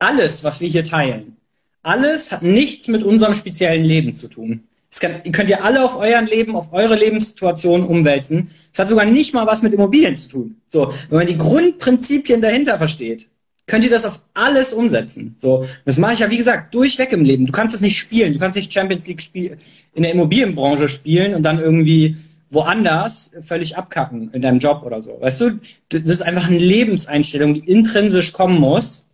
Alles, 0.00 0.42
was 0.42 0.60
wir 0.60 0.68
hier 0.68 0.82
teilen, 0.82 1.36
alles 1.84 2.32
hat 2.32 2.42
nichts 2.42 2.88
mit 2.88 3.04
unserem 3.04 3.34
speziellen 3.34 3.84
Leben 3.84 4.12
zu 4.14 4.26
tun. 4.26 4.64
Das 4.90 4.98
kann, 4.98 5.22
könnt 5.30 5.48
ihr 5.48 5.64
alle 5.64 5.84
auf 5.84 5.96
euren 5.96 6.26
Leben, 6.26 6.56
auf 6.56 6.72
eure 6.72 6.96
Lebenssituation 6.96 7.86
umwälzen. 7.86 8.50
Es 8.72 8.80
hat 8.80 8.88
sogar 8.88 9.04
nicht 9.04 9.32
mal 9.32 9.46
was 9.46 9.62
mit 9.62 9.72
Immobilien 9.72 10.16
zu 10.16 10.28
tun. 10.28 10.60
So, 10.66 10.92
wenn 11.08 11.18
man 11.18 11.26
die 11.28 11.38
Grundprinzipien 11.38 12.40
dahinter 12.40 12.78
versteht, 12.78 13.28
könnt 13.68 13.84
ihr 13.84 13.90
das 13.90 14.04
auf 14.04 14.20
alles 14.34 14.72
umsetzen. 14.72 15.34
So, 15.38 15.66
das 15.84 15.98
mache 15.98 16.14
ich 16.14 16.18
ja 16.18 16.30
wie 16.30 16.36
gesagt 16.36 16.74
durchweg 16.74 17.12
im 17.12 17.24
Leben. 17.24 17.46
Du 17.46 17.52
kannst 17.52 17.74
es 17.74 17.80
nicht 17.80 17.96
spielen, 17.96 18.32
du 18.32 18.40
kannst 18.40 18.56
nicht 18.56 18.72
Champions 18.72 19.06
League 19.06 19.22
spiel 19.22 19.56
in 19.94 20.02
der 20.02 20.12
Immobilienbranche 20.12 20.88
spielen 20.88 21.34
und 21.34 21.44
dann 21.44 21.60
irgendwie 21.60 22.16
woanders 22.50 23.36
völlig 23.42 23.76
abkacken 23.76 24.30
in 24.32 24.42
deinem 24.42 24.58
Job 24.58 24.82
oder 24.84 25.00
so. 25.00 25.20
Weißt 25.20 25.40
du, 25.40 25.60
das 25.90 26.02
ist 26.02 26.22
einfach 26.22 26.48
eine 26.48 26.58
Lebenseinstellung, 26.58 27.54
die 27.54 27.70
intrinsisch 27.70 28.32
kommen 28.32 28.58
muss, 28.58 29.08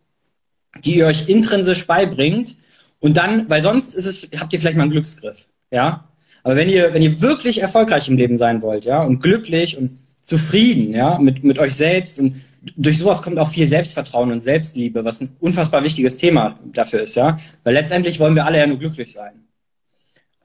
die 0.84 0.96
ihr 0.96 1.06
euch 1.06 1.28
intrinsisch 1.28 1.86
beibringt 1.86 2.56
und 3.00 3.16
dann, 3.16 3.50
weil 3.50 3.60
sonst 3.60 3.94
ist 3.94 4.06
es, 4.06 4.28
habt 4.40 4.52
ihr 4.52 4.60
vielleicht 4.60 4.76
mal 4.76 4.84
einen 4.84 4.92
Glücksgriff, 4.92 5.48
ja. 5.70 6.08
Aber 6.42 6.56
wenn 6.56 6.68
ihr, 6.68 6.92
wenn 6.94 7.02
ihr 7.02 7.20
wirklich 7.22 7.62
erfolgreich 7.62 8.08
im 8.08 8.16
Leben 8.16 8.36
sein 8.36 8.62
wollt, 8.62 8.84
ja, 8.84 9.02
und 9.02 9.20
glücklich 9.20 9.76
und 9.76 9.98
zufrieden, 10.20 10.94
ja, 10.94 11.18
mit, 11.18 11.42
mit 11.42 11.58
euch 11.58 11.74
selbst 11.74 12.20
und 12.20 12.36
durch 12.76 12.98
sowas 12.98 13.22
kommt 13.22 13.38
auch 13.38 13.48
viel 13.48 13.68
Selbstvertrauen 13.68 14.32
und 14.32 14.40
Selbstliebe, 14.40 15.04
was 15.04 15.20
ein 15.20 15.36
unfassbar 15.40 15.84
wichtiges 15.84 16.16
Thema 16.16 16.58
dafür 16.72 17.02
ist, 17.02 17.14
ja. 17.16 17.36
Weil 17.62 17.74
letztendlich 17.74 18.20
wollen 18.20 18.34
wir 18.34 18.46
alle 18.46 18.58
ja 18.58 18.66
nur 18.66 18.78
glücklich 18.78 19.12
sein. 19.12 19.44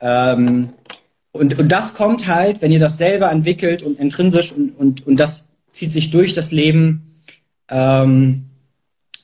Ähm, 0.01 0.73
und, 1.31 1.59
und 1.59 1.71
das 1.71 1.93
kommt 1.93 2.27
halt, 2.27 2.61
wenn 2.61 2.71
ihr 2.71 2.79
das 2.79 2.97
selber 2.97 3.31
entwickelt 3.31 3.83
und 3.83 3.99
intrinsisch 3.99 4.51
und, 4.51 4.71
und, 4.71 5.05
und 5.05 5.19
das 5.19 5.51
zieht 5.69 5.91
sich 5.91 6.11
durch 6.11 6.33
das 6.33 6.51
Leben, 6.51 7.05
ähm, 7.69 8.49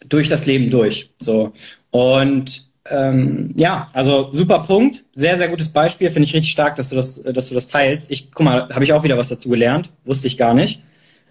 durch 0.08 0.30
das 0.30 0.46
Leben 0.46 0.70
durch. 0.70 1.12
So. 1.20 1.52
Und 1.90 2.68
ähm, 2.88 3.54
ja, 3.58 3.88
also 3.94 4.30
super 4.32 4.60
Punkt. 4.60 5.06
Sehr, 5.14 5.38
sehr 5.38 5.50
gutes 5.50 5.70
Beispiel. 5.70 6.12
Finde 6.12 6.28
ich 6.28 6.36
richtig 6.36 6.52
stark, 6.52 6.76
dass 6.76 6.90
du 6.90 6.96
das, 6.96 7.24
dass 7.24 7.50
du 7.50 7.56
das 7.56 7.68
teilst. 7.68 8.12
Ich, 8.12 8.32
guck 8.32 8.46
mal, 8.46 8.70
habe 8.70 8.84
ich 8.84 8.94
auch 8.94 9.04
wieder 9.04 9.18
was 9.18 9.30
dazu 9.30 9.50
gelernt. 9.50 9.90
Wusste 10.04 10.28
ich 10.28 10.38
gar 10.38 10.54
nicht. 10.54 10.82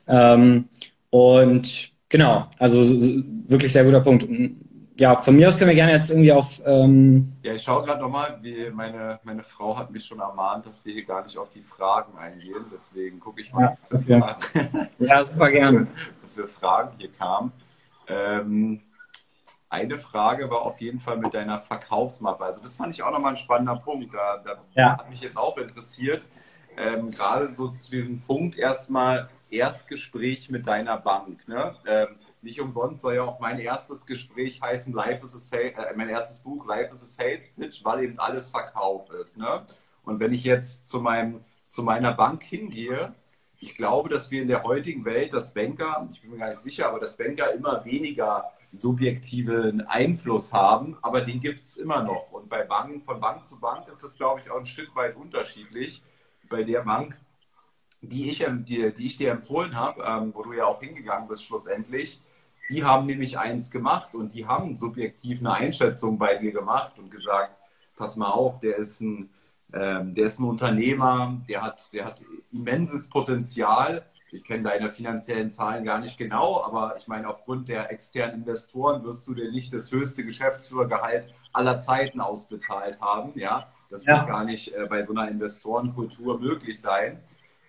Ähm, 0.08 0.68
und 1.14 1.92
genau, 2.08 2.48
also 2.58 2.80
wirklich 3.46 3.72
sehr 3.72 3.84
guter 3.84 4.00
Punkt. 4.00 4.26
Ja, 4.98 5.14
von 5.14 5.36
mir 5.36 5.46
aus 5.46 5.56
können 5.56 5.68
wir 5.68 5.76
gerne 5.76 5.92
jetzt 5.92 6.10
irgendwie 6.10 6.32
auf. 6.32 6.60
Ähm 6.66 7.34
ja, 7.44 7.52
ich 7.52 7.62
schaue 7.62 7.84
gerade 7.84 8.00
nochmal, 8.00 8.40
wie 8.42 8.68
meine, 8.70 9.20
meine 9.22 9.44
Frau 9.44 9.78
hat 9.78 9.92
mich 9.92 10.04
schon 10.04 10.18
ermahnt, 10.18 10.66
dass 10.66 10.84
wir 10.84 10.92
hier 10.92 11.04
gar 11.04 11.22
nicht 11.22 11.38
auf 11.38 11.50
die 11.54 11.62
Fragen 11.62 12.18
eingehen. 12.18 12.64
Deswegen 12.74 13.20
gucke 13.20 13.42
ich 13.42 13.52
mal. 13.52 13.78
Ja, 14.08 14.36
okay. 14.36 14.88
ja, 14.98 15.22
super 15.22 15.52
gerne. 15.52 15.86
dass 16.22 16.36
wir 16.36 16.48
Fragen 16.48 16.96
hier 16.98 17.12
kamen. 17.12 17.52
Ähm, 18.08 18.80
eine 19.68 19.98
Frage 19.98 20.50
war 20.50 20.62
auf 20.62 20.80
jeden 20.80 20.98
Fall 20.98 21.18
mit 21.18 21.32
deiner 21.32 21.60
Verkaufsmappe. 21.60 22.44
Also 22.44 22.60
das 22.60 22.74
fand 22.74 22.92
ich 22.92 23.04
auch 23.04 23.12
nochmal 23.12 23.34
ein 23.34 23.36
spannender 23.36 23.76
Punkt. 23.76 24.12
Da, 24.12 24.42
da 24.44 24.56
ja. 24.74 24.98
hat 24.98 25.08
mich 25.08 25.20
jetzt 25.20 25.36
auch 25.36 25.56
interessiert. 25.58 26.24
Ähm, 26.76 27.08
gerade 27.08 27.54
so 27.54 27.68
zu 27.68 27.92
diesem 27.92 28.20
Punkt 28.22 28.58
erstmal, 28.58 29.28
Erstgespräch 29.54 30.50
mit 30.50 30.66
deiner 30.66 30.96
Bank. 30.98 31.46
Ne? 31.48 31.74
Ähm, 31.86 32.16
nicht 32.42 32.60
umsonst 32.60 33.02
soll 33.02 33.14
ja 33.14 33.24
auch 33.24 33.40
mein 33.40 33.58
erstes 33.58 34.06
Gespräch 34.06 34.60
heißen, 34.60 34.92
Life 34.92 35.24
is 35.24 35.34
a 35.34 35.38
Sales, 35.38 35.74
äh, 35.76 35.94
mein 35.96 36.08
erstes 36.08 36.40
Buch, 36.40 36.66
Life 36.66 36.94
is 36.94 37.02
a 37.02 37.06
Sales 37.06 37.48
Pitch, 37.52 37.84
weil 37.84 38.04
eben 38.04 38.18
alles 38.18 38.50
Verkauf 38.50 39.10
ist. 39.10 39.38
Ne? 39.38 39.66
Und 40.04 40.20
wenn 40.20 40.32
ich 40.32 40.44
jetzt 40.44 40.86
zu, 40.86 41.00
meinem, 41.00 41.40
zu 41.68 41.82
meiner 41.82 42.12
Bank 42.12 42.42
hingehe, 42.42 43.14
ich 43.58 43.74
glaube, 43.74 44.10
dass 44.10 44.30
wir 44.30 44.42
in 44.42 44.48
der 44.48 44.62
heutigen 44.62 45.04
Welt, 45.04 45.32
dass 45.32 45.54
Banker, 45.54 46.06
ich 46.12 46.20
bin 46.20 46.32
mir 46.32 46.38
gar 46.38 46.50
nicht 46.50 46.60
sicher, 46.60 46.88
aber 46.88 47.00
dass 47.00 47.16
Banker 47.16 47.52
immer 47.52 47.84
weniger 47.84 48.52
subjektiven 48.72 49.80
Einfluss 49.86 50.52
haben, 50.52 50.98
aber 51.00 51.20
den 51.20 51.40
gibt 51.40 51.64
es 51.64 51.76
immer 51.76 52.02
noch. 52.02 52.32
Und 52.32 52.48
bei 52.50 52.64
Banken, 52.64 53.00
von 53.00 53.20
Bank 53.20 53.46
zu 53.46 53.58
Bank 53.58 53.88
ist 53.88 54.02
das, 54.02 54.16
glaube 54.16 54.40
ich, 54.40 54.50
auch 54.50 54.58
ein 54.58 54.66
Stück 54.66 54.94
weit 54.96 55.16
unterschiedlich. 55.16 56.02
Bei 56.50 56.62
der 56.62 56.80
Bank, 56.82 57.16
die 58.08 58.30
ich, 58.30 58.44
die, 58.66 58.92
die 58.92 59.06
ich 59.06 59.16
dir 59.16 59.32
empfohlen 59.32 59.74
habe, 59.74 60.04
ähm, 60.06 60.32
wo 60.34 60.42
du 60.42 60.52
ja 60.52 60.64
auch 60.66 60.80
hingegangen 60.80 61.28
bist 61.28 61.44
schlussendlich, 61.44 62.20
die 62.70 62.84
haben 62.84 63.06
nämlich 63.06 63.38
eins 63.38 63.70
gemacht 63.70 64.14
und 64.14 64.34
die 64.34 64.46
haben 64.46 64.74
subjektiv 64.74 65.40
eine 65.40 65.52
Einschätzung 65.52 66.18
bei 66.18 66.36
dir 66.36 66.52
gemacht 66.52 66.92
und 66.98 67.10
gesagt, 67.10 67.54
pass 67.96 68.16
mal 68.16 68.30
auf, 68.30 68.60
der 68.60 68.76
ist 68.76 69.00
ein, 69.00 69.30
ähm, 69.72 70.14
der 70.14 70.26
ist 70.26 70.38
ein 70.38 70.44
Unternehmer, 70.44 71.40
der 71.48 71.62
hat, 71.62 71.92
der 71.92 72.06
hat 72.06 72.22
immenses 72.52 73.08
Potenzial, 73.08 74.04
ich 74.30 74.44
kenne 74.44 74.64
deine 74.64 74.90
finanziellen 74.90 75.50
Zahlen 75.50 75.84
gar 75.84 76.00
nicht 76.00 76.18
genau, 76.18 76.62
aber 76.64 76.96
ich 76.98 77.06
meine, 77.06 77.28
aufgrund 77.28 77.68
der 77.68 77.92
externen 77.92 78.40
Investoren 78.40 79.04
wirst 79.04 79.26
du 79.28 79.34
dir 79.34 79.50
nicht 79.52 79.72
das 79.72 79.92
höchste 79.92 80.24
Geschäftsführergehalt 80.24 81.32
aller 81.52 81.78
Zeiten 81.78 82.20
ausbezahlt 82.20 83.00
haben. 83.00 83.32
Ja, 83.38 83.68
das 83.90 84.04
ja. 84.04 84.18
wird 84.18 84.28
gar 84.28 84.44
nicht 84.44 84.74
äh, 84.74 84.86
bei 84.88 85.04
so 85.04 85.12
einer 85.12 85.28
Investorenkultur 85.30 86.40
möglich 86.40 86.80
sein. 86.80 87.20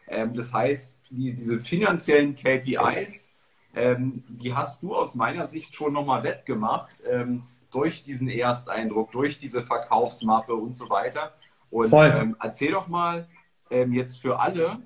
Ähm, 0.08 0.34
das 0.34 0.54
heißt, 0.54 0.96
die, 1.10 1.34
diese 1.34 1.60
finanziellen 1.60 2.36
KPIs, 2.36 3.30
ähm, 3.76 4.24
die 4.30 4.54
hast 4.54 4.84
du 4.84 4.96
aus 4.96 5.16
meiner 5.16 5.48
Sicht 5.48 5.76
schon 5.76 5.94
nochmal 5.94 6.24
wettgemacht 6.24 6.96
ähm, 7.10 7.44
durch 7.72 8.04
diesen 8.04 8.30
Ersteindruck, 8.30 9.12
durch 9.12 9.38
diese 9.38 9.62
Verkaufsmappe 9.62 10.54
und 10.54 10.76
so 10.76 10.90
weiter. 10.90 11.34
Und 11.70 11.92
ähm, 11.94 12.38
erzähl 12.40 12.72
doch 12.72 12.88
mal 12.88 13.28
ähm, 13.70 13.92
jetzt 13.94 14.22
für 14.22 14.40
alle, 14.40 14.80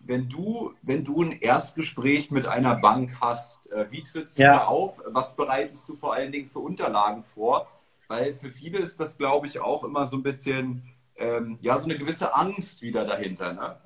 wenn 0.00 0.28
du, 0.28 0.72
wenn 0.82 1.04
du 1.04 1.22
ein 1.22 1.32
Erstgespräch 1.32 2.30
mit 2.30 2.46
einer 2.46 2.76
Bank 2.76 3.18
hast, 3.20 3.70
äh, 3.70 3.86
wie 3.90 4.02
trittst 4.02 4.38
du 4.38 4.42
ja. 4.42 4.54
da 4.54 4.64
auf? 4.64 5.02
Was 5.06 5.36
bereitest 5.36 5.88
du 5.88 5.96
vor 5.96 6.14
allen 6.14 6.32
Dingen 6.32 6.48
für 6.48 6.60
Unterlagen 6.60 7.22
vor? 7.22 7.68
Weil 8.08 8.34
für 8.34 8.50
viele 8.50 8.78
ist 8.78 8.98
das, 8.98 9.18
glaube 9.18 9.46
ich, 9.46 9.60
auch 9.60 9.84
immer 9.84 10.06
so 10.06 10.16
ein 10.16 10.22
bisschen, 10.22 10.82
ähm, 11.16 11.58
ja, 11.60 11.78
so 11.78 11.84
eine 11.84 11.98
gewisse 11.98 12.34
Angst 12.34 12.80
wieder 12.80 13.04
dahinter. 13.04 13.52
Ne? 13.52 13.76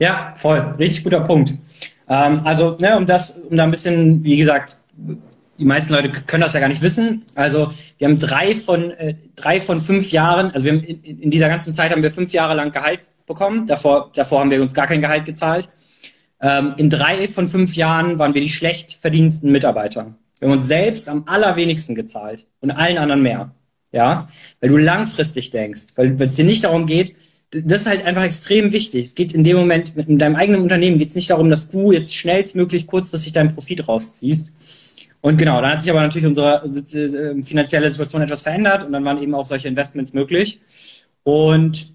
Ja, 0.00 0.32
voll. 0.34 0.58
Richtig 0.78 1.04
guter 1.04 1.20
Punkt. 1.20 1.52
Ähm, 2.08 2.40
also, 2.44 2.76
ne, 2.80 2.96
um 2.96 3.06
das, 3.06 3.38
um 3.38 3.56
da 3.56 3.64
ein 3.64 3.70
bisschen, 3.70 4.24
wie 4.24 4.36
gesagt, 4.36 4.76
die 5.60 5.64
meisten 5.66 5.92
Leute 5.92 6.10
können 6.10 6.40
das 6.40 6.54
ja 6.54 6.60
gar 6.60 6.68
nicht 6.68 6.80
wissen. 6.80 7.22
Also 7.34 7.70
wir 7.98 8.08
haben 8.08 8.18
drei 8.18 8.54
von 8.54 8.90
äh, 8.92 9.14
drei 9.36 9.60
von 9.60 9.78
fünf 9.78 10.10
Jahren, 10.10 10.50
also 10.52 10.64
wir 10.64 10.72
haben 10.72 10.82
in, 10.82 11.20
in, 11.20 11.30
dieser 11.30 11.50
ganzen 11.50 11.74
Zeit 11.74 11.92
haben 11.92 12.02
wir 12.02 12.10
fünf 12.10 12.32
Jahre 12.32 12.54
lang 12.54 12.72
Gehalt 12.72 13.00
bekommen. 13.26 13.66
Davor, 13.66 14.10
davor 14.14 14.40
haben 14.40 14.50
wir 14.50 14.62
uns 14.62 14.72
gar 14.72 14.86
kein 14.86 15.02
Gehalt 15.02 15.26
gezahlt. 15.26 15.68
Ähm, 16.40 16.74
in 16.78 16.88
drei 16.88 17.28
von 17.28 17.46
fünf 17.46 17.76
Jahren 17.76 18.18
waren 18.18 18.32
wir 18.32 18.40
die 18.40 18.48
schlecht 18.48 18.98
verdiensten 19.02 19.52
Mitarbeiter. 19.52 20.14
Wir 20.38 20.48
haben 20.48 20.56
uns 20.56 20.66
selbst 20.66 21.10
am 21.10 21.24
allerwenigsten 21.26 21.94
gezahlt 21.94 22.46
und 22.60 22.70
allen 22.70 22.96
anderen 22.96 23.22
mehr. 23.22 23.54
Ja, 23.92 24.28
weil 24.60 24.70
du 24.70 24.78
langfristig 24.78 25.50
denkst, 25.50 25.88
weil 25.96 26.20
es 26.22 26.36
dir 26.36 26.44
nicht 26.44 26.64
darum 26.64 26.86
geht, 26.86 27.16
das 27.50 27.82
ist 27.82 27.86
halt 27.88 28.06
einfach 28.06 28.22
extrem 28.22 28.72
wichtig. 28.72 29.06
Es 29.06 29.14
geht 29.14 29.32
in 29.32 29.42
dem 29.42 29.56
Moment, 29.56 29.96
mit 29.96 30.20
deinem 30.20 30.36
eigenen 30.36 30.62
Unternehmen 30.62 30.98
geht 30.98 31.08
es 31.08 31.16
nicht 31.16 31.30
darum, 31.30 31.50
dass 31.50 31.70
du 31.70 31.90
jetzt 31.92 32.14
schnellstmöglich 32.14 32.86
kurzfristig 32.86 33.32
deinen 33.32 33.54
Profit 33.54 33.88
rausziehst. 33.88 34.54
Und 35.20 35.36
genau, 35.36 35.60
dann 35.60 35.72
hat 35.72 35.82
sich 35.82 35.90
aber 35.90 36.00
natürlich 36.00 36.26
unsere 36.26 36.64
äh, 36.64 37.42
finanzielle 37.42 37.90
Situation 37.90 38.22
etwas 38.22 38.42
verändert 38.42 38.84
und 38.84 38.92
dann 38.92 39.04
waren 39.04 39.22
eben 39.22 39.34
auch 39.34 39.44
solche 39.44 39.68
Investments 39.68 40.14
möglich. 40.14 40.60
Und 41.24 41.88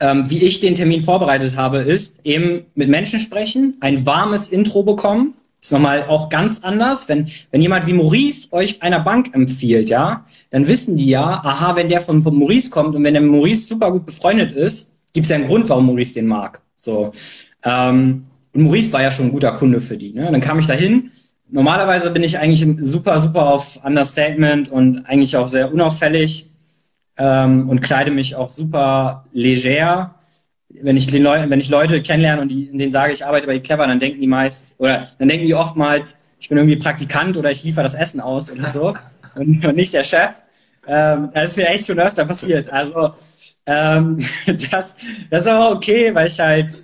ähm, 0.00 0.30
wie 0.30 0.44
ich 0.44 0.60
den 0.60 0.74
Termin 0.74 1.04
vorbereitet 1.04 1.56
habe, 1.56 1.78
ist 1.78 2.24
eben 2.24 2.66
mit 2.74 2.88
Menschen 2.88 3.20
sprechen, 3.20 3.76
ein 3.80 4.06
warmes 4.06 4.48
Intro 4.48 4.82
bekommen, 4.82 5.34
ist 5.62 5.72
nochmal 5.72 6.04
auch 6.08 6.28
ganz 6.28 6.62
anders. 6.64 7.08
Wenn, 7.08 7.30
wenn 7.50 7.62
jemand 7.62 7.86
wie 7.86 7.92
Maurice 7.92 8.52
euch 8.52 8.82
einer 8.82 9.00
Bank 9.00 9.30
empfiehlt, 9.32 9.88
ja, 9.88 10.24
dann 10.50 10.66
wissen 10.66 10.96
die 10.96 11.06
ja, 11.06 11.40
aha, 11.44 11.76
wenn 11.76 11.88
der 11.88 12.00
von, 12.00 12.22
von 12.22 12.36
Maurice 12.36 12.70
kommt 12.70 12.94
und 12.96 13.04
wenn 13.04 13.14
der 13.14 13.22
Maurice 13.22 13.66
super 13.66 13.92
gut 13.92 14.04
befreundet 14.04 14.52
ist, 14.52 14.98
gibt 15.12 15.24
es 15.24 15.30
ja 15.30 15.36
einen 15.36 15.46
Grund, 15.46 15.68
warum 15.68 15.86
Maurice 15.86 16.14
den 16.14 16.26
mag. 16.26 16.60
So. 16.74 17.12
Ähm, 17.62 18.24
und 18.52 18.62
Maurice 18.64 18.92
war 18.92 19.02
ja 19.02 19.12
schon 19.12 19.26
ein 19.26 19.32
guter 19.32 19.52
Kunde 19.52 19.80
für 19.80 19.96
die. 19.96 20.12
Ne? 20.12 20.28
dann 20.30 20.40
kam 20.40 20.58
ich 20.58 20.66
dahin. 20.66 21.12
Normalerweise 21.48 22.10
bin 22.10 22.22
ich 22.22 22.38
eigentlich 22.38 22.66
super, 22.84 23.20
super 23.20 23.46
auf 23.46 23.78
Understatement 23.84 24.68
und 24.70 25.06
eigentlich 25.06 25.36
auch 25.36 25.48
sehr 25.48 25.72
unauffällig 25.72 26.50
ähm, 27.18 27.68
und 27.68 27.82
kleide 27.82 28.10
mich 28.10 28.34
auch 28.34 28.48
super 28.48 29.24
leger 29.32 30.14
wenn 30.80 30.96
ich 30.96 31.06
den 31.06 31.22
Leuten, 31.22 31.50
wenn 31.50 31.60
ich 31.60 31.68
Leute 31.68 32.02
kennenlerne 32.02 32.42
und 32.42 32.48
die, 32.48 32.70
denen 32.76 32.90
sage, 32.90 33.12
ich 33.12 33.24
arbeite 33.24 33.46
bei 33.46 33.58
Clever, 33.58 33.86
dann 33.86 34.00
denken 34.00 34.20
die 34.20 34.26
meist, 34.26 34.74
oder 34.78 35.10
dann 35.18 35.28
denken 35.28 35.46
die 35.46 35.54
oftmals, 35.54 36.18
ich 36.38 36.48
bin 36.48 36.58
irgendwie 36.58 36.76
Praktikant 36.76 37.36
oder 37.36 37.50
ich 37.50 37.62
liefere 37.62 37.84
das 37.84 37.94
Essen 37.94 38.20
aus 38.20 38.50
oder 38.50 38.66
so 38.66 38.96
und, 39.34 39.64
und 39.64 39.76
nicht 39.76 39.94
der 39.94 40.04
Chef. 40.04 40.30
Ähm, 40.86 41.30
das 41.34 41.50
ist 41.50 41.56
mir 41.56 41.68
echt 41.68 41.86
schon 41.86 42.00
öfter 42.00 42.24
passiert. 42.24 42.72
Also 42.72 43.14
ähm, 43.66 44.18
das, 44.46 44.96
das 45.30 45.42
ist 45.42 45.48
aber 45.48 45.70
okay, 45.70 46.14
weil 46.14 46.26
ich 46.26 46.40
halt 46.40 46.82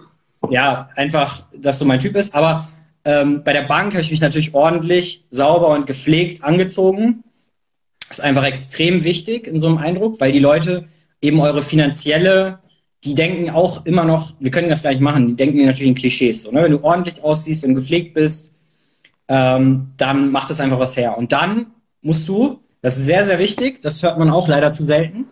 ja 0.51 0.89
einfach 0.95 1.43
das 1.57 1.79
so 1.79 1.85
mein 1.85 1.99
Typ 1.99 2.15
ist. 2.17 2.35
Aber 2.35 2.69
ähm, 3.05 3.43
bei 3.43 3.53
der 3.53 3.63
Bank 3.63 3.93
habe 3.93 4.03
ich 4.03 4.11
mich 4.11 4.21
natürlich 4.21 4.55
ordentlich, 4.55 5.25
sauber 5.31 5.69
und 5.69 5.87
gepflegt 5.87 6.45
angezogen. 6.45 7.25
Das 8.09 8.19
ist 8.19 8.25
einfach 8.25 8.45
extrem 8.45 9.05
wichtig 9.05 9.47
in 9.47 9.61
so 9.61 9.67
einem 9.67 9.79
Eindruck, 9.79 10.21
weil 10.21 10.33
die 10.33 10.39
Leute 10.39 10.85
eben 11.21 11.41
eure 11.41 11.63
finanzielle 11.63 12.61
die 13.05 13.15
denken 13.15 13.51
auch 13.51 13.85
immer 13.87 14.05
noch, 14.05 14.35
wir 14.41 14.51
können 14.51 14.69
das 14.69 14.83
gleich 14.83 15.01
machen, 15.01 15.29
die 15.29 15.37
denken 15.37 15.65
natürlich 15.65 15.89
in 15.89 15.95
Klischees. 15.95 16.43
So, 16.43 16.51
ne? 16.51 16.63
Wenn 16.65 16.73
du 16.73 16.83
ordentlich 16.83 17.23
aussiehst, 17.23 17.63
wenn 17.63 17.71
du 17.71 17.77
gepflegt 17.77 18.15
bist, 18.15 18.53
ähm, 19.29 19.93
dann 19.97 20.31
macht 20.31 20.51
das 20.51 20.61
einfach 20.61 20.79
was 20.79 20.97
her. 20.97 21.17
Und 21.17 21.33
dann 21.33 21.69
musst 22.03 22.29
du, 22.29 22.61
das 22.81 22.99
ist 22.99 23.05
sehr, 23.05 23.25
sehr 23.25 23.39
wichtig, 23.39 23.81
das 23.83 24.03
hört 24.03 24.19
man 24.19 24.31
auch 24.31 24.49
leider 24.49 24.73
zu 24.73 24.85
selten, 24.85 25.27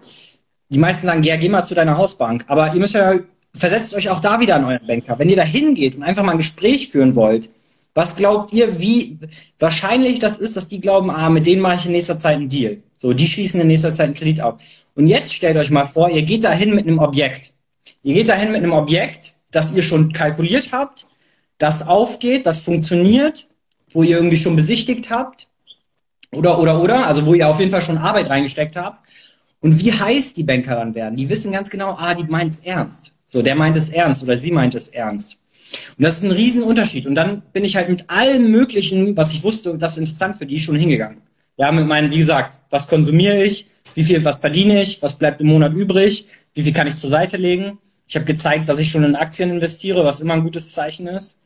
die 0.68 0.78
meisten 0.78 1.06
sagen, 1.06 1.22
ja, 1.22 1.36
geh 1.36 1.48
mal 1.48 1.64
zu 1.64 1.74
deiner 1.74 1.96
Hausbank. 1.96 2.44
Aber 2.48 2.72
ihr 2.74 2.80
müsst 2.80 2.94
ja, 2.94 3.14
versetzt 3.54 3.94
euch 3.94 4.10
auch 4.10 4.20
da 4.20 4.40
wieder 4.40 4.56
an 4.56 4.64
euren 4.64 4.86
Banker. 4.86 5.18
Wenn 5.18 5.30
ihr 5.30 5.36
da 5.36 5.42
hingeht 5.42 5.96
und 5.96 6.02
einfach 6.02 6.22
mal 6.22 6.32
ein 6.32 6.38
Gespräch 6.38 6.88
führen 6.88 7.14
wollt, 7.14 7.50
was 7.94 8.14
glaubt 8.14 8.52
ihr, 8.52 8.78
wie 8.78 9.18
wahrscheinlich 9.58 10.18
das 10.18 10.36
ist, 10.36 10.56
dass 10.56 10.68
die 10.68 10.80
glauben, 10.80 11.10
ah, 11.10 11.30
mit 11.30 11.46
denen 11.46 11.62
mache 11.62 11.76
ich 11.76 11.86
in 11.86 11.92
nächster 11.92 12.18
Zeit 12.18 12.36
einen 12.36 12.48
Deal. 12.48 12.82
So, 12.92 13.14
die 13.14 13.26
schließen 13.26 13.60
in 13.60 13.68
nächster 13.68 13.94
Zeit 13.94 14.06
einen 14.06 14.14
Kredit 14.14 14.40
ab. 14.40 14.60
Und 14.94 15.06
jetzt 15.06 15.32
stellt 15.32 15.56
euch 15.56 15.70
mal 15.70 15.86
vor, 15.86 16.10
ihr 16.10 16.22
geht 16.22 16.44
da 16.44 16.52
hin 16.52 16.74
mit 16.74 16.86
einem 16.86 16.98
Objekt. 16.98 17.54
Ihr 18.06 18.14
geht 18.14 18.28
dahin 18.28 18.52
mit 18.52 18.62
einem 18.62 18.70
Objekt, 18.70 19.34
das 19.50 19.74
ihr 19.74 19.82
schon 19.82 20.12
kalkuliert 20.12 20.70
habt, 20.70 21.08
das 21.58 21.88
aufgeht, 21.88 22.46
das 22.46 22.60
funktioniert, 22.60 23.48
wo 23.90 24.04
ihr 24.04 24.16
irgendwie 24.16 24.36
schon 24.36 24.54
besichtigt 24.54 25.10
habt 25.10 25.48
oder, 26.30 26.60
oder, 26.60 26.80
oder, 26.80 27.04
also 27.04 27.26
wo 27.26 27.34
ihr 27.34 27.48
auf 27.48 27.58
jeden 27.58 27.72
Fall 27.72 27.82
schon 27.82 27.98
Arbeit 27.98 28.30
reingesteckt 28.30 28.76
habt. 28.76 29.04
Und 29.58 29.80
wie 29.80 29.92
heiß 29.92 30.34
die 30.34 30.44
Banker 30.44 30.76
dann 30.76 30.94
werden? 30.94 31.16
Die 31.16 31.28
wissen 31.28 31.50
ganz 31.50 31.68
genau, 31.68 31.96
ah, 31.98 32.14
die 32.14 32.22
meint 32.22 32.52
es 32.52 32.60
ernst. 32.60 33.12
So, 33.24 33.42
der 33.42 33.56
meint 33.56 33.76
es 33.76 33.88
ernst 33.88 34.22
oder 34.22 34.38
sie 34.38 34.52
meint 34.52 34.76
es 34.76 34.86
ernst. 34.86 35.40
Und 35.98 36.04
das 36.04 36.18
ist 36.18 36.22
ein 36.22 36.30
Riesenunterschied. 36.30 37.08
Und 37.08 37.16
dann 37.16 37.42
bin 37.52 37.64
ich 37.64 37.74
halt 37.74 37.88
mit 37.88 38.08
allem 38.08 38.52
Möglichen, 38.52 39.16
was 39.16 39.32
ich 39.32 39.42
wusste, 39.42 39.76
das 39.76 39.94
ist 39.94 39.98
interessant 39.98 40.36
für 40.36 40.46
die, 40.46 40.60
schon 40.60 40.76
hingegangen. 40.76 41.22
Ja, 41.56 41.72
mit 41.72 41.88
meinen, 41.88 42.12
wie 42.12 42.18
gesagt, 42.18 42.60
was 42.70 42.86
konsumiere 42.86 43.42
ich, 43.42 43.68
wie 43.94 44.04
viel, 44.04 44.24
was 44.24 44.38
verdiene 44.38 44.80
ich, 44.80 45.02
was 45.02 45.18
bleibt 45.18 45.40
im 45.40 45.48
Monat 45.48 45.72
übrig, 45.72 46.28
wie 46.54 46.62
viel 46.62 46.72
kann 46.72 46.86
ich 46.86 46.94
zur 46.94 47.10
Seite 47.10 47.36
legen 47.36 47.80
ich 48.06 48.14
habe 48.14 48.24
gezeigt, 48.24 48.68
dass 48.68 48.78
ich 48.78 48.90
schon 48.90 49.04
in 49.04 49.16
Aktien 49.16 49.50
investiere, 49.50 50.04
was 50.04 50.20
immer 50.20 50.34
ein 50.34 50.42
gutes 50.42 50.72
Zeichen 50.72 51.06
ist. 51.08 51.42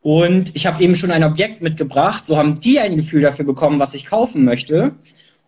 Und 0.00 0.54
ich 0.54 0.66
habe 0.66 0.82
eben 0.82 0.94
schon 0.94 1.10
ein 1.10 1.24
Objekt 1.24 1.62
mitgebracht. 1.62 2.26
So 2.26 2.36
haben 2.36 2.58
die 2.58 2.78
ein 2.78 2.96
Gefühl 2.96 3.22
dafür 3.22 3.44
bekommen, 3.44 3.78
was 3.78 3.94
ich 3.94 4.06
kaufen 4.06 4.44
möchte. 4.44 4.94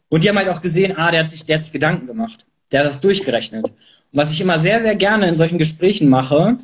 Und 0.08 0.24
die 0.24 0.28
haben 0.28 0.38
halt 0.38 0.48
auch 0.48 0.62
gesehen, 0.62 0.96
ah, 0.96 1.10
der 1.10 1.20
hat 1.20 1.30
sich, 1.30 1.42
sich 1.42 1.72
Gedanken 1.72 2.06
gemacht. 2.06 2.46
Der 2.72 2.80
hat 2.80 2.86
das 2.86 3.00
durchgerechnet. 3.00 3.68
Und 3.68 3.76
was 4.12 4.32
ich 4.32 4.40
immer 4.40 4.58
sehr, 4.58 4.80
sehr 4.80 4.94
gerne 4.94 5.28
in 5.28 5.34
solchen 5.34 5.58
Gesprächen 5.58 6.08
mache, 6.08 6.58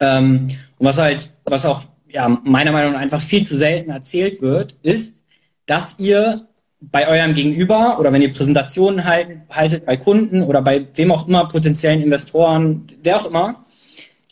ähm, 0.00 0.48
und 0.78 0.86
was 0.86 0.98
halt, 0.98 1.34
was 1.44 1.64
auch 1.64 1.84
ja, 2.08 2.28
meiner 2.28 2.72
Meinung 2.72 2.92
nach 2.92 3.00
einfach 3.00 3.22
viel 3.22 3.44
zu 3.44 3.56
selten 3.56 3.90
erzählt 3.90 4.42
wird, 4.42 4.76
ist, 4.82 5.24
dass 5.66 5.98
ihr 5.98 6.46
bei 6.90 7.08
eurem 7.08 7.34
Gegenüber 7.34 7.98
oder 7.98 8.12
wenn 8.12 8.22
ihr 8.22 8.30
Präsentationen 8.30 9.04
halten, 9.04 9.42
haltet 9.50 9.86
bei 9.86 9.96
Kunden 9.96 10.42
oder 10.42 10.62
bei 10.62 10.86
wem 10.94 11.12
auch 11.12 11.28
immer, 11.28 11.48
potenziellen 11.48 12.02
Investoren, 12.02 12.84
wer 13.02 13.16
auch 13.16 13.26
immer, 13.26 13.62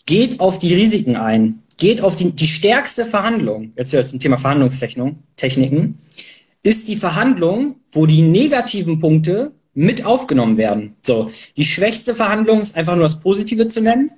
geht 0.07 0.41
auf 0.41 0.59
die 0.59 0.75
Risiken 0.75 1.17
ein. 1.17 1.63
Geht 1.79 2.03
auf 2.03 2.17
die, 2.17 2.33
die 2.33 2.47
stärkste 2.47 3.07
Verhandlung, 3.07 3.73
jetzt 3.77 4.11
zum 4.11 4.21
Thema 4.21 4.39
Verhandlungstechniken, 4.39 5.99
ist 6.63 6.89
die 6.89 6.97
Verhandlung, 6.97 7.77
wo 7.91 8.07
die 8.07 8.23
negativen 8.23 9.01
Punkte 9.01 9.53
mit 9.75 10.05
aufgenommen 10.05 10.57
werden. 10.57 10.95
So, 11.01 11.31
die 11.57 11.65
schwächste 11.65 12.15
Verhandlung 12.15 12.61
ist 12.61 12.77
einfach 12.77 12.95
nur 12.95 13.05
das 13.05 13.21
Positive 13.21 13.67
zu 13.67 13.81
nennen. 13.81 14.13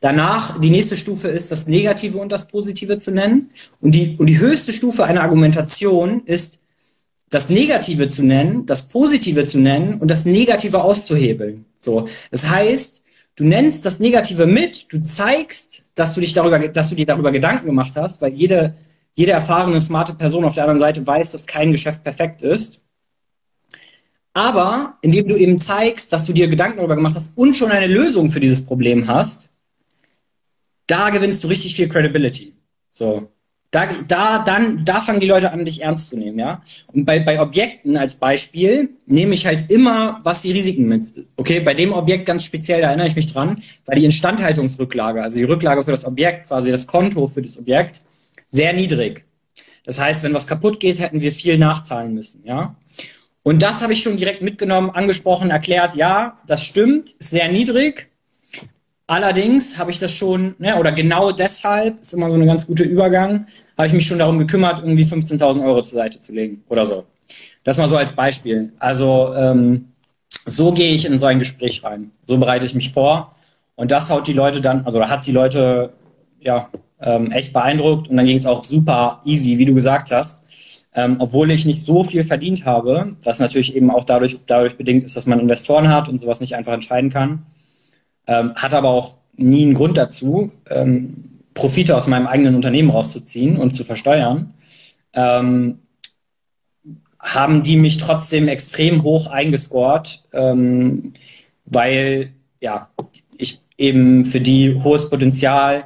Danach, 0.00 0.60
die 0.60 0.70
nächste 0.70 0.96
Stufe 0.96 1.28
ist 1.28 1.50
das 1.50 1.66
Negative 1.66 2.18
und 2.18 2.30
das 2.30 2.48
Positive 2.48 2.96
zu 2.98 3.10
nennen. 3.10 3.50
Und 3.80 3.94
die, 3.94 4.14
und 4.18 4.26
die 4.26 4.38
höchste 4.38 4.72
Stufe 4.72 5.04
einer 5.04 5.22
Argumentation 5.22 6.22
ist, 6.24 6.62
das 7.30 7.50
Negative 7.50 8.08
zu 8.08 8.24
nennen, 8.24 8.66
das 8.66 8.88
Positive 8.88 9.44
zu 9.44 9.58
nennen 9.58 9.98
und 9.98 10.10
das 10.10 10.24
Negative 10.24 10.82
auszuhebeln. 10.82 11.64
So, 11.76 12.08
das 12.30 12.48
heißt, 12.48 13.04
du 13.36 13.44
nennst 13.44 13.84
das 13.84 13.98
Negative 13.98 14.46
mit, 14.46 14.92
du 14.92 15.00
zeigst, 15.00 15.84
dass 15.94 16.14
du 16.14 16.20
dich 16.20 16.32
darüber, 16.32 16.58
dass 16.68 16.90
du 16.90 16.94
dir 16.94 17.06
darüber 17.06 17.32
Gedanken 17.32 17.66
gemacht 17.66 17.96
hast, 17.96 18.20
weil 18.20 18.32
jede, 18.32 18.74
jede 19.14 19.32
erfahrene, 19.32 19.80
smarte 19.80 20.14
Person 20.14 20.44
auf 20.44 20.54
der 20.54 20.64
anderen 20.64 20.78
Seite 20.78 21.06
weiß, 21.06 21.32
dass 21.32 21.46
kein 21.46 21.72
Geschäft 21.72 22.04
perfekt 22.04 22.42
ist. 22.42 22.78
Aber 24.32 24.98
indem 25.00 25.28
du 25.28 25.36
eben 25.36 25.58
zeigst, 25.58 26.12
dass 26.12 26.26
du 26.26 26.32
dir 26.32 26.46
Gedanken 26.46 26.76
darüber 26.76 26.96
gemacht 26.96 27.16
hast 27.16 27.36
und 27.38 27.56
schon 27.56 27.70
eine 27.70 27.86
Lösung 27.86 28.28
für 28.28 28.40
dieses 28.40 28.64
Problem 28.64 29.08
hast, 29.08 29.50
da 30.86 31.10
gewinnst 31.10 31.42
du 31.42 31.48
richtig 31.48 31.74
viel 31.74 31.88
Credibility. 31.88 32.54
So. 32.88 33.32
Da, 33.70 33.88
da, 34.06 34.38
dann, 34.38 34.84
da 34.84 35.02
fangen 35.02 35.20
die 35.20 35.26
Leute 35.26 35.52
an, 35.52 35.64
dich 35.64 35.82
ernst 35.82 36.08
zu 36.08 36.16
nehmen, 36.16 36.38
ja. 36.38 36.62
Und 36.92 37.04
bei, 37.04 37.18
bei 37.20 37.40
Objekten 37.40 37.96
als 37.96 38.16
Beispiel 38.16 38.90
nehme 39.06 39.34
ich 39.34 39.44
halt 39.44 39.70
immer, 39.72 40.18
was 40.22 40.42
die 40.42 40.52
Risiken 40.52 40.86
mit. 40.86 41.04
Okay, 41.36 41.60
bei 41.60 41.74
dem 41.74 41.92
Objekt 41.92 42.26
ganz 42.26 42.44
speziell, 42.44 42.80
da 42.80 42.88
erinnere 42.88 43.08
ich 43.08 43.16
mich 43.16 43.26
dran, 43.26 43.60
war 43.84 43.96
die 43.96 44.04
Instandhaltungsrücklage, 44.04 45.22
also 45.22 45.38
die 45.38 45.44
Rücklage 45.44 45.82
für 45.82 45.90
das 45.90 46.04
Objekt, 46.04 46.46
quasi 46.46 46.70
das 46.70 46.86
Konto 46.86 47.26
für 47.26 47.42
das 47.42 47.58
Objekt, 47.58 48.02
sehr 48.48 48.72
niedrig. 48.72 49.24
Das 49.84 50.00
heißt, 50.00 50.22
wenn 50.22 50.34
was 50.34 50.46
kaputt 50.46 50.80
geht, 50.80 50.98
hätten 51.00 51.20
wir 51.20 51.32
viel 51.32 51.58
nachzahlen 51.58 52.14
müssen, 52.14 52.44
ja. 52.44 52.76
Und 53.42 53.62
das 53.62 53.82
habe 53.82 53.92
ich 53.92 54.02
schon 54.02 54.16
direkt 54.16 54.42
mitgenommen, 54.42 54.90
angesprochen, 54.90 55.50
erklärt, 55.50 55.94
ja, 55.94 56.38
das 56.46 56.64
stimmt, 56.64 57.12
ist 57.12 57.30
sehr 57.30 57.48
niedrig. 57.48 58.08
Allerdings 59.08 59.78
habe 59.78 59.92
ich 59.92 60.00
das 60.00 60.12
schon, 60.16 60.56
ne, 60.58 60.76
oder 60.76 60.90
genau 60.90 61.30
deshalb, 61.30 62.00
ist 62.00 62.12
immer 62.12 62.28
so 62.28 62.36
ein 62.36 62.46
ganz 62.46 62.66
guter 62.66 62.82
Übergang, 62.84 63.46
habe 63.78 63.86
ich 63.86 63.92
mich 63.92 64.06
schon 64.06 64.18
darum 64.18 64.38
gekümmert, 64.38 64.80
irgendwie 64.82 65.04
15.000 65.04 65.64
Euro 65.64 65.82
zur 65.82 65.98
Seite 65.98 66.18
zu 66.18 66.32
legen 66.32 66.64
oder 66.68 66.84
so. 66.84 67.04
Das 67.62 67.78
mal 67.78 67.88
so 67.88 67.96
als 67.96 68.12
Beispiel. 68.12 68.72
Also 68.78 69.32
ähm, 69.34 69.92
so 70.44 70.72
gehe 70.72 70.92
ich 70.92 71.04
in 71.04 71.18
so 71.18 71.26
ein 71.26 71.38
Gespräch 71.38 71.84
rein. 71.84 72.10
So 72.22 72.38
bereite 72.38 72.66
ich 72.66 72.74
mich 72.74 72.92
vor. 72.92 73.34
Und 73.76 73.90
das 73.90 74.10
haut 74.10 74.26
die 74.26 74.32
Leute 74.32 74.60
dann, 74.60 74.84
also 74.86 75.04
hat 75.04 75.26
die 75.26 75.32
Leute 75.32 75.92
ja 76.40 76.68
ähm, 77.00 77.30
echt 77.30 77.52
beeindruckt. 77.52 78.08
Und 78.08 78.16
dann 78.16 78.26
ging 78.26 78.36
es 78.36 78.46
auch 78.46 78.64
super 78.64 79.20
easy, 79.24 79.58
wie 79.58 79.64
du 79.66 79.74
gesagt 79.74 80.10
hast. 80.10 80.44
Ähm, 80.94 81.16
obwohl 81.18 81.50
ich 81.50 81.66
nicht 81.66 81.80
so 81.80 82.02
viel 82.04 82.24
verdient 82.24 82.64
habe, 82.64 83.16
was 83.22 83.38
natürlich 83.38 83.76
eben 83.76 83.90
auch 83.90 84.04
dadurch, 84.04 84.38
dadurch 84.46 84.76
bedingt 84.76 85.04
ist, 85.04 85.16
dass 85.16 85.26
man 85.26 85.40
Investoren 85.40 85.88
hat 85.88 86.08
und 86.08 86.18
sowas 86.18 86.40
nicht 86.40 86.56
einfach 86.56 86.72
entscheiden 86.72 87.10
kann, 87.10 87.44
ähm, 88.26 88.54
hat 88.54 88.74
aber 88.74 88.90
auch 88.90 89.16
nie 89.36 89.64
einen 89.64 89.74
Grund 89.74 89.96
dazu, 89.96 90.50
ähm, 90.70 91.40
Profite 91.54 91.96
aus 91.96 92.06
meinem 92.06 92.26
eigenen 92.26 92.54
Unternehmen 92.54 92.90
rauszuziehen 92.90 93.56
und 93.56 93.74
zu 93.74 93.84
versteuern, 93.84 94.52
ähm, 95.14 95.78
haben 97.18 97.62
die 97.62 97.76
mich 97.76 97.98
trotzdem 97.98 98.46
extrem 98.46 99.02
hoch 99.02 99.26
eingescored, 99.26 100.22
ähm, 100.32 101.12
weil 101.64 102.32
ja 102.60 102.88
ich 103.36 103.60
eben 103.78 104.24
für 104.24 104.40
die 104.40 104.80
hohes 104.82 105.10
Potenzial 105.10 105.84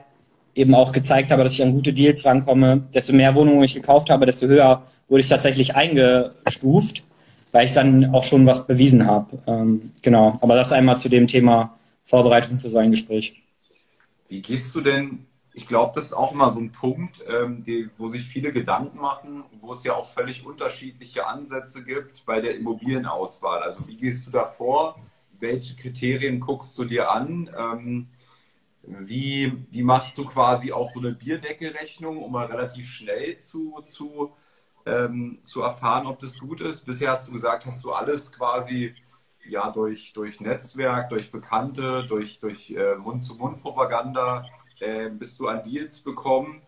eben 0.55 0.75
auch 0.75 0.93
gezeigt 0.93 1.31
habe, 1.31 1.43
dass 1.43 1.55
ich 1.55 1.63
an 1.63 1.73
gute 1.73 1.93
Deals 1.93 2.25
rankomme. 2.25 2.83
Desto 2.93 3.15
mehr 3.15 3.35
Wohnungen 3.35 3.63
ich 3.63 3.75
gekauft 3.75 4.11
habe, 4.11 4.27
desto 4.27 4.47
höher 4.47 4.83
wurde 5.09 5.21
ich 5.21 5.29
tatsächlich 5.29 5.77
eingestuft, 5.77 7.05
weil 7.53 7.65
ich 7.65 7.73
dann 7.73 8.13
auch 8.13 8.25
schon 8.25 8.45
was 8.47 8.67
bewiesen 8.67 9.07
habe. 9.07 9.39
Ähm, 9.47 9.93
genau, 10.03 10.37
aber 10.41 10.57
das 10.57 10.73
einmal 10.73 10.99
zu 10.99 11.09
dem 11.09 11.27
Thema 11.27 11.79
Vorbereitung 12.11 12.59
für 12.59 12.69
so 12.69 12.79
ein 12.79 12.91
Gespräch. 12.91 13.43
Wie 14.29 14.43
gehst 14.43 14.75
du 14.75 14.81
denn, 14.81 15.27
ich 15.55 15.67
glaube, 15.67 15.93
das 15.95 16.07
ist 16.07 16.13
auch 16.13 16.33
immer 16.33 16.51
so 16.51 16.61
ein 16.61 16.73
Punkt, 16.73 17.25
ähm, 17.29 17.65
die, 17.65 17.89
wo 17.99 18.09
sich 18.09 18.23
viele 18.23 18.53
Gedanken 18.53 18.99
machen, 18.99 19.45
wo 19.61 19.73
es 19.73 19.85
ja 19.85 19.95
auch 19.95 20.09
völlig 20.09 20.45
unterschiedliche 20.45 21.27
Ansätze 21.27 21.85
gibt 21.85 22.25
bei 22.27 22.41
der 22.41 22.57
Immobilienauswahl. 22.57 23.63
Also 23.63 23.89
wie 23.91 23.97
gehst 23.97 24.27
du 24.27 24.31
da 24.31 24.45
vor? 24.45 24.97
Welche 25.39 25.75
Kriterien 25.77 26.39
guckst 26.39 26.77
du 26.79 26.85
dir 26.85 27.11
an? 27.11 27.51
Ähm, 27.57 28.09
wie, 28.83 29.53
wie 29.71 29.83
machst 29.83 30.17
du 30.19 30.25
quasi 30.25 30.73
auch 30.73 30.91
so 30.91 31.01
eine 31.01 31.13
Bierdeckelrechnung, 31.13 32.19
um 32.23 32.33
mal 32.33 32.47
relativ 32.47 32.91
schnell 32.91 33.37
zu, 33.39 33.81
zu, 33.85 34.33
ähm, 34.87 35.39
zu 35.43 35.63
erfahren, 35.63 36.07
ob 36.07 36.19
das 36.19 36.39
gut 36.39 36.61
ist? 36.61 36.85
Bisher 36.85 37.11
hast 37.13 37.29
du 37.29 37.33
gesagt, 37.33 37.67
hast 37.67 37.85
du 37.85 37.93
alles 37.93 38.33
quasi 38.33 38.95
ja 39.51 39.71
durch, 39.71 40.13
durch 40.13 40.41
Netzwerk, 40.41 41.11
durch 41.11 41.31
Bekannte, 41.31 42.05
durch, 42.09 42.41
durch 42.41 42.71
äh, 42.71 42.97
Mund-zu-Mund-Propaganda 42.97 44.47
äh, 44.81 45.11
bist 45.11 45.39
du 45.41 45.49
an 45.49 45.63
Deals 45.63 46.01
bekommen. 46.01 46.63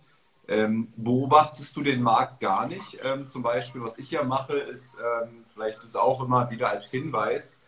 Ähm, 0.48 0.88
beobachtest 0.96 1.76
du 1.76 1.82
den 1.82 2.02
Markt 2.02 2.40
gar 2.40 2.66
nicht? 2.66 2.98
Ähm, 3.04 3.26
zum 3.28 3.42
Beispiel, 3.42 3.82
was 3.82 3.96
ich 3.98 4.10
ja 4.10 4.24
mache, 4.24 4.58
ist, 4.58 4.96
ähm, 4.96 5.44
vielleicht 5.52 5.82
ist 5.84 5.96
auch 5.96 6.20
immer 6.22 6.50
wieder 6.50 6.68
als 6.68 6.90
Hinweis, 6.90 7.58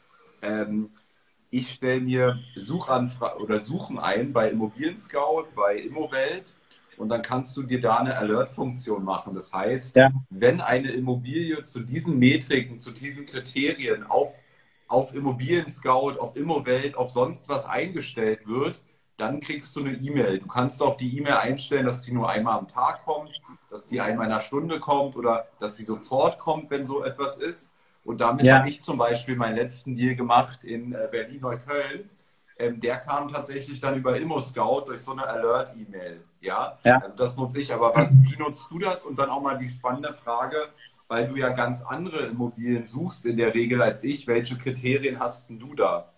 ähm, 0.43 0.91
ich 1.51 1.71
stelle 1.71 2.01
mir 2.01 2.41
Suchanfragen 2.57 3.41
oder 3.41 3.63
Suchen 3.63 3.99
ein 4.01 4.33
bei 4.33 4.51
Immobilien 4.51 4.99
Scout, 4.99 5.47
bei 5.55 5.79
Immowelt 5.79 6.47
und 6.97 7.09
dann 7.09 7.23
kannst 7.23 7.57
du 7.57 7.63
dir 7.63 7.81
da 7.81 7.99
eine 7.99 8.17
Alert-Funktion 8.17 9.05
machen. 9.05 9.35
Das 9.35 9.53
heißt, 9.53 9.95
ja. 9.95 10.11
wenn 10.31 10.61
eine 10.61 10.91
Immobilie 10.91 11.63
zu 11.63 11.81
diesen 11.81 12.19
Metriken, 12.19 12.81
zu 12.81 12.91
diesen 12.91 13.27
Kriterien 13.27 14.05
auf, 14.05 14.35
auf 14.89 15.15
Immobilien 15.15 15.69
Scout, 15.69 16.19
auf 16.19 16.37
Immowelt, 16.37 16.97
auf 16.97 17.11
sonst 17.11 17.49
was 17.49 17.67
eingestellt 17.67 18.47
wird, 18.47 18.81
dann 19.17 19.41
kriegst 19.41 19.75
du 19.77 19.81
eine 19.81 19.93
E-Mail. 19.93 20.41
Du 20.41 20.47
kannst 20.47 20.83
auch 20.83 20.97
die 20.97 21.17
E-Mail 21.17 21.35
einstellen, 21.35 21.87
dass 21.87 22.03
die 22.03 22.13
nur 22.13 22.29
einmal 22.29 22.59
am 22.59 22.69
Tag 22.69 23.05
kommt, 23.05 23.41
dass 23.71 23.89
die 23.89 24.01
einmal 24.01 24.27
in 24.27 24.33
einer 24.33 24.41
Stunde 24.41 24.81
kommt 24.81 25.17
oder 25.17 25.47
dass 25.61 25.77
sie 25.77 25.85
sofort 25.85 26.39
kommt, 26.39 26.71
wenn 26.71 26.85
so 26.85 27.05
etwas 27.05 27.37
ist. 27.37 27.71
Und 28.05 28.21
damit 28.21 28.43
ja. 28.43 28.59
habe 28.59 28.69
ich 28.69 28.83
zum 28.83 28.99
Beispiel 28.99 29.37
meinen 29.37 29.57
letzten 29.57 29.97
Deal 29.97 30.15
gemacht 30.15 30.65
in 30.65 30.93
äh, 30.93 31.09
Berlin-Neukölln. 31.11 32.11
Ähm, 32.59 32.81
der 32.81 32.99
kam 32.99 33.29
tatsächlich 33.29 33.81
dann 33.81 33.97
über 33.97 34.17
ImmoScout 34.17 34.85
durch 34.87 35.01
so 35.01 35.13
eine 35.13 35.27
Alert-E-Mail. 35.27 36.23
Ja? 36.41 36.79
ja, 36.85 36.99
also 36.99 37.17
das 37.17 37.37
nutze 37.37 37.61
ich. 37.61 37.73
Aber 37.73 38.11
wie 38.11 38.37
nutzt 38.37 38.71
du 38.71 38.79
das? 38.79 39.05
Und 39.05 39.19
dann 39.19 39.31
auch 39.31 39.41
mal 39.41 39.59
die 39.59 39.69
spannende 39.69 40.13
Frage, 40.13 40.69
weil 41.15 41.29
du 41.29 41.37
ja 41.37 41.51
ganz 41.51 41.83
andere 41.83 42.27
Immobilien 42.27 42.87
suchst 42.87 43.25
in 43.27 43.37
der 43.37 43.55
Regel 43.55 43.81
als 43.81 44.03
ich. 44.05 44.27
Welche 44.27 44.57
Kriterien 44.57 45.19
hast 45.21 45.49
denn 45.49 45.59
du 45.59 45.75
da? 45.75 46.11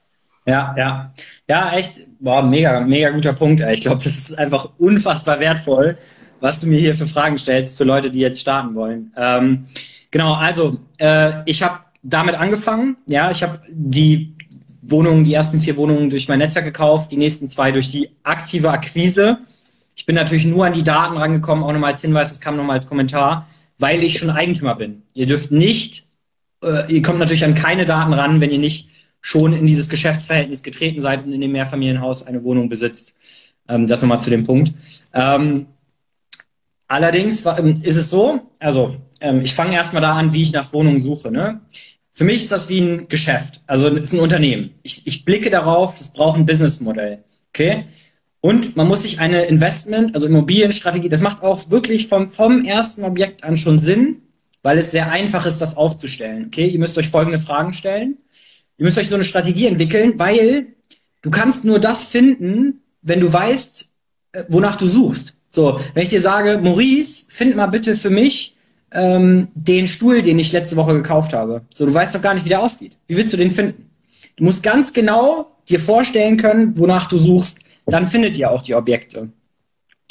Ja, 0.46 0.74
ja. 0.76 1.12
Ja, 1.48 1.72
echt, 1.72 2.00
boah, 2.18 2.42
mega, 2.42 2.80
mega 2.80 3.10
guter 3.10 3.32
Punkt. 3.32 3.60
Ich 3.60 3.82
glaube, 3.82 4.02
das 4.02 4.06
ist 4.06 4.38
einfach 4.38 4.70
unfassbar 4.78 5.40
wertvoll, 5.40 5.98
was 6.40 6.60
du 6.60 6.68
mir 6.68 6.78
hier 6.78 6.94
für 6.94 7.06
Fragen 7.06 7.36
stellst 7.38 7.76
für 7.76 7.84
Leute, 7.84 8.10
die 8.10 8.20
jetzt 8.20 8.40
starten 8.40 8.74
wollen. 8.74 9.12
Ähm, 9.16 9.66
Genau, 10.10 10.34
also 10.34 10.78
äh, 10.98 11.42
ich 11.44 11.62
habe 11.62 11.80
damit 12.02 12.36
angefangen. 12.36 12.96
Ja, 13.06 13.30
ich 13.30 13.42
habe 13.42 13.60
die 13.70 14.34
Wohnungen, 14.80 15.24
die 15.24 15.34
ersten 15.34 15.60
vier 15.60 15.76
Wohnungen 15.76 16.10
durch 16.10 16.28
mein 16.28 16.38
Netzwerk 16.38 16.64
gekauft, 16.64 17.10
die 17.12 17.16
nächsten 17.16 17.48
zwei 17.48 17.72
durch 17.72 17.88
die 17.88 18.10
aktive 18.22 18.70
Akquise. 18.70 19.38
Ich 19.94 20.06
bin 20.06 20.14
natürlich 20.14 20.46
nur 20.46 20.64
an 20.64 20.72
die 20.72 20.84
Daten 20.84 21.16
rangekommen, 21.16 21.64
auch 21.64 21.72
nochmal 21.72 21.92
als 21.92 22.02
Hinweis, 22.02 22.30
das 22.30 22.40
kam 22.40 22.56
nochmal 22.56 22.76
als 22.76 22.88
Kommentar, 22.88 23.46
weil 23.78 24.02
ich 24.02 24.18
schon 24.18 24.30
Eigentümer 24.30 24.74
bin. 24.74 25.02
Ihr 25.14 25.26
dürft 25.26 25.50
nicht, 25.50 26.04
äh, 26.62 26.92
ihr 26.92 27.02
kommt 27.02 27.18
natürlich 27.18 27.44
an 27.44 27.54
keine 27.54 27.86
Daten 27.86 28.12
ran, 28.12 28.40
wenn 28.40 28.50
ihr 28.50 28.58
nicht 28.58 28.88
schon 29.20 29.52
in 29.52 29.66
dieses 29.66 29.88
Geschäftsverhältnis 29.88 30.62
getreten 30.62 31.00
seid 31.00 31.24
und 31.24 31.32
in 31.32 31.40
dem 31.40 31.52
Mehrfamilienhaus 31.52 32.26
eine 32.26 32.44
Wohnung 32.44 32.68
besitzt. 32.68 33.16
Ähm, 33.68 33.86
das 33.86 34.00
nochmal 34.00 34.20
zu 34.20 34.30
dem 34.30 34.44
Punkt. 34.44 34.72
Ähm, 35.12 35.66
allerdings 36.88 37.44
ähm, 37.44 37.80
ist 37.82 37.96
es 37.96 38.10
so, 38.10 38.40
also 38.60 38.96
ähm, 39.20 39.40
ich 39.42 39.54
fange 39.54 39.74
erstmal 39.74 40.02
da 40.02 40.14
an, 40.14 40.32
wie 40.32 40.42
ich 40.42 40.52
nach 40.52 40.72
Wohnungen 40.72 41.00
suche. 41.00 41.30
Ne? 41.32 41.60
Für 42.12 42.24
mich 42.24 42.36
ist 42.36 42.52
das 42.52 42.68
wie 42.68 42.80
ein 42.80 43.08
Geschäft, 43.08 43.60
also 43.66 43.88
es 43.88 44.04
ist 44.04 44.12
ein 44.12 44.20
Unternehmen. 44.20 44.70
Ich, 44.82 45.06
ich 45.06 45.24
blicke 45.24 45.50
darauf, 45.50 46.00
es 46.00 46.12
braucht 46.12 46.38
ein 46.38 46.46
Businessmodell. 46.46 47.24
Okay? 47.48 47.86
Und 48.46 48.76
man 48.76 48.86
muss 48.86 49.02
sich 49.02 49.18
eine 49.18 49.46
Investment, 49.46 50.14
also 50.14 50.28
Immobilienstrategie, 50.28 51.08
das 51.08 51.20
macht 51.20 51.42
auch 51.42 51.68
wirklich 51.68 52.06
vom, 52.06 52.28
vom 52.28 52.62
ersten 52.64 53.02
Objekt 53.02 53.42
an 53.42 53.56
schon 53.56 53.80
Sinn, 53.80 54.18
weil 54.62 54.78
es 54.78 54.92
sehr 54.92 55.10
einfach 55.10 55.46
ist, 55.46 55.58
das 55.58 55.76
aufzustellen. 55.76 56.44
Okay? 56.46 56.68
Ihr 56.68 56.78
müsst 56.78 56.96
euch 56.96 57.08
folgende 57.08 57.40
Fragen 57.40 57.72
stellen. 57.72 58.18
Ihr 58.78 58.84
müsst 58.84 58.98
euch 58.98 59.08
so 59.08 59.16
eine 59.16 59.24
Strategie 59.24 59.66
entwickeln, 59.66 60.12
weil 60.20 60.68
du 61.22 61.30
kannst 61.30 61.64
nur 61.64 61.80
das 61.80 62.04
finden, 62.04 62.82
wenn 63.02 63.18
du 63.18 63.32
weißt, 63.32 63.96
äh, 64.30 64.44
wonach 64.46 64.76
du 64.76 64.86
suchst. 64.86 65.34
So, 65.48 65.80
wenn 65.94 66.04
ich 66.04 66.10
dir 66.10 66.20
sage, 66.20 66.60
Maurice, 66.62 67.26
find 67.28 67.56
mal 67.56 67.66
bitte 67.66 67.96
für 67.96 68.10
mich 68.10 68.54
ähm, 68.92 69.48
den 69.56 69.88
Stuhl, 69.88 70.22
den 70.22 70.38
ich 70.38 70.52
letzte 70.52 70.76
Woche 70.76 70.94
gekauft 70.94 71.32
habe. 71.32 71.62
So, 71.70 71.84
du 71.84 71.92
weißt 71.92 72.14
doch 72.14 72.22
gar 72.22 72.34
nicht, 72.34 72.44
wie 72.44 72.50
der 72.50 72.62
aussieht. 72.62 72.96
Wie 73.08 73.16
willst 73.16 73.32
du 73.32 73.38
den 73.38 73.50
finden? 73.50 73.90
Du 74.36 74.44
musst 74.44 74.62
ganz 74.62 74.92
genau 74.92 75.50
dir 75.68 75.80
vorstellen 75.80 76.36
können, 76.36 76.78
wonach 76.78 77.08
du 77.08 77.18
suchst. 77.18 77.65
Dann 77.86 78.06
findet 78.06 78.36
ihr 78.36 78.50
auch 78.50 78.62
die 78.62 78.74
Objekte 78.74 79.30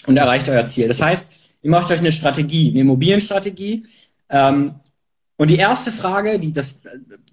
und 0.07 0.17
erreicht 0.17 0.47
euer 0.49 0.65
Ziel. 0.65 0.87
Das 0.87 1.01
heißt, 1.01 1.31
ihr 1.61 1.69
macht 1.69 1.91
euch 1.91 1.99
eine 1.99 2.11
Strategie, 2.11 2.69
eine 2.71 2.81
Immobilienstrategie. 2.81 3.83
Ähm, 4.29 4.75
und 5.37 5.49
die 5.49 5.57
erste 5.57 5.91
Frage, 5.91 6.39
die 6.39 6.53
das, 6.53 6.79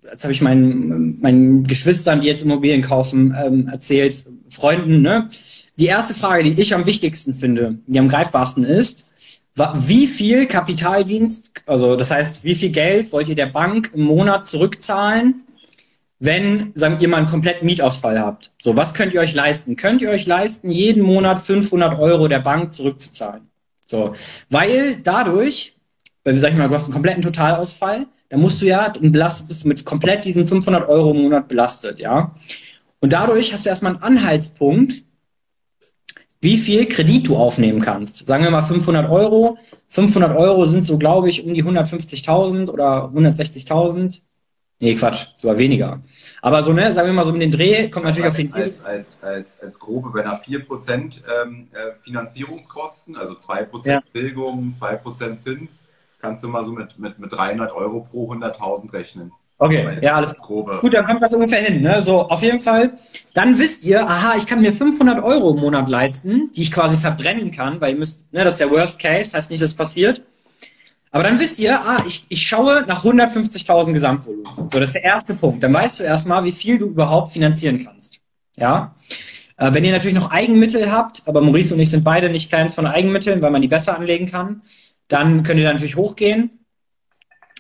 das 0.02 0.24
habe 0.24 0.32
ich 0.32 0.42
meinen, 0.42 1.20
meinen 1.20 1.64
Geschwistern, 1.64 2.20
die 2.20 2.26
jetzt 2.26 2.42
Immobilien 2.42 2.82
kaufen, 2.82 3.36
ähm, 3.40 3.68
erzählt, 3.68 4.24
Freunden, 4.48 5.02
ne? 5.02 5.28
Die 5.78 5.86
erste 5.86 6.12
Frage, 6.12 6.42
die 6.42 6.60
ich 6.60 6.74
am 6.74 6.84
wichtigsten 6.84 7.34
finde, 7.34 7.78
die 7.86 7.98
am 7.98 8.08
greifbarsten 8.08 8.64
ist, 8.64 9.08
wie 9.54 10.06
viel 10.06 10.46
Kapitaldienst, 10.46 11.62
also 11.66 11.96
das 11.96 12.10
heißt, 12.10 12.44
wie 12.44 12.54
viel 12.54 12.70
Geld 12.70 13.12
wollt 13.12 13.28
ihr 13.28 13.34
der 13.34 13.46
Bank 13.46 13.90
im 13.94 14.02
Monat 14.02 14.46
zurückzahlen, 14.46 15.42
wenn, 16.24 16.70
sagen 16.74 17.00
wir 17.00 17.08
mal, 17.08 17.16
einen 17.16 17.26
kompletten 17.26 17.66
Mietausfall 17.66 18.20
habt? 18.20 18.52
So, 18.56 18.76
was 18.76 18.94
könnt 18.94 19.12
ihr 19.12 19.20
euch 19.20 19.34
leisten? 19.34 19.74
Könnt 19.74 20.02
ihr 20.02 20.10
euch 20.10 20.24
leisten, 20.24 20.70
jeden 20.70 21.02
Monat 21.02 21.40
500 21.40 21.98
Euro 21.98 22.28
der 22.28 22.38
Bank 22.38 22.72
zurückzuzahlen? 22.72 23.50
So, 23.84 24.14
weil 24.48 24.98
dadurch, 25.02 25.74
weil, 26.22 26.38
sag 26.38 26.52
ich 26.52 26.56
mal, 26.56 26.68
du 26.68 26.74
hast 26.76 26.84
einen 26.84 26.92
kompletten 26.92 27.22
Totalausfall, 27.22 28.06
dann 28.28 28.40
musst 28.40 28.62
du 28.62 28.66
ja, 28.66 28.88
belastet, 28.88 29.48
bist 29.48 29.66
mit 29.66 29.84
komplett 29.84 30.24
diesen 30.24 30.46
500 30.46 30.88
Euro 30.88 31.10
im 31.10 31.22
Monat 31.22 31.48
belastet, 31.48 31.98
ja? 31.98 32.32
Und 33.00 33.12
dadurch 33.12 33.52
hast 33.52 33.64
du 33.64 33.70
erstmal 33.70 33.94
einen 33.94 34.02
Anhaltspunkt, 34.02 35.02
wie 36.40 36.56
viel 36.56 36.86
Kredit 36.86 37.26
du 37.26 37.36
aufnehmen 37.36 37.80
kannst. 37.80 38.28
Sagen 38.28 38.44
wir 38.44 38.50
mal 38.52 38.62
500 38.62 39.10
Euro. 39.10 39.58
500 39.88 40.36
Euro 40.36 40.66
sind 40.66 40.84
so, 40.84 40.98
glaube 40.98 41.30
ich, 41.30 41.44
um 41.44 41.52
die 41.52 41.64
150.000 41.64 42.70
oder 42.70 43.10
160.000. 43.12 44.22
Nee, 44.82 44.96
Quatsch, 44.96 45.26
sogar 45.36 45.56
weniger. 45.58 46.00
Aber 46.40 46.64
so, 46.64 46.72
ne, 46.72 46.92
sagen 46.92 47.06
wir 47.06 47.12
mal 47.12 47.24
so 47.24 47.30
mit 47.30 47.40
den 47.40 47.52
Dreh, 47.52 47.88
kommt 47.88 48.04
natürlich 48.04 48.24
als, 48.24 48.34
auf 48.34 48.44
den... 48.44 48.52
Als, 48.52 48.84
als, 48.84 49.22
als, 49.22 49.60
als 49.60 49.78
grobe, 49.78 50.12
wenn 50.12 50.26
er 50.26 50.42
4% 50.42 51.20
ähm, 51.44 51.68
äh, 51.72 51.92
Finanzierungskosten, 52.02 53.14
also 53.14 53.34
2% 53.34 53.88
ja. 53.88 54.00
Tilgung, 54.10 54.74
2% 54.76 55.36
Zins, 55.36 55.86
kannst 56.20 56.42
du 56.42 56.48
mal 56.48 56.64
so 56.64 56.72
mit, 56.72 56.98
mit, 56.98 57.20
mit 57.20 57.32
300 57.32 57.70
Euro 57.70 58.00
pro 58.10 58.32
100.000 58.32 58.92
rechnen. 58.92 59.30
Okay, 59.56 59.98
ja, 60.02 60.16
alles 60.16 60.34
grobe. 60.34 60.78
Gut, 60.80 60.92
dann 60.92 61.06
kommt 61.06 61.22
das 61.22 61.32
ungefähr 61.32 61.60
hin. 61.60 61.82
Ne? 61.82 62.02
So, 62.02 62.28
auf 62.28 62.42
jeden 62.42 62.58
Fall. 62.58 62.94
Dann 63.34 63.60
wisst 63.60 63.84
ihr, 63.84 64.02
aha, 64.02 64.34
ich 64.36 64.48
kann 64.48 64.60
mir 64.60 64.72
500 64.72 65.22
Euro 65.22 65.54
im 65.54 65.60
Monat 65.60 65.88
leisten, 65.88 66.50
die 66.56 66.62
ich 66.62 66.72
quasi 66.72 66.96
verbrennen 66.96 67.52
kann, 67.52 67.80
weil 67.80 67.92
ihr 67.92 67.98
müsst, 68.00 68.32
ne, 68.32 68.42
das 68.42 68.54
ist 68.54 68.60
der 68.60 68.72
Worst 68.72 69.00
Case, 69.00 69.36
heißt 69.36 69.52
nicht, 69.52 69.62
dass 69.62 69.70
es 69.70 69.76
passiert. 69.76 70.22
Aber 71.12 71.24
dann 71.24 71.38
wisst 71.38 71.60
ihr, 71.60 71.78
ah, 71.78 72.02
ich, 72.06 72.24
ich 72.30 72.44
schaue 72.44 72.84
nach 72.86 73.04
150.000 73.04 73.92
Gesamtvolumen. 73.92 74.70
So, 74.70 74.80
das 74.80 74.88
ist 74.88 74.94
der 74.94 75.04
erste 75.04 75.34
Punkt. 75.34 75.62
Dann 75.62 75.72
weißt 75.72 76.00
du 76.00 76.04
erstmal, 76.04 76.42
wie 76.44 76.52
viel 76.52 76.78
du 76.78 76.86
überhaupt 76.86 77.34
finanzieren 77.34 77.84
kannst. 77.84 78.18
Ja. 78.56 78.94
Äh, 79.58 79.74
wenn 79.74 79.84
ihr 79.84 79.92
natürlich 79.92 80.14
noch 80.14 80.30
Eigenmittel 80.30 80.90
habt, 80.90 81.22
aber 81.26 81.42
Maurice 81.42 81.74
und 81.74 81.80
ich 81.80 81.90
sind 81.90 82.02
beide 82.02 82.30
nicht 82.30 82.50
Fans 82.50 82.74
von 82.74 82.86
Eigenmitteln, 82.86 83.42
weil 83.42 83.50
man 83.50 83.60
die 83.60 83.68
besser 83.68 83.96
anlegen 83.96 84.26
kann, 84.26 84.62
dann 85.08 85.42
könnt 85.42 85.60
ihr 85.60 85.66
da 85.66 85.74
natürlich 85.74 85.96
hochgehen. 85.96 86.64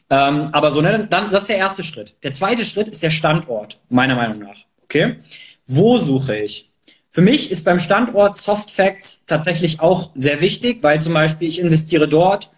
Ähm, 0.08 0.48
aber 0.52 0.70
so, 0.70 0.80
ne, 0.80 1.06
dann, 1.10 1.30
das 1.30 1.42
ist 1.42 1.50
der 1.50 1.58
erste 1.58 1.84
Schritt. 1.84 2.16
Der 2.22 2.32
zweite 2.32 2.64
Schritt 2.64 2.88
ist 2.88 3.02
der 3.02 3.10
Standort, 3.10 3.82
meiner 3.90 4.16
Meinung 4.16 4.38
nach. 4.38 4.64
Okay? 4.84 5.16
Wo 5.66 5.98
suche 5.98 6.38
ich? 6.38 6.70
Für 7.10 7.20
mich 7.20 7.50
ist 7.50 7.66
beim 7.66 7.78
Standort 7.78 8.38
Soft 8.38 8.70
Facts 8.70 9.26
tatsächlich 9.26 9.80
auch 9.80 10.10
sehr 10.14 10.40
wichtig, 10.40 10.82
weil 10.82 11.02
zum 11.02 11.12
Beispiel 11.12 11.48
ich 11.48 11.60
investiere 11.60 12.08
dort, 12.08 12.50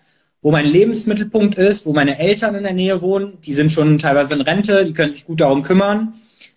wo 0.44 0.50
mein 0.50 0.66
Lebensmittelpunkt 0.66 1.56
ist, 1.56 1.86
wo 1.86 1.94
meine 1.94 2.18
Eltern 2.18 2.54
in 2.54 2.64
der 2.64 2.74
Nähe 2.74 3.00
wohnen. 3.00 3.40
Die 3.40 3.54
sind 3.54 3.72
schon 3.72 3.96
teilweise 3.96 4.34
in 4.34 4.42
Rente, 4.42 4.84
die 4.84 4.92
können 4.92 5.10
sich 5.10 5.24
gut 5.24 5.40
darum 5.40 5.62
kümmern. 5.62 6.12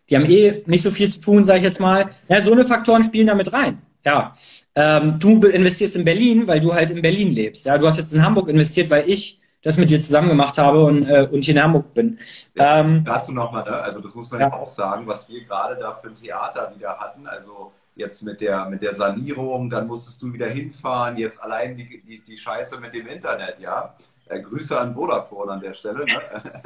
Die 0.09 0.17
haben 0.17 0.25
eh 0.25 0.61
nicht 0.65 0.81
so 0.81 0.91
viel 0.91 1.09
zu 1.09 1.21
tun, 1.21 1.45
sage 1.45 1.59
ich 1.59 1.63
jetzt 1.63 1.79
mal. 1.79 2.09
Ja, 2.27 2.41
so 2.41 2.51
eine 2.51 2.65
Faktoren 2.65 3.01
spielen 3.01 3.27
damit 3.27 3.53
rein. 3.53 3.81
Ja, 4.03 4.33
ähm, 4.75 5.17
du 5.19 5.41
investierst 5.47 5.95
in 5.95 6.03
Berlin, 6.03 6.47
weil 6.47 6.59
du 6.59 6.73
halt 6.73 6.89
in 6.89 7.01
Berlin 7.01 7.31
lebst. 7.31 7.65
Ja, 7.65 7.77
du 7.77 7.87
hast 7.87 7.97
jetzt 7.97 8.13
in 8.13 8.21
Hamburg 8.21 8.49
investiert, 8.49 8.89
weil 8.89 9.07
ich 9.07 9.39
das 9.63 9.77
mit 9.77 9.89
dir 9.89 10.01
zusammen 10.01 10.27
gemacht 10.27 10.57
habe 10.57 10.83
und, 10.83 11.05
äh, 11.05 11.25
und 11.31 11.45
hier 11.45 11.55
in 11.55 11.63
Hamburg 11.63 11.93
bin. 11.93 12.19
Ähm, 12.57 13.03
dazu 13.05 13.31
nochmal, 13.31 13.63
ne? 13.63 13.71
also 13.71 14.01
das 14.01 14.13
muss 14.13 14.29
man 14.29 14.41
ja 14.41 14.51
auch 14.51 14.67
sagen, 14.67 15.07
was 15.07 15.29
wir 15.29 15.45
gerade 15.45 15.77
da 15.79 15.93
für 15.93 16.09
ein 16.09 16.15
Theater 16.15 16.73
wieder 16.75 16.97
hatten. 16.99 17.25
Also 17.25 17.71
jetzt 17.97 18.21
mit 18.21 18.41
der, 18.41 18.65
mit 18.69 18.81
der 18.81 18.95
Sanierung, 18.95 19.69
dann 19.69 19.87
musstest 19.87 20.21
du 20.21 20.31
wieder 20.31 20.47
hinfahren, 20.47 21.17
jetzt 21.17 21.41
allein 21.41 21.75
die, 21.75 22.01
die, 22.01 22.19
die 22.19 22.37
Scheiße 22.37 22.79
mit 22.79 22.93
dem 22.93 23.07
Internet, 23.07 23.59
ja. 23.59 23.95
Äh, 24.27 24.41
Grüße 24.41 24.79
an 24.79 24.93
Vodafone 24.93 25.53
an 25.53 25.61
der 25.61 25.73
Stelle. 25.73 26.05
Ne? 26.05 26.63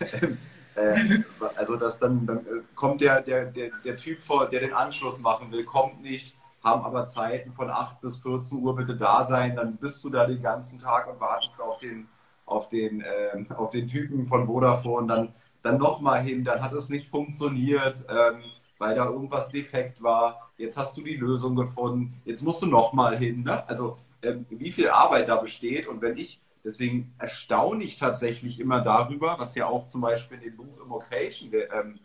äh, 0.74 1.20
also 1.56 1.76
dass 1.76 1.98
dann, 1.98 2.26
dann 2.26 2.38
äh, 2.38 2.62
kommt 2.74 3.00
der, 3.00 3.20
der, 3.20 3.46
der, 3.46 3.70
der 3.84 3.96
Typ 3.96 4.20
vor, 4.20 4.48
der 4.48 4.60
den 4.60 4.72
Anschluss 4.72 5.20
machen 5.20 5.52
will, 5.52 5.64
kommt 5.64 6.02
nicht, 6.02 6.36
haben 6.64 6.84
aber 6.84 7.06
Zeiten 7.06 7.52
von 7.52 7.70
8 7.70 8.00
bis 8.00 8.16
14 8.18 8.58
Uhr 8.58 8.74
bitte 8.74 8.96
da 8.96 9.24
sein, 9.24 9.56
dann 9.56 9.76
bist 9.76 10.02
du 10.02 10.10
da 10.10 10.26
den 10.26 10.42
ganzen 10.42 10.80
Tag 10.80 11.06
und 11.06 11.20
wartest 11.20 11.60
auf 11.60 11.78
den, 11.78 12.08
auf 12.46 12.68
den, 12.70 13.02
äh, 13.02 13.44
auf 13.54 13.70
den 13.70 13.88
Typen 13.88 14.26
von 14.26 14.46
Vodafone, 14.46 15.06
dann, 15.06 15.34
dann 15.62 15.78
nochmal 15.78 16.22
hin, 16.22 16.44
dann 16.44 16.62
hat 16.62 16.72
es 16.72 16.88
nicht 16.88 17.08
funktioniert. 17.08 18.04
Ähm, 18.08 18.42
weil 18.82 18.96
da 18.96 19.04
irgendwas 19.04 19.48
defekt 19.48 20.02
war. 20.02 20.50
Jetzt 20.62 20.76
hast 20.76 20.96
du 20.96 21.02
die 21.02 21.16
Lösung 21.16 21.56
gefunden. 21.56 22.14
Jetzt 22.24 22.42
musst 22.42 22.62
du 22.62 22.66
nochmal 22.66 23.18
hin. 23.18 23.42
Ne? 23.42 23.68
Also 23.68 23.98
ähm, 24.22 24.46
wie 24.48 24.70
viel 24.70 24.90
Arbeit 24.90 25.28
da 25.28 25.34
besteht. 25.34 25.88
Und 25.88 26.00
wenn 26.02 26.16
ich, 26.16 26.38
deswegen 26.64 27.12
erstaune 27.18 27.82
ich 27.82 27.98
tatsächlich 27.98 28.60
immer 28.60 28.80
darüber, 28.80 29.34
was 29.40 29.56
ja 29.56 29.66
auch 29.66 29.88
zum 29.88 30.02
Beispiel 30.02 30.38
in 30.38 30.44
dem 30.44 30.56
Buch 30.56 30.80
Immocation 30.80 31.50
ähm, 31.52 31.98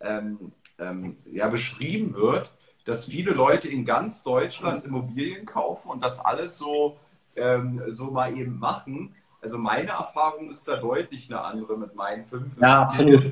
ähm, 0.00 0.52
ähm, 0.78 1.16
ja, 1.24 1.48
beschrieben 1.48 2.14
wird, 2.14 2.52
dass 2.84 3.06
viele 3.06 3.32
Leute 3.32 3.68
in 3.68 3.86
ganz 3.86 4.22
Deutschland 4.22 4.84
Immobilien 4.84 5.46
kaufen 5.46 5.90
und 5.90 6.04
das 6.04 6.20
alles 6.20 6.58
so, 6.58 6.98
ähm, 7.34 7.80
so 7.88 8.10
mal 8.10 8.36
eben 8.36 8.58
machen. 8.58 9.14
Also 9.40 9.56
meine 9.56 9.88
Erfahrung 9.88 10.50
ist 10.50 10.68
da 10.68 10.76
deutlich 10.76 11.30
eine 11.30 11.40
andere 11.40 11.78
mit 11.78 11.94
meinen 11.94 12.24
fünf. 12.26 12.60
Ja, 12.60 12.82
absolut. 12.82 13.24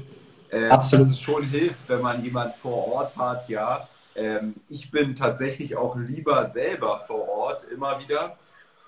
Äh, 0.51 0.69
Absolut. 0.69 1.07
Dass 1.07 1.13
es 1.13 1.21
schon 1.21 1.45
hilft, 1.45 1.89
wenn 1.89 2.01
man 2.01 2.25
jemand 2.25 2.57
vor 2.57 2.93
Ort 2.93 3.17
hat, 3.17 3.49
ja. 3.49 3.89
Ähm, 4.15 4.55
ich 4.69 4.91
bin 4.91 5.15
tatsächlich 5.15 5.77
auch 5.77 5.97
lieber 5.97 6.49
selber 6.49 6.99
vor 7.07 7.29
Ort 7.29 7.65
immer 7.65 8.01
wieder. 8.01 8.37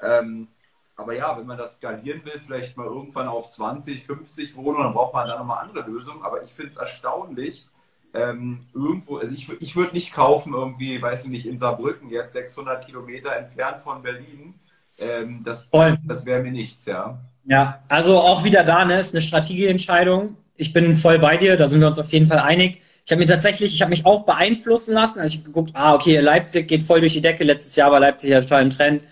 Ähm, 0.02 0.48
aber 0.96 1.16
ja, 1.16 1.36
wenn 1.38 1.46
man 1.46 1.58
das 1.58 1.76
skalieren 1.76 2.24
will, 2.24 2.40
vielleicht 2.44 2.76
mal 2.76 2.86
irgendwann 2.86 3.28
auf 3.28 3.50
20, 3.50 4.04
50 4.04 4.56
Wohnungen, 4.56 4.84
dann 4.84 4.92
braucht 4.92 5.14
man 5.14 5.28
da 5.28 5.38
nochmal 5.38 5.64
andere 5.64 5.88
Lösungen. 5.88 6.22
Aber 6.22 6.42
ich 6.42 6.50
finde 6.50 6.70
es 6.70 6.76
erstaunlich, 6.76 7.68
ähm, 8.14 8.66
irgendwo, 8.74 9.16
also 9.16 9.32
ich, 9.32 9.48
ich 9.60 9.74
würde 9.74 9.94
nicht 9.94 10.12
kaufen, 10.12 10.52
irgendwie, 10.52 11.00
weiß 11.00 11.24
ich 11.24 11.30
nicht, 11.30 11.46
in 11.46 11.58
Saarbrücken, 11.58 12.10
jetzt 12.10 12.34
600 12.34 12.84
Kilometer 12.84 13.34
entfernt 13.34 13.78
von 13.82 14.02
Berlin. 14.02 14.54
Ähm, 14.98 15.42
das 15.42 15.70
das 15.70 16.26
wäre 16.26 16.42
mir 16.42 16.52
nichts, 16.52 16.84
ja. 16.84 17.18
Ja, 17.44 17.82
also 17.88 18.18
auch 18.18 18.44
wieder 18.44 18.62
da, 18.62 18.84
ne, 18.84 18.98
ist 18.98 19.14
eine 19.14 19.22
Strategieentscheidung 19.22 20.36
ich 20.56 20.72
bin 20.72 20.94
voll 20.94 21.18
bei 21.18 21.36
dir, 21.36 21.56
da 21.56 21.68
sind 21.68 21.80
wir 21.80 21.88
uns 21.88 21.98
auf 21.98 22.12
jeden 22.12 22.26
Fall 22.26 22.38
einig. 22.38 22.80
Ich 23.04 23.10
habe 23.10 23.20
mir 23.20 23.26
tatsächlich, 23.26 23.74
ich 23.74 23.82
habe 23.82 23.90
mich 23.90 24.06
auch 24.06 24.24
beeinflussen 24.24 24.94
lassen. 24.94 25.18
Also 25.18 25.34
ich 25.34 25.38
habe 25.40 25.48
geguckt, 25.48 25.70
ah, 25.74 25.94
okay, 25.94 26.20
Leipzig 26.20 26.68
geht 26.68 26.82
voll 26.82 27.00
durch 27.00 27.14
die 27.14 27.20
Decke. 27.20 27.44
Letztes 27.44 27.74
Jahr 27.76 27.90
war 27.90 28.00
Leipzig 28.00 28.30
ja 28.30 28.40
total 28.40 28.62
im 28.62 28.70
Trend. 28.70 29.02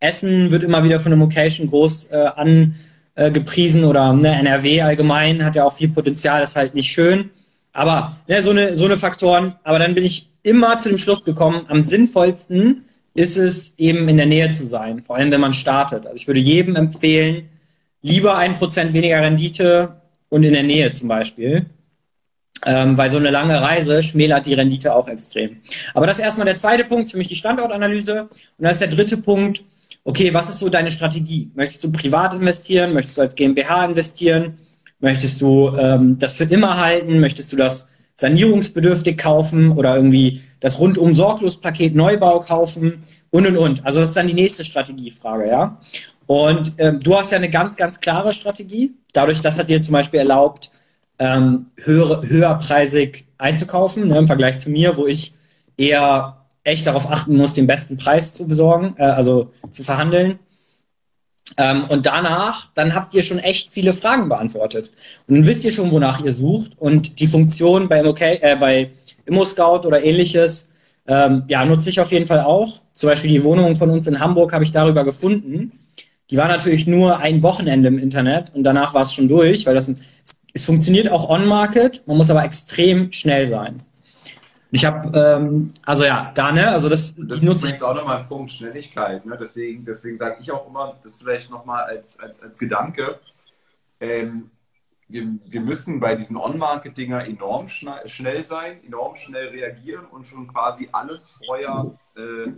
Essen 0.00 0.50
wird 0.50 0.64
immer 0.64 0.82
wieder 0.84 1.00
von 1.00 1.12
einem 1.12 1.20
Location 1.20 1.68
groß 1.68 2.06
äh, 2.10 2.28
angepriesen 3.16 3.82
äh, 3.82 3.86
oder 3.86 4.12
ne, 4.12 4.34
NRW 4.34 4.82
allgemein 4.82 5.44
hat 5.44 5.56
ja 5.56 5.64
auch 5.64 5.74
viel 5.74 5.88
Potenzial, 5.88 6.42
ist 6.42 6.56
halt 6.56 6.74
nicht 6.74 6.90
schön. 6.90 7.30
Aber 7.72 8.16
ne, 8.28 8.40
so 8.42 8.50
eine 8.50 8.74
so 8.74 8.84
eine 8.86 8.96
Faktoren. 8.96 9.56
Aber 9.62 9.78
dann 9.78 9.94
bin 9.94 10.04
ich 10.04 10.30
immer 10.42 10.78
zu 10.78 10.88
dem 10.88 10.98
Schluss 10.98 11.24
gekommen, 11.24 11.66
am 11.68 11.82
sinnvollsten 11.82 12.84
ist 13.14 13.36
es 13.36 13.78
eben 13.78 14.08
in 14.08 14.16
der 14.16 14.26
Nähe 14.26 14.50
zu 14.50 14.66
sein, 14.66 15.00
vor 15.00 15.16
allem 15.16 15.30
wenn 15.30 15.40
man 15.40 15.52
startet. 15.52 16.06
Also 16.06 16.16
ich 16.16 16.26
würde 16.26 16.40
jedem 16.40 16.76
empfehlen, 16.76 17.48
lieber 18.02 18.36
ein 18.36 18.54
Prozent 18.54 18.92
weniger 18.92 19.20
Rendite 19.20 20.00
und 20.28 20.42
in 20.42 20.52
der 20.52 20.64
Nähe 20.64 20.90
zum 20.90 21.08
Beispiel. 21.08 21.66
Ähm, 22.66 22.96
weil 22.96 23.10
so 23.10 23.18
eine 23.18 23.30
lange 23.30 23.60
Reise 23.60 24.02
schmälert 24.02 24.46
die 24.46 24.54
Rendite 24.54 24.94
auch 24.94 25.06
extrem. 25.08 25.58
Aber 25.92 26.06
das 26.06 26.18
ist 26.18 26.24
erstmal 26.24 26.46
der 26.46 26.56
zweite 26.56 26.84
Punkt, 26.84 27.10
für 27.10 27.18
mich 27.18 27.28
die 27.28 27.34
Standortanalyse. 27.34 28.22
Und 28.22 28.30
dann 28.58 28.70
ist 28.70 28.80
der 28.80 28.88
dritte 28.88 29.18
Punkt, 29.18 29.62
okay, 30.04 30.32
was 30.32 30.48
ist 30.48 30.60
so 30.60 30.68
deine 30.68 30.90
Strategie? 30.90 31.50
Möchtest 31.54 31.84
du 31.84 31.92
privat 31.92 32.32
investieren? 32.32 32.92
Möchtest 32.92 33.18
du 33.18 33.22
als 33.22 33.34
GmbH 33.34 33.84
investieren? 33.84 34.54
Möchtest 35.00 35.40
du 35.40 35.76
ähm, 35.76 36.18
das 36.18 36.36
für 36.36 36.44
immer 36.44 36.78
halten? 36.78 37.20
Möchtest 37.20 37.52
du 37.52 37.56
das 37.56 37.88
sanierungsbedürftig 38.14 39.18
kaufen 39.18 39.72
oder 39.72 39.96
irgendwie 39.96 40.40
das 40.60 40.78
rundum 40.78 41.14
sorglos 41.14 41.60
Paket 41.60 41.94
Neubau 41.94 42.40
kaufen 42.40 43.02
und 43.30 43.46
und 43.46 43.56
und. 43.56 43.84
Also 43.84 44.00
das 44.00 44.10
ist 44.10 44.16
dann 44.16 44.28
die 44.28 44.34
nächste 44.34 44.64
Strategiefrage, 44.64 45.48
ja. 45.48 45.78
Und 46.26 46.74
ähm, 46.78 47.00
du 47.00 47.16
hast 47.16 47.32
ja 47.32 47.38
eine 47.38 47.50
ganz, 47.50 47.76
ganz 47.76 48.00
klare 48.00 48.32
Strategie. 48.32 48.92
Dadurch, 49.12 49.40
das 49.40 49.58
hat 49.58 49.68
dir 49.68 49.82
zum 49.82 49.92
Beispiel 49.92 50.20
erlaubt, 50.20 50.70
ähm, 51.18 51.66
höhere, 51.76 52.26
höherpreisig 52.26 53.26
einzukaufen, 53.38 54.08
ne, 54.08 54.18
im 54.18 54.26
Vergleich 54.26 54.58
zu 54.58 54.70
mir, 54.70 54.96
wo 54.96 55.06
ich 55.06 55.32
eher 55.76 56.44
echt 56.64 56.86
darauf 56.86 57.10
achten 57.10 57.36
muss, 57.36 57.54
den 57.54 57.66
besten 57.66 57.96
Preis 57.96 58.34
zu 58.34 58.48
besorgen, 58.48 58.94
äh, 58.96 59.04
also 59.04 59.50
zu 59.70 59.84
verhandeln. 59.84 60.38
Ähm, 61.58 61.84
und 61.88 62.06
danach, 62.06 62.68
dann 62.74 62.94
habt 62.94 63.14
ihr 63.14 63.22
schon 63.22 63.38
echt 63.38 63.70
viele 63.70 63.92
Fragen 63.92 64.28
beantwortet. 64.28 64.90
Und 65.28 65.36
dann 65.36 65.46
wisst 65.46 65.64
ihr 65.64 65.72
schon, 65.72 65.90
wonach 65.90 66.24
ihr 66.24 66.32
sucht. 66.32 66.72
Und 66.78 67.20
die 67.20 67.26
Funktion 67.26 67.88
bei, 67.88 68.02
MOK, 68.02 68.20
äh, 68.22 68.56
bei 68.58 68.90
ImmoScout 69.26 69.86
oder 69.86 70.02
ähnliches, 70.02 70.72
ähm, 71.06 71.44
ja, 71.48 71.64
nutze 71.64 71.90
ich 71.90 72.00
auf 72.00 72.10
jeden 72.12 72.26
Fall 72.26 72.40
auch. 72.40 72.80
Zum 72.92 73.10
Beispiel 73.10 73.30
die 73.30 73.44
Wohnung 73.44 73.76
von 73.76 73.90
uns 73.90 74.06
in 74.06 74.20
Hamburg 74.20 74.52
habe 74.52 74.64
ich 74.64 74.72
darüber 74.72 75.04
gefunden. 75.04 75.72
Die 76.30 76.38
war 76.38 76.48
natürlich 76.48 76.86
nur 76.86 77.18
ein 77.18 77.42
Wochenende 77.42 77.88
im 77.88 77.98
Internet 77.98 78.54
und 78.54 78.64
danach 78.64 78.94
war 78.94 79.02
es 79.02 79.12
schon 79.12 79.28
durch, 79.28 79.66
weil 79.66 79.74
das 79.74 79.88
ein, 79.88 79.98
es 80.54 80.64
funktioniert 80.64 81.10
auch 81.10 81.28
on-market, 81.28 82.06
man 82.06 82.16
muss 82.16 82.30
aber 82.30 82.44
extrem 82.44 83.10
schnell 83.12 83.48
sein. 83.48 83.82
Ich 84.70 84.84
habe, 84.84 85.16
ähm, 85.16 85.68
also 85.84 86.04
ja, 86.04 86.32
da, 86.34 86.52
ne, 86.52 86.70
also 86.70 86.88
das, 86.88 87.16
das 87.16 87.42
nutze 87.42 87.72
ich. 87.72 87.82
auch 87.82 87.94
nochmal 87.94 88.18
ein 88.18 88.28
Punkt 88.28 88.52
Schnelligkeit, 88.52 89.26
ne? 89.26 89.36
deswegen, 89.40 89.84
deswegen 89.84 90.16
sage 90.16 90.38
ich 90.40 90.50
auch 90.50 90.68
immer, 90.68 90.96
das 91.02 91.18
vielleicht 91.18 91.50
nochmal 91.50 91.84
als, 91.84 92.18
als, 92.18 92.42
als 92.42 92.58
Gedanke, 92.58 93.20
ähm, 94.00 94.50
wir, 95.08 95.28
wir 95.46 95.60
müssen 95.60 96.00
bei 96.00 96.14
diesen 96.14 96.36
On-Market-Dinger 96.36 97.26
enorm 97.26 97.68
schnell 97.68 98.44
sein, 98.44 98.82
enorm 98.84 99.16
schnell 99.16 99.48
reagieren 99.48 100.06
und 100.06 100.26
schon 100.26 100.48
quasi 100.48 100.88
alles 100.90 101.34
vorher 101.44 101.96
äh, 102.16 102.52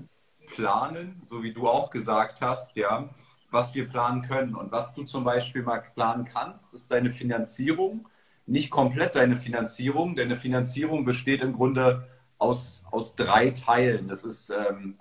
planen, 0.55 1.20
so 1.24 1.43
wie 1.43 1.52
du 1.52 1.68
auch 1.68 1.90
gesagt 1.90 2.40
hast, 2.40 2.77
ja 2.77 3.09
was 3.57 3.74
wir 3.74 3.89
planen 3.89 4.23
können. 4.23 4.55
Und 4.55 4.70
was 4.70 4.95
du 4.95 5.03
zum 5.05 5.24
Beispiel 5.24 5.62
mal 5.62 5.83
planen 5.95 6.24
kannst, 6.24 6.74
ist 6.74 6.93
deine 6.93 7.11
Finanzierung. 7.11 8.09
Nicht 8.47 8.70
komplett 8.70 9.16
deine 9.16 9.37
Finanzierung, 9.37 10.15
denn 10.15 10.27
eine 10.28 10.37
Finanzierung 10.37 11.05
besteht 11.05 11.43
im 11.43 11.55
Grunde 11.55 12.09
aus, 12.39 12.85
aus 12.93 13.16
drei 13.16 13.51
Teilen. 13.51 14.09
Das 14.09 14.24
ist 14.24 14.51
ähm, 14.51 14.99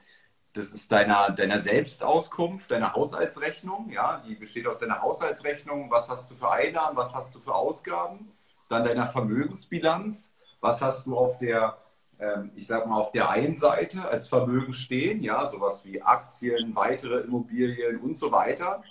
das 0.56 0.72
ist 0.72 0.90
deiner, 0.90 1.32
deiner 1.32 1.60
Selbstauskunft, 1.60 2.72
deiner 2.72 2.94
Haushaltsrechnung. 2.94 3.92
Ja, 3.92 4.24
die 4.26 4.36
besteht 4.36 4.66
aus 4.68 4.80
deiner 4.80 5.02
Haushaltsrechnung. 5.02 5.92
Was 5.92 6.10
hast 6.10 6.32
du 6.32 6.36
für 6.36 6.50
Einnahmen? 6.50 6.96
Was 6.96 7.14
hast 7.14 7.36
du 7.36 7.40
für 7.40 7.54
Ausgaben? 7.54 8.32
Dann 8.70 8.86
deiner 8.86 9.08
Vermögensbilanz. 9.08 10.34
Was 10.62 10.82
hast 10.82 11.06
du 11.06 11.18
auf 11.18 11.40
der, 11.40 11.78
ich 12.56 12.68
sag 12.68 12.88
mal, 12.88 12.98
auf 13.00 13.12
der 13.12 13.30
einen 13.30 13.56
Seite 13.56 14.08
als 14.08 14.28
Vermögen 14.28 14.74
stehen? 14.74 15.22
Ja, 15.22 15.48
sowas 15.48 15.84
wie 15.86 16.02
Aktien, 16.02 16.76
weitere 16.76 17.22
Immobilien 17.22 17.98
und 17.98 18.18
so 18.18 18.32
weiter. 18.32 18.84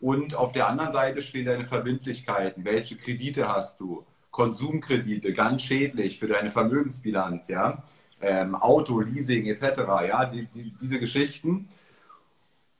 Und 0.00 0.34
auf 0.34 0.52
der 0.52 0.68
anderen 0.68 0.92
Seite 0.92 1.22
stehen 1.22 1.46
deine 1.46 1.64
Verbindlichkeiten. 1.64 2.64
Welche 2.64 2.96
Kredite 2.96 3.48
hast 3.48 3.80
du? 3.80 4.04
Konsumkredite, 4.30 5.32
ganz 5.32 5.62
schädlich 5.62 6.20
für 6.20 6.28
deine 6.28 6.50
Vermögensbilanz, 6.52 7.48
ja 7.48 7.82
ähm, 8.20 8.54
Auto, 8.54 9.00
Leasing 9.00 9.46
etc., 9.46 9.62
ja, 10.08 10.24
die, 10.26 10.46
die, 10.46 10.72
diese 10.80 10.98
Geschichten. 10.98 11.68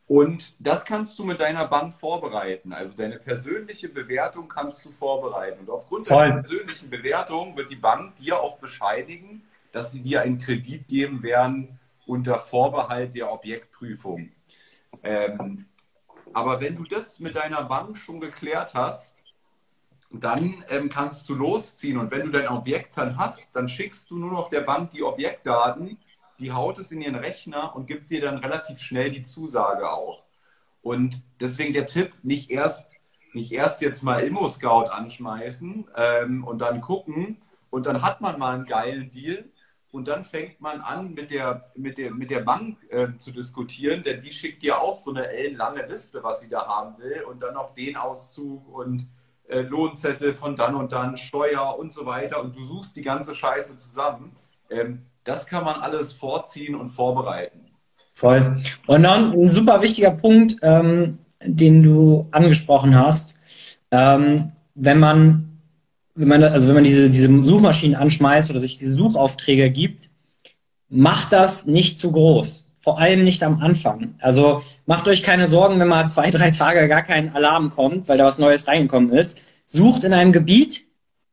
Und 0.07 0.55
das 0.59 0.87
kannst 0.87 1.19
du 1.19 1.25
mit 1.25 1.39
deiner 1.39 1.67
Bank 1.67 1.93
vorbereiten. 1.93 2.73
Also 2.73 2.97
deine 2.97 3.19
persönliche 3.19 3.91
Bewertung 3.91 4.49
kannst 4.49 4.85
du 4.85 4.91
vorbereiten. 4.91 5.61
Und 5.61 5.71
aufgrund 5.71 6.07
Voll. 6.07 6.29
deiner 6.29 6.43
persönlichen 6.43 6.89
Bewertung 6.89 7.57
wird 7.57 7.71
die 7.71 7.77
Bank 7.77 8.17
dir 8.17 8.41
auch 8.41 8.59
bescheinigen, 8.59 9.43
dass 9.73 9.93
sie 9.93 10.03
dir 10.03 10.23
einen 10.23 10.39
Kredit 10.39 10.89
geben 10.89 11.23
werden 11.23 11.79
unter 12.07 12.39
Vorbehalt 12.39 13.15
der 13.15 13.31
Objektprüfung. 13.31 14.31
Ähm, 15.03 15.67
aber 16.33 16.61
wenn 16.61 16.77
du 16.77 16.85
das 16.85 17.21
mit 17.21 17.37
deiner 17.37 17.65
Bank 17.65 17.97
schon 17.97 18.21
geklärt 18.21 18.75
hast, 18.75 19.17
dann 20.11 20.65
ähm, 20.69 20.89
kannst 20.89 21.29
du 21.29 21.35
losziehen. 21.35 21.99
Und 21.99 22.11
wenn 22.11 22.23
du 22.23 22.31
dein 22.31 22.49
Objekt 22.49 22.97
dann 22.97 23.19
hast, 23.19 23.55
dann 23.55 23.69
schickst 23.69 24.11
du 24.11 24.19
nur 24.19 24.33
noch 24.33 24.49
der 24.49 24.63
Bank 24.63 24.93
die 24.93 25.03
Objektdaten, 25.03 25.99
die 26.39 26.53
haut 26.53 26.79
es 26.79 26.93
in 26.93 27.03
ihren 27.03 27.17
Rechner 27.17 27.75
und 27.75 27.87
gibt 27.87 28.11
dir 28.11 28.21
dann 28.21 28.39
relativ 28.39 28.81
schnell 28.81 29.11
die 29.11 29.23
Zusage 29.23 29.91
auch. 29.91 30.23
Und 30.83 31.23
deswegen 31.41 31.75
der 31.75 31.87
Tipp, 31.87 32.13
nicht 32.23 32.51
erst, 32.51 32.93
nicht 33.35 33.53
erst 33.53 33.83
jetzt 33.83 34.03
mal 34.03 34.21
Immo-Scout 34.21 34.89
anschmeißen 34.91 35.89
ähm, 35.97 36.45
und 36.45 36.61
dann 36.61 36.81
gucken 36.81 37.43
und 37.71 37.87
dann 37.87 38.03
hat 38.03 38.21
man 38.21 38.39
mal 38.39 38.55
einen 38.55 38.67
geilen 38.67 39.11
Deal 39.11 39.45
und 39.91 40.09
dann 40.09 40.25
fängt 40.25 40.61
man 40.61 40.81
an, 40.81 41.15
mit 41.15 41.31
der, 41.31 41.71
mit 41.75 41.99
der, 41.99 42.11
mit 42.11 42.31
der 42.31 42.41
Bank 42.41 42.79
äh, 42.91 43.09
zu 43.19 43.31
diskutieren, 43.31 44.03
denn 44.03 44.21
die 44.23 44.33
schickt 44.33 44.63
dir 44.63 44.81
auch 44.81 44.97
so 44.97 45.11
eine 45.11 45.29
ellenlange 45.29 45.87
Liste, 45.87 46.23
was 46.23 46.41
sie 46.41 46.49
da 46.49 46.67
haben 46.67 46.99
will 46.99 47.23
und 47.29 47.43
dann 47.43 47.55
noch 47.55 47.75
den 47.75 47.97
Auszug 47.97 48.69
und 48.69 49.09
äh, 49.49 49.63
Lohnzettel 49.63 50.35
von 50.35 50.57
dann 50.57 50.75
und 50.75 50.93
dann, 50.93 51.17
Steuer 51.17 51.79
und 51.79 51.93
so 51.93 52.05
weiter 52.05 52.43
und 52.43 52.55
du 52.55 52.65
suchst 52.65 52.97
die 52.97 53.03
ganze 53.03 53.35
Scheiße 53.35 53.79
zusammen. 53.79 54.37
Ähm, 54.71 55.07
das 55.25 55.47
kann 55.47 55.65
man 55.65 55.81
alles 55.81 56.13
vorziehen 56.13 56.75
und 56.75 56.91
vorbereiten. 56.91 57.61
Voll. 58.13 58.57
Und 58.87 59.03
dann 59.05 59.33
ein 59.33 59.49
super 59.49 59.81
wichtiger 59.81 60.11
Punkt, 60.11 60.57
ähm, 60.63 61.19
den 61.43 61.83
du 61.83 62.27
angesprochen 62.31 62.95
hast. 62.99 63.39
Ähm, 63.91 64.53
wenn 64.75 64.99
man, 64.99 65.48
wenn 66.19 66.29
man, 66.29 66.43
also 66.43 66.67
wenn 66.69 66.75
man 66.75 66.85
diese, 66.85 67.09
diese 67.11 67.29
Suchmaschinen 67.45 67.97
anschmeißt 67.97 68.51
oder 68.51 68.61
sich 68.61 68.77
diese 68.77 68.95
Suchaufträge 68.95 69.71
gibt, 69.71 70.11
macht 70.89 71.33
das 71.33 71.67
nicht 71.67 71.99
zu 71.99 72.11
groß. 72.11 72.65
Vor 72.81 72.99
allem 72.99 73.23
nicht 73.23 73.43
am 73.43 73.61
Anfang. 73.61 74.15
Also 74.21 74.63
macht 74.87 75.07
euch 75.09 75.23
keine 75.23 75.47
Sorgen, 75.47 75.79
wenn 75.79 75.89
mal 75.89 76.09
zwei, 76.09 76.31
drei 76.31 76.51
Tage 76.51 76.89
gar 76.89 77.03
kein 77.03 77.35
Alarm 77.35 77.71
kommt, 77.71 78.09
weil 78.09 78.19
da 78.19 78.25
was 78.25 78.39
Neues 78.39 78.67
reingekommen 78.67 79.11
ist. 79.11 79.41
Sucht 79.65 80.05
in 80.05 80.13
einem 80.13 80.33
Gebiet, 80.33 80.85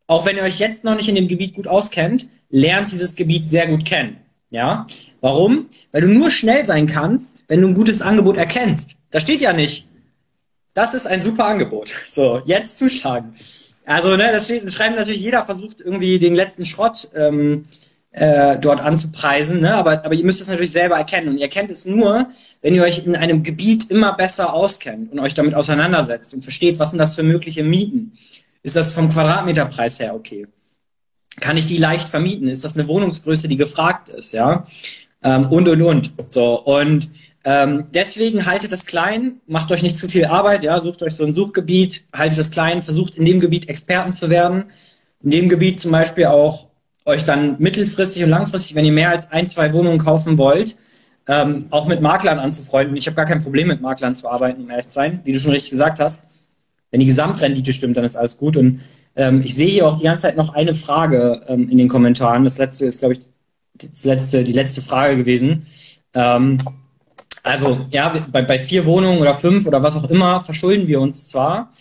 auch 0.08 0.26
wenn 0.26 0.38
ihr 0.38 0.44
euch 0.44 0.60
jetzt 0.60 0.84
noch 0.84 0.96
nicht 0.96 1.10
in 1.10 1.16
dem 1.16 1.28
Gebiet 1.28 1.56
gut 1.56 1.68
auskennt, 1.68 2.28
lernt 2.50 2.92
dieses 2.92 3.16
Gebiet 3.16 3.50
sehr 3.50 3.68
gut 3.68 3.86
kennen. 3.86 4.18
Ja? 4.52 4.86
Warum? 5.22 5.68
Weil 5.92 6.02
du 6.02 6.10
nur 6.10 6.30
schnell 6.30 6.66
sein 6.66 6.86
kannst, 6.86 7.44
wenn 7.48 7.62
du 7.62 7.70
ein 7.70 7.74
gutes 7.74 8.02
Angebot 8.02 8.38
erkennst. 8.38 8.96
Da 9.10 9.20
steht 9.20 9.42
ja 9.42 9.54
nicht. 9.54 9.88
Das 10.74 10.94
ist 10.94 11.08
ein 11.08 11.22
super 11.22 11.46
Angebot. 11.46 11.94
So, 12.08 12.42
jetzt 12.46 12.78
zuschlagen. 12.78 13.34
Also, 13.86 14.16
ne, 14.16 14.30
das 14.32 14.46
steht, 14.46 14.72
schreiben 14.72 14.96
natürlich 14.96 15.22
jeder 15.22 15.44
versucht 15.44 15.80
irgendwie 15.80 16.20
den 16.20 16.36
letzten 16.36 16.66
Schrott 16.66 17.10
ähm, 17.16 17.64
äh, 18.16 18.58
dort 18.58 18.80
anzupreisen. 18.80 19.62
Ne? 19.62 19.76
Aber, 19.76 20.04
aber 20.06 20.14
ihr 20.14 20.26
müsst 20.26 20.42
es 20.42 20.48
natürlich 20.48 20.72
selber 20.72 20.96
erkennen. 20.96 21.30
Und 21.30 21.38
ihr 21.38 21.44
erkennt 21.44 21.70
es 21.70 21.86
nur, 21.86 22.30
wenn 22.62 22.74
ihr 22.74 22.84
euch 22.84 23.06
in 23.06 23.16
einem 23.16 23.44
Gebiet 23.44 23.92
immer 23.92 24.14
besser 24.14 24.54
auskennt 24.54 25.12
und 25.12 25.20
euch 25.20 25.34
damit 25.34 25.54
auseinandersetzt 25.54 26.34
und 26.34 26.42
versteht, 26.42 26.80
was 26.80 26.92
sind 26.92 27.00
das 27.00 27.16
für 27.16 27.24
mögliche 27.24 27.64
Mieten. 27.64 28.14
Ist 28.64 28.76
das 28.76 28.94
vom 28.94 29.10
Quadratmeterpreis 29.10 30.00
her 30.00 30.16
okay? 30.16 30.48
Kann 31.42 31.58
ich 31.58 31.66
die 31.66 31.78
leicht 31.78 32.08
vermieten? 32.08 32.48
Ist 32.48 32.64
das 32.64 32.78
eine 32.78 32.88
Wohnungsgröße, 32.88 33.48
die 33.48 33.58
gefragt 33.58 34.10
ist? 34.10 34.32
Ja, 34.32 34.66
ähm, 35.22 35.48
und 35.48 35.68
und 35.68 35.82
und. 35.82 36.12
So 36.30 36.62
und 36.64 37.10
ähm, 37.48 37.86
deswegen 37.94 38.48
haltet 38.48 38.72
das 38.72 38.88
klein, 38.88 39.40
macht 39.46 39.72
euch 39.72 39.84
nicht 39.84 39.98
zu 39.98 40.08
viel 40.08 40.26
Arbeit. 40.26 40.64
Ja, 40.64 40.82
sucht 40.82 41.04
euch 41.04 41.14
so 41.14 41.24
ein 41.24 41.34
Suchgebiet, 41.34 42.08
haltet 42.12 42.40
es 42.40 42.50
klein, 42.50 42.82
versucht 42.82 43.18
in 43.18 43.26
dem 43.26 43.40
Gebiet 43.40 43.70
Experten 43.70 44.12
zu 44.12 44.32
werden. 44.32 44.66
In 45.24 45.30
dem 45.30 45.48
Gebiet 45.48 45.80
zum 45.80 45.92
Beispiel 45.92 46.26
auch 46.26 46.68
euch 47.06 47.24
dann 47.24 47.58
mittelfristig 47.60 48.24
und 48.24 48.32
langfristig, 48.32 48.76
wenn 48.76 48.84
ihr 48.84 48.92
mehr 48.92 49.12
als 49.12 49.32
ein, 49.32 49.46
zwei 49.46 49.72
Wohnungen 49.74 50.00
kaufen 50.00 50.40
wollt, 50.40 50.76
ähm, 51.28 51.68
auch 51.70 51.86
mit 51.86 52.02
Maklern 52.02 52.40
anzufreunden. 52.40 52.98
Ich 52.98 53.06
habe 53.06 53.16
gar 53.16 53.28
kein 53.28 53.44
Problem 53.44 53.68
mit 53.68 53.80
Maklern 53.80 54.16
zu 54.16 54.28
arbeiten, 54.28 54.64
um 54.64 54.70
ehrlich 54.72 54.88
zu 54.88 54.94
sein, 54.94 55.22
wie 55.24 55.32
du 55.32 55.40
schon 55.40 55.52
richtig 55.52 55.70
gesagt 55.70 56.00
hast. 56.00 56.24
Wenn 56.90 57.00
die 57.00 57.06
Gesamtrendite 57.06 57.74
stimmt, 57.74 57.96
dann 57.96 58.06
ist 58.06 58.16
alles 58.16 58.38
gut. 58.38 58.58
Und 58.58 58.82
ähm, 59.16 59.44
ich 59.44 59.54
sehe 59.54 59.70
hier 59.70 59.88
auch 59.88 59.98
die 59.98 60.04
ganze 60.04 60.24
Zeit 60.24 60.36
noch 60.36 60.56
eine 60.56 60.74
Frage 60.74 61.44
ähm, 61.48 61.70
in 61.70 61.78
den 61.78 61.90
Kommentaren. 61.90 62.44
Das 62.44 62.58
letzte 62.58 62.88
ist, 62.88 63.02
glaube 63.02 63.14
ich, 63.16 63.20
das 63.76 64.04
letzte, 64.04 64.44
die 64.44 64.54
letzte 64.54 64.82
Frage 64.82 65.18
gewesen. 65.18 65.64
Ähm, 66.16 66.58
also 67.46 67.86
ja, 67.92 68.14
bei, 68.32 68.42
bei 68.42 68.60
vier 68.60 68.86
Wohnungen 68.86 69.20
oder 69.20 69.34
fünf 69.34 69.68
oder 69.68 69.84
was 69.84 69.96
auch 69.96 70.10
immer 70.10 70.42
verschulden 70.42 70.88
wir 70.88 71.00
uns 71.00 71.28
zwar. 71.28 71.72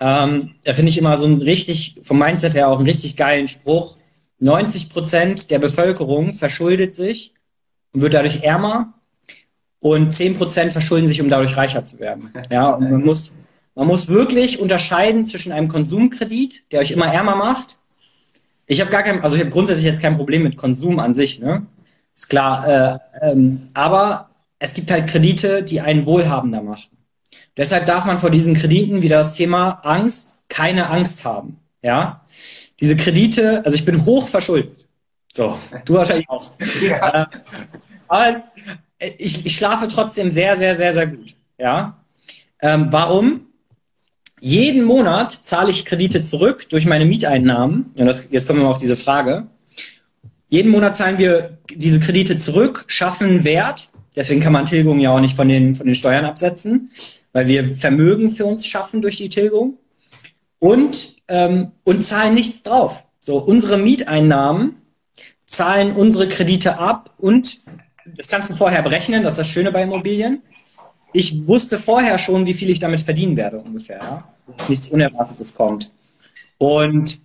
Ähm, 0.00 0.50
da 0.64 0.72
finde 0.72 0.88
ich 0.88 0.98
immer 0.98 1.16
so 1.18 1.26
ein 1.26 1.42
richtig, 1.42 2.00
vom 2.02 2.18
Mindset 2.18 2.54
her 2.54 2.68
auch 2.68 2.78
einen 2.78 2.86
richtig 2.86 3.16
geilen 3.16 3.46
Spruch. 3.46 3.96
90 4.38 4.88
Prozent 4.88 5.50
der 5.50 5.58
Bevölkerung 5.58 6.32
verschuldet 6.32 6.94
sich 6.94 7.34
und 7.92 8.00
wird 8.00 8.14
dadurch 8.14 8.42
ärmer 8.42 8.94
und 9.78 10.12
10 10.12 10.38
Prozent 10.38 10.72
verschulden 10.72 11.06
sich, 11.06 11.20
um 11.20 11.28
dadurch 11.28 11.56
reicher 11.56 11.84
zu 11.84 11.98
werden. 12.00 12.32
Ja, 12.50 12.70
und 12.70 12.90
man 12.90 13.02
muss, 13.02 13.34
man 13.74 13.86
muss 13.86 14.08
wirklich 14.08 14.58
unterscheiden 14.58 15.26
zwischen 15.26 15.52
einem 15.52 15.68
Konsumkredit, 15.68 16.64
der 16.72 16.80
euch 16.80 16.92
immer 16.92 17.12
ärmer 17.12 17.36
macht. 17.36 17.78
Ich 18.66 18.80
habe 18.80 18.90
gar 18.90 19.02
kein, 19.02 19.22
also 19.22 19.36
ich 19.36 19.42
habe 19.42 19.50
grundsätzlich 19.50 19.84
jetzt 19.84 20.00
kein 20.00 20.16
Problem 20.16 20.44
mit 20.44 20.56
Konsum 20.56 20.98
an 20.98 21.12
sich, 21.12 21.40
ne? 21.40 21.66
Ist 22.14 22.28
klar. 22.28 23.00
Äh, 23.22 23.30
ähm, 23.30 23.66
aber 23.74 24.29
es 24.60 24.74
gibt 24.74 24.90
halt 24.90 25.08
Kredite, 25.08 25.64
die 25.64 25.80
einen 25.80 26.06
wohlhabender 26.06 26.62
machen. 26.62 26.96
Deshalb 27.56 27.86
darf 27.86 28.04
man 28.04 28.18
vor 28.18 28.30
diesen 28.30 28.54
Krediten 28.54 29.02
wieder 29.02 29.16
das 29.16 29.34
Thema 29.34 29.80
Angst, 29.82 30.38
keine 30.48 30.88
Angst 30.88 31.24
haben. 31.24 31.58
Ja, 31.82 32.24
diese 32.78 32.96
Kredite, 32.96 33.62
also 33.64 33.74
ich 33.74 33.84
bin 33.84 34.04
hoch 34.04 34.28
verschuldet. 34.28 34.86
So, 35.32 35.58
du 35.84 35.94
wahrscheinlich 35.94 36.28
auch. 36.28 36.52
Ja. 36.82 37.28
Aber 38.08 38.28
es, 38.28 38.50
ich, 39.18 39.46
ich 39.46 39.56
schlafe 39.56 39.88
trotzdem 39.88 40.30
sehr, 40.30 40.56
sehr, 40.56 40.76
sehr, 40.76 40.92
sehr 40.92 41.06
gut. 41.06 41.34
Ja. 41.58 41.98
Ähm, 42.60 42.86
warum? 42.90 43.46
Jeden 44.40 44.84
Monat 44.84 45.32
zahle 45.32 45.70
ich 45.70 45.84
Kredite 45.84 46.22
zurück 46.22 46.68
durch 46.70 46.86
meine 46.86 47.04
Mieteinnahmen. 47.04 47.92
Und 47.96 48.06
das, 48.06 48.30
jetzt 48.30 48.46
kommen 48.46 48.60
wir 48.60 48.64
mal 48.64 48.70
auf 48.70 48.78
diese 48.78 48.96
Frage. 48.96 49.46
Jeden 50.48 50.70
Monat 50.70 50.96
zahlen 50.96 51.18
wir 51.18 51.58
diese 51.70 52.00
Kredite 52.00 52.36
zurück, 52.36 52.84
schaffen 52.88 53.44
Wert. 53.44 53.89
Deswegen 54.16 54.40
kann 54.40 54.52
man 54.52 54.66
Tilgung 54.66 54.98
ja 54.98 55.10
auch 55.10 55.20
nicht 55.20 55.36
von 55.36 55.48
den, 55.48 55.74
von 55.74 55.86
den 55.86 55.94
Steuern 55.94 56.24
absetzen, 56.24 56.90
weil 57.32 57.46
wir 57.46 57.74
Vermögen 57.76 58.30
für 58.30 58.44
uns 58.44 58.66
schaffen 58.66 59.02
durch 59.02 59.16
die 59.16 59.28
Tilgung 59.28 59.78
und, 60.58 61.16
ähm, 61.28 61.72
und 61.84 62.02
zahlen 62.02 62.34
nichts 62.34 62.62
drauf. 62.62 63.04
So, 63.20 63.38
unsere 63.38 63.78
Mieteinnahmen 63.78 64.76
zahlen 65.46 65.92
unsere 65.92 66.28
Kredite 66.28 66.78
ab 66.78 67.14
und 67.18 67.60
das 68.16 68.28
kannst 68.28 68.50
du 68.50 68.54
vorher 68.54 68.82
berechnen, 68.82 69.22
das 69.22 69.34
ist 69.34 69.38
das 69.38 69.48
Schöne 69.48 69.70
bei 69.70 69.82
Immobilien. 69.82 70.42
Ich 71.12 71.46
wusste 71.46 71.78
vorher 71.78 72.18
schon, 72.18 72.46
wie 72.46 72.54
viel 72.54 72.70
ich 72.70 72.78
damit 72.78 73.00
verdienen 73.00 73.36
werde 73.36 73.58
ungefähr. 73.58 73.98
Ja? 73.98 74.28
Nichts 74.68 74.88
Unerwartetes 74.88 75.54
kommt. 75.54 75.90
Und 76.58 77.20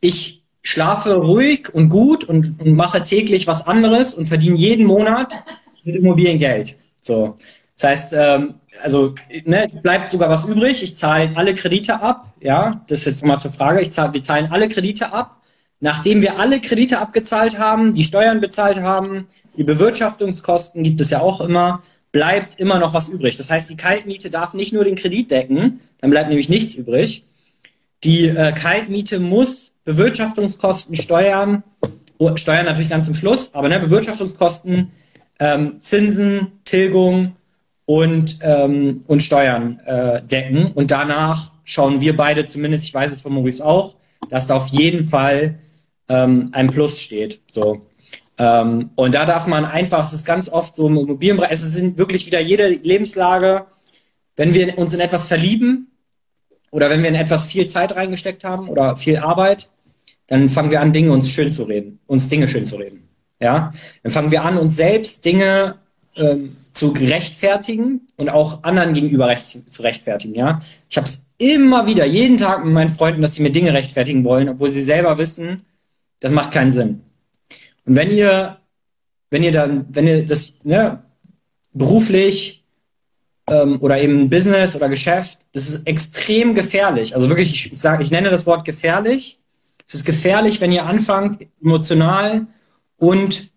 ich 0.00 0.42
schlafe 0.62 1.14
ruhig 1.14 1.72
und 1.74 1.88
gut 1.88 2.24
und, 2.24 2.60
und 2.60 2.74
mache 2.74 3.02
täglich 3.02 3.46
was 3.46 3.66
anderes 3.66 4.14
und 4.14 4.26
verdiene 4.26 4.56
jeden 4.56 4.86
Monat 4.86 5.42
mit 5.86 5.96
Immobilien 5.96 6.38
Geld. 6.38 6.76
So. 7.00 7.34
Das 7.74 7.84
heißt, 7.84 8.14
ähm, 8.18 8.52
also 8.82 9.14
ne, 9.44 9.66
es 9.66 9.82
bleibt 9.82 10.10
sogar 10.10 10.30
was 10.30 10.44
übrig. 10.44 10.82
Ich 10.82 10.96
zahle 10.96 11.32
alle 11.34 11.54
Kredite 11.54 12.00
ab. 12.00 12.32
Ja, 12.40 12.82
das 12.88 13.00
ist 13.00 13.04
jetzt 13.04 13.22
nochmal 13.22 13.38
zur 13.38 13.52
Frage. 13.52 13.80
Ich 13.80 13.92
zahl, 13.92 14.12
wir 14.12 14.22
zahlen 14.22 14.48
alle 14.50 14.68
Kredite 14.68 15.12
ab. 15.12 15.42
Nachdem 15.78 16.22
wir 16.22 16.40
alle 16.40 16.60
Kredite 16.60 16.98
abgezahlt 16.98 17.58
haben, 17.58 17.92
die 17.92 18.02
Steuern 18.02 18.40
bezahlt 18.40 18.78
haben, 18.80 19.26
die 19.58 19.64
Bewirtschaftungskosten 19.64 20.82
gibt 20.82 21.02
es 21.02 21.10
ja 21.10 21.20
auch 21.20 21.42
immer, 21.42 21.82
bleibt 22.12 22.58
immer 22.58 22.78
noch 22.78 22.94
was 22.94 23.08
übrig. 23.08 23.36
Das 23.36 23.50
heißt, 23.50 23.68
die 23.68 23.76
Kaltmiete 23.76 24.30
darf 24.30 24.54
nicht 24.54 24.72
nur 24.72 24.84
den 24.84 24.96
Kredit 24.96 25.30
decken, 25.30 25.80
dann 26.00 26.08
bleibt 26.08 26.30
nämlich 26.30 26.48
nichts 26.48 26.76
übrig. 26.76 27.24
Die 28.04 28.28
äh, 28.28 28.52
Kaltmiete 28.52 29.20
muss 29.20 29.80
Bewirtschaftungskosten, 29.84 30.96
Steuern, 30.96 31.62
oh, 32.16 32.34
Steuern 32.36 32.64
natürlich 32.64 32.88
ganz 32.88 33.04
zum 33.04 33.14
Schluss, 33.14 33.54
aber 33.54 33.68
ne, 33.68 33.78
Bewirtschaftungskosten, 33.80 34.92
ähm, 35.38 35.80
Zinsen, 35.80 36.52
Tilgung 36.64 37.36
und, 37.84 38.38
ähm, 38.42 39.04
und 39.06 39.22
Steuern 39.22 39.80
äh, 39.86 40.22
decken. 40.22 40.72
Und 40.72 40.90
danach 40.90 41.50
schauen 41.64 42.00
wir 42.00 42.16
beide, 42.16 42.46
zumindest 42.46 42.84
ich 42.84 42.94
weiß 42.94 43.12
es 43.12 43.22
von 43.22 43.32
Maurice 43.32 43.64
auch, 43.64 43.96
dass 44.30 44.46
da 44.46 44.56
auf 44.56 44.68
jeden 44.68 45.04
Fall 45.04 45.58
ähm, 46.08 46.50
ein 46.52 46.66
Plus 46.68 47.00
steht. 47.00 47.40
So. 47.46 47.86
Ähm, 48.38 48.90
und 48.96 49.14
da 49.14 49.24
darf 49.24 49.46
man 49.46 49.64
einfach, 49.64 50.04
es 50.04 50.12
ist 50.12 50.26
ganz 50.26 50.48
oft 50.48 50.74
so 50.74 50.88
im 50.88 50.98
Immobilienbereich, 50.98 51.52
es 51.52 51.72
sind 51.72 51.98
wirklich 51.98 52.26
wieder 52.26 52.40
jede 52.40 52.68
Lebenslage, 52.68 53.66
wenn 54.36 54.52
wir 54.52 54.76
uns 54.78 54.92
in 54.92 55.00
etwas 55.00 55.26
verlieben 55.26 55.90
oder 56.70 56.90
wenn 56.90 57.02
wir 57.02 57.08
in 57.08 57.14
etwas 57.14 57.46
viel 57.46 57.66
Zeit 57.66 57.96
reingesteckt 57.96 58.44
haben 58.44 58.68
oder 58.68 58.96
viel 58.96 59.16
Arbeit, 59.16 59.70
dann 60.26 60.48
fangen 60.48 60.70
wir 60.70 60.80
an, 60.80 60.92
Dinge 60.92 61.12
uns 61.12 61.30
schön 61.30 61.50
zu 61.50 61.64
reden, 61.64 62.00
uns 62.06 62.28
Dinge 62.28 62.48
schön 62.48 62.66
zu 62.66 62.76
reden. 62.76 63.05
Ja, 63.40 63.70
dann 64.02 64.12
fangen 64.12 64.30
wir 64.30 64.44
an, 64.44 64.56
uns 64.56 64.76
selbst 64.76 65.24
Dinge 65.24 65.76
ähm, 66.16 66.56
zu 66.70 66.88
rechtfertigen 66.88 68.02
und 68.16 68.28
auch 68.28 68.62
anderen 68.64 68.94
gegenüber 68.94 69.28
recht, 69.28 69.46
zu 69.46 69.82
rechtfertigen. 69.82 70.34
Ja, 70.34 70.60
ich 70.88 70.96
habe 70.96 71.06
es 71.06 71.30
immer 71.38 71.86
wieder, 71.86 72.06
jeden 72.06 72.38
Tag 72.38 72.64
mit 72.64 72.72
meinen 72.72 72.88
Freunden, 72.88 73.22
dass 73.22 73.34
sie 73.34 73.42
mir 73.42 73.50
Dinge 73.50 73.72
rechtfertigen 73.72 74.24
wollen, 74.24 74.48
obwohl 74.48 74.70
sie 74.70 74.82
selber 74.82 75.18
wissen, 75.18 75.62
das 76.20 76.32
macht 76.32 76.52
keinen 76.52 76.72
Sinn. 76.72 77.02
Und 77.84 77.96
wenn 77.96 78.10
ihr, 78.10 78.58
wenn 79.30 79.42
ihr 79.42 79.52
dann, 79.52 79.86
wenn 79.94 80.06
ihr 80.06 80.24
das 80.24 80.58
ne, 80.64 81.02
beruflich 81.72 82.64
ähm, 83.48 83.78
oder 83.80 84.00
eben 84.00 84.30
Business 84.30 84.74
oder 84.74 84.88
Geschäft, 84.88 85.40
das 85.52 85.68
ist 85.68 85.86
extrem 85.86 86.54
gefährlich. 86.54 87.14
Also 87.14 87.28
wirklich, 87.28 87.72
ich 87.72 87.78
sage, 87.78 88.02
ich 88.02 88.10
nenne 88.10 88.30
das 88.30 88.46
Wort 88.46 88.64
gefährlich. 88.64 89.40
Es 89.86 89.94
ist 89.94 90.04
gefährlich, 90.04 90.60
wenn 90.60 90.72
ihr 90.72 90.86
anfangt, 90.86 91.46
emotional 91.62 92.46
und 92.98 93.52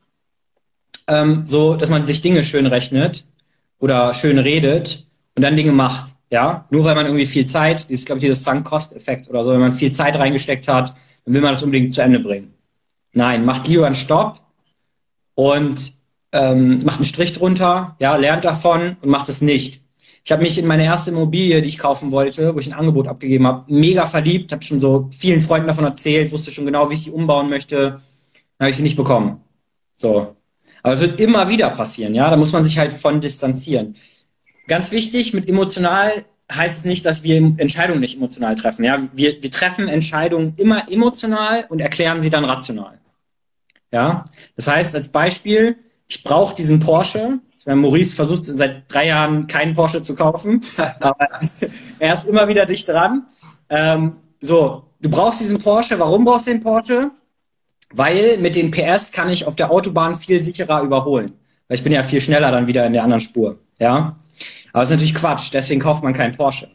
ähm, 1.07 1.45
so, 1.45 1.75
dass 1.75 1.89
man 1.89 2.05
sich 2.05 2.21
Dinge 2.21 2.43
schön 2.43 2.65
rechnet 2.65 3.25
oder 3.79 4.13
schön 4.13 4.37
redet 4.37 5.05
und 5.35 5.43
dann 5.43 5.55
Dinge 5.55 5.71
macht. 5.71 6.15
Ja, 6.31 6.67
nur 6.69 6.85
weil 6.85 6.93
man 6.93 7.07
irgendwie 7.07 7.25
viel 7.25 7.47
Zeit, 7.47 7.89
dieses, 7.89 8.05
glaube 8.05 8.19
ich, 8.19 8.25
dieses 8.25 8.43
Sunk-Cost-Effekt 8.43 9.29
oder 9.29 9.41
so, 9.41 9.51
wenn 9.51 9.59
man 9.59 9.73
viel 9.73 9.91
Zeit 9.91 10.15
reingesteckt 10.15 10.67
hat, 10.67 10.93
dann 11.25 11.33
will 11.33 11.41
man 11.41 11.53
das 11.53 11.63
unbedingt 11.63 11.95
zu 11.95 12.01
Ende 12.01 12.19
bringen. 12.19 12.53
Nein, 13.13 13.45
macht 13.45 13.67
lieber 13.67 13.87
einen 13.87 13.95
Stopp 13.95 14.39
und 15.33 15.93
ähm, 16.31 16.81
macht 16.85 16.97
einen 16.97 17.05
Strich 17.05 17.33
drunter, 17.33 17.95
ja, 17.99 18.15
lernt 18.15 18.45
davon 18.45 18.97
und 19.01 19.09
macht 19.09 19.29
es 19.29 19.41
nicht. 19.41 19.81
Ich 20.23 20.31
habe 20.31 20.43
mich 20.43 20.59
in 20.59 20.67
meine 20.67 20.83
erste 20.83 21.09
Immobilie, 21.09 21.63
die 21.63 21.69
ich 21.69 21.79
kaufen 21.79 22.11
wollte, 22.11 22.53
wo 22.53 22.59
ich 22.59 22.67
ein 22.67 22.77
Angebot 22.77 23.07
abgegeben 23.07 23.47
habe, 23.47 23.63
mega 23.73 24.05
verliebt, 24.05 24.51
habe 24.51 24.63
schon 24.63 24.79
so 24.79 25.09
vielen 25.17 25.39
Freunden 25.39 25.67
davon 25.67 25.85
erzählt, 25.85 26.31
wusste 26.31 26.51
schon 26.51 26.65
genau, 26.65 26.91
wie 26.91 26.93
ich 26.93 27.05
die 27.05 27.11
umbauen 27.11 27.49
möchte, 27.49 27.95
dann 28.59 28.65
habe 28.65 28.71
ich 28.71 28.77
sie 28.77 28.83
nicht 28.83 28.97
bekommen. 28.97 29.41
So. 29.93 30.35
Aber 30.83 30.93
es 30.93 30.99
wird 30.99 31.19
immer 31.19 31.49
wieder 31.49 31.69
passieren, 31.71 32.13
ja, 32.13 32.29
da 32.29 32.35
muss 32.37 32.51
man 32.51 32.63
sich 32.63 32.77
halt 32.77 32.93
von 32.93 33.21
distanzieren. 33.21 33.95
Ganz 34.67 34.91
wichtig, 34.91 35.33
mit 35.33 35.49
emotional 35.49 36.25
heißt 36.51 36.79
es 36.79 36.85
nicht, 36.85 37.05
dass 37.05 37.23
wir 37.23 37.37
Entscheidungen 37.37 38.01
nicht 38.01 38.17
emotional 38.17 38.55
treffen. 38.55 38.83
Ja, 38.83 39.07
wir, 39.13 39.41
wir 39.41 39.51
treffen 39.51 39.87
Entscheidungen 39.87 40.53
immer 40.57 40.89
emotional 40.91 41.65
und 41.69 41.79
erklären 41.79 42.21
sie 42.21 42.29
dann 42.29 42.45
rational. 42.45 42.99
Ja, 43.91 44.25
das 44.55 44.67
heißt 44.67 44.95
als 44.95 45.09
Beispiel, 45.09 45.77
ich 46.07 46.23
brauche 46.23 46.55
diesen 46.55 46.79
Porsche. 46.79 47.39
Ich 47.57 47.65
meine, 47.65 47.81
Maurice 47.81 48.15
versucht 48.15 48.45
seit 48.45 48.91
drei 48.91 49.07
Jahren 49.07 49.47
keinen 49.47 49.73
Porsche 49.73 50.01
zu 50.01 50.15
kaufen, 50.15 50.63
aber 50.99 51.27
er 51.99 52.13
ist 52.13 52.29
immer 52.29 52.47
wieder 52.47 52.65
dicht 52.65 52.87
dran. 52.87 53.27
Ähm, 53.69 54.17
so, 54.41 54.85
du 55.01 55.09
brauchst 55.09 55.39
diesen 55.39 55.59
Porsche. 55.59 55.97
Warum 55.99 56.25
brauchst 56.25 56.47
du 56.47 56.51
den 56.51 56.61
Porsche? 56.61 57.11
Weil 57.93 58.37
mit 58.37 58.55
den 58.55 58.71
PS 58.71 59.11
kann 59.11 59.29
ich 59.29 59.45
auf 59.45 59.55
der 59.55 59.71
Autobahn 59.71 60.15
viel 60.15 60.41
sicherer 60.41 60.81
überholen. 60.81 61.31
Weil 61.67 61.77
ich 61.77 61.83
bin 61.83 61.91
ja 61.91 62.03
viel 62.03 62.21
schneller 62.21 62.51
dann 62.51 62.67
wieder 62.67 62.85
in 62.85 62.93
der 62.93 63.03
anderen 63.03 63.21
Spur. 63.21 63.57
Ja. 63.79 64.15
Aber 64.73 64.83
ist 64.83 64.91
natürlich 64.91 65.15
Quatsch, 65.15 65.51
deswegen 65.53 65.81
kauft 65.81 66.03
man 66.03 66.13
keinen 66.13 66.35
Porsche. 66.35 66.69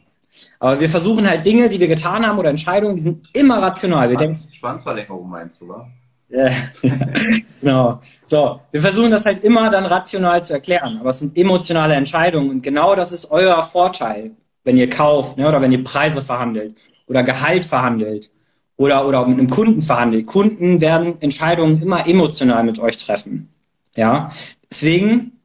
Aber 0.59 0.79
wir 0.79 0.89
versuchen 0.89 1.27
halt 1.27 1.45
Dinge, 1.45 1.69
die 1.69 1.79
wir 1.79 1.87
getan 1.87 2.25
haben 2.25 2.37
oder 2.37 2.49
Entscheidungen, 2.49 2.97
die 2.97 3.03
sind 3.03 3.25
immer 3.33 3.61
rational. 3.61 4.09
Wir 4.09 4.17
denken, 4.17 4.37
Schwanzverlängerung 4.59 5.29
meinst 5.29 5.61
du, 5.61 5.65
oder? 5.65 5.87
Ja, 6.27 6.49
genau. 7.61 8.01
So, 8.25 8.59
wir 8.71 8.81
versuchen 8.81 9.11
das 9.11 9.25
halt 9.25 9.43
immer 9.43 9.69
dann 9.69 9.85
rational 9.85 10.43
zu 10.43 10.53
erklären, 10.53 10.97
aber 10.99 11.11
es 11.11 11.19
sind 11.19 11.37
emotionale 11.37 11.95
Entscheidungen 11.95 12.49
und 12.49 12.61
genau 12.61 12.95
das 12.95 13.11
ist 13.11 13.31
euer 13.31 13.61
Vorteil, 13.61 14.31
wenn 14.63 14.77
ihr 14.77 14.89
kauft 14.89 15.37
ne, 15.37 15.47
oder 15.47 15.61
wenn 15.61 15.71
ihr 15.71 15.83
Preise 15.83 16.21
verhandelt 16.21 16.75
oder 17.07 17.23
Gehalt 17.23 17.63
verhandelt 17.63 18.31
oder, 18.77 19.07
oder 19.07 19.25
mit 19.27 19.39
einem 19.39 19.49
Kunden 19.49 19.81
verhandelt. 19.81 20.27
Kunden 20.27 20.81
werden 20.81 21.21
Entscheidungen 21.21 21.81
immer 21.81 22.07
emotional 22.07 22.63
mit 22.63 22.79
euch 22.79 22.97
treffen. 22.97 23.49
Ja, 23.95 24.29
deswegen 24.69 25.39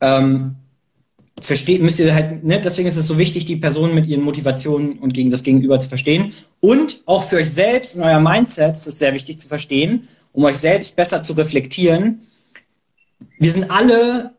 ähm, 0.00 0.56
versteht, 1.40 1.82
müsst 1.82 1.98
ihr 2.00 2.14
halt, 2.14 2.44
ne, 2.44 2.60
deswegen 2.60 2.88
ist 2.88 2.96
es 2.96 3.06
so 3.06 3.18
wichtig, 3.18 3.44
die 3.46 3.56
Person 3.56 3.94
mit 3.94 4.06
ihren 4.06 4.22
Motivationen 4.22 4.98
und 4.98 5.14
gegen 5.14 5.30
das 5.30 5.42
Gegenüber 5.42 5.78
zu 5.80 5.88
verstehen. 5.88 6.32
Und 6.60 7.02
auch 7.06 7.24
für 7.24 7.36
euch 7.36 7.52
selbst 7.52 7.96
und 7.96 8.02
euer 8.02 8.20
Mindset 8.20 8.74
ist 8.76 8.86
es 8.86 8.98
sehr 8.98 9.14
wichtig 9.14 9.38
zu 9.38 9.48
verstehen, 9.48 10.08
um 10.32 10.44
euch 10.44 10.56
selbst 10.56 10.94
besser 10.96 11.22
zu 11.22 11.32
reflektieren. 11.32 12.20
Wir 13.38 13.50
sind 13.50 13.70
alle 13.70 14.34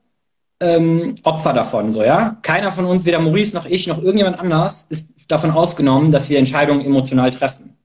ähm, 0.62 1.16
Opfer 1.24 1.54
davon, 1.54 1.92
so, 1.92 2.04
ja. 2.04 2.38
Keiner 2.42 2.72
von 2.72 2.86
uns, 2.86 3.06
weder 3.06 3.20
Maurice 3.20 3.56
noch 3.56 3.66
ich 3.66 3.88
noch 3.88 3.98
irgendjemand 4.02 4.40
anders, 4.40 4.88
ist 4.90 5.10
davon 5.28 5.52
ausgenommen, 5.52 6.12
dass 6.12 6.30
wir 6.30 6.38
Entscheidungen 6.38 6.86
emotional 6.86 7.30
treffen. 7.30 7.76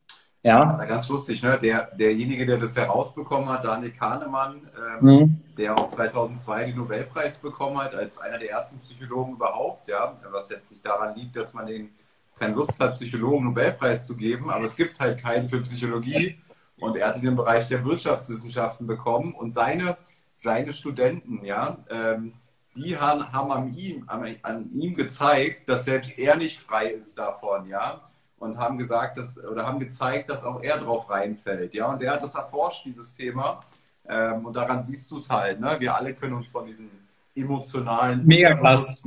Ja. 0.44 0.84
Ganz 0.84 1.08
lustig, 1.08 1.42
ne? 1.42 1.58
Der, 1.58 1.90
derjenige, 1.96 2.44
der 2.44 2.58
das 2.58 2.76
herausbekommen 2.76 3.48
hat, 3.48 3.64
Daniel 3.64 3.92
Kahnemann, 3.92 4.60
ähm, 5.00 5.06
mhm. 5.06 5.40
der 5.56 5.72
auch 5.72 5.88
2002 5.88 6.66
den 6.66 6.76
Nobelpreis 6.76 7.38
bekommen 7.38 7.78
hat, 7.78 7.94
als 7.94 8.18
einer 8.18 8.38
der 8.38 8.50
ersten 8.50 8.78
Psychologen 8.80 9.32
überhaupt, 9.32 9.88
ja, 9.88 10.20
was 10.30 10.50
jetzt 10.50 10.70
nicht 10.70 10.84
daran 10.84 11.16
liegt, 11.16 11.34
dass 11.34 11.54
man 11.54 11.66
den 11.66 11.94
keine 12.38 12.54
Lust 12.54 12.78
hat, 12.78 12.96
Psychologen 12.96 13.46
Nobelpreis 13.46 14.06
zu 14.06 14.16
geben, 14.16 14.50
aber 14.50 14.64
es 14.64 14.76
gibt 14.76 15.00
halt 15.00 15.18
keinen 15.18 15.48
für 15.48 15.62
Psychologie 15.62 16.38
und 16.78 16.96
er 16.96 17.08
hat 17.08 17.16
in 17.16 17.22
den 17.22 17.36
Bereich 17.36 17.68
der 17.68 17.82
Wirtschaftswissenschaften 17.82 18.86
bekommen 18.86 19.34
und 19.34 19.52
seine, 19.52 19.96
seine 20.34 20.74
Studenten, 20.74 21.42
ja, 21.42 21.78
ähm, 21.88 22.34
die 22.76 22.98
haben, 22.98 23.32
haben 23.32 23.50
an, 23.50 23.72
ihm, 23.72 24.04
an 24.08 24.70
ihm 24.74 24.94
gezeigt, 24.94 25.68
dass 25.68 25.84
selbst 25.84 26.18
er 26.18 26.36
nicht 26.36 26.58
frei 26.58 26.88
ist 26.88 27.16
davon, 27.16 27.66
ja, 27.66 28.10
und 28.44 28.58
haben 28.58 28.78
gesagt, 28.78 29.16
dass, 29.16 29.38
oder 29.42 29.66
haben 29.66 29.78
gezeigt, 29.78 30.30
dass 30.30 30.44
auch 30.44 30.62
er 30.62 30.78
drauf 30.78 31.10
reinfällt. 31.10 31.74
Ja, 31.74 31.86
und 31.86 32.02
er 32.02 32.12
hat 32.12 32.22
das 32.22 32.34
erforscht, 32.34 32.84
dieses 32.84 33.14
Thema. 33.14 33.60
Ähm, 34.06 34.46
und 34.46 34.54
daran 34.54 34.82
siehst 34.84 35.10
du 35.10 35.16
es 35.16 35.30
halt. 35.30 35.60
Ne? 35.60 35.76
Wir 35.78 35.94
alle 35.96 36.14
können 36.14 36.34
uns 36.34 36.50
von 36.50 36.66
diesen 36.66 36.90
emotionalen 37.34 38.24
Mega 38.24 38.50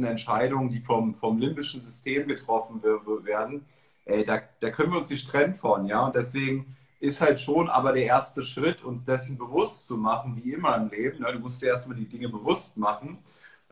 Entscheidungen, 0.04 0.70
die 0.70 0.80
vom, 0.80 1.14
vom 1.14 1.38
limbischen 1.38 1.80
System 1.80 2.28
getroffen 2.28 2.82
werden, 2.84 3.66
äh, 4.08 4.24
da, 4.24 4.40
da 4.60 4.70
können 4.70 4.92
wir 4.92 5.00
uns 5.00 5.10
nicht 5.10 5.28
trennen 5.28 5.54
von. 5.54 5.86
Ja, 5.86 6.06
und 6.06 6.16
deswegen 6.16 6.76
ist 7.00 7.22
halt 7.22 7.40
schon 7.40 7.70
aber 7.70 7.94
der 7.94 8.06
erste 8.06 8.44
Schritt, 8.44 8.84
uns 8.84 9.06
dessen 9.06 9.38
bewusst 9.38 9.86
zu 9.88 9.98
machen, 9.98 10.42
wie 10.42 10.54
immer 10.54 10.76
im 10.78 10.90
Leben. 10.90 11.20
Ne? 11.20 11.32
Du 11.34 11.40
musst 11.40 11.62
dir 11.62 11.68
erstmal 11.68 11.98
die 11.98 12.08
Dinge 12.08 12.30
bewusst 12.30 12.78
machen. 12.78 13.20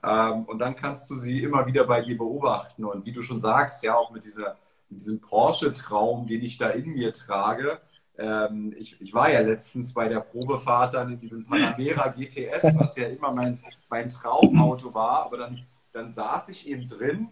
Ähm, 0.04 0.44
und 0.44 0.60
dann 0.60 0.76
kannst 0.76 1.10
du 1.10 1.18
sie 1.18 1.42
immer 1.42 1.66
wieder 1.66 1.86
bei 1.86 2.02
dir 2.02 2.18
beobachten. 2.18 2.84
Und 2.86 3.06
wie 3.06 3.14
du 3.14 3.22
schon 3.22 3.40
sagst, 3.40 3.82
ja, 3.84 3.96
auch 3.96 4.12
mit 4.12 4.26
dieser 4.26 4.58
diesem 4.90 5.20
Porsche-Traum, 5.20 6.28
den 6.28 6.42
ich 6.42 6.58
da 6.58 6.70
in 6.70 6.94
mir 6.94 7.14
trage. 7.14 7.80
Ähm, 8.18 8.74
ich, 8.78 9.02
ich, 9.02 9.14
war 9.14 9.32
ja 9.32 9.42
letztens 9.42 9.94
bei 9.94 10.08
der 10.08 10.22
Probefahrt 10.22 10.94
dann 10.94 11.14
in 11.14 11.20
diesem 11.20 11.46
Panamera 11.46 12.08
GTS, 12.18 12.78
was 12.78 12.96
ja 12.96 13.08
immer 13.08 13.32
mein, 13.32 13.60
mein 13.90 14.10
Traumauto 14.10 14.94
war, 14.94 15.26
aber 15.26 15.38
dann, 15.38 15.66
dann 15.92 16.14
saß 16.14 16.50
ich 16.50 16.68
eben 16.68 16.88
drin 16.88 17.30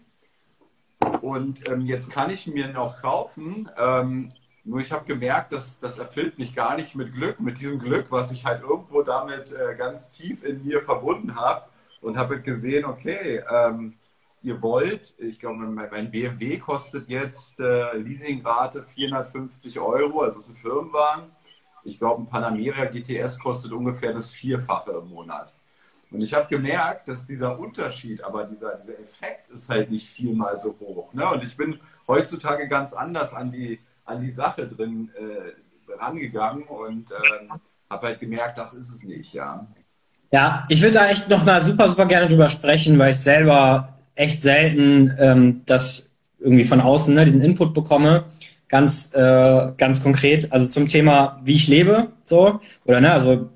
und 1.22 1.68
ähm, 1.68 1.82
jetzt 1.82 2.10
kann 2.10 2.30
ich 2.30 2.46
mir 2.46 2.68
noch 2.68 3.00
kaufen. 3.00 3.68
Ähm, 3.78 4.32
nur 4.64 4.80
ich 4.80 4.92
habe 4.92 5.04
gemerkt, 5.04 5.52
dass 5.52 5.78
das 5.78 5.98
erfüllt 5.98 6.38
mich 6.38 6.54
gar 6.54 6.76
nicht 6.76 6.94
mit 6.94 7.12
Glück, 7.14 7.40
mit 7.40 7.60
diesem 7.60 7.78
Glück, 7.78 8.06
was 8.10 8.32
ich 8.32 8.44
halt 8.44 8.62
irgendwo 8.62 9.02
damit 9.02 9.52
äh, 9.52 9.74
ganz 9.76 10.10
tief 10.10 10.42
in 10.42 10.64
mir 10.64 10.82
verbunden 10.82 11.36
habe 11.36 11.66
und 12.00 12.16
habe 12.16 12.40
gesehen, 12.40 12.84
okay, 12.84 13.42
ähm, 13.50 13.94
ihr 14.44 14.60
wollt, 14.60 15.14
ich 15.18 15.40
glaube, 15.40 15.56
mein 15.56 16.10
BMW 16.10 16.58
kostet 16.58 17.08
jetzt 17.08 17.58
äh, 17.58 17.96
Leasingrate 17.96 18.82
450 18.82 19.80
Euro, 19.80 20.20
also 20.20 20.38
ist 20.38 20.50
ein 20.50 20.54
Firmenwagen. 20.54 21.24
Ich 21.82 21.98
glaube, 21.98 22.22
ein 22.22 22.26
Panamera 22.26 22.84
GTS 22.84 23.38
kostet 23.38 23.72
ungefähr 23.72 24.12
das 24.12 24.32
Vierfache 24.32 24.92
im 24.92 25.08
Monat. 25.08 25.54
Und 26.10 26.20
ich 26.20 26.34
habe 26.34 26.46
gemerkt, 26.48 27.08
dass 27.08 27.26
dieser 27.26 27.58
Unterschied, 27.58 28.22
aber 28.22 28.44
dieser, 28.44 28.76
dieser 28.76 28.98
Effekt 29.00 29.48
ist 29.48 29.68
halt 29.68 29.90
nicht 29.90 30.08
viermal 30.08 30.60
so 30.60 30.76
hoch. 30.78 31.12
Ne? 31.14 31.26
Und 31.28 31.42
ich 31.42 31.56
bin 31.56 31.80
heutzutage 32.06 32.68
ganz 32.68 32.92
anders 32.92 33.32
an 33.32 33.50
die, 33.50 33.80
an 34.04 34.20
die 34.20 34.30
Sache 34.30 34.66
drin 34.68 35.10
äh, 35.18 35.92
rangegangen 35.98 36.64
und 36.64 37.10
äh, 37.10 37.48
habe 37.88 38.06
halt 38.08 38.20
gemerkt, 38.20 38.58
das 38.58 38.74
ist 38.74 38.90
es 38.90 39.02
nicht, 39.02 39.32
ja. 39.32 39.66
Ja, 40.30 40.64
ich 40.68 40.82
würde 40.82 40.94
da 40.94 41.08
echt 41.08 41.28
noch 41.28 41.44
mal 41.44 41.62
super, 41.62 41.88
super 41.88 42.06
gerne 42.06 42.28
drüber 42.28 42.48
sprechen, 42.48 42.98
weil 42.98 43.12
ich 43.12 43.20
selber 43.20 43.93
echt 44.14 44.40
selten 44.40 45.12
ähm, 45.18 45.62
das 45.66 46.18
irgendwie 46.40 46.64
von 46.64 46.80
außen, 46.80 47.14
ne, 47.14 47.24
diesen 47.24 47.42
Input 47.42 47.74
bekomme. 47.74 48.24
Ganz, 48.68 49.14
äh, 49.14 49.72
ganz 49.76 50.02
konkret, 50.02 50.50
also 50.50 50.66
zum 50.68 50.88
Thema, 50.88 51.40
wie 51.44 51.54
ich 51.54 51.68
lebe, 51.68 52.08
so, 52.22 52.60
oder 52.84 53.00
ne, 53.00 53.12
also 53.12 53.50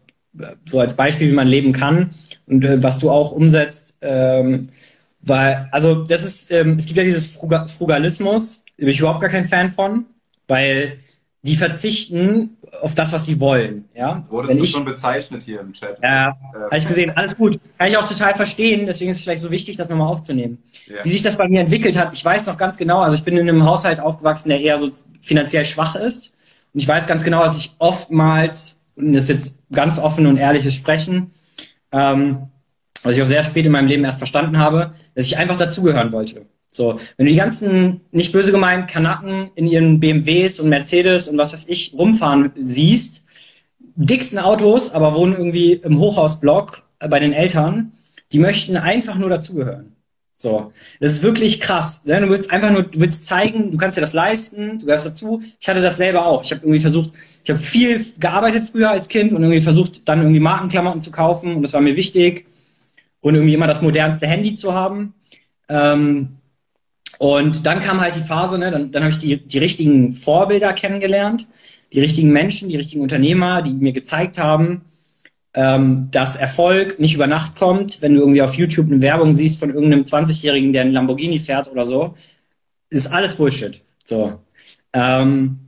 so 0.64 0.80
als 0.80 0.94
Beispiel, 0.94 1.30
wie 1.30 1.34
man 1.34 1.48
leben 1.48 1.72
kann 1.72 2.10
und 2.46 2.64
äh, 2.64 2.82
was 2.82 2.98
du 2.98 3.10
auch 3.10 3.32
umsetzt. 3.32 3.98
Ähm, 4.00 4.68
weil, 5.20 5.68
also 5.72 6.04
das 6.04 6.24
ist, 6.24 6.50
ähm, 6.52 6.76
es 6.78 6.86
gibt 6.86 6.98
ja 6.98 7.04
dieses 7.04 7.34
Fruga 7.34 7.66
Frugalismus, 7.66 8.64
bin 8.76 8.88
ich 8.88 9.00
überhaupt 9.00 9.20
gar 9.20 9.30
kein 9.30 9.46
Fan 9.46 9.70
von, 9.70 10.06
weil 10.46 10.98
die 11.42 11.54
verzichten 11.54 12.56
auf 12.82 12.94
das, 12.94 13.12
was 13.12 13.24
sie 13.26 13.38
wollen. 13.38 13.88
Ja? 13.94 14.26
Wurdest 14.30 14.50
Wenn 14.50 14.58
du 14.58 14.64
ich, 14.64 14.70
schon 14.70 14.84
bezeichnet 14.84 15.42
hier 15.44 15.60
im 15.60 15.72
Chat? 15.72 15.98
ja, 16.02 16.30
Äh, 16.30 16.58
habe 16.64 16.76
ich 16.76 16.86
gesehen, 16.86 17.10
alles 17.14 17.36
gut. 17.36 17.58
Kann 17.78 17.88
ich 17.88 17.96
auch 17.96 18.08
total 18.08 18.34
verstehen, 18.34 18.86
deswegen 18.86 19.10
ist 19.10 19.18
es 19.18 19.22
vielleicht 19.22 19.42
so 19.42 19.50
wichtig, 19.50 19.76
das 19.76 19.88
nochmal 19.88 20.08
aufzunehmen. 20.08 20.58
Ja. 20.86 21.04
Wie 21.04 21.10
sich 21.10 21.22
das 21.22 21.36
bei 21.36 21.48
mir 21.48 21.60
entwickelt 21.60 21.96
hat, 21.98 22.12
ich 22.12 22.24
weiß 22.24 22.46
noch 22.48 22.56
ganz 22.56 22.76
genau, 22.76 23.00
also 23.00 23.16
ich 23.16 23.22
bin 23.24 23.36
in 23.36 23.48
einem 23.48 23.64
Haushalt 23.64 24.00
aufgewachsen, 24.00 24.48
der 24.48 24.60
eher 24.60 24.78
so 24.78 24.90
finanziell 25.20 25.64
schwach 25.64 25.94
ist. 25.94 26.36
Und 26.74 26.80
ich 26.80 26.88
weiß 26.88 27.06
ganz 27.06 27.22
genau, 27.24 27.42
dass 27.42 27.56
ich 27.56 27.74
oftmals, 27.78 28.82
und 28.96 29.12
das 29.12 29.24
ist 29.24 29.28
jetzt 29.28 29.60
ganz 29.72 29.98
offen 29.98 30.26
und 30.26 30.36
ehrliches 30.36 30.74
Sprechen, 30.74 31.30
ähm, 31.92 32.48
was 33.04 33.16
ich 33.16 33.22
auch 33.22 33.26
sehr 33.28 33.44
spät 33.44 33.64
in 33.64 33.72
meinem 33.72 33.86
Leben 33.86 34.04
erst 34.04 34.18
verstanden 34.18 34.58
habe, 34.58 34.90
dass 35.14 35.24
ich 35.26 35.38
einfach 35.38 35.56
dazugehören 35.56 36.12
wollte. 36.12 36.46
So, 36.70 37.00
wenn 37.16 37.26
du 37.26 37.32
die 37.32 37.38
ganzen, 37.38 38.02
nicht 38.12 38.32
böse 38.32 38.52
gemeint, 38.52 38.88
Kanaken 38.90 39.50
in 39.54 39.66
ihren 39.66 40.00
BMWs 40.00 40.60
und 40.60 40.68
Mercedes 40.68 41.28
und 41.28 41.38
was 41.38 41.52
weiß 41.52 41.66
ich 41.68 41.94
rumfahren 41.96 42.52
siehst, 42.56 43.24
dicksten 43.96 44.38
Autos, 44.38 44.92
aber 44.92 45.14
wohnen 45.14 45.34
irgendwie 45.34 45.72
im 45.72 45.98
Hochhausblock 45.98 46.82
äh, 47.00 47.08
bei 47.08 47.18
den 47.20 47.32
Eltern, 47.32 47.92
die 48.32 48.38
möchten 48.38 48.76
einfach 48.76 49.16
nur 49.16 49.28
dazugehören. 49.28 49.96
So, 50.32 50.70
das 51.00 51.14
ist 51.14 51.22
wirklich 51.24 51.60
krass. 51.60 52.04
Ne? 52.04 52.20
Du 52.20 52.28
willst 52.28 52.52
einfach 52.52 52.70
nur, 52.70 52.84
du 52.84 53.00
willst 53.00 53.26
zeigen, 53.26 53.72
du 53.72 53.76
kannst 53.76 53.96
dir 53.96 54.02
das 54.02 54.12
leisten, 54.12 54.78
du 54.78 54.86
gehörst 54.86 55.04
dazu. 55.04 55.42
Ich 55.58 55.68
hatte 55.68 55.82
das 55.82 55.96
selber 55.96 56.26
auch. 56.26 56.44
Ich 56.44 56.52
habe 56.52 56.60
irgendwie 56.60 56.78
versucht, 56.78 57.10
ich 57.42 57.50
habe 57.50 57.58
viel 57.58 58.04
gearbeitet 58.20 58.66
früher 58.70 58.90
als 58.90 59.08
Kind 59.08 59.32
und 59.32 59.42
irgendwie 59.42 59.60
versucht, 59.60 60.08
dann 60.08 60.20
irgendwie 60.20 60.38
Markenklamotten 60.38 61.00
zu 61.00 61.10
kaufen 61.10 61.56
und 61.56 61.62
das 61.62 61.72
war 61.72 61.80
mir 61.80 61.96
wichtig 61.96 62.46
und 63.20 63.34
irgendwie 63.34 63.54
immer 63.54 63.66
das 63.66 63.82
modernste 63.82 64.28
Handy 64.28 64.54
zu 64.54 64.74
haben. 64.74 65.14
Ähm, 65.68 66.37
und 67.18 67.66
dann 67.66 67.80
kam 67.80 68.00
halt 68.00 68.14
die 68.14 68.20
Phase, 68.20 68.58
ne, 68.58 68.70
dann, 68.70 68.92
dann 68.92 69.02
habe 69.02 69.12
ich 69.12 69.18
die, 69.18 69.38
die 69.38 69.58
richtigen 69.58 70.12
Vorbilder 70.12 70.72
kennengelernt, 70.72 71.46
die 71.92 72.00
richtigen 72.00 72.30
Menschen, 72.30 72.68
die 72.68 72.76
richtigen 72.76 73.02
Unternehmer, 73.02 73.62
die 73.62 73.72
mir 73.74 73.92
gezeigt 73.92 74.38
haben, 74.38 74.82
ähm, 75.54 76.08
dass 76.12 76.36
Erfolg 76.36 77.00
nicht 77.00 77.14
über 77.14 77.26
Nacht 77.26 77.56
kommt, 77.56 78.00
wenn 78.00 78.14
du 78.14 78.20
irgendwie 78.20 78.42
auf 78.42 78.54
YouTube 78.54 78.86
eine 78.86 79.02
Werbung 79.02 79.34
siehst 79.34 79.58
von 79.58 79.70
irgendeinem 79.70 80.04
20-Jährigen, 80.04 80.72
der 80.72 80.82
einen 80.82 80.92
Lamborghini 80.92 81.40
fährt 81.40 81.70
oder 81.70 81.84
so, 81.84 82.14
ist 82.90 83.08
alles 83.08 83.34
Bullshit. 83.34 83.82
So. 84.04 84.38
Ähm, 84.92 85.58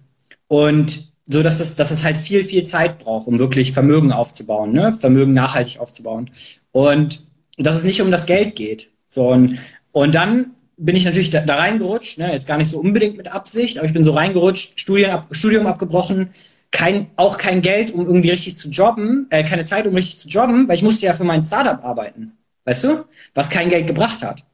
und 0.46 1.10
so, 1.26 1.42
dass 1.42 1.60
es, 1.60 1.76
dass 1.76 1.90
es 1.90 2.04
halt 2.04 2.16
viel, 2.16 2.44
viel 2.44 2.64
Zeit 2.64 2.98
braucht, 2.98 3.26
um 3.26 3.38
wirklich 3.38 3.72
Vermögen 3.72 4.12
aufzubauen, 4.12 4.72
ne? 4.72 4.92
Vermögen 4.92 5.32
nachhaltig 5.32 5.78
aufzubauen. 5.80 6.30
Und 6.72 7.20
dass 7.56 7.76
es 7.76 7.84
nicht 7.84 8.02
um 8.02 8.10
das 8.10 8.26
Geld 8.26 8.56
geht. 8.56 8.90
So, 9.06 9.28
und, 9.28 9.58
und 9.92 10.14
dann 10.14 10.54
bin 10.80 10.96
ich 10.96 11.04
natürlich 11.04 11.30
da, 11.30 11.40
da 11.40 11.56
reingerutscht, 11.56 12.18
ne? 12.18 12.32
jetzt 12.32 12.46
gar 12.46 12.56
nicht 12.56 12.70
so 12.70 12.78
unbedingt 12.78 13.16
mit 13.16 13.30
Absicht, 13.30 13.78
aber 13.78 13.86
ich 13.86 13.92
bin 13.92 14.02
so 14.02 14.12
reingerutscht, 14.12 14.80
Studien 14.80 15.10
ab, 15.10 15.26
Studium 15.30 15.66
abgebrochen, 15.66 16.30
kein, 16.70 17.08
auch 17.16 17.36
kein 17.36 17.60
Geld, 17.60 17.92
um 17.92 18.06
irgendwie 18.06 18.30
richtig 18.30 18.56
zu 18.56 18.70
jobben, 18.70 19.26
äh, 19.30 19.44
keine 19.44 19.64
Zeit, 19.64 19.86
um 19.86 19.94
richtig 19.94 20.18
zu 20.18 20.28
jobben, 20.28 20.68
weil 20.68 20.76
ich 20.76 20.82
musste 20.82 21.06
ja 21.06 21.12
für 21.12 21.24
mein 21.24 21.44
Startup 21.44 21.84
arbeiten, 21.84 22.32
weißt 22.64 22.84
du, 22.84 23.04
was 23.34 23.50
kein 23.50 23.68
Geld 23.68 23.86
gebracht 23.86 24.22
hat. 24.22 24.44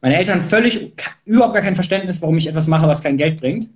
Meine 0.00 0.16
Eltern 0.16 0.40
völlig, 0.40 0.92
überhaupt 1.24 1.54
gar 1.54 1.62
kein 1.62 1.76
Verständnis, 1.76 2.20
warum 2.20 2.36
ich 2.36 2.48
etwas 2.48 2.66
mache, 2.66 2.88
was 2.88 3.02
kein 3.02 3.16
Geld 3.16 3.40
bringt. 3.40 3.68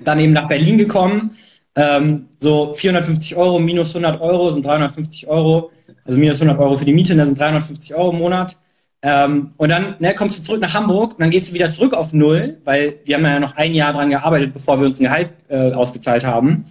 Dann 0.00 0.20
eben 0.20 0.34
nach 0.34 0.46
Berlin 0.46 0.76
gekommen, 0.76 1.30
ähm, 1.74 2.26
so 2.36 2.74
450 2.74 3.36
Euro 3.36 3.58
minus 3.58 3.94
100 3.94 4.20
Euro 4.20 4.50
sind 4.50 4.66
350 4.66 5.26
Euro, 5.26 5.70
also 6.04 6.18
minus 6.18 6.40
100 6.40 6.60
Euro 6.60 6.76
für 6.76 6.84
die 6.84 6.92
Miete, 6.92 7.16
das 7.16 7.28
sind 7.28 7.38
350 7.38 7.94
Euro 7.94 8.10
im 8.10 8.18
Monat. 8.18 8.58
Ähm, 9.00 9.52
und 9.56 9.68
dann 9.68 9.94
ne, 10.00 10.14
kommst 10.14 10.38
du 10.38 10.42
zurück 10.42 10.60
nach 10.60 10.74
Hamburg 10.74 11.12
und 11.12 11.20
dann 11.20 11.30
gehst 11.30 11.48
du 11.48 11.54
wieder 11.54 11.70
zurück 11.70 11.94
auf 11.94 12.12
Null, 12.12 12.58
weil 12.64 12.96
wir 13.04 13.16
haben 13.16 13.24
ja 13.24 13.38
noch 13.38 13.56
ein 13.56 13.74
Jahr 13.74 13.92
dran 13.92 14.10
gearbeitet, 14.10 14.52
bevor 14.52 14.80
wir 14.80 14.86
uns 14.86 14.98
ein 14.98 15.04
Gehalt 15.04 15.30
äh, 15.48 15.72
ausgezahlt 15.72 16.26
haben. 16.26 16.64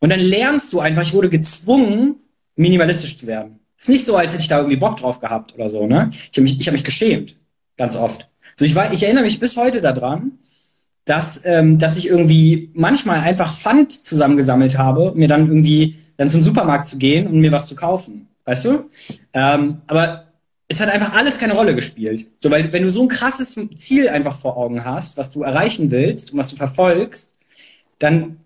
Und 0.00 0.10
dann 0.10 0.20
lernst 0.20 0.72
du 0.72 0.80
einfach, 0.80 1.02
ich 1.02 1.12
wurde 1.12 1.30
gezwungen, 1.30 2.16
minimalistisch 2.56 3.16
zu 3.16 3.26
werden. 3.26 3.60
Ist 3.78 3.88
nicht 3.88 4.04
so, 4.04 4.16
als 4.16 4.32
hätte 4.32 4.42
ich 4.42 4.48
da 4.48 4.58
irgendwie 4.58 4.76
Bock 4.76 4.96
drauf 4.96 5.20
gehabt 5.20 5.54
oder 5.54 5.68
so, 5.68 5.86
ne? 5.86 6.10
Ich 6.10 6.30
habe 6.36 6.42
mich, 6.42 6.58
ich 6.58 6.66
hab 6.66 6.72
mich 6.72 6.84
geschämt, 6.84 7.36
ganz 7.76 7.96
oft. 7.96 8.28
So, 8.56 8.64
ich, 8.64 8.74
war, 8.74 8.92
ich 8.92 9.02
erinnere 9.02 9.24
mich 9.24 9.40
bis 9.40 9.56
heute 9.56 9.80
daran, 9.80 10.32
dass, 11.04 11.44
ähm, 11.44 11.78
dass 11.78 11.96
ich 11.96 12.08
irgendwie 12.08 12.70
manchmal 12.74 13.20
einfach 13.20 13.52
Pfand 13.52 13.92
zusammengesammelt 13.92 14.78
habe, 14.78 15.12
mir 15.14 15.28
dann 15.28 15.48
irgendwie 15.48 15.96
dann 16.16 16.30
zum 16.30 16.44
Supermarkt 16.44 16.86
zu 16.86 16.98
gehen 16.98 17.26
und 17.26 17.40
mir 17.40 17.52
was 17.52 17.66
zu 17.66 17.76
kaufen. 17.76 18.28
Weißt 18.44 18.64
du? 18.64 18.84
Ähm, 19.32 19.82
aber 19.86 20.24
es 20.68 20.80
hat 20.80 20.88
einfach 20.88 21.14
alles 21.14 21.38
keine 21.38 21.54
Rolle 21.54 21.74
gespielt. 21.74 22.26
So, 22.38 22.50
weil 22.50 22.72
wenn 22.72 22.82
du 22.82 22.90
so 22.90 23.02
ein 23.02 23.08
krasses 23.08 23.58
Ziel 23.76 24.08
einfach 24.08 24.38
vor 24.38 24.56
Augen 24.56 24.84
hast, 24.84 25.16
was 25.16 25.30
du 25.30 25.42
erreichen 25.42 25.90
willst 25.90 26.32
und 26.32 26.38
was 26.38 26.48
du 26.48 26.56
verfolgst, 26.56 27.38
dann, 27.98 28.38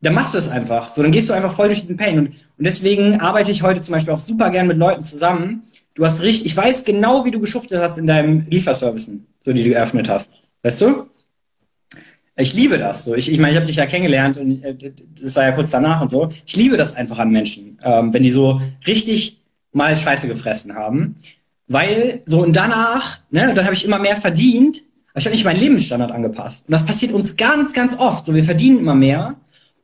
dann 0.00 0.14
machst 0.14 0.34
du 0.34 0.38
es 0.38 0.48
einfach. 0.48 0.88
So, 0.88 1.02
dann 1.02 1.12
gehst 1.12 1.28
du 1.28 1.34
einfach 1.34 1.52
voll 1.52 1.68
durch 1.68 1.80
diesen 1.80 1.96
Pain. 1.96 2.18
Und, 2.18 2.26
und 2.28 2.64
deswegen 2.64 3.20
arbeite 3.20 3.50
ich 3.50 3.62
heute 3.62 3.82
zum 3.82 3.92
Beispiel 3.92 4.14
auch 4.14 4.18
super 4.18 4.50
gern 4.50 4.66
mit 4.66 4.78
Leuten 4.78 5.02
zusammen. 5.02 5.62
Du 5.94 6.04
hast 6.04 6.22
richtig, 6.22 6.46
ich 6.46 6.56
weiß 6.56 6.84
genau, 6.84 7.24
wie 7.24 7.30
du 7.30 7.40
geschuftet 7.40 7.80
hast 7.80 7.98
in 7.98 8.06
deinem 8.06 8.46
Lieferservicen, 8.48 9.26
so 9.38 9.52
die 9.52 9.62
du 9.62 9.70
geöffnet 9.70 10.08
hast. 10.08 10.30
Weißt 10.62 10.80
du? 10.80 11.06
Ich 12.36 12.54
liebe 12.54 12.78
das 12.78 13.04
so. 13.04 13.14
Ich, 13.14 13.30
ich 13.30 13.38
meine, 13.38 13.50
ich 13.50 13.56
habe 13.56 13.66
dich 13.66 13.76
ja 13.76 13.84
kennengelernt 13.84 14.38
und 14.38 14.64
äh, 14.64 14.92
das 15.20 15.36
war 15.36 15.44
ja 15.44 15.52
kurz 15.52 15.72
danach 15.72 16.00
und 16.00 16.08
so. 16.08 16.30
Ich 16.46 16.56
liebe 16.56 16.78
das 16.78 16.96
einfach 16.96 17.18
an 17.18 17.30
Menschen, 17.30 17.78
ähm, 17.82 18.14
wenn 18.14 18.22
die 18.22 18.30
so 18.30 18.62
richtig 18.86 19.42
mal 19.72 19.94
Scheiße 19.94 20.26
gefressen 20.26 20.74
haben. 20.74 21.16
Weil 21.70 22.22
so 22.24 22.42
und 22.42 22.54
danach, 22.56 23.20
ne, 23.30 23.54
dann 23.54 23.64
habe 23.64 23.74
ich 23.74 23.84
immer 23.84 24.00
mehr 24.00 24.16
verdient, 24.16 24.82
aber 25.12 25.20
ich 25.20 25.24
habe 25.24 25.36
nicht 25.36 25.44
meinen 25.44 25.60
Lebensstandard 25.60 26.10
angepasst. 26.10 26.66
Und 26.66 26.72
das 26.72 26.84
passiert 26.84 27.12
uns 27.12 27.36
ganz, 27.36 27.72
ganz 27.72 27.96
oft. 27.96 28.24
So, 28.24 28.34
wir 28.34 28.42
verdienen 28.42 28.80
immer 28.80 28.96
mehr 28.96 29.36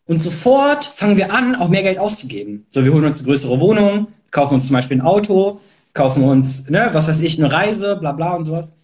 und 0.07 0.21
sofort 0.21 0.85
fangen 0.85 1.17
wir 1.17 1.33
an, 1.33 1.55
auch 1.55 1.69
mehr 1.69 1.85
Geld 1.85 1.99
auszugeben. 1.99 2.67
So, 2.69 2.85
wir 2.85 2.93
holen 2.93 3.05
uns 3.05 3.21
eine 3.21 3.29
größere 3.29 3.61
Wohnung, 3.61 4.09
kaufen 4.33 4.55
uns 4.55 4.67
zum 4.67 4.75
Beispiel 4.75 4.97
ein 4.97 5.01
Auto, 5.01 5.61
kaufen 5.95 6.25
uns, 6.25 6.69
ne, 6.69 6.89
was 6.91 7.07
weiß 7.07 7.21
ich, 7.21 7.39
eine 7.39 7.53
Reise, 7.53 7.95
bla 7.95 8.11
bla 8.11 8.35
und 8.35 8.43
sowas. 8.43 8.77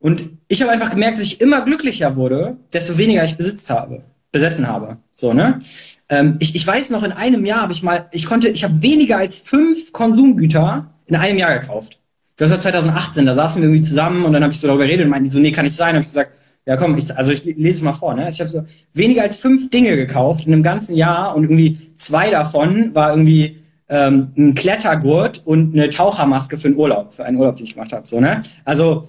Und 0.00 0.24
ich 0.48 0.60
habe 0.62 0.72
einfach 0.72 0.90
gemerkt, 0.90 1.18
dass 1.18 1.24
ich 1.24 1.40
immer 1.40 1.62
glücklicher 1.62 2.16
wurde, 2.16 2.56
desto 2.72 2.98
weniger 2.98 3.22
ich 3.22 3.36
besitzt 3.36 3.70
habe, 3.70 4.02
besessen 4.32 4.66
habe. 4.66 4.96
So, 5.12 5.32
ne? 5.32 5.60
Ähm, 6.08 6.38
ich, 6.40 6.56
ich 6.56 6.66
weiß 6.66 6.90
noch, 6.90 7.04
in 7.04 7.12
einem 7.12 7.46
Jahr 7.46 7.62
habe 7.62 7.72
ich 7.72 7.84
mal, 7.84 8.08
ich 8.10 8.26
konnte, 8.26 8.48
ich 8.48 8.64
habe 8.64 8.82
weniger 8.82 9.18
als 9.18 9.38
fünf 9.38 9.92
Konsumgüter 9.92 10.90
in 11.06 11.14
einem 11.14 11.38
Jahr 11.38 11.56
gekauft. 11.56 12.01
Das 12.42 12.50
war 12.50 12.58
2018, 12.58 13.24
da 13.24 13.36
saßen 13.36 13.62
wir 13.62 13.68
irgendwie 13.68 13.86
zusammen 13.86 14.24
und 14.24 14.32
dann 14.32 14.42
habe 14.42 14.52
ich 14.52 14.58
so 14.58 14.66
darüber 14.66 14.84
geredet 14.84 15.04
und 15.04 15.10
meinten 15.10 15.24
die 15.24 15.30
so, 15.30 15.38
nee, 15.38 15.52
kann 15.52 15.64
nicht 15.64 15.76
sein. 15.76 15.94
habe 15.94 16.00
ich 16.00 16.06
gesagt, 16.06 16.32
ja 16.66 16.76
komm, 16.76 16.98
ich, 16.98 17.16
also 17.16 17.30
ich 17.30 17.44
lese 17.44 17.68
es 17.68 17.82
mal 17.82 17.92
vor. 17.92 18.14
Ne? 18.14 18.28
Ich 18.28 18.40
habe 18.40 18.50
so 18.50 18.64
weniger 18.94 19.22
als 19.22 19.36
fünf 19.36 19.70
Dinge 19.70 19.94
gekauft 19.94 20.44
in 20.44 20.52
einem 20.52 20.64
ganzen 20.64 20.96
Jahr 20.96 21.36
und 21.36 21.44
irgendwie 21.44 21.92
zwei 21.94 22.30
davon 22.30 22.92
war 22.96 23.10
irgendwie 23.10 23.58
ähm, 23.88 24.32
ein 24.36 24.56
Klettergurt 24.56 25.42
und 25.44 25.72
eine 25.72 25.88
Tauchermaske 25.88 26.58
für 26.58 26.66
einen 26.66 26.76
Urlaub, 26.76 27.12
für 27.12 27.24
einen 27.24 27.36
Urlaub, 27.36 27.54
den 27.54 27.66
ich 27.66 27.74
gemacht 27.74 27.92
habe. 27.92 28.08
So, 28.08 28.18
ne? 28.18 28.42
Also 28.64 29.04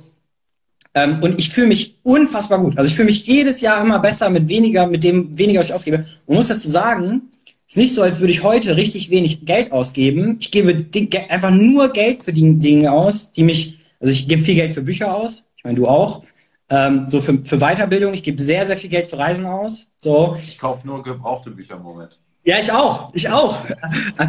ähm, 0.93 1.17
und 1.23 1.39
ich 1.39 1.49
fühle 1.49 1.67
mich 1.67 1.97
unfassbar 2.03 2.59
gut. 2.59 2.77
Also 2.77 2.87
ich 2.87 2.95
fühle 2.95 3.07
mich 3.07 3.25
jedes 3.25 3.61
Jahr 3.61 3.81
immer 3.81 3.97
besser 3.97 4.29
mit 4.29 4.47
weniger, 4.47 4.85
mit 4.85 5.03
dem 5.03 5.35
weniger, 5.35 5.59
was 5.59 5.69
ich 5.69 5.73
ausgebe. 5.73 6.05
Und 6.27 6.35
muss 6.35 6.49
dazu 6.49 6.69
sagen, 6.69 7.23
ist 7.73 7.77
nicht 7.77 7.95
so, 7.95 8.03
als 8.03 8.19
würde 8.19 8.31
ich 8.31 8.43
heute 8.43 8.75
richtig 8.75 9.09
wenig 9.09 9.47
Geld 9.47 9.71
ausgeben. 9.71 10.37
Ich 10.39 10.51
gebe 10.51 10.85
einfach 11.29 11.49
nur 11.49 11.89
Geld 11.89 12.21
für 12.21 12.31
die 12.31 12.59
Dinge 12.59 12.91
aus, 12.91 13.31
die 13.31 13.41
mich, 13.41 13.79
also 13.99 14.11
ich 14.11 14.27
gebe 14.27 14.43
viel 14.43 14.53
Geld 14.53 14.73
für 14.73 14.83
Bücher 14.83 15.15
aus. 15.15 15.49
Ich 15.57 15.63
meine, 15.63 15.77
du 15.77 15.87
auch. 15.87 16.21
Ähm, 16.69 17.07
so 17.07 17.19
für, 17.19 17.43
für 17.43 17.57
Weiterbildung. 17.57 18.13
Ich 18.13 18.21
gebe 18.21 18.39
sehr, 18.39 18.67
sehr 18.67 18.77
viel 18.77 18.91
Geld 18.91 19.07
für 19.07 19.17
Reisen 19.17 19.47
aus. 19.47 19.91
So. 19.97 20.35
Ich 20.37 20.59
kaufe 20.59 20.85
nur 20.85 21.01
gebrauchte 21.01 21.49
Bücher 21.49 21.73
im 21.73 21.81
Moment. 21.81 22.19
Ja, 22.43 22.59
ich 22.59 22.71
auch. 22.71 23.11
Ich 23.15 23.27
auch. 23.29 23.59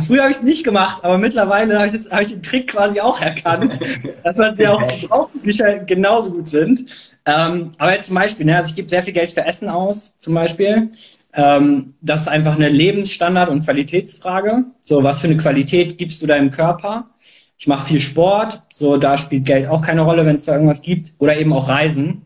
Früher 0.07 0.23
habe 0.23 0.31
ich 0.31 0.39
es 0.39 0.43
nicht 0.43 0.65
gemacht, 0.65 1.05
aber 1.05 1.19
mittlerweile 1.19 1.75
habe 1.77 1.87
ich, 1.87 1.93
das, 1.93 2.11
hab 2.11 2.23
ich 2.23 2.29
den 2.29 2.43
Trick 2.43 2.69
quasi 2.69 3.01
auch 3.01 3.21
erkannt, 3.21 3.79
dass 4.25 4.39
man 4.39 4.57
sie 4.57 4.67
auch 4.69 4.87
gebrauchte 4.87 5.37
Bücher 5.39 5.81
genauso 5.81 6.31
gut 6.31 6.49
sind. 6.49 6.87
Ähm, 7.27 7.73
aber 7.77 7.93
jetzt 7.93 8.07
zum 8.07 8.15
Beispiel, 8.15 8.47
ne, 8.47 8.57
also 8.57 8.71
ich 8.71 8.77
gebe 8.77 8.89
sehr 8.89 9.03
viel 9.03 9.13
Geld 9.13 9.33
für 9.33 9.45
Essen 9.45 9.69
aus, 9.69 10.17
zum 10.17 10.33
Beispiel. 10.33 10.91
Ähm, 11.35 11.95
das 12.01 12.23
ist 12.23 12.29
einfach 12.29 12.55
eine 12.55 12.69
Lebensstandard- 12.69 13.49
und 13.49 13.65
Qualitätsfrage. 13.65 14.65
So, 14.81 15.03
was 15.03 15.21
für 15.21 15.27
eine 15.27 15.37
Qualität 15.37 15.99
gibst 15.99 16.23
du 16.23 16.27
deinem 16.27 16.51
Körper? 16.51 17.11
Ich 17.59 17.67
mache 17.67 17.87
viel 17.87 18.01
Sport, 18.01 18.63
so 18.71 18.97
da 18.97 19.17
spielt 19.17 19.47
Geld 19.47 19.69
auch 19.69 19.83
keine 19.83 20.03
Rolle, 20.03 20.27
wenn 20.27 20.37
es 20.37 20.45
da 20.45 20.55
irgendwas 20.55 20.83
gibt. 20.83 21.15
Oder 21.19 21.37
eben 21.37 21.53
auch 21.53 21.69
Reisen. 21.69 22.23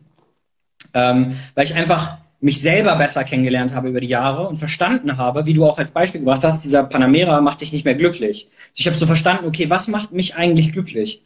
Ähm, 0.93 1.35
weil 1.55 1.65
ich 1.65 1.75
einfach 1.75 2.17
mich 2.41 2.61
selber 2.61 2.95
besser 2.95 3.23
kennengelernt 3.23 3.75
habe 3.75 3.89
über 3.89 3.99
die 3.99 4.07
Jahre 4.07 4.47
und 4.47 4.55
verstanden 4.55 5.17
habe, 5.17 5.45
wie 5.45 5.53
du 5.53 5.65
auch 5.65 5.77
als 5.77 5.91
Beispiel 5.91 6.21
gebracht 6.21 6.43
hast, 6.43 6.63
dieser 6.63 6.83
Panamera 6.83 7.41
macht 7.41 7.61
dich 7.61 7.73
nicht 7.73 7.85
mehr 7.85 7.95
glücklich. 7.95 8.47
Ich 8.75 8.87
habe 8.87 8.97
so 8.97 9.05
verstanden, 9.05 9.45
okay, 9.45 9.69
was 9.69 9.87
macht 9.87 10.13
mich 10.13 10.35
eigentlich 10.35 10.71
glücklich? 10.71 11.21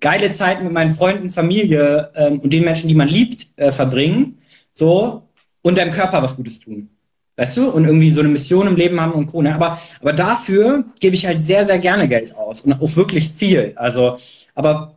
Geile 0.00 0.32
Zeit 0.32 0.62
mit 0.62 0.72
meinen 0.72 0.94
Freunden, 0.94 1.30
Familie 1.30 2.10
ähm, 2.14 2.40
und 2.40 2.52
den 2.52 2.64
Menschen, 2.64 2.88
die 2.88 2.94
man 2.94 3.08
liebt, 3.08 3.46
äh, 3.56 3.70
verbringen, 3.70 4.38
so 4.70 5.22
und 5.62 5.78
deinem 5.78 5.92
Körper 5.92 6.22
was 6.22 6.36
Gutes 6.36 6.60
tun. 6.60 6.90
Weißt 7.36 7.56
du? 7.58 7.70
Und 7.70 7.84
irgendwie 7.84 8.10
so 8.10 8.20
eine 8.20 8.30
Mission 8.30 8.66
im 8.66 8.76
Leben 8.76 9.00
haben 9.00 9.12
und 9.12 9.26
Co. 9.26 9.42
Ne? 9.42 9.54
Aber, 9.54 9.78
aber 10.00 10.12
dafür 10.12 10.84
gebe 11.00 11.14
ich 11.14 11.26
halt 11.26 11.40
sehr, 11.40 11.64
sehr 11.64 11.78
gerne 11.78 12.08
Geld 12.08 12.34
aus. 12.34 12.62
Und 12.62 12.80
auch 12.80 12.96
wirklich 12.96 13.30
viel. 13.30 13.72
Also, 13.76 14.16
aber 14.54 14.96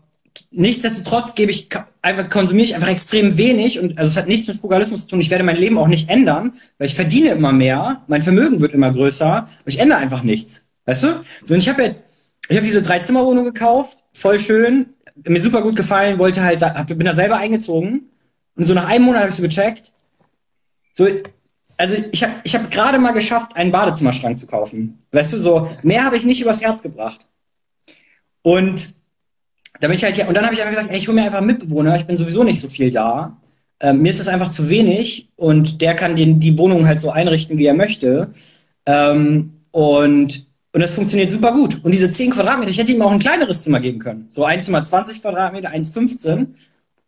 nichtsdestotrotz 0.51 1.35
gebe 1.35 1.51
ich 1.51 1.69
einfach, 2.01 2.29
konsumiere 2.29 2.65
ich 2.65 2.75
einfach 2.75 2.89
extrem 2.89 3.37
wenig 3.37 3.79
und 3.79 3.97
also 3.97 4.09
es 4.09 4.17
hat 4.17 4.27
nichts 4.27 4.47
mit 4.47 4.57
Frugalismus 4.57 5.03
zu 5.03 5.09
tun. 5.09 5.21
Ich 5.21 5.29
werde 5.29 5.43
mein 5.43 5.57
Leben 5.57 5.77
auch 5.77 5.87
nicht 5.87 6.09
ändern, 6.09 6.53
weil 6.77 6.87
ich 6.87 6.95
verdiene 6.95 7.31
immer 7.31 7.51
mehr, 7.51 8.03
mein 8.07 8.21
Vermögen 8.21 8.59
wird 8.59 8.73
immer 8.73 8.91
größer, 8.91 9.31
aber 9.31 9.47
ich 9.65 9.79
ändere 9.79 9.99
einfach 9.99 10.23
nichts. 10.23 10.67
Weißt 10.85 11.03
du? 11.03 11.23
So, 11.43 11.53
und 11.53 11.59
ich 11.59 11.69
habe 11.69 11.83
jetzt, 11.83 12.05
ich 12.47 12.55
habe 12.55 12.65
diese 12.65 12.81
Drei-Zimmer-Wohnung 12.81 13.45
gekauft, 13.45 14.05
voll 14.13 14.39
schön, 14.39 14.87
mir 15.23 15.41
super 15.41 15.61
gut 15.61 15.75
gefallen, 15.75 16.17
wollte 16.17 16.41
halt, 16.41 16.63
hab, 16.63 16.87
bin 16.87 17.01
da 17.01 17.13
selber 17.13 17.37
eingezogen 17.37 18.09
und 18.55 18.65
so 18.65 18.73
nach 18.73 18.87
einem 18.87 19.05
Monat 19.05 19.21
habe 19.21 19.29
ich 19.29 19.35
so 19.35 19.43
gecheckt, 19.43 19.91
so, 20.91 21.07
also 21.79 21.95
ich 22.11 22.23
habe 22.23 22.33
ich 22.43 22.53
hab 22.53 22.69
gerade 22.69 22.99
mal 22.99 23.13
geschafft, 23.13 23.55
einen 23.55 23.71
Badezimmerschrank 23.71 24.37
zu 24.37 24.47
kaufen. 24.47 24.99
Weißt 25.13 25.31
du, 25.31 25.37
so 25.37 25.69
mehr 25.81 26.03
habe 26.03 26.17
ich 26.17 26.25
nicht 26.25 26.41
übers 26.41 26.61
Herz 26.61 26.83
gebracht. 26.83 27.25
Und 28.41 28.95
da 29.79 29.87
bin 29.87 29.95
ich 29.95 30.03
halt 30.03 30.15
hier, 30.15 30.27
und 30.27 30.33
dann 30.33 30.43
habe 30.43 30.53
ich 30.53 30.61
einfach 30.61 30.73
gesagt, 30.73 30.91
ey, 30.91 30.97
ich 30.97 31.07
hole 31.07 31.15
mir 31.15 31.23
einfach 31.23 31.37
einen 31.37 31.47
Mitbewohner, 31.47 31.95
ich 31.95 32.05
bin 32.05 32.17
sowieso 32.17 32.43
nicht 32.43 32.59
so 32.59 32.67
viel 32.67 32.89
da. 32.89 33.37
Ähm, 33.79 34.01
mir 34.01 34.09
ist 34.09 34.19
das 34.19 34.27
einfach 34.27 34.49
zu 34.49 34.67
wenig 34.67 35.29
und 35.37 35.79
der 35.79 35.95
kann 35.95 36.17
den, 36.17 36.41
die 36.41 36.57
Wohnung 36.57 36.85
halt 36.85 36.99
so 36.99 37.11
einrichten, 37.11 37.57
wie 37.57 37.65
er 37.65 37.73
möchte. 37.73 38.31
Ähm, 38.85 39.53
und, 39.71 40.47
und 40.73 40.81
das 40.81 40.91
funktioniert 40.91 41.31
super 41.31 41.53
gut. 41.53 41.79
Und 41.81 41.93
diese 41.93 42.11
10 42.11 42.31
Quadratmeter, 42.31 42.71
ich 42.71 42.77
hätte 42.77 42.91
ihm 42.91 43.01
auch 43.01 43.11
ein 43.11 43.19
kleineres 43.19 43.63
Zimmer 43.63 43.79
geben 43.79 43.99
können. 43.99 44.27
So 44.29 44.43
ein 44.43 44.61
Zimmer 44.61 44.83
20 44.83 45.21
Quadratmeter, 45.21 45.69
1,15 45.69 46.47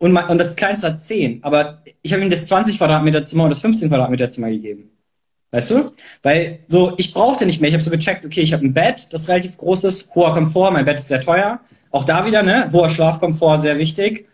und, 0.01 0.17
und 0.17 0.37
das 0.39 0.55
kleinste 0.55 0.87
hat 0.87 0.99
10. 0.99 1.43
Aber 1.43 1.83
ich 2.01 2.11
habe 2.11 2.23
ihm 2.23 2.31
das 2.31 2.47
20 2.47 2.79
Quadratmeter 2.79 3.23
Zimmer 3.23 3.43
und 3.43 3.51
das 3.51 3.59
15 3.59 3.87
Quadratmeter 3.87 4.31
Zimmer 4.31 4.49
gegeben. 4.49 4.89
Weißt 5.51 5.69
du? 5.69 5.91
Weil 6.23 6.61
so, 6.65 6.93
ich 6.97 7.13
brauchte 7.13 7.45
nicht 7.45 7.61
mehr. 7.61 7.67
Ich 7.67 7.75
habe 7.75 7.83
so 7.83 7.91
gecheckt, 7.91 8.25
okay, 8.25 8.41
ich 8.41 8.51
habe 8.51 8.65
ein 8.65 8.73
Bett, 8.73 9.13
das 9.13 9.27
relativ 9.27 9.59
groß 9.59 9.83
ist, 9.83 10.15
hoher 10.15 10.33
Komfort, 10.33 10.71
mein 10.71 10.85
Bett 10.85 10.97
ist 10.97 11.07
sehr 11.07 11.21
teuer. 11.21 11.59
Auch 11.91 12.03
da 12.03 12.25
wieder, 12.25 12.41
ne? 12.41 12.71
Hoher 12.71 12.89
Schlafkomfort, 12.89 13.59
sehr 13.59 13.77
wichtig. 13.77 14.27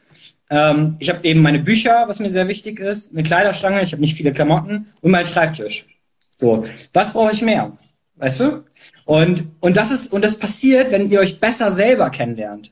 Ähm, 0.49 0.95
ich 0.99 1.10
habe 1.10 1.27
eben 1.27 1.41
meine 1.41 1.60
Bücher, 1.60 2.06
was 2.07 2.22
mir 2.22 2.30
sehr 2.30 2.48
wichtig 2.48 2.80
ist, 2.80 3.11
eine 3.11 3.23
Kleiderstange, 3.23 3.81
ich 3.81 3.91
habe 3.91 4.02
nicht 4.02 4.15
viele 4.15 4.31
Klamotten 4.31 4.88
und 5.02 5.11
meinen 5.11 5.27
Schreibtisch. 5.27 5.85
So, 6.34 6.64
was 6.94 7.11
brauche 7.11 7.34
ich 7.34 7.41
mehr? 7.41 7.77
Weißt 8.15 8.39
du? 8.39 8.64
Und, 9.03 9.44
und 9.60 9.76
das 9.76 9.91
ist, 9.91 10.14
und 10.14 10.23
das 10.23 10.39
passiert, 10.39 10.91
wenn 10.91 11.10
ihr 11.10 11.19
euch 11.19 11.41
besser 11.41 11.72
selber 11.72 12.10
kennenlernt. 12.10 12.72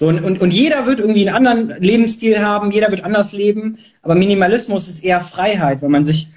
So, 0.00 0.08
und, 0.08 0.24
und, 0.24 0.40
und 0.40 0.54
jeder 0.54 0.86
wird 0.86 0.98
irgendwie 0.98 1.28
einen 1.28 1.46
anderen 1.46 1.78
Lebensstil 1.82 2.40
haben, 2.40 2.70
jeder 2.70 2.90
wird 2.90 3.04
anders 3.04 3.34
leben, 3.34 3.76
aber 4.00 4.14
Minimalismus 4.14 4.88
ist 4.88 5.04
eher 5.04 5.20
Freiheit, 5.20 5.82
wenn 5.82 5.90
man 5.90 6.06
sich 6.06 6.30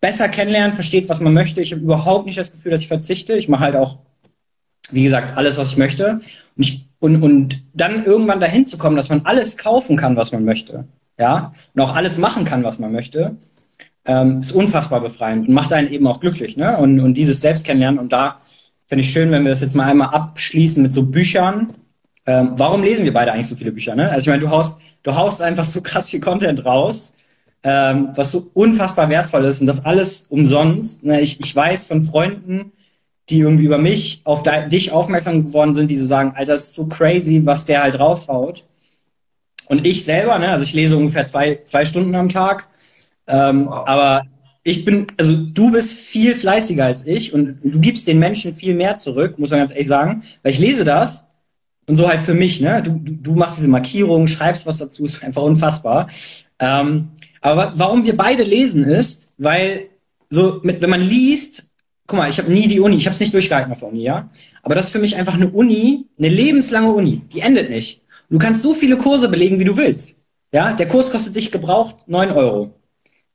besser 0.00 0.30
kennenlernt, 0.30 0.72
versteht, 0.72 1.10
was 1.10 1.20
man 1.20 1.34
möchte. 1.34 1.60
Ich 1.60 1.72
habe 1.72 1.82
überhaupt 1.82 2.24
nicht 2.24 2.38
das 2.38 2.50
Gefühl, 2.50 2.72
dass 2.72 2.80
ich 2.80 2.88
verzichte. 2.88 3.36
Ich 3.36 3.46
mache 3.46 3.62
halt 3.62 3.76
auch, 3.76 3.98
wie 4.90 5.02
gesagt, 5.02 5.36
alles, 5.36 5.58
was 5.58 5.72
ich 5.72 5.76
möchte. 5.76 6.20
Und, 6.56 6.66
ich, 6.66 6.88
und, 6.98 7.22
und 7.22 7.62
dann 7.74 8.04
irgendwann 8.04 8.40
dahin 8.40 8.64
zu 8.64 8.78
kommen, 8.78 8.96
dass 8.96 9.10
man 9.10 9.20
alles 9.24 9.58
kaufen 9.58 9.98
kann, 9.98 10.16
was 10.16 10.32
man 10.32 10.46
möchte. 10.46 10.88
Ja, 11.18 11.52
und 11.74 11.82
auch 11.82 11.96
alles 11.96 12.16
machen 12.16 12.46
kann, 12.46 12.64
was 12.64 12.78
man 12.78 12.90
möchte, 12.90 13.36
ähm, 14.06 14.38
ist 14.40 14.52
unfassbar 14.52 15.02
befreiend 15.02 15.46
und 15.46 15.52
macht 15.52 15.74
einen 15.74 15.90
eben 15.90 16.06
auch 16.06 16.20
glücklich. 16.20 16.56
Ne? 16.56 16.78
Und, 16.78 17.00
und 17.00 17.12
dieses 17.18 17.42
Selbstkennenlernen. 17.42 18.00
Und 18.00 18.14
da 18.14 18.38
finde 18.86 19.04
ich 19.04 19.10
schön, 19.10 19.30
wenn 19.30 19.42
wir 19.42 19.50
das 19.50 19.60
jetzt 19.60 19.76
mal 19.76 19.90
einmal 19.90 20.08
abschließen 20.08 20.82
mit 20.82 20.94
so 20.94 21.02
Büchern, 21.02 21.74
ähm, 22.26 22.52
warum 22.56 22.82
lesen 22.82 23.04
wir 23.04 23.12
beide 23.12 23.32
eigentlich 23.32 23.48
so 23.48 23.56
viele 23.56 23.72
Bücher? 23.72 23.94
Ne? 23.94 24.10
Also 24.10 24.24
ich 24.24 24.28
meine, 24.28 24.40
du 24.40 24.50
haust, 24.50 24.80
du 25.02 25.14
haust 25.14 25.42
einfach 25.42 25.64
so 25.64 25.80
krass 25.80 26.10
viel 26.10 26.20
Content 26.20 26.64
raus, 26.64 27.16
ähm, 27.62 28.08
was 28.14 28.32
so 28.32 28.50
unfassbar 28.54 29.08
wertvoll 29.08 29.44
ist 29.44 29.60
und 29.60 29.66
das 29.66 29.84
alles 29.84 30.24
umsonst. 30.24 31.04
Ne? 31.04 31.20
Ich, 31.20 31.40
ich 31.40 31.54
weiß 31.54 31.86
von 31.86 32.04
Freunden, 32.04 32.72
die 33.28 33.40
irgendwie 33.40 33.64
über 33.64 33.78
mich 33.78 34.22
auf 34.24 34.42
dich 34.68 34.92
aufmerksam 34.92 35.46
geworden 35.46 35.72
sind, 35.72 35.90
die 35.90 35.96
so 35.96 36.06
sagen, 36.06 36.32
Alter, 36.34 36.52
das 36.52 36.68
ist 36.68 36.74
so 36.74 36.88
crazy, 36.88 37.40
was 37.44 37.64
der 37.64 37.82
halt 37.82 37.98
raushaut. 37.98 38.64
Und 39.66 39.86
ich 39.86 40.04
selber, 40.04 40.36
ne, 40.38 40.48
also 40.48 40.64
ich 40.64 40.72
lese 40.72 40.96
ungefähr 40.96 41.26
zwei, 41.26 41.56
zwei 41.62 41.84
Stunden 41.84 42.14
am 42.16 42.28
Tag, 42.28 42.68
ähm, 43.28 43.66
wow. 43.66 43.86
aber 43.86 44.22
ich 44.64 44.84
bin, 44.84 45.06
also 45.16 45.36
du 45.36 45.70
bist 45.70 46.00
viel 46.00 46.34
fleißiger 46.34 46.84
als 46.84 47.06
ich 47.06 47.32
und 47.32 47.60
du 47.62 47.78
gibst 47.78 48.08
den 48.08 48.18
Menschen 48.18 48.54
viel 48.54 48.74
mehr 48.74 48.96
zurück, 48.96 49.38
muss 49.38 49.50
man 49.50 49.60
ganz 49.60 49.70
ehrlich 49.70 49.86
sagen, 49.86 50.24
weil 50.42 50.52
ich 50.52 50.58
lese 50.58 50.84
das 50.84 51.29
und 51.86 51.96
so 51.96 52.08
halt 52.08 52.20
für 52.20 52.34
mich, 52.34 52.60
ne? 52.60 52.82
Du, 52.82 52.92
du, 52.92 53.12
du 53.12 53.34
machst 53.34 53.58
diese 53.58 53.68
Markierung, 53.68 54.26
schreibst 54.26 54.66
was 54.66 54.78
dazu, 54.78 55.04
ist 55.04 55.22
einfach 55.22 55.42
unfassbar. 55.42 56.08
Ähm, 56.58 57.08
aber 57.40 57.72
warum 57.76 58.04
wir 58.04 58.16
beide 58.16 58.42
lesen 58.42 58.84
ist, 58.84 59.34
weil 59.38 59.88
so, 60.28 60.60
mit, 60.62 60.80
wenn 60.82 60.90
man 60.90 61.00
liest, 61.00 61.72
guck 62.06 62.18
mal, 62.18 62.30
ich 62.30 62.38
habe 62.38 62.52
nie 62.52 62.68
die 62.68 62.80
Uni, 62.80 62.96
ich 62.96 63.06
habe 63.06 63.14
es 63.14 63.20
nicht 63.20 63.34
durchgehalten 63.34 63.72
auf 63.72 63.80
der 63.80 63.88
Uni, 63.88 64.02
ja. 64.02 64.30
Aber 64.62 64.74
das 64.74 64.86
ist 64.86 64.92
für 64.92 64.98
mich 64.98 65.16
einfach 65.16 65.34
eine 65.34 65.48
Uni, 65.48 66.06
eine 66.18 66.28
lebenslange 66.28 66.90
Uni, 66.90 67.22
die 67.32 67.40
endet 67.40 67.70
nicht. 67.70 68.02
Du 68.28 68.38
kannst 68.38 68.62
so 68.62 68.74
viele 68.74 68.96
Kurse 68.96 69.28
belegen, 69.28 69.58
wie 69.58 69.64
du 69.64 69.76
willst. 69.76 70.16
Ja, 70.52 70.72
der 70.72 70.88
Kurs 70.88 71.10
kostet 71.10 71.36
dich 71.36 71.50
gebraucht 71.50 72.04
neun 72.06 72.30
Euro. 72.30 72.74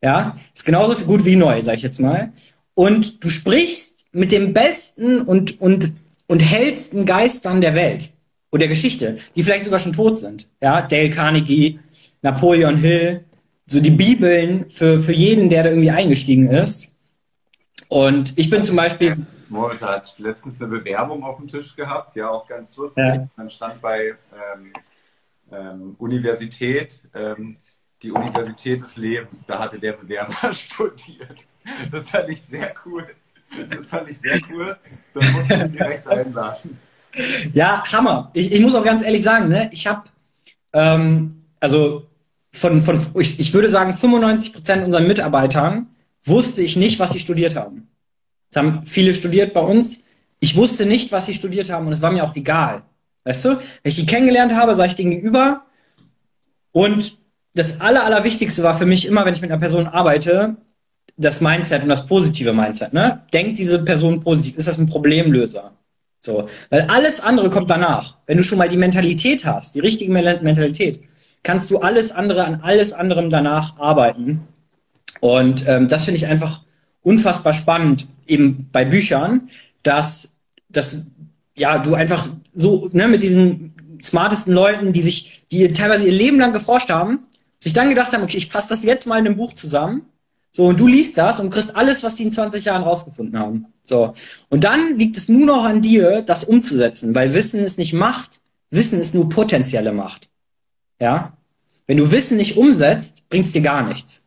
Ja, 0.01 0.35
ist 0.53 0.65
genauso 0.65 1.05
gut 1.05 1.25
wie 1.25 1.35
neu, 1.35 1.61
sag 1.61 1.75
ich 1.75 1.81
jetzt 1.81 1.99
mal. 1.99 2.31
Und 2.73 3.23
du 3.23 3.29
sprichst 3.29 4.07
mit 4.11 4.31
dem 4.31 4.53
besten 4.53 5.21
und, 5.21 5.59
und, 5.59 5.93
und 6.27 6.39
hellsten 6.39 7.05
Geistern 7.05 7.61
der 7.61 7.75
Welt 7.75 8.09
und 8.55 8.59
der 8.59 8.69
Geschichte, 8.69 9.17
die 9.35 9.43
vielleicht 9.43 9.65
sogar 9.65 9.79
schon 9.79 9.91
tot 9.91 10.17
sind. 10.17 10.47
Ja, 10.61 10.81
Dale 10.81 11.09
Carnegie, 11.09 11.77
Napoleon 12.21 12.77
Hill, 12.77 13.25
so 13.65 13.81
die 13.81 13.91
Bibeln 13.91 14.69
für, 14.69 14.97
für 14.97 15.11
jeden, 15.11 15.49
der 15.49 15.63
da 15.63 15.69
irgendwie 15.71 15.91
eingestiegen 15.91 16.49
ist. 16.49 16.95
Und 17.89 18.37
ich 18.37 18.49
bin 18.49 18.63
zum 18.63 18.77
Beispiel. 18.77 19.17
Moritz 19.49 19.81
hat 19.81 20.15
letztens 20.19 20.61
eine 20.61 20.71
Bewerbung 20.71 21.21
auf 21.25 21.35
dem 21.35 21.49
Tisch 21.49 21.75
gehabt, 21.75 22.15
ja, 22.15 22.29
auch 22.29 22.47
ganz 22.47 22.77
lustig. 22.77 23.03
Ja. 23.03 23.27
Man 23.35 23.51
stand 23.51 23.81
bei 23.81 24.15
ähm, 24.31 24.71
ähm, 25.51 25.95
Universität, 25.99 27.01
ähm, 27.13 27.57
die 28.01 28.11
Universität 28.11 28.81
des 28.81 28.95
Lebens, 28.95 29.45
da 29.45 29.59
hatte 29.59 29.77
der 29.77 29.93
Bewerber 29.93 30.33
studiert. 30.53 31.39
Das 31.91 32.09
fand 32.09 32.29
ich 32.29 32.41
sehr 32.41 32.73
cool. 32.85 33.05
Das 33.69 33.87
fand 33.87 34.09
ich 34.09 34.17
sehr 34.17 34.39
cool. 34.53 34.77
Da 35.13 35.19
musste 35.19 35.65
ich 35.65 35.71
direkt 35.73 36.07
einladen. 36.07 36.79
Ja, 37.53 37.83
Hammer. 37.91 38.29
Ich, 38.33 38.51
ich 38.51 38.61
muss 38.61 38.75
auch 38.75 38.83
ganz 38.83 39.03
ehrlich 39.03 39.23
sagen, 39.23 39.49
ne, 39.49 39.69
ich 39.71 39.87
habe, 39.87 40.03
ähm, 40.73 41.43
also 41.59 42.07
von, 42.51 42.81
von 42.81 42.99
ich, 43.19 43.39
ich 43.39 43.53
würde 43.53 43.69
sagen, 43.69 43.93
95 43.93 44.53
Prozent 44.53 44.85
unserer 44.85 45.01
Mitarbeitern 45.01 45.87
wusste 46.23 46.61
ich 46.61 46.75
nicht, 46.75 46.99
was 46.99 47.11
sie 47.11 47.19
studiert 47.19 47.55
haben. 47.55 47.87
Es 48.49 48.57
haben 48.57 48.83
viele 48.83 49.13
studiert 49.13 49.53
bei 49.53 49.61
uns. 49.61 50.03
Ich 50.39 50.55
wusste 50.55 50.85
nicht, 50.85 51.11
was 51.11 51.25
sie 51.25 51.33
studiert 51.33 51.69
haben 51.69 51.87
und 51.87 51.93
es 51.93 52.01
war 52.01 52.11
mir 52.11 52.23
auch 52.23 52.35
egal. 52.35 52.83
Weißt 53.23 53.45
du? 53.45 53.49
Wenn 53.49 53.59
ich 53.83 53.95
die 53.95 54.05
kennengelernt 54.05 54.53
habe, 54.53 54.75
sah 54.75 54.85
ich 54.85 54.95
denen 54.95 55.11
gegenüber. 55.11 55.63
Und 56.71 57.17
das 57.53 57.81
Aller, 57.81 58.05
Allerwichtigste 58.05 58.63
war 58.63 58.77
für 58.77 58.85
mich 58.85 59.07
immer, 59.07 59.25
wenn 59.25 59.33
ich 59.33 59.41
mit 59.41 59.51
einer 59.51 59.59
Person 59.59 59.87
arbeite, 59.87 60.57
das 61.17 61.41
Mindset 61.41 61.83
und 61.83 61.89
das 61.89 62.05
positive 62.05 62.53
Mindset. 62.53 62.93
Ne? 62.93 63.23
Denkt 63.33 63.57
diese 63.57 63.83
Person 63.83 64.19
positiv? 64.19 64.57
Ist 64.57 64.67
das 64.67 64.77
ein 64.77 64.87
Problemlöser? 64.87 65.71
So, 66.25 66.49
weil 66.71 66.81
alles 66.89 67.21
andere 67.21 67.49
kommt 67.49 67.69
danach. 67.69 68.17
Wenn 68.25 68.37
du 68.37 68.43
schon 68.43 68.57
mal 68.57 68.67
die 68.67 68.77
Mentalität 68.77 69.45
hast, 69.45 69.75
die 69.75 69.79
richtige 69.79 70.11
Mentalität, 70.11 70.99
kannst 71.43 71.69
du 71.69 71.77
alles 71.77 72.11
andere 72.11 72.43
an 72.43 72.61
alles 72.61 72.91
anderem 72.93 73.29
danach 73.29 73.77
arbeiten. 73.77 74.41
Und 75.19 75.67
ähm, 75.67 75.87
das 75.87 76.05
finde 76.05 76.17
ich 76.17 76.25
einfach 76.25 76.63
unfassbar 77.03 77.53
spannend, 77.53 78.07
eben 78.25 78.67
bei 78.71 78.83
Büchern, 78.83 79.49
dass, 79.83 80.41
dass 80.69 81.11
ja, 81.55 81.77
du 81.77 81.93
einfach 81.93 82.29
so 82.53 82.89
ne, 82.91 83.07
mit 83.07 83.21
diesen 83.21 83.73
smartesten 84.01 84.53
Leuten, 84.53 84.91
die 84.93 85.03
sich, 85.03 85.43
die 85.51 85.71
teilweise 85.73 86.05
ihr 86.05 86.11
Leben 86.11 86.39
lang 86.39 86.53
geforscht 86.53 86.89
haben, 86.89 87.19
sich 87.59 87.73
dann 87.73 87.89
gedacht 87.89 88.13
haben, 88.13 88.23
okay, 88.23 88.37
ich 88.37 88.49
fasse 88.49 88.69
das 88.69 88.83
jetzt 88.83 89.05
mal 89.05 89.19
in 89.19 89.27
einem 89.27 89.37
Buch 89.37 89.53
zusammen 89.53 90.07
so, 90.55 90.67
und 90.67 90.79
du 90.79 90.87
liest 90.87 91.17
das 91.17 91.41
und 91.41 91.49
kriegst 91.49 91.75
alles, 91.75 92.01
was 92.01 92.15
die 92.15 92.23
in 92.23 92.31
20 92.31 92.63
Jahren 92.63 92.83
rausgefunden 92.83 93.37
haben. 93.37 93.65
So. 93.81 94.13
Und 94.47 94.63
dann 94.63 94.97
liegt 94.97 95.17
es 95.17 95.27
nur 95.27 95.45
noch 95.45 95.65
an 95.65 95.81
dir, 95.81 96.21
das 96.21 96.45
umzusetzen, 96.45 97.13
weil 97.13 97.33
Wissen 97.33 97.59
ist 97.59 97.77
nicht 97.77 97.91
Macht, 97.91 98.39
Wissen 98.69 99.01
ist 99.01 99.13
nur 99.13 99.27
potenzielle 99.27 99.91
Macht. 99.91 100.29
Ja? 100.97 101.33
Wenn 101.87 101.97
du 101.97 102.09
Wissen 102.09 102.37
nicht 102.37 102.55
umsetzt, 102.55 103.27
bringt 103.27 103.47
es 103.47 103.51
dir 103.51 103.63
gar 103.63 103.85
nichts. 103.85 104.23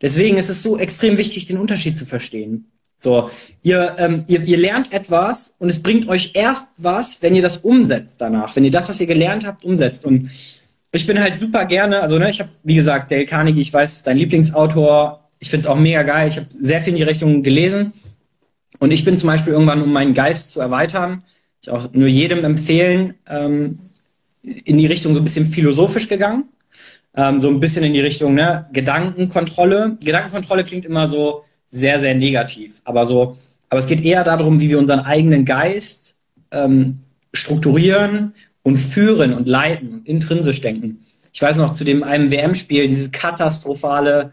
Deswegen 0.00 0.38
ist 0.38 0.48
es 0.48 0.62
so 0.62 0.78
extrem 0.78 1.18
wichtig, 1.18 1.44
den 1.44 1.58
Unterschied 1.58 1.98
zu 1.98 2.06
verstehen. 2.06 2.72
So, 2.96 3.28
ihr, 3.62 3.94
ähm, 3.98 4.24
ihr, 4.26 4.42
ihr 4.44 4.56
lernt 4.56 4.94
etwas 4.94 5.56
und 5.58 5.68
es 5.68 5.82
bringt 5.82 6.08
euch 6.08 6.30
erst 6.32 6.76
was, 6.78 7.20
wenn 7.20 7.34
ihr 7.34 7.42
das 7.42 7.58
umsetzt 7.58 8.22
danach, 8.22 8.56
wenn 8.56 8.64
ihr 8.64 8.70
das, 8.70 8.88
was 8.88 9.02
ihr 9.02 9.06
gelernt 9.06 9.46
habt, 9.46 9.66
umsetzt. 9.66 10.06
Und 10.06 10.30
ich 10.92 11.06
bin 11.06 11.20
halt 11.20 11.34
super 11.36 11.66
gerne, 11.66 12.00
also 12.00 12.18
ne, 12.18 12.30
ich 12.30 12.40
habe, 12.40 12.48
wie 12.62 12.74
gesagt, 12.74 13.12
Dale 13.12 13.26
Carnegie, 13.26 13.60
ich 13.60 13.74
weiß, 13.74 14.02
dein 14.04 14.16
Lieblingsautor, 14.16 15.27
ich 15.40 15.50
finde 15.50 15.62
es 15.62 15.66
auch 15.66 15.76
mega 15.76 16.02
geil. 16.02 16.28
Ich 16.28 16.36
habe 16.36 16.46
sehr 16.50 16.80
viel 16.80 16.92
in 16.92 16.98
die 16.98 17.04
Richtung 17.04 17.42
gelesen. 17.42 17.92
Und 18.78 18.92
ich 18.92 19.04
bin 19.04 19.16
zum 19.16 19.28
Beispiel 19.28 19.52
irgendwann, 19.52 19.82
um 19.82 19.92
meinen 19.92 20.14
Geist 20.14 20.52
zu 20.52 20.60
erweitern, 20.60 21.22
ich 21.62 21.70
auch 21.70 21.92
nur 21.92 22.08
jedem 22.08 22.44
empfehlen, 22.44 23.14
ähm, 23.28 23.80
in 24.42 24.78
die 24.78 24.86
Richtung 24.86 25.14
so 25.14 25.20
ein 25.20 25.24
bisschen 25.24 25.46
philosophisch 25.46 26.08
gegangen. 26.08 26.44
Ähm, 27.14 27.40
so 27.40 27.48
ein 27.48 27.60
bisschen 27.60 27.84
in 27.84 27.92
die 27.92 28.00
Richtung 28.00 28.34
ne, 28.34 28.66
Gedankenkontrolle. 28.72 29.98
Gedankenkontrolle 30.04 30.64
klingt 30.64 30.84
immer 30.84 31.06
so 31.06 31.44
sehr, 31.64 31.98
sehr 31.98 32.14
negativ. 32.14 32.80
Aber 32.84 33.06
so, 33.06 33.32
aber 33.68 33.80
es 33.80 33.86
geht 33.86 34.04
eher 34.04 34.24
darum, 34.24 34.60
wie 34.60 34.68
wir 34.68 34.78
unseren 34.78 35.00
eigenen 35.00 35.44
Geist 35.44 36.20
ähm, 36.50 37.00
strukturieren 37.32 38.34
und 38.62 38.76
führen 38.76 39.34
und 39.34 39.48
leiten 39.48 39.92
und 39.94 40.08
intrinsisch 40.08 40.60
denken. 40.60 40.98
Ich 41.32 41.42
weiß 41.42 41.58
noch 41.58 41.72
zu 41.72 41.84
dem 41.84 42.02
einem 42.02 42.30
WM-Spiel, 42.30 42.86
dieses 42.86 43.10
katastrophale 43.12 44.32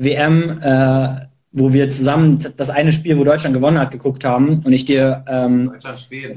WM, 0.00 0.58
äh, 0.62 1.26
wo 1.52 1.72
wir 1.72 1.90
zusammen 1.90 2.38
das 2.56 2.70
eine 2.70 2.92
Spiel, 2.92 3.18
wo 3.18 3.24
Deutschland 3.24 3.54
gewonnen 3.54 3.78
hat, 3.78 3.90
geguckt 3.90 4.24
haben 4.24 4.62
und 4.64 4.72
ich 4.72 4.84
dir 4.84 5.24
ähm, 5.28 5.66
Deutschland 5.66 6.00
Schweden. 6.00 6.34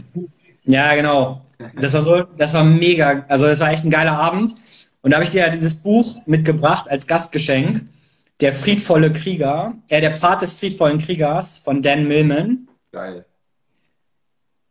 Ja, 0.65 0.95
genau. 0.95 1.39
Das 1.79 1.93
war 1.93 2.01
so, 2.01 2.23
das 2.37 2.53
war 2.53 2.63
mega, 2.63 3.25
also 3.27 3.45
das 3.45 3.59
war 3.59 3.71
echt 3.71 3.85
ein 3.85 3.89
geiler 3.89 4.17
Abend. 4.17 4.53
Und 5.01 5.11
da 5.11 5.15
habe 5.15 5.25
ich 5.25 5.31
dir 5.31 5.41
ja 5.41 5.49
dieses 5.49 5.75
Buch 5.75 6.21
mitgebracht 6.25 6.89
als 6.89 7.07
Gastgeschenk. 7.07 7.81
Der 8.39 8.51
friedvolle 8.51 9.11
Krieger, 9.11 9.75
äh, 9.89 10.01
der 10.01 10.17
Pfad 10.17 10.41
des 10.41 10.53
friedvollen 10.53 10.97
Kriegers 10.97 11.59
von 11.59 11.81
Dan 11.81 12.07
Millman. 12.07 12.67
Geil. 12.91 13.25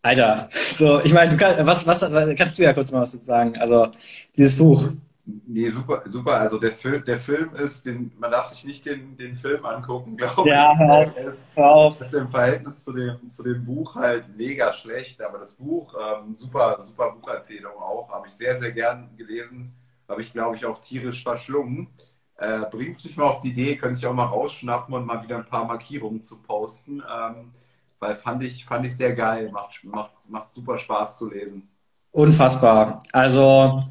Alter, 0.03 0.49
so, 0.71 1.01
ich 1.05 1.15
meine, 1.15 1.31
du 1.31 1.37
kannst, 1.37 1.65
was, 1.65 1.87
was, 1.87 2.13
was, 2.13 2.35
kannst 2.37 2.59
du 2.59 2.65
ja 2.65 2.73
kurz 2.73 2.91
mal 2.91 3.01
was 3.01 3.13
sagen? 3.13 3.57
Also, 3.57 3.89
dieses 4.37 4.57
Buch. 4.57 4.91
Nee, 5.25 5.69
super, 5.69 6.03
super. 6.07 6.35
Also 6.35 6.59
der 6.59 6.73
Film, 6.73 7.05
der 7.05 7.19
Film 7.19 7.55
ist, 7.55 7.87
den, 7.87 8.13
man 8.19 8.31
darf 8.31 8.49
sich 8.49 8.65
nicht 8.65 8.85
den, 8.85 9.17
den 9.17 9.37
Film 9.37 9.65
angucken, 9.65 10.17
glaube 10.17 10.49
ja, 10.49 10.73
ich. 10.73 10.81
Ja, 10.81 10.89
auf. 10.89 11.17
Ist, 11.17 11.47
auf. 11.57 12.01
ist 12.01 12.15
im 12.15 12.29
Verhältnis 12.29 12.83
zu 12.83 12.93
dem, 12.93 13.31
zu 13.31 13.43
dem 13.43 13.65
Buch 13.65 13.95
halt 13.95 14.37
mega 14.37 14.73
schlecht. 14.73 15.23
Aber 15.23 15.39
das 15.39 15.55
Buch, 15.55 15.95
ähm, 15.95 16.35
super, 16.35 16.79
super 16.81 17.13
Buchempfehlung 17.13 17.75
auch. 17.75 18.11
Habe 18.11 18.27
ich 18.27 18.33
sehr, 18.33 18.55
sehr 18.55 18.73
gern 18.73 19.11
gelesen. 19.17 19.73
Habe 20.09 20.23
ich, 20.23 20.33
glaube 20.33 20.57
ich, 20.57 20.67
auch 20.67 20.79
tierisch 20.81 21.23
verschlungen. 21.23 21.89
Äh, 22.37 22.63
bringst 22.71 23.05
mich 23.05 23.17
mal 23.17 23.27
auf 23.27 23.41
die 23.41 23.51
Idee, 23.51 23.77
könnte 23.77 23.99
ich 23.99 24.07
auch 24.07 24.15
mal 24.15 24.25
rausschnappen 24.25 24.93
und 24.93 25.07
mal 25.07 25.23
wieder 25.23 25.37
ein 25.37 25.47
paar 25.47 25.65
Markierungen 25.65 26.21
zu 26.21 26.43
posten. 26.43 27.01
Ähm, 27.01 27.53
weil 28.01 28.17
fand 28.17 28.43
ich, 28.43 28.65
fand 28.65 28.85
ich 28.85 28.97
sehr 28.97 29.15
geil. 29.15 29.51
Macht, 29.53 29.85
macht, 29.85 30.11
macht 30.27 30.53
super 30.53 30.77
Spaß 30.77 31.19
zu 31.19 31.31
lesen. 31.31 31.69
Unfassbar. 32.11 32.99
Also, 33.13 33.85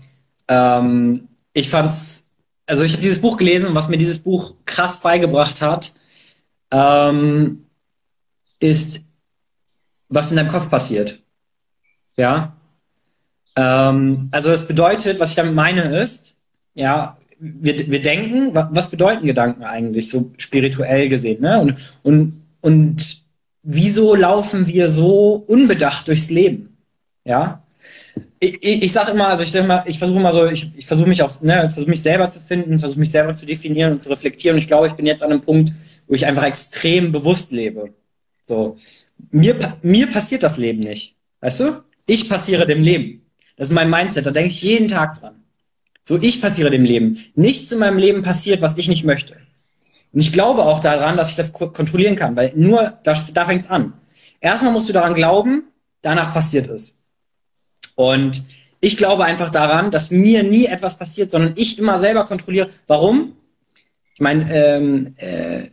ähm, 0.52 1.30
ich 1.54 1.70
fand's, 1.70 2.36
also 2.66 2.84
ich 2.84 2.92
habe 2.92 3.02
dieses 3.02 3.22
Buch 3.22 3.38
gelesen 3.38 3.70
und 3.70 3.76
was 3.76 3.88
mir 3.88 3.98
dieses 3.98 4.20
Buch 4.20 4.56
krass 4.66 5.00
beigebracht 5.00 5.62
hat, 5.62 5.94
ähm, 6.72 7.66
ist, 8.60 9.14
was 10.10 10.30
in 10.30 10.38
deinem 10.38 10.50
Kopf 10.50 10.70
passiert. 10.70 11.20
Ja. 12.18 12.54
Ähm, 13.56 14.28
also 14.32 14.50
das 14.50 14.68
bedeutet, 14.68 15.22
was 15.22 15.30
ich 15.30 15.36
damit 15.38 15.56
meine 15.56 16.02
ist, 16.02 16.36
ja, 16.74 17.18
wir, 17.40 17.90
wir 17.90 18.02
denken, 18.02 18.54
was 18.54 18.92
bedeuten 18.92 19.26
Gedanken 19.26 19.64
eigentlich, 19.64 20.10
so 20.10 20.32
spirituell 20.38 21.08
gesehen, 21.10 21.42
ne? 21.42 21.60
Und, 21.60 21.76
und, 22.04 22.40
und 22.60 23.24
wieso 23.64 24.16
laufen 24.16 24.68
wir 24.68 24.90
so 24.90 25.44
unbedacht 25.48 26.08
durchs 26.08 26.30
Leben? 26.30 26.78
Ja 27.24 27.61
ich, 28.44 28.64
ich, 28.64 28.84
ich 28.84 28.92
sage 28.92 29.12
immer, 29.12 29.28
also 29.28 29.44
ich 29.44 29.52
sage 29.52 29.66
immer, 29.66 29.84
ich 29.86 30.00
versuche 30.00 30.20
immer 30.20 30.34
so, 30.34 30.48
ich, 30.48 30.68
ich 30.76 30.86
versuche 30.86 31.08
mich 31.08 31.22
auch, 31.22 31.42
ne, 31.42 31.70
versuche 31.70 31.90
mich 31.90 32.02
selber 32.02 32.28
zu 32.28 32.40
finden, 32.40 32.80
versuche 32.80 33.00
mich 33.00 33.12
selber 33.12 33.36
zu 33.36 33.46
definieren 33.46 33.92
und 33.92 34.02
zu 34.02 34.10
reflektieren. 34.10 34.56
Und 34.56 34.62
ich 34.62 34.68
glaube, 34.68 34.88
ich 34.88 34.94
bin 34.94 35.06
jetzt 35.06 35.24
an 35.24 35.32
einem 35.32 35.42
Punkt, 35.42 35.72
wo 36.08 36.16
ich 36.16 36.26
einfach 36.26 36.44
extrem 36.44 37.12
bewusst 37.12 37.52
lebe. 37.52 37.94
So, 38.42 38.78
mir 39.30 39.78
mir 39.84 40.08
passiert 40.08 40.42
das 40.42 40.58
Leben 40.58 40.80
nicht, 40.80 41.16
weißt 41.42 41.60
du? 41.60 41.84
Ich 42.08 42.28
passiere 42.28 42.66
dem 42.66 42.82
Leben. 42.82 43.28
Das 43.58 43.70
ist 43.70 43.76
mein 43.76 43.92
Mindset. 43.92 44.26
Da 44.26 44.32
denke 44.32 44.50
ich 44.50 44.64
jeden 44.64 44.88
Tag 44.88 45.20
dran. 45.20 45.44
So, 46.02 46.18
ich 46.18 46.42
passiere 46.42 46.72
dem 46.72 46.84
Leben. 46.84 47.24
Nichts 47.36 47.72
in 47.72 47.78
meinem 47.78 48.00
Leben 48.00 48.24
passiert, 48.24 48.62
was 48.62 48.76
ich 48.76 48.88
nicht 48.88 49.04
möchte. 49.04 49.38
Und 50.14 50.20
ich 50.20 50.34
glaube 50.34 50.64
auch 50.64 50.80
daran, 50.80 51.16
dass 51.16 51.30
ich 51.30 51.36
das 51.36 51.54
kontrollieren 51.54 52.16
kann, 52.16 52.36
weil 52.36 52.54
nur 52.56 52.98
da, 53.04 53.14
da 53.34 53.46
fängt's 53.46 53.70
an. 53.70 53.94
Erstmal 54.40 54.74
musst 54.74 54.90
du 54.90 54.94
daran 54.94 55.14
glauben, 55.14 55.66
danach 56.02 56.34
passiert 56.34 56.68
es. 56.70 57.01
Und 57.96 58.44
ich 58.80 58.98
glaube 58.98 59.26
einfach 59.26 59.52
daran, 59.52 59.92
dass 59.92 60.12
mir 60.12 60.44
nie 60.44 60.66
etwas 60.66 60.98
passiert, 60.98 61.32
sondern 61.32 61.54
ich 61.56 61.78
immer 61.78 62.00
selber 62.00 62.26
kontrolliere. 62.26 62.70
Warum? 62.88 63.34
Ich 64.14 64.20
meine, 64.20 64.54
ähm, 64.54 65.14
äh, 65.18 65.70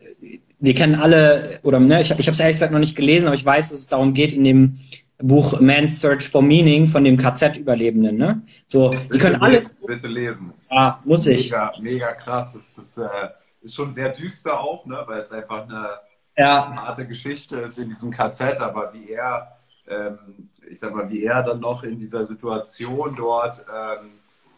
wir 0.61 0.75
kennen 0.75 0.95
alle, 0.95 1.61
oder 1.63 1.81
ne, 1.81 2.01
ich, 2.01 2.11
ich 2.11 2.27
habe 2.27 2.35
es 2.35 2.41
ehrlich 2.41 2.55
gesagt 2.55 2.73
noch 2.73 2.79
nicht 2.79 2.97
gelesen, 2.97 3.27
aber 3.27 3.37
ich 3.37 3.45
weiß, 3.45 3.71
dass 3.71 3.79
es 3.79 3.89
darum 3.89 4.13
geht 4.13 4.33
in 4.33 4.45
dem 4.45 4.79
Buch 5.19 5.61
Man's 5.61 6.01
Search 6.01 6.29
for 6.29 6.43
Meaning 6.43 6.87
von 6.87 7.03
dem 7.03 7.17
KZ-Überlebenden. 7.17 8.17
Ne? 8.17 8.43
So, 8.67 8.91
bitte 8.91 9.09
die 9.13 9.19
können 9.19 9.37
alles. 9.37 9.75
Bitte 9.85 10.07
lesen. 10.07 10.53
Ah, 10.71 10.99
muss 11.05 11.27
ich. 11.27 11.51
Mega, 11.51 11.73
mega 11.81 12.13
krass. 12.13 12.53
Das 12.53 12.85
ist, 12.85 12.99
äh, 12.99 13.29
ist 13.63 13.75
schon 13.75 13.93
sehr 13.93 14.11
düster 14.11 14.61
auch, 14.61 14.87
ne? 14.87 15.03
weil 15.07 15.21
es 15.21 15.33
einfach 15.33 15.69
eine, 15.69 15.89
ja. 16.37 16.73
harte 16.77 17.07
Geschichte 17.07 17.57
ist 17.61 17.79
in 17.79 17.89
diesem 17.89 18.11
KZ, 18.11 18.61
aber 18.61 18.93
wie 18.93 19.11
er 19.11 19.57
ähm, 19.89 20.49
ich 20.71 20.79
sag 20.79 20.95
mal, 20.95 21.09
wie 21.11 21.25
er 21.25 21.43
dann 21.43 21.61
noch 21.61 21.83
in 21.83 21.99
dieser 21.99 22.25
Situation 22.27 23.15
dort, 23.17 23.65
ähm, 23.69 24.11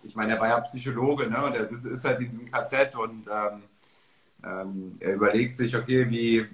ich 0.03 0.15
meine, 0.17 0.35
er 0.35 0.41
war 0.41 0.49
ja 0.49 0.61
Psychologe, 0.61 1.29
ne? 1.29 1.45
Und 1.45 1.55
er 1.55 1.63
ist, 1.63 1.73
ist 1.73 2.05
halt 2.05 2.21
in 2.21 2.27
diesem 2.27 2.51
KZ 2.51 2.97
und 2.97 3.29
ähm, 3.31 3.63
ähm, 4.43 4.97
er 5.01 5.15
überlegt 5.15 5.57
sich, 5.57 5.77
okay, 5.77 6.09
wie, 6.09 6.47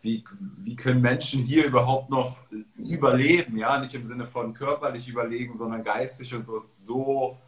wie, 0.00 0.24
wie 0.58 0.76
können 0.76 1.00
Menschen 1.00 1.42
hier 1.42 1.66
überhaupt 1.66 2.10
noch 2.10 2.36
überleben, 2.78 3.56
ja, 3.56 3.78
nicht 3.78 3.94
im 3.94 4.04
Sinne 4.04 4.26
von 4.26 4.54
körperlich 4.54 5.08
überlegen, 5.08 5.56
sondern 5.56 5.82
geistig 5.82 6.32
und 6.34 6.46
so 6.46 6.56
ist 6.56 6.86
so, 6.86 7.38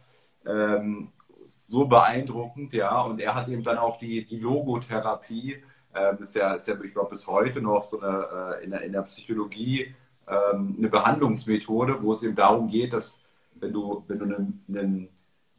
ähm, 0.45 1.09
so 1.43 1.85
beeindruckend, 1.85 2.73
ja, 2.73 3.01
und 3.01 3.21
er 3.21 3.35
hat 3.35 3.47
eben 3.47 3.63
dann 3.63 3.77
auch 3.77 3.97
die, 3.97 4.25
die 4.25 4.39
Logotherapie, 4.39 5.63
ähm, 5.95 6.17
ist 6.19 6.35
ja, 6.35 6.53
ist 6.53 6.67
ja, 6.67 6.75
ich 6.83 6.93
glaube, 6.93 7.11
bis 7.11 7.25
heute 7.27 7.61
noch 7.61 7.85
so 7.85 8.01
eine, 8.01 8.57
äh, 8.59 8.63
in, 8.65 8.71
der, 8.71 8.81
in 8.81 8.91
der 8.91 9.03
Psychologie 9.03 9.95
ähm, 10.27 10.75
eine 10.77 10.89
Behandlungsmethode, 10.89 12.01
wo 12.01 12.11
es 12.11 12.23
eben 12.23 12.35
darum 12.35 12.67
geht, 12.67 12.93
dass 12.93 13.19
wenn 13.59 13.73
du, 13.73 14.03
wenn 14.07 14.19
du, 14.19 14.25
einen, 14.25 14.63
einen, 14.69 15.09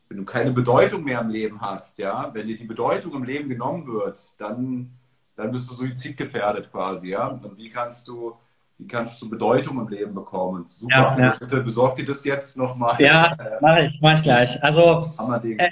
wenn 0.08 0.18
du 0.18 0.24
keine 0.24 0.52
Bedeutung 0.52 1.04
mehr 1.04 1.20
im 1.20 1.30
Leben 1.30 1.60
hast, 1.60 1.98
ja, 1.98 2.30
wenn 2.32 2.46
dir 2.46 2.56
die 2.56 2.64
Bedeutung 2.64 3.14
im 3.14 3.24
Leben 3.24 3.48
genommen 3.48 3.86
wird, 3.86 4.28
dann, 4.38 4.90
dann 5.36 5.50
bist 5.50 5.70
du 5.70 5.74
suizidgefährdet 5.74 6.70
quasi, 6.70 7.10
ja. 7.10 7.28
Und 7.28 7.56
wie 7.56 7.70
kannst 7.70 8.06
du, 8.08 8.34
wie 8.78 8.86
kannst 8.86 9.20
du 9.20 9.28
Bedeutung 9.28 9.80
im 9.80 9.88
Leben 9.88 10.14
bekommen? 10.14 10.66
Super. 10.66 11.16
Ja, 11.18 11.18
ja. 11.18 11.36
Bitte 11.38 11.60
besorg 11.62 11.96
dir 11.96 12.06
das 12.06 12.24
jetzt 12.24 12.56
nochmal. 12.56 12.96
Ja, 13.00 13.36
mache 13.60 13.82
ich, 13.82 13.98
mach 14.00 14.14
ich 14.14 14.22
gleich. 14.22 14.62
Also, 14.62 15.02
äh, 15.20 15.70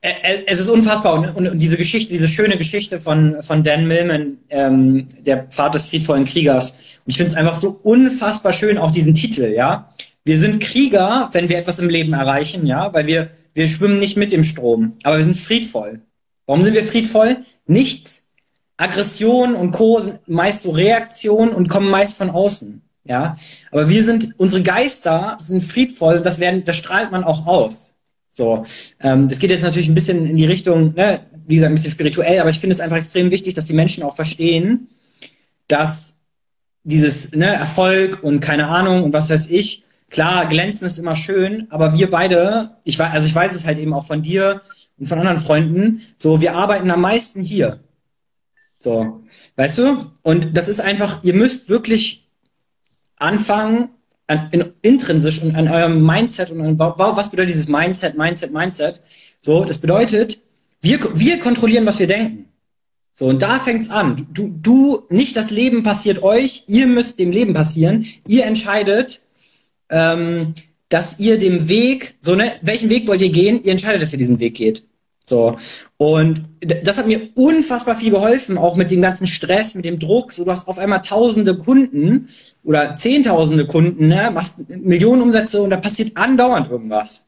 es 0.00 0.60
ist 0.60 0.68
unfassbar 0.68 1.14
und, 1.14 1.48
und, 1.48 1.58
diese 1.58 1.76
Geschichte, 1.76 2.12
diese 2.12 2.28
schöne 2.28 2.56
Geschichte 2.58 3.00
von, 3.00 3.42
von 3.42 3.62
Dan 3.62 3.86
Millman, 3.86 4.38
ähm, 4.50 5.08
der 5.20 5.44
Pfad 5.44 5.74
des 5.74 5.88
friedvollen 5.88 6.24
Kriegers. 6.24 6.98
Und 7.04 7.10
ich 7.10 7.16
finde 7.16 7.32
es 7.32 7.36
einfach 7.36 7.56
so 7.56 7.80
unfassbar 7.82 8.52
schön, 8.52 8.78
auch 8.78 8.90
diesen 8.90 9.14
Titel, 9.14 9.52
ja. 9.54 9.88
Wir 10.24 10.38
sind 10.38 10.60
Krieger, 10.60 11.28
wenn 11.32 11.48
wir 11.48 11.58
etwas 11.58 11.78
im 11.78 11.88
Leben 11.88 12.12
erreichen, 12.12 12.66
ja, 12.66 12.92
weil 12.92 13.06
wir, 13.06 13.30
wir 13.54 13.68
schwimmen 13.68 13.98
nicht 13.98 14.16
mit 14.16 14.32
dem 14.32 14.42
Strom, 14.42 14.94
aber 15.04 15.18
wir 15.18 15.24
sind 15.24 15.36
friedvoll. 15.36 16.00
Warum 16.46 16.62
sind 16.62 16.74
wir 16.74 16.84
friedvoll? 16.84 17.38
Nichts. 17.66 18.28
Aggression 18.76 19.54
und 19.54 19.72
Co. 19.72 20.00
sind 20.00 20.28
meist 20.28 20.62
so 20.62 20.70
Reaktionen 20.70 21.52
und 21.52 21.68
kommen 21.68 21.88
meist 21.88 22.18
von 22.18 22.30
außen, 22.30 22.82
ja. 23.04 23.36
Aber 23.70 23.88
wir 23.88 24.04
sind, 24.04 24.34
unsere 24.36 24.62
Geister 24.62 25.36
sind 25.40 25.62
friedvoll, 25.62 26.20
das 26.20 26.40
werden, 26.40 26.64
das 26.64 26.76
strahlt 26.76 27.10
man 27.10 27.24
auch 27.24 27.46
aus. 27.46 27.95
So, 28.36 28.66
ähm, 29.00 29.28
das 29.28 29.38
geht 29.38 29.48
jetzt 29.48 29.62
natürlich 29.62 29.88
ein 29.88 29.94
bisschen 29.94 30.26
in 30.26 30.36
die 30.36 30.44
Richtung, 30.44 30.92
ne, 30.92 31.20
wie 31.46 31.54
gesagt, 31.54 31.72
ein 31.72 31.74
bisschen 31.74 31.90
spirituell, 31.90 32.38
aber 32.38 32.50
ich 32.50 32.60
finde 32.60 32.74
es 32.74 32.80
einfach 32.80 32.98
extrem 32.98 33.30
wichtig, 33.30 33.54
dass 33.54 33.64
die 33.64 33.72
Menschen 33.72 34.02
auch 34.02 34.14
verstehen, 34.14 34.88
dass 35.68 36.22
dieses 36.84 37.32
ne, 37.32 37.46
Erfolg 37.46 38.22
und 38.22 38.40
keine 38.40 38.66
Ahnung 38.66 39.04
und 39.04 39.14
was 39.14 39.30
weiß 39.30 39.50
ich, 39.50 39.84
klar, 40.10 40.46
glänzen 40.48 40.84
ist 40.84 40.98
immer 40.98 41.14
schön, 41.14 41.66
aber 41.70 41.94
wir 41.94 42.10
beide, 42.10 42.76
ich 42.84 42.98
weiß, 42.98 43.10
also 43.10 43.26
ich 43.26 43.34
weiß 43.34 43.54
es 43.54 43.64
halt 43.64 43.78
eben 43.78 43.94
auch 43.94 44.06
von 44.06 44.20
dir 44.20 44.60
und 44.98 45.06
von 45.06 45.18
anderen 45.18 45.40
Freunden, 45.40 46.02
so, 46.18 46.42
wir 46.42 46.54
arbeiten 46.54 46.90
am 46.90 47.00
meisten 47.00 47.40
hier. 47.40 47.80
So, 48.78 49.22
weißt 49.56 49.78
du? 49.78 50.10
Und 50.22 50.58
das 50.58 50.68
ist 50.68 50.80
einfach, 50.80 51.24
ihr 51.24 51.32
müsst 51.32 51.70
wirklich 51.70 52.28
anfangen, 53.16 53.88
an, 54.26 54.48
in, 54.52 54.64
intrinsisch 54.82 55.42
und 55.42 55.56
an 55.56 55.68
eurem 55.68 56.04
Mindset 56.04 56.50
und 56.50 56.60
an, 56.60 56.78
was 56.78 57.30
bedeutet 57.30 57.50
dieses 57.50 57.68
Mindset, 57.68 58.16
Mindset, 58.16 58.52
Mindset? 58.52 59.00
So, 59.38 59.64
das 59.64 59.78
bedeutet, 59.78 60.38
wir, 60.80 60.98
wir 61.18 61.38
kontrollieren, 61.40 61.86
was 61.86 61.98
wir 61.98 62.06
denken. 62.06 62.46
So, 63.12 63.26
und 63.26 63.40
da 63.40 63.58
fängt's 63.58 63.88
an. 63.88 64.26
Du, 64.32 64.48
du, 64.60 65.04
nicht 65.08 65.36
das 65.36 65.50
Leben 65.50 65.82
passiert 65.82 66.22
euch, 66.22 66.64
ihr 66.66 66.86
müsst 66.86 67.18
dem 67.18 67.30
Leben 67.30 67.54
passieren. 67.54 68.06
Ihr 68.26 68.44
entscheidet, 68.44 69.22
ähm, 69.88 70.54
dass 70.88 71.18
ihr 71.18 71.38
dem 71.38 71.68
Weg, 71.68 72.16
so 72.20 72.34
ne, 72.34 72.52
welchen 72.62 72.90
Weg 72.90 73.06
wollt 73.06 73.22
ihr 73.22 73.30
gehen? 73.30 73.62
Ihr 73.62 73.72
entscheidet, 73.72 74.02
dass 74.02 74.12
ihr 74.12 74.18
diesen 74.18 74.38
Weg 74.38 74.54
geht. 74.54 74.84
So. 75.28 75.58
Und 75.96 76.44
das 76.60 76.98
hat 76.98 77.08
mir 77.08 77.30
unfassbar 77.34 77.96
viel 77.96 78.12
geholfen, 78.12 78.58
auch 78.58 78.76
mit 78.76 78.92
dem 78.92 79.02
ganzen 79.02 79.26
Stress, 79.26 79.74
mit 79.74 79.84
dem 79.84 79.98
Druck. 79.98 80.32
So, 80.32 80.44
du 80.44 80.50
hast 80.50 80.68
auf 80.68 80.78
einmal 80.78 81.00
tausende 81.00 81.58
Kunden 81.58 82.28
oder 82.62 82.94
zehntausende 82.96 83.66
Kunden, 83.66 84.06
ne, 84.06 84.30
machst 84.32 84.60
Millionen 84.68 85.22
Umsätze 85.22 85.62
und 85.62 85.70
da 85.70 85.78
passiert 85.78 86.16
andauernd 86.16 86.70
irgendwas. 86.70 87.26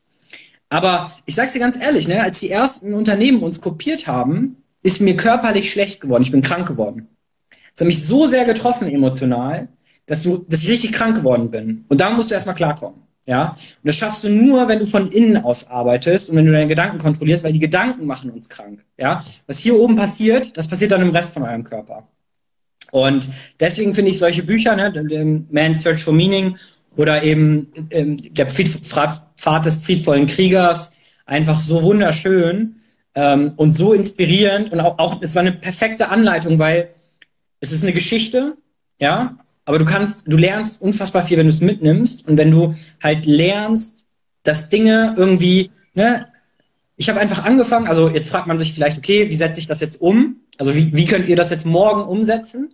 Aber 0.69 1.11
ich 1.27 1.35
sag's 1.35 1.55
dir 1.55 1.59
ganz 1.59 1.81
ehrlich, 1.81 2.07
ne, 2.07 2.23
als 2.23 2.41
die 2.41 2.51
ersten 2.51 2.95
Unternehmen 2.95 3.43
uns 3.43 3.61
kopiert 3.61 4.07
haben, 4.07 4.63
ist 4.83 5.01
mir 5.01 5.17
körperlich 5.17 5.71
schlecht 5.71 6.01
geworden. 6.01 6.23
Ich 6.23 6.31
bin 6.31 6.43
krank 6.43 6.69
geworden. 6.69 7.09
Es 7.75 7.81
hat 7.81 7.87
mich 7.87 8.05
so 8.07 8.27
sehr 8.27 8.45
getroffen 8.45 8.89
emotional, 8.89 9.69
dass 10.07 10.23
du, 10.23 10.39
dass 10.49 10.63
ich 10.63 10.69
richtig 10.69 10.93
krank 10.93 11.17
geworden 11.17 11.51
bin. 11.51 11.85
Und 11.89 12.01
da 12.01 12.11
musst 12.11 12.31
du 12.31 12.35
erstmal 12.35 12.55
klarkommen. 12.55 13.08
Ja, 13.29 13.51
und 13.51 13.59
das 13.83 13.97
schaffst 13.97 14.25
du 14.25 14.31
nur, 14.31 14.69
wenn 14.69 14.79
du 14.79 14.87
von 14.87 15.13
innen 15.13 15.37
aus 15.37 15.69
arbeitest 15.69 16.31
und 16.31 16.37
wenn 16.37 16.47
du 16.47 16.53
deine 16.53 16.67
Gedanken 16.67 16.97
kontrollierst, 16.97 17.45
weil 17.45 17.53
die 17.53 17.59
Gedanken 17.59 18.07
machen 18.07 18.31
uns 18.31 18.49
krank. 18.49 18.87
Ja, 18.97 19.23
was 19.47 19.59
hier 19.59 19.79
oben 19.79 19.97
passiert, 19.97 20.57
das 20.57 20.67
passiert 20.67 20.93
dann 20.93 21.03
im 21.03 21.11
Rest 21.11 21.35
von 21.35 21.43
eurem 21.43 21.63
Körper. 21.63 22.09
Und 22.91 23.29
deswegen 23.61 23.95
finde 23.95 24.13
ich 24.13 24.19
solche 24.19 24.43
Bücher, 24.43 24.75
ne, 24.77 25.45
Man's 25.51 25.83
Search 25.83 26.03
for 26.03 26.15
Meaning 26.15 26.57
oder 26.97 27.23
eben 27.23 27.71
ähm, 27.91 28.17
der 28.17 28.49
Pfad 28.49 29.67
des 29.67 29.77
friedvollen 29.77 30.27
Kriegers, 30.27 30.97
einfach 31.27 31.61
so 31.61 31.83
wunderschön 31.83 32.77
ähm, 33.15 33.53
und 33.57 33.73
so 33.73 33.93
inspirierend 33.93 34.73
und 34.73 34.81
auch, 34.81 34.99
auch, 34.99 35.21
es 35.21 35.35
war 35.35 35.43
eine 35.43 35.53
perfekte 35.53 36.09
Anleitung, 36.09 36.59
weil 36.59 36.93
es 37.61 37.73
ist 37.73 37.83
eine 37.83 37.93
Geschichte, 37.93 38.57
ja, 38.99 39.37
aber 39.69 39.79
du 39.79 39.85
kannst, 39.85 40.33
du 40.33 40.39
lernst 40.39 40.81
unfassbar 40.81 41.23
viel, 41.23 41.37
wenn 41.37 41.45
du 41.45 41.53
es 41.53 41.61
mitnimmst 41.61 42.27
und 42.27 42.39
wenn 42.39 42.51
du 42.51 42.75
halt 43.03 43.27
lernst, 43.27 44.09
dass 44.43 44.71
Dinge 44.71 45.15
irgendwie, 45.15 45.71
ne, 45.93 46.33
ich 46.97 47.11
habe 47.11 47.21
einfach 47.21 47.45
angefangen, 47.45 47.87
also 47.87 48.09
jetzt 48.09 48.31
fragt 48.31 48.47
man 48.47 48.59
sich 48.59 48.73
vielleicht, 48.73 48.97
okay, 48.97 49.29
wie 49.29 49.37
setze 49.37 49.61
ich 49.61 49.67
das 49.67 49.81
jetzt 49.81 50.01
um? 50.01 50.37
Also 50.57 50.75
wie, 50.75 50.97
wie 50.97 51.05
könnt 51.05 51.29
ihr 51.29 51.37
das 51.37 51.51
jetzt 51.51 51.67
morgen 51.67 52.01
umsetzen? 52.01 52.73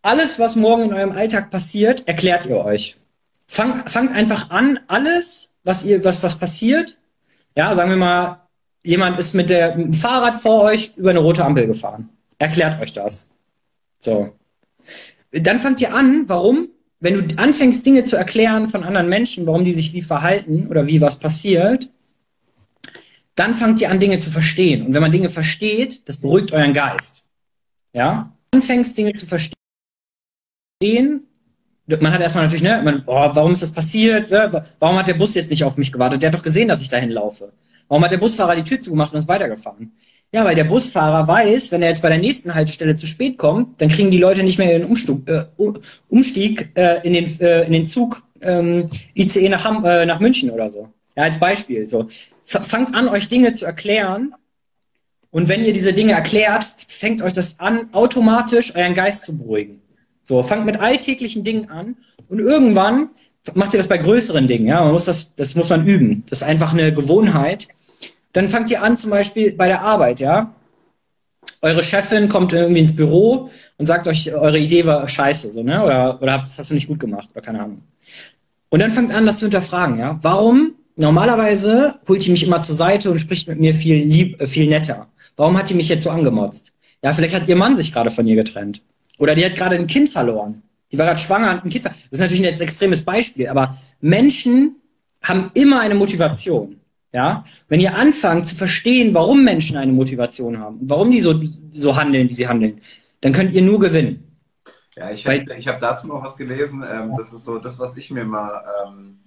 Alles, 0.00 0.38
was 0.38 0.56
morgen 0.56 0.84
in 0.84 0.94
eurem 0.94 1.12
Alltag 1.12 1.50
passiert, 1.50 2.08
erklärt 2.08 2.46
ihr 2.46 2.56
euch. 2.56 2.96
Fang, 3.46 3.86
fangt 3.86 4.12
einfach 4.12 4.48
an, 4.48 4.80
alles, 4.88 5.58
was 5.62 5.84
ihr, 5.84 6.02
was, 6.06 6.22
was 6.22 6.38
passiert, 6.38 6.96
ja, 7.54 7.74
sagen 7.74 7.90
wir 7.90 7.98
mal, 7.98 8.48
jemand 8.82 9.18
ist 9.18 9.34
mit, 9.34 9.50
der, 9.50 9.76
mit 9.76 9.88
dem 9.88 9.92
Fahrrad 9.92 10.36
vor 10.36 10.62
euch 10.62 10.96
über 10.96 11.10
eine 11.10 11.18
rote 11.18 11.44
Ampel 11.44 11.66
gefahren. 11.66 12.08
Erklärt 12.38 12.80
euch 12.80 12.94
das. 12.94 13.28
So 13.98 14.32
dann 15.40 15.60
fangt 15.60 15.80
ihr 15.80 15.94
an, 15.94 16.28
warum, 16.28 16.68
wenn 17.00 17.28
du 17.28 17.38
anfängst, 17.38 17.84
Dinge 17.84 18.04
zu 18.04 18.16
erklären 18.16 18.68
von 18.68 18.84
anderen 18.84 19.08
Menschen, 19.08 19.46
warum 19.46 19.64
die 19.64 19.72
sich 19.72 19.92
wie 19.92 20.02
verhalten 20.02 20.66
oder 20.68 20.86
wie 20.86 21.00
was 21.00 21.18
passiert, 21.18 21.90
dann 23.34 23.54
fangt 23.54 23.80
ihr 23.80 23.90
an, 23.90 24.00
Dinge 24.00 24.18
zu 24.18 24.30
verstehen. 24.30 24.86
Und 24.86 24.94
wenn 24.94 25.02
man 25.02 25.12
Dinge 25.12 25.30
versteht, 25.30 26.08
das 26.08 26.18
beruhigt 26.18 26.52
euren 26.52 26.72
Geist. 26.72 27.26
Ja? 27.92 28.32
Anfängst, 28.50 28.96
Dinge 28.96 29.12
zu 29.12 29.26
verstehen, 29.26 29.56
man 31.86 32.12
hat 32.12 32.20
erstmal 32.20 32.44
natürlich, 32.44 32.62
ne, 32.62 32.82
man, 32.82 33.02
oh, 33.06 33.30
warum 33.32 33.52
ist 33.52 33.62
das 33.62 33.72
passiert? 33.72 34.30
Warum 34.78 34.96
hat 34.96 35.08
der 35.08 35.14
Bus 35.14 35.34
jetzt 35.34 35.50
nicht 35.50 35.64
auf 35.64 35.76
mich 35.76 35.92
gewartet? 35.92 36.22
Der 36.22 36.30
hat 36.30 36.38
doch 36.38 36.42
gesehen, 36.42 36.68
dass 36.68 36.80
ich 36.80 36.88
dahin 36.88 37.10
laufe. 37.10 37.52
Warum 37.88 38.02
hat 38.04 38.10
der 38.10 38.18
Busfahrer 38.18 38.56
die 38.56 38.64
Tür 38.64 38.80
zugemacht 38.80 39.12
und 39.12 39.20
ist 39.20 39.28
weitergefahren? 39.28 39.92
Ja, 40.36 40.44
weil 40.44 40.54
der 40.54 40.64
Busfahrer 40.64 41.26
weiß, 41.26 41.72
wenn 41.72 41.80
er 41.80 41.88
jetzt 41.88 42.02
bei 42.02 42.10
der 42.10 42.18
nächsten 42.18 42.54
Haltestelle 42.54 42.94
zu 42.94 43.06
spät 43.06 43.38
kommt, 43.38 43.80
dann 43.80 43.88
kriegen 43.88 44.10
die 44.10 44.18
Leute 44.18 44.42
nicht 44.42 44.58
mehr 44.58 44.70
ihren 44.70 44.84
Umstieg, 44.84 45.26
äh, 45.26 45.44
Umstieg 46.10 46.68
äh, 46.74 46.98
in, 47.04 47.14
den, 47.14 47.40
äh, 47.40 47.64
in 47.64 47.72
den 47.72 47.86
Zug 47.86 48.22
ähm, 48.42 48.84
ICE 49.14 49.48
nach, 49.48 49.64
Ham 49.64 49.82
äh, 49.86 50.04
nach 50.04 50.20
München 50.20 50.50
oder 50.50 50.68
so. 50.68 50.90
Ja, 51.16 51.22
als 51.22 51.40
Beispiel. 51.40 51.86
So. 51.86 52.08
Fangt 52.44 52.94
an, 52.94 53.08
euch 53.08 53.28
Dinge 53.28 53.54
zu 53.54 53.64
erklären. 53.64 54.34
Und 55.30 55.48
wenn 55.48 55.64
ihr 55.64 55.72
diese 55.72 55.94
Dinge 55.94 56.12
erklärt, 56.12 56.66
fängt 56.86 57.22
euch 57.22 57.32
das 57.32 57.58
an, 57.58 57.88
automatisch 57.92 58.76
euren 58.76 58.92
Geist 58.92 59.22
zu 59.22 59.38
beruhigen. 59.38 59.80
So, 60.20 60.42
fangt 60.42 60.66
mit 60.66 60.78
alltäglichen 60.80 61.44
Dingen 61.44 61.70
an 61.70 61.96
und 62.28 62.40
irgendwann 62.40 63.08
macht 63.54 63.72
ihr 63.72 63.78
das 63.78 63.88
bei 63.88 63.96
größeren 63.96 64.46
Dingen. 64.46 64.66
Ja, 64.66 64.82
man 64.82 64.92
muss 64.92 65.06
das, 65.06 65.34
das 65.34 65.54
muss 65.54 65.70
man 65.70 65.86
üben. 65.86 66.24
Das 66.28 66.42
ist 66.42 66.46
einfach 66.46 66.74
eine 66.74 66.92
Gewohnheit. 66.92 67.68
Dann 68.36 68.48
fangt 68.48 68.70
ihr 68.70 68.82
an, 68.82 68.98
zum 68.98 69.10
Beispiel 69.10 69.52
bei 69.52 69.66
der 69.66 69.80
Arbeit, 69.80 70.20
ja. 70.20 70.52
Eure 71.62 71.82
Chefin 71.82 72.28
kommt 72.28 72.52
irgendwie 72.52 72.80
ins 72.80 72.94
Büro 72.94 73.48
und 73.78 73.86
sagt 73.86 74.06
euch, 74.06 74.30
eure 74.34 74.58
Idee 74.58 74.84
war 74.84 75.08
scheiße, 75.08 75.52
so, 75.52 75.62
ne? 75.62 75.82
Oder, 75.82 76.20
oder 76.20 76.38
hast, 76.38 76.58
hast 76.58 76.68
du 76.68 76.74
nicht 76.74 76.86
gut 76.86 77.00
gemacht, 77.00 77.30
oder 77.32 77.40
keine 77.40 77.62
Ahnung. 77.62 77.80
Und 78.68 78.80
dann 78.80 78.90
fangt 78.90 79.10
an, 79.10 79.24
das 79.24 79.38
zu 79.38 79.46
hinterfragen, 79.46 79.98
ja. 79.98 80.18
Warum? 80.20 80.74
Normalerweise 80.96 81.94
holt 82.06 82.26
die 82.26 82.30
mich 82.30 82.46
immer 82.46 82.60
zur 82.60 82.74
Seite 82.74 83.10
und 83.10 83.18
spricht 83.18 83.48
mit 83.48 83.58
mir 83.58 83.72
viel 83.74 84.04
lieb, 84.04 84.38
äh, 84.38 84.46
viel 84.46 84.68
netter. 84.68 85.08
Warum 85.36 85.56
hat 85.56 85.70
die 85.70 85.74
mich 85.74 85.88
jetzt 85.88 86.02
so 86.02 86.10
angemotzt? 86.10 86.74
Ja, 87.02 87.14
vielleicht 87.14 87.34
hat 87.34 87.48
ihr 87.48 87.56
Mann 87.56 87.74
sich 87.78 87.90
gerade 87.90 88.10
von 88.10 88.26
ihr 88.26 88.36
getrennt. 88.36 88.82
Oder 89.18 89.34
die 89.34 89.46
hat 89.46 89.54
gerade 89.54 89.76
ein 89.76 89.86
Kind 89.86 90.10
verloren. 90.10 90.62
Die 90.92 90.98
war 90.98 91.06
gerade 91.06 91.20
schwanger 91.20 91.52
und 91.52 91.64
ein 91.64 91.70
Kind 91.70 91.84
verloren. 91.84 92.02
Das 92.10 92.18
ist 92.18 92.22
natürlich 92.22 92.46
ein 92.46 92.60
extremes 92.60 93.02
Beispiel, 93.02 93.48
aber 93.48 93.78
Menschen 94.02 94.76
haben 95.22 95.50
immer 95.54 95.80
eine 95.80 95.94
Motivation. 95.94 96.80
Ja, 97.16 97.44
wenn 97.68 97.80
ihr 97.80 97.96
anfangt 97.96 98.46
zu 98.46 98.54
verstehen, 98.54 99.14
warum 99.14 99.42
Menschen 99.42 99.78
eine 99.78 99.90
Motivation 99.90 100.58
haben, 100.58 100.78
warum 100.82 101.10
die 101.10 101.20
so, 101.20 101.40
so 101.70 101.96
handeln, 101.96 102.28
wie 102.28 102.34
sie 102.34 102.46
handeln, 102.46 102.82
dann 103.22 103.32
könnt 103.32 103.54
ihr 103.54 103.62
nur 103.62 103.80
gewinnen. 103.80 104.38
Ja, 104.94 105.10
ich 105.10 105.26
habe 105.26 105.38
hab 105.38 105.80
dazu 105.80 106.08
noch 106.08 106.22
was 106.22 106.36
gelesen. 106.36 106.84
Ähm, 106.86 107.14
das 107.16 107.32
ist 107.32 107.46
so 107.46 107.58
das, 107.58 107.78
was 107.78 107.96
ich 107.96 108.10
mir 108.10 108.26
mal 108.26 108.62
ähm, 108.86 109.18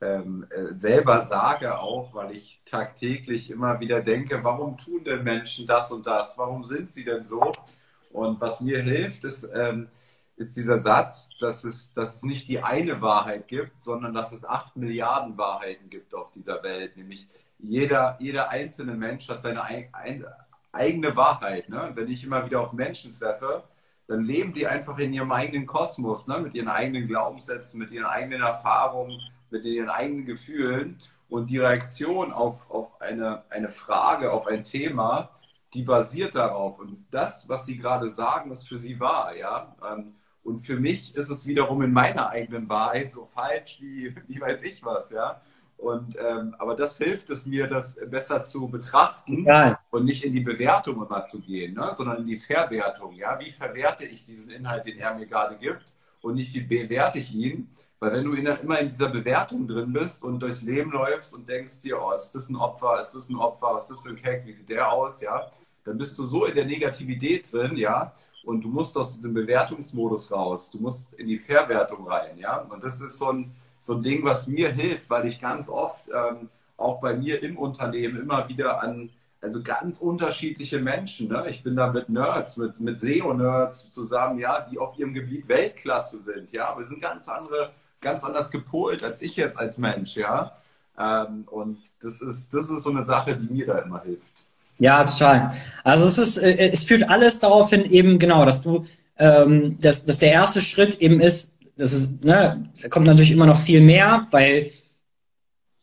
ähm, 0.00 0.46
äh, 0.50 0.74
selber 0.74 1.26
sage, 1.26 1.78
auch 1.78 2.12
weil 2.12 2.34
ich 2.34 2.60
tagtäglich 2.64 3.52
immer 3.52 3.78
wieder 3.78 4.00
denke, 4.00 4.42
warum 4.42 4.76
tun 4.76 5.04
denn 5.04 5.22
Menschen 5.22 5.64
das 5.64 5.92
und 5.92 6.08
das? 6.08 6.36
Warum 6.38 6.64
sind 6.64 6.90
sie 6.90 7.04
denn 7.04 7.22
so? 7.22 7.52
Und 8.12 8.40
was 8.40 8.60
mir 8.60 8.82
hilft, 8.82 9.22
ist, 9.22 9.48
ähm, 9.54 9.86
ist 10.38 10.56
dieser 10.56 10.78
Satz, 10.78 11.30
dass 11.40 11.64
es, 11.64 11.92
dass 11.94 12.16
es 12.16 12.22
nicht 12.22 12.48
die 12.48 12.62
eine 12.62 13.02
Wahrheit 13.02 13.48
gibt, 13.48 13.82
sondern 13.82 14.14
dass 14.14 14.32
es 14.32 14.44
acht 14.44 14.76
Milliarden 14.76 15.36
Wahrheiten 15.36 15.90
gibt 15.90 16.14
auf 16.14 16.30
dieser 16.32 16.62
Welt. 16.62 16.96
Nämlich 16.96 17.28
jeder, 17.58 18.16
jeder 18.20 18.48
einzelne 18.50 18.94
Mensch 18.94 19.28
hat 19.28 19.42
seine 19.42 19.62
ein, 19.62 19.88
ein, 19.92 20.24
eigene 20.72 21.16
Wahrheit. 21.16 21.68
Ne? 21.68 21.90
wenn 21.94 22.08
ich 22.08 22.22
immer 22.24 22.46
wieder 22.46 22.60
auf 22.60 22.72
Menschen 22.72 23.12
treffe, 23.12 23.64
dann 24.06 24.24
leben 24.24 24.54
die 24.54 24.66
einfach 24.66 24.96
in 24.98 25.12
ihrem 25.12 25.32
eigenen 25.32 25.66
Kosmos, 25.66 26.28
ne? 26.28 26.38
mit 26.38 26.54
ihren 26.54 26.68
eigenen 26.68 27.08
Glaubenssätzen, 27.08 27.78
mit 27.78 27.90
ihren 27.90 28.06
eigenen 28.06 28.42
Erfahrungen, 28.42 29.20
mit 29.50 29.64
ihren 29.64 29.90
eigenen 29.90 30.24
Gefühlen. 30.24 31.00
Und 31.28 31.50
die 31.50 31.58
Reaktion 31.58 32.32
auf, 32.32 32.70
auf 32.70 33.00
eine, 33.00 33.42
eine 33.50 33.68
Frage, 33.68 34.32
auf 34.32 34.46
ein 34.46 34.64
Thema, 34.64 35.30
die 35.74 35.82
basiert 35.82 36.34
darauf. 36.36 36.78
Und 36.78 36.96
das, 37.10 37.48
was 37.48 37.66
sie 37.66 37.76
gerade 37.76 38.08
sagen, 38.08 38.50
ist 38.50 38.66
für 38.66 38.78
sie 38.78 38.98
wahr. 38.98 39.36
Ja? 39.36 39.76
Ähm, 39.92 40.14
und 40.48 40.60
für 40.60 40.76
mich 40.76 41.14
ist 41.14 41.28
es 41.28 41.46
wiederum 41.46 41.82
in 41.82 41.92
meiner 41.92 42.30
eigenen 42.30 42.68
Wahrheit 42.68 43.10
so 43.10 43.26
falsch 43.26 43.78
wie, 43.80 44.14
wie 44.26 44.40
weiß 44.40 44.62
ich 44.62 44.82
was, 44.82 45.10
ja. 45.10 45.40
Und, 45.76 46.16
ähm, 46.18 46.56
aber 46.58 46.74
das 46.74 46.98
hilft 46.98 47.30
es 47.30 47.46
mir, 47.46 47.68
das 47.68 47.96
besser 48.10 48.42
zu 48.42 48.66
betrachten 48.66 49.44
ja. 49.44 49.78
und 49.90 50.06
nicht 50.06 50.24
in 50.24 50.32
die 50.32 50.40
Bewertung 50.40 50.96
immer 50.96 51.22
zu 51.24 51.40
gehen, 51.40 51.74
ne? 51.74 51.92
sondern 51.94 52.18
in 52.18 52.26
die 52.26 52.38
Verwertung. 52.38 53.12
Ja? 53.12 53.38
Wie 53.38 53.52
verwerte 53.52 54.04
ich 54.04 54.26
diesen 54.26 54.50
Inhalt, 54.50 54.86
den 54.86 54.98
er 54.98 55.14
mir 55.14 55.26
gerade 55.26 55.56
gibt 55.56 55.84
und 56.20 56.34
nicht 56.34 56.52
wie 56.52 56.62
bewerte 56.62 57.20
ich 57.20 57.32
ihn? 57.32 57.70
Weil 58.00 58.12
wenn 58.12 58.24
du 58.24 58.32
in, 58.32 58.46
immer 58.46 58.80
in 58.80 58.88
dieser 58.88 59.08
Bewertung 59.08 59.68
drin 59.68 59.92
bist 59.92 60.24
und 60.24 60.40
durchs 60.40 60.62
Leben 60.62 60.90
läufst 60.90 61.32
und 61.32 61.48
denkst 61.48 61.82
dir, 61.82 62.02
oh, 62.02 62.10
ist 62.12 62.32
das 62.32 62.48
ein 62.48 62.56
Opfer, 62.56 62.98
ist 62.98 63.14
das 63.14 63.28
ein 63.28 63.36
Opfer, 63.36 63.74
was 63.74 63.84
ist 63.84 63.90
das 63.90 64.00
für 64.00 64.08
ein 64.08 64.16
Keck, 64.16 64.46
wie 64.46 64.52
sieht 64.52 64.68
der 64.68 64.90
aus, 64.90 65.20
ja, 65.20 65.48
dann 65.84 65.96
bist 65.96 66.18
du 66.18 66.26
so 66.26 66.44
in 66.44 66.56
der 66.56 66.66
Negativität 66.66 67.52
drin, 67.52 67.76
ja, 67.76 68.12
und 68.48 68.62
du 68.62 68.68
musst 68.68 68.96
aus 68.96 69.14
diesem 69.14 69.34
Bewertungsmodus 69.34 70.32
raus. 70.32 70.70
Du 70.70 70.78
musst 70.78 71.12
in 71.14 71.28
die 71.28 71.38
Verwertung 71.38 72.06
rein, 72.08 72.38
ja. 72.38 72.56
Und 72.62 72.82
das 72.82 72.98
ist 73.02 73.18
so 73.18 73.30
ein, 73.30 73.52
so 73.78 73.94
ein 73.94 74.02
Ding, 74.02 74.24
was 74.24 74.46
mir 74.46 74.70
hilft, 74.70 75.10
weil 75.10 75.26
ich 75.26 75.38
ganz 75.38 75.68
oft 75.68 76.08
ähm, 76.08 76.48
auch 76.78 76.98
bei 77.00 77.14
mir 77.14 77.42
im 77.42 77.58
Unternehmen 77.58 78.18
immer 78.18 78.48
wieder 78.48 78.82
an 78.82 79.10
also 79.40 79.62
ganz 79.62 80.00
unterschiedliche 80.00 80.80
Menschen. 80.80 81.28
Ne? 81.28 81.44
Ich 81.48 81.62
bin 81.62 81.76
da 81.76 81.92
mit 81.92 82.08
Nerds, 82.08 82.56
mit, 82.56 82.80
mit 82.80 82.98
SEO-Nerds 82.98 83.90
zusammen, 83.90 84.38
ja, 84.38 84.66
die 84.68 84.78
auf 84.78 84.98
ihrem 84.98 85.14
Gebiet 85.14 85.46
Weltklasse 85.46 86.18
sind, 86.20 86.50
ja, 86.50 86.70
aber 86.70 86.82
sind 86.84 87.00
ganz 87.00 87.28
andere, 87.28 87.70
ganz 88.00 88.24
anders 88.24 88.50
gepolt 88.50 89.04
als 89.04 89.22
ich 89.22 89.36
jetzt 89.36 89.58
als 89.58 89.78
Mensch, 89.78 90.16
ja. 90.16 90.56
Ähm, 90.98 91.44
und 91.50 91.78
das 92.00 92.20
ist, 92.20 92.52
das 92.52 92.68
ist 92.68 92.82
so 92.82 92.90
eine 92.90 93.04
Sache, 93.04 93.36
die 93.36 93.52
mir 93.52 93.66
da 93.66 93.78
immer 93.78 94.02
hilft. 94.02 94.37
Ja, 94.78 95.04
total. 95.04 95.50
Also 95.84 96.06
es 96.06 96.18
ist, 96.18 96.38
äh, 96.38 96.70
es 96.72 96.84
führt 96.84 97.08
alles 97.08 97.40
darauf 97.40 97.70
hin, 97.70 97.84
eben 97.90 98.18
genau, 98.18 98.44
dass 98.44 98.62
du, 98.62 98.84
ähm, 99.18 99.76
dass, 99.80 100.06
dass 100.06 100.18
der 100.18 100.32
erste 100.32 100.60
Schritt 100.60 101.00
eben 101.00 101.20
ist, 101.20 101.56
das 101.76 101.92
ist, 101.92 102.24
ne, 102.24 102.64
da 102.80 102.88
kommt 102.88 103.06
natürlich 103.06 103.32
immer 103.32 103.46
noch 103.46 103.58
viel 103.58 103.80
mehr, 103.80 104.26
weil 104.30 104.70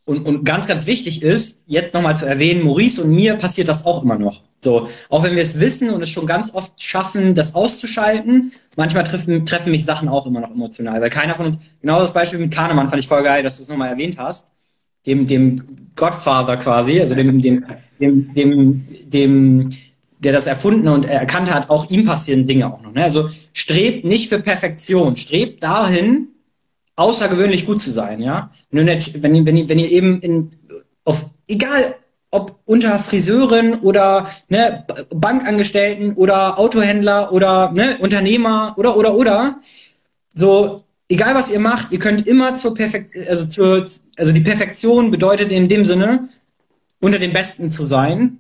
und, 0.06 0.26
und 0.28 0.44
ganz, 0.44 0.68
ganz 0.68 0.86
wichtig 0.86 1.24
ist, 1.24 1.64
jetzt 1.66 1.96
nochmal 1.96 2.16
zu 2.16 2.28
erwähnen, 2.28 2.64
Maurice 2.64 3.04
und 3.04 3.10
mir 3.10 3.36
passiert 3.36 3.68
das 3.68 3.86
auch 3.86 4.04
immer 4.04 4.18
noch. 4.18 4.44
So, 4.60 4.88
auch 5.10 5.24
wenn 5.24 5.36
wir 5.36 5.42
es 5.42 5.60
wissen 5.60 5.90
und 5.90 6.02
es 6.02 6.10
schon 6.10 6.28
ganz 6.28 6.54
oft 6.54 6.82
schaffen, 6.82 7.34
das 7.34 7.56
auszuschalten, 7.56 8.52
manchmal 8.76 9.04
treffen, 9.04 9.46
treffen 9.46 9.72
mich 9.72 9.84
Sachen 9.84 10.08
auch 10.08 10.28
immer 10.28 10.42
noch 10.42 10.52
emotional, 10.52 11.02
weil 11.02 11.10
keiner 11.10 11.36
von 11.36 11.48
uns, 11.48 11.60
genau 11.82 12.00
das 12.00 12.14
Beispiel 12.14 12.40
mit 12.40 12.54
Kahnemann 12.54 12.88
fand 12.88 13.00
ich 13.02 13.08
voll 13.08 13.24
geil, 13.24 13.42
dass 13.42 13.58
du 13.58 13.64
es 13.64 13.70
nochmal 13.70 13.90
erwähnt 13.90 14.18
hast 14.20 14.55
dem, 15.06 15.28
dem 15.28 15.64
Godfather 15.96 16.58
quasi, 16.58 17.00
also 17.00 17.16
dem, 17.16 17.42
dem, 17.42 17.66
dem, 18.00 18.34
dem, 18.34 18.86
dem, 19.06 19.70
der 20.20 20.34
das 20.34 20.48
erfunden 20.48 20.88
und 20.88 21.06
erkannt 21.06 21.54
hat, 21.54 21.70
auch 21.70 21.90
ihm 21.90 22.06
passieren 22.06 22.46
Dinge 22.46 22.74
auch 22.74 22.82
noch. 22.82 22.92
Ne? 22.92 23.04
Also 23.04 23.30
strebt 23.54 24.06
nicht 24.06 24.30
für 24.30 24.40
Perfektion, 24.40 25.16
strebt 25.16 25.64
dahin, 25.64 26.30
außergewöhnlich 26.96 27.66
gut 27.66 27.80
zu 27.80 27.92
sein, 27.92 28.22
ja. 28.22 28.50
Wenn, 28.72 28.88
wenn, 28.88 29.46
wenn, 29.46 29.70
wenn 29.70 29.80
ihr 29.80 29.92
eben 29.92 30.20
in, 30.22 30.52
auf, 31.04 31.30
egal 31.48 31.96
ob 32.32 32.60
unter 32.66 33.00
Friseuren 33.00 33.80
oder 33.82 34.28
ne, 34.50 34.86
Bankangestellten 35.14 36.14
oder 36.14 36.60
Autohändler 36.60 37.32
oder 37.32 37.72
ne, 37.72 37.98
Unternehmer 38.00 38.74
oder 38.78 38.98
oder 38.98 39.16
oder 39.16 39.60
so 40.34 40.85
egal 41.10 41.36
was 41.36 41.52
ihr 41.52 41.60
macht, 41.60 41.92
ihr 41.92 42.00
könnt 42.00 42.28
immer 42.28 42.54
zur 42.54 42.74
Perfektion, 42.74 43.28
also 43.28 43.48
zur, 43.48 43.86
also 44.18 44.32
die 44.32 44.42
Perfektion 44.42 45.12
bedeutet 45.12 45.52
in 45.52 45.70
dem 45.70 45.86
Sinne, 45.86 46.30
unter 47.00 47.20
den 47.20 47.34
Besten 47.34 47.70
zu 47.70 47.84
sein. 47.84 48.40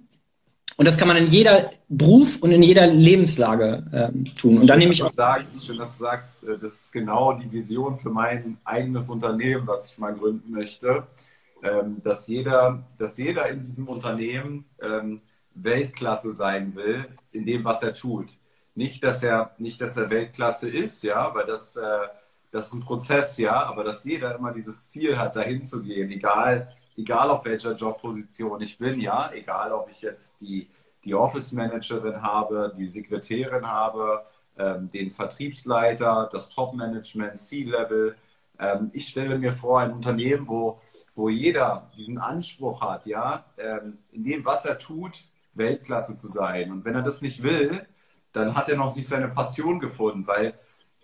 Und 0.78 0.86
das 0.86 0.98
kann 0.98 1.08
man 1.08 1.16
in 1.16 1.28
jeder 1.28 1.72
Beruf 1.88 2.42
und 2.42 2.52
in 2.52 2.62
jeder 2.62 2.88
Lebenslage 2.88 3.86
ähm, 3.94 4.26
tun. 4.36 4.58
Und 4.58 4.68
dann 4.68 4.80
nehme 4.80 4.92
ich 4.92 5.02
auch. 5.04 5.14
Sagst, 5.14 5.66
schön, 5.66 5.78
dass 5.78 5.98
du 5.98 6.04
sagst, 6.04 6.44
äh, 6.44 6.58
das 6.60 6.74
ist 6.74 6.92
genau 6.92 7.34
die 7.34 7.50
Vision 7.50 7.98
für 7.98 8.10
mein 8.10 8.58
eigenes 8.66 9.10
Unternehmen, 9.10 9.66
was 9.68 9.92
ich 9.92 9.98
mal 9.98 10.14
gründen 10.14 10.52
möchte. 10.52 11.08
Ähm, 11.64 12.02
dass, 12.04 12.28
jeder, 12.28 12.84
dass 12.98 13.18
jeder 13.18 13.48
in 13.48 13.64
diesem 13.64 13.88
Unternehmen 13.88 14.66
ähm, 14.82 15.22
Weltklasse 15.56 16.34
sein 16.34 16.76
will, 16.76 17.06
in 17.32 17.46
dem, 17.46 17.64
was 17.64 17.82
er 17.82 17.94
tut. 17.94 18.28
Nicht, 18.76 19.04
dass 19.04 19.24
er, 19.24 19.56
nicht, 19.58 19.80
dass 19.80 19.96
er 19.96 20.10
Weltklasse 20.10 20.70
ist, 20.70 21.04
ja, 21.04 21.34
weil 21.34 21.46
das, 21.46 21.78
äh, 21.78 21.82
das 22.56 22.68
ist 22.68 22.73
ein 22.73 22.82
Prozess, 22.82 23.38
ja, 23.38 23.64
aber 23.64 23.84
dass 23.84 24.03
jeder 24.03 24.36
immer 24.36 24.53
dieses 24.53 24.90
Ziel 24.90 25.18
hat, 25.18 25.36
dahin 25.36 25.61
zu 25.61 25.82
gehen, 25.82 26.10
egal 26.11 26.69
egal 26.98 27.30
auf 27.30 27.45
welcher 27.45 27.73
Jobposition 27.73 28.61
ich 28.61 28.77
bin, 28.77 28.99
ja, 28.99 29.32
egal 29.34 29.72
ob 29.72 29.90
ich 29.90 30.02
jetzt 30.02 30.40
die, 30.40 30.69
die 31.03 31.14
Office 31.14 31.52
Managerin 31.52 32.22
habe, 32.22 32.73
die 32.77 32.88
Sekretärin 32.88 33.65
habe, 33.65 34.26
ähm, 34.57 34.90
den 34.91 35.11
Vertriebsleiter, 35.11 36.30
das 36.32 36.49
Top-Management, 36.49 37.38
C-Level. 37.38 38.15
Ähm, 38.57 38.90
ich 38.94 39.10
stelle 39.10 39.38
mir 39.38 39.53
vor, 39.53 39.82
ein 39.82 39.91
Unternehmen, 39.91 40.48
wo, 40.48 40.82
wo 41.14 41.30
jeder 41.30 41.91
diesen 41.98 42.18
Anspruch 42.18 42.82
hat, 42.82 43.06
ja, 43.06 43.45
ähm, 43.57 43.99
in 44.11 44.23
dem, 44.23 44.45
was 44.45 44.65
er 44.65 44.80
tut, 44.80 45.26
Weltklasse 45.53 46.15
zu 46.15 46.27
sein. 46.27 46.72
Und 46.72 46.86
wenn 46.86 46.95
er 46.95 47.02
das 47.02 47.22
nicht 47.22 47.44
will, 47.44 47.86
dann 48.34 48.56
hat 48.56 48.69
er 48.69 48.77
noch 48.77 48.95
nicht 48.95 49.07
seine 49.07 49.30
Passion 49.30 49.80
gefunden, 49.80 50.27
weil 50.27 50.53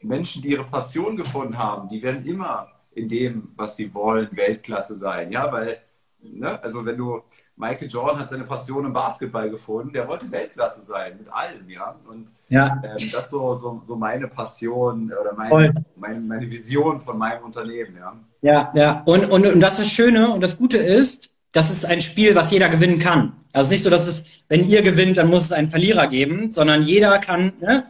Menschen, 0.01 0.41
die 0.41 0.49
ihre 0.49 0.63
Passion 0.63 1.15
gefunden 1.15 1.57
haben, 1.57 1.87
die 1.89 2.01
werden 2.01 2.25
immer 2.25 2.67
in 2.93 3.07
dem, 3.07 3.49
was 3.55 3.75
sie 3.75 3.93
wollen, 3.93 4.29
Weltklasse 4.31 4.97
sein. 4.97 5.31
Ja, 5.31 5.51
weil, 5.51 5.77
ne, 6.21 6.61
also 6.63 6.85
wenn 6.85 6.97
du, 6.97 7.21
Michael 7.55 7.89
Jordan 7.89 8.19
hat 8.19 8.29
seine 8.29 8.43
Passion 8.43 8.85
im 8.85 8.93
Basketball 8.93 9.49
gefunden, 9.49 9.93
der 9.93 10.07
wollte 10.07 10.29
Weltklasse 10.31 10.83
sein, 10.83 11.17
mit 11.17 11.31
allem, 11.31 11.69
ja. 11.69 11.95
Und 12.07 12.27
ja. 12.49 12.81
Ähm, 12.83 12.91
das 12.91 13.03
ist 13.03 13.29
so, 13.29 13.57
so, 13.59 13.81
so 13.85 13.95
meine 13.95 14.27
Passion 14.27 15.11
oder 15.11 15.33
meine, 15.35 15.73
meine, 15.95 16.19
meine, 16.19 16.49
Vision 16.49 16.99
von 16.99 17.17
meinem 17.17 17.43
Unternehmen, 17.43 17.95
ja. 17.97 18.15
Ja, 18.41 18.71
ja. 18.73 19.03
Und, 19.05 19.29
und, 19.29 19.45
und 19.45 19.59
das 19.61 19.73
ist 19.73 19.85
das 19.85 19.91
Schöne 19.91 20.31
und 20.31 20.41
das 20.41 20.57
Gute 20.57 20.77
ist, 20.77 21.33
das 21.51 21.69
ist 21.69 21.85
ein 21.85 22.01
Spiel, 22.01 22.33
was 22.35 22.51
jeder 22.51 22.69
gewinnen 22.69 22.99
kann. 22.99 23.33
Also 23.53 23.59
es 23.59 23.67
ist 23.67 23.71
nicht 23.71 23.83
so, 23.83 23.89
dass 23.89 24.07
es, 24.07 24.25
wenn 24.47 24.65
ihr 24.65 24.81
gewinnt, 24.81 25.17
dann 25.17 25.29
muss 25.29 25.45
es 25.45 25.51
einen 25.51 25.67
Verlierer 25.67 26.07
geben, 26.07 26.49
sondern 26.49 26.81
jeder 26.81 27.19
kann 27.19 27.53
ne, 27.59 27.85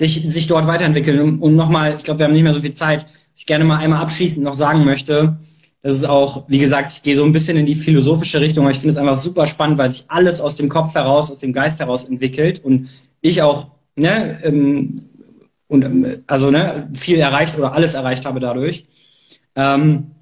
sich, 0.00 0.24
sich 0.32 0.46
dort 0.46 0.66
weiterentwickeln. 0.66 1.38
Und, 1.38 1.54
nochmal, 1.54 1.94
ich 1.96 2.04
glaube, 2.04 2.20
wir 2.20 2.24
haben 2.24 2.32
nicht 2.32 2.42
mehr 2.42 2.54
so 2.54 2.62
viel 2.62 2.72
Zeit, 2.72 3.06
ich 3.36 3.44
gerne 3.44 3.64
mal 3.64 3.76
einmal 3.76 4.00
abschließend 4.00 4.42
noch 4.42 4.54
sagen 4.54 4.84
möchte, 4.84 5.36
das 5.82 5.94
ist 5.94 6.04
auch, 6.04 6.44
wie 6.48 6.58
gesagt, 6.58 6.90
ich 6.90 7.02
gehe 7.02 7.16
so 7.16 7.24
ein 7.24 7.32
bisschen 7.32 7.56
in 7.58 7.66
die 7.66 7.74
philosophische 7.74 8.40
Richtung, 8.40 8.64
aber 8.64 8.70
ich 8.70 8.78
finde 8.78 8.90
es 8.90 8.96
einfach 8.96 9.14
super 9.14 9.46
spannend, 9.46 9.76
weil 9.78 9.90
sich 9.90 10.04
alles 10.08 10.40
aus 10.40 10.56
dem 10.56 10.70
Kopf 10.70 10.94
heraus, 10.94 11.30
aus 11.30 11.40
dem 11.40 11.52
Geist 11.52 11.80
heraus 11.80 12.06
entwickelt 12.06 12.64
und 12.64 12.88
ich 13.20 13.42
auch, 13.42 13.68
ne, 13.96 14.38
ähm, 14.42 14.96
und 15.68 15.84
ähm, 15.84 16.22
also 16.26 16.50
ne, 16.50 16.88
viel 16.94 17.18
erreicht 17.18 17.58
oder 17.58 17.74
alles 17.74 17.94
erreicht 17.94 18.24
habe 18.24 18.40
dadurch. 18.40 18.84
Ähm, 19.54 20.12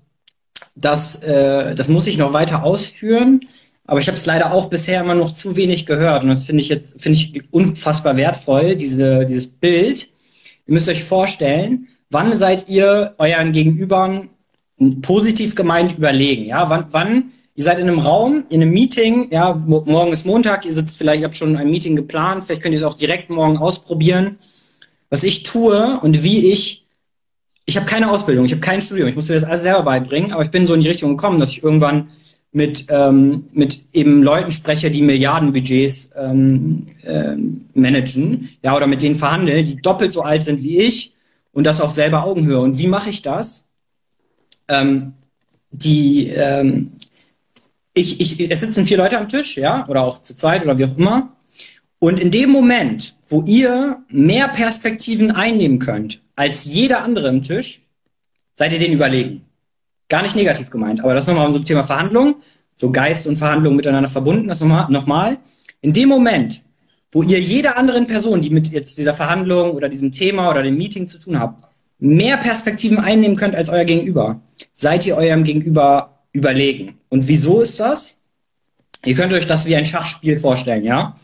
das, 0.75 1.23
äh, 1.23 1.75
das 1.75 1.89
muss 1.89 2.07
ich 2.07 2.17
noch 2.17 2.33
weiter 2.33 2.65
ausführen, 2.65 3.41
aber 3.89 3.99
ich 3.99 4.07
habe 4.07 4.17
es 4.17 4.27
leider 4.27 4.53
auch 4.53 4.67
bisher 4.67 5.01
immer 5.01 5.17
noch 5.17 5.33
zu 5.33 5.57
wenig 5.57 5.85
gehört. 5.85 6.23
Und 6.23 6.29
das 6.29 6.45
finde 6.45 6.61
ich 6.61 6.69
jetzt 6.69 7.03
finde 7.03 7.19
ich 7.19 7.43
unfassbar 7.51 8.17
wertvoll, 8.17 8.77
diese, 8.77 9.25
dieses 9.25 9.49
Bild. 9.49 10.09
Ihr 10.67 10.75
müsst 10.75 10.89
euch 10.89 11.03
vorstellen, 11.03 11.89
Wann 12.11 12.35
seid 12.35 12.69
ihr 12.71 13.15
euren 13.19 13.53
Gegenübern 13.53 14.31
positiv 15.03 15.55
gemeint 15.55 15.99
überlegen? 15.99 16.47
Ja, 16.47 16.71
wann, 16.71 16.87
wann? 16.91 17.33
Ihr 17.55 17.65
seid 17.65 17.79
in 17.79 17.89
einem 17.89 17.99
Raum, 17.99 18.47
in 18.51 18.63
einem 18.63 18.71
Meeting, 18.71 19.29
ja, 19.31 19.53
morgen 19.53 20.13
ist 20.13 20.25
Montag, 20.25 20.65
ihr 20.65 20.73
sitzt 20.73 20.97
vielleicht, 20.97 21.21
ihr 21.21 21.27
habt 21.27 21.37
schon 21.37 21.57
ein 21.57 21.71
Meeting 21.71 21.97
geplant, 21.97 22.45
vielleicht 22.45 22.63
könnt 22.63 22.73
ihr 22.73 22.79
es 22.79 22.85
auch 22.85 22.97
direkt 22.97 23.31
morgen 23.31 23.59
ausprobieren. 23.59 24.37
Was 25.11 25.23
ich 25.23 25.43
tue 25.43 25.99
und 26.01 26.23
wie 26.23 26.51
ich, 26.51 26.87
ich 27.67 27.77
habe 27.77 27.85
keine 27.85 28.11
Ausbildung, 28.11 28.45
ich 28.45 28.53
habe 28.53 28.61
kein 28.61 28.81
Studium, 28.81 29.09
ich 29.09 29.17
muss 29.17 29.29
mir 29.29 29.35
das 29.35 29.45
alles 29.45 29.63
selber 29.63 29.83
beibringen, 29.83 30.33
aber 30.33 30.45
ich 30.45 30.51
bin 30.51 30.67
so 30.67 30.75
in 30.75 30.81
die 30.81 30.89
Richtung 30.89 31.17
gekommen, 31.17 31.39
dass 31.39 31.51
ich 31.51 31.63
irgendwann 31.63 32.09
mit, 32.53 32.87
ähm, 32.89 33.45
mit 33.53 33.79
eben 33.93 34.23
Leuten 34.23 34.51
spreche, 34.53 34.91
die 34.91 35.03
Milliardenbudgets 35.03 36.11
ähm, 36.17 36.87
äh, 37.03 37.37
managen, 37.75 38.51
ja, 38.63 38.75
oder 38.75 38.87
mit 38.87 39.03
denen 39.03 39.17
verhandeln, 39.17 39.65
die 39.65 39.77
doppelt 39.77 40.13
so 40.13 40.23
alt 40.23 40.43
sind 40.45 40.63
wie 40.63 40.81
ich 40.81 41.15
und 41.53 41.65
das 41.65 41.81
auf 41.81 41.95
selber 41.95 42.25
Augenhöhe. 42.25 42.61
Und 42.61 42.79
wie 42.79 42.87
mache 42.87 43.11
ich 43.11 43.23
das? 43.23 43.71
Ähm, 44.69 45.15
die, 45.71 46.29
ähm, 46.29 46.93
ich, 47.95 48.21
ich, 48.21 48.51
es 48.51 48.61
sitzen 48.61 48.87
vier 48.87 48.97
Leute 48.97 49.19
am 49.19 49.29
Tisch, 49.29 49.57
ja, 49.57 49.87
oder 49.89 50.03
auch 50.03 50.23
zu 50.23 50.35
zweit 50.35 50.63
oder 50.63 50.79
wie 50.79 50.85
auch 50.87 50.97
immer. 50.97 51.37
Und 51.99 52.21
in 52.21 52.31
dem 52.31 52.51
Moment, 52.51 53.17
wo 53.29 53.43
ihr 53.43 54.03
mehr 54.09 54.49
Perspektiven 54.49 55.33
einnehmen 55.33 55.79
könnt 55.81 56.21
als 56.37 56.65
jeder 56.65 57.03
andere 57.03 57.29
im 57.29 57.43
Tisch, 57.43 57.81
seid 58.53 58.73
ihr 58.73 58.79
den 58.79 58.93
überlegen. 58.93 59.48
Gar 60.09 60.23
nicht 60.23 60.37
negativ 60.37 60.71
gemeint, 60.71 61.03
aber 61.03 61.15
das 61.15 61.27
nochmal 61.27 61.53
zum 61.53 61.65
Thema 61.65 61.85
Verhandlung, 61.85 62.37
so 62.75 62.91
Geist 62.91 63.27
und 63.27 63.37
Verhandlung 63.37 63.77
miteinander 63.77 64.09
verbunden, 64.09 64.49
das 64.49 64.61
nochmal. 64.61 64.91
nochmal. 64.91 65.39
In 65.81 65.93
dem 65.93 66.09
Moment, 66.09 66.63
wo 67.11 67.23
ihr 67.23 67.41
jeder 67.41 67.77
anderen 67.77 68.07
Person, 68.07 68.41
die 68.41 68.51
mit 68.51 68.69
jetzt 68.69 68.99
dieser 68.99 69.15
Verhandlung 69.15 69.73
oder 69.73 69.89
diesem 69.89 70.13
Thema 70.13 70.51
oder 70.51 70.63
dem 70.63 70.77
Meeting 70.77 71.07
zu 71.07 71.19
tun 71.19 71.39
habt, 71.39 71.63
mehr 71.99 72.37
Perspektiven 72.37 72.99
einnehmen 72.99 73.37
könnt 73.37 73.55
als 73.55 73.69
euer 73.69 73.85
Gegenüber, 73.85 74.41
seid 74.73 75.07
ihr 75.07 75.17
eurem 75.17 75.45
Gegenüber 75.45 76.21
überlegen. 76.33 76.99
Und 77.09 77.27
wieso 77.29 77.61
ist 77.61 77.81
das? 77.81 78.15
Ihr 79.05 79.15
könnt 79.15 79.33
euch 79.33 79.47
das 79.47 79.67
wie 79.67 79.77
ein 79.77 79.87
Schachspiel 79.87 80.39
vorstellen, 80.39 80.85
ja? 80.85 81.15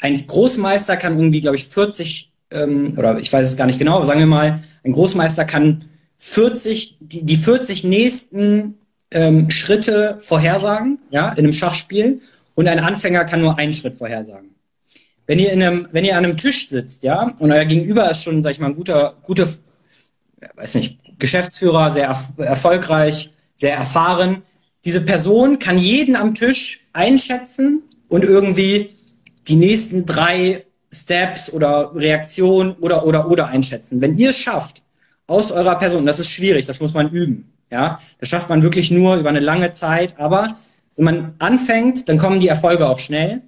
Ein 0.00 0.26
Großmeister 0.26 0.96
kann 0.96 1.16
irgendwie, 1.16 1.40
glaube 1.40 1.56
ich, 1.56 1.66
40 1.66 2.30
ähm, 2.50 2.94
oder 2.96 3.18
ich 3.18 3.32
weiß 3.32 3.46
es 3.48 3.56
gar 3.56 3.66
nicht 3.66 3.78
genau, 3.78 3.96
aber 3.96 4.06
sagen 4.06 4.20
wir 4.20 4.26
mal, 4.26 4.62
ein 4.84 4.92
Großmeister 4.92 5.44
kann 5.44 5.84
40 6.26 6.96
die, 7.00 7.22
die 7.22 7.36
40 7.36 7.84
nächsten 7.84 8.78
ähm, 9.10 9.50
Schritte 9.50 10.16
vorhersagen, 10.20 10.98
ja, 11.10 11.28
in 11.32 11.38
einem 11.38 11.52
Schachspiel, 11.52 12.22
und 12.54 12.66
ein 12.66 12.80
Anfänger 12.80 13.26
kann 13.26 13.42
nur 13.42 13.58
einen 13.58 13.74
Schritt 13.74 13.94
vorhersagen. 13.94 14.54
Wenn 15.26 15.38
ihr 15.38 15.52
in 15.52 15.62
einem, 15.62 15.86
wenn 15.92 16.04
ihr 16.04 16.16
an 16.16 16.24
einem 16.24 16.38
Tisch 16.38 16.70
sitzt, 16.70 17.02
ja, 17.02 17.34
und 17.38 17.52
euer 17.52 17.66
Gegenüber 17.66 18.10
ist 18.10 18.22
schon, 18.22 18.40
sag 18.40 18.52
ich 18.52 18.58
mal, 18.58 18.68
ein 18.68 18.74
guter, 18.74 19.16
guter, 19.22 19.46
weiß 20.54 20.76
nicht, 20.76 20.98
Geschäftsführer, 21.18 21.90
sehr 21.90 22.06
erf 22.06 22.32
erfolgreich, 22.38 23.34
sehr 23.52 23.74
erfahren. 23.74 24.42
Diese 24.84 25.02
Person 25.02 25.58
kann 25.58 25.78
jeden 25.78 26.16
am 26.16 26.34
Tisch 26.34 26.80
einschätzen 26.94 27.82
und 28.08 28.24
irgendwie 28.24 28.90
die 29.46 29.56
nächsten 29.56 30.06
drei 30.06 30.64
Steps 30.90 31.52
oder 31.52 31.94
Reaktionen 31.94 32.72
oder 32.80 33.06
oder 33.06 33.30
oder 33.30 33.48
einschätzen. 33.48 34.00
Wenn 34.00 34.14
ihr 34.14 34.30
es 34.30 34.38
schafft, 34.38 34.82
aus 35.26 35.52
eurer 35.52 35.76
Person, 35.78 36.06
das 36.06 36.18
ist 36.18 36.30
schwierig, 36.30 36.66
das 36.66 36.80
muss 36.80 36.94
man 36.94 37.10
üben. 37.10 37.52
Ja, 37.70 37.98
das 38.20 38.28
schafft 38.28 38.48
man 38.48 38.62
wirklich 38.62 38.90
nur 38.90 39.16
über 39.16 39.30
eine 39.30 39.40
lange 39.40 39.72
Zeit. 39.72 40.20
Aber 40.20 40.54
wenn 40.96 41.04
man 41.04 41.34
anfängt, 41.38 42.08
dann 42.08 42.18
kommen 42.18 42.40
die 42.40 42.48
Erfolge 42.48 42.88
auch 42.88 42.98
schnell 42.98 43.42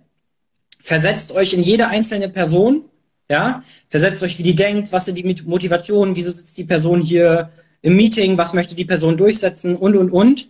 versetzt 0.87 1.33
euch 1.33 1.53
in 1.53 1.63
jede 1.65 1.89
einzelne 1.89 2.29
Person, 2.29 2.85
ja, 3.29 3.63
versetzt 3.89 4.23
euch, 4.23 4.39
wie 4.39 4.45
die 4.45 4.55
denkt, 4.55 4.93
was 4.93 5.05
sind 5.05 5.19
die 5.19 5.37
Motivationen, 5.45 6.15
wieso 6.15 6.31
sitzt 6.31 6.57
die 6.57 6.65
Person 6.65 7.03
hier 7.03 7.51
im 7.83 7.97
Meeting, 7.97 8.39
was 8.39 8.55
möchte 8.55 8.77
die 8.77 8.85
Person 8.85 9.17
durchsetzen 9.17 9.75
und, 9.75 9.97
und, 9.97 10.11
und. 10.11 10.49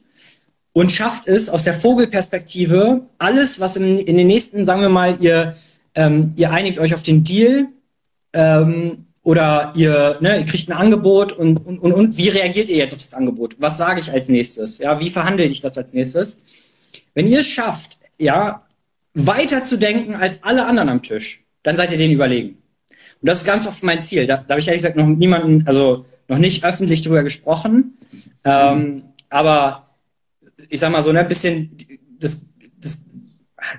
Und 0.75 0.93
schafft 0.93 1.27
es 1.27 1.49
aus 1.49 1.65
der 1.65 1.73
Vogelperspektive, 1.73 3.07
alles, 3.17 3.61
was 3.61 3.77
in, 3.77 3.99
in 3.99 4.19
den 4.19 4.27
nächsten, 4.27 4.67
sagen 4.67 4.83
wir 4.83 4.91
mal, 4.91 5.17
ihr, 5.23 5.55
ähm, 5.95 6.35
ihr 6.37 6.53
einigt 6.53 6.79
euch 6.79 6.93
auf 6.93 7.03
den 7.03 7.25
Deal, 7.25 7.69
ähm, 8.35 9.06
oder 9.27 9.73
ihr, 9.75 10.19
ne, 10.21 10.39
ihr 10.39 10.45
kriegt 10.45 10.69
ein 10.69 10.77
Angebot 10.77 11.33
und, 11.33 11.67
und, 11.67 11.81
und, 11.81 11.93
und 11.93 12.17
wie 12.17 12.29
reagiert 12.29 12.69
ihr 12.69 12.77
jetzt 12.77 12.95
auf 12.95 13.01
das 13.01 13.13
Angebot? 13.13 13.57
Was 13.59 13.77
sage 13.77 13.99
ich 13.99 14.13
als 14.13 14.29
nächstes? 14.29 14.79
Ja, 14.79 15.01
wie 15.01 15.11
verhandle 15.11 15.45
ich 15.47 15.61
das 15.61 15.77
als 15.77 15.95
nächstes? 15.95 16.37
Wenn 17.13 17.27
ihr 17.27 17.41
es 17.41 17.49
schafft, 17.49 17.99
ja, 18.19 18.63
weiter 19.15 19.65
zu 19.65 19.79
denken 19.79 20.15
als 20.15 20.45
alle 20.45 20.65
anderen 20.65 20.91
am 20.91 21.03
Tisch, 21.03 21.43
dann 21.65 21.77
seid 21.77 21.91
ihr 21.91 21.99
denen 21.99 22.15
überlegen. 22.15 22.51
Und 23.21 23.29
das 23.29 23.39
ist 23.39 23.45
ganz 23.45 23.67
oft 23.67 23.83
mein 23.83 23.99
Ziel. 24.01 24.29
Da, 24.29 24.37
da 24.37 24.51
habe 24.51 24.61
ich 24.61 24.69
ehrlich 24.69 24.85
gesagt 24.85 24.97
noch 24.97 25.09
niemanden, 25.09 25.67
also 25.67 26.07
noch 26.29 26.39
nicht 26.39 26.65
öffentlich 26.65 27.03
drüber 27.03 27.25
gesprochen. 27.25 27.99
Ähm, 28.45 29.07
aber 29.29 29.89
ich 30.69 30.79
sag 30.79 30.93
mal 30.93 31.03
so, 31.03 31.11
ne, 31.11 31.19
ein 31.19 31.29
bisschen 31.29 31.77
das, 32.21 32.51
das 32.81 33.07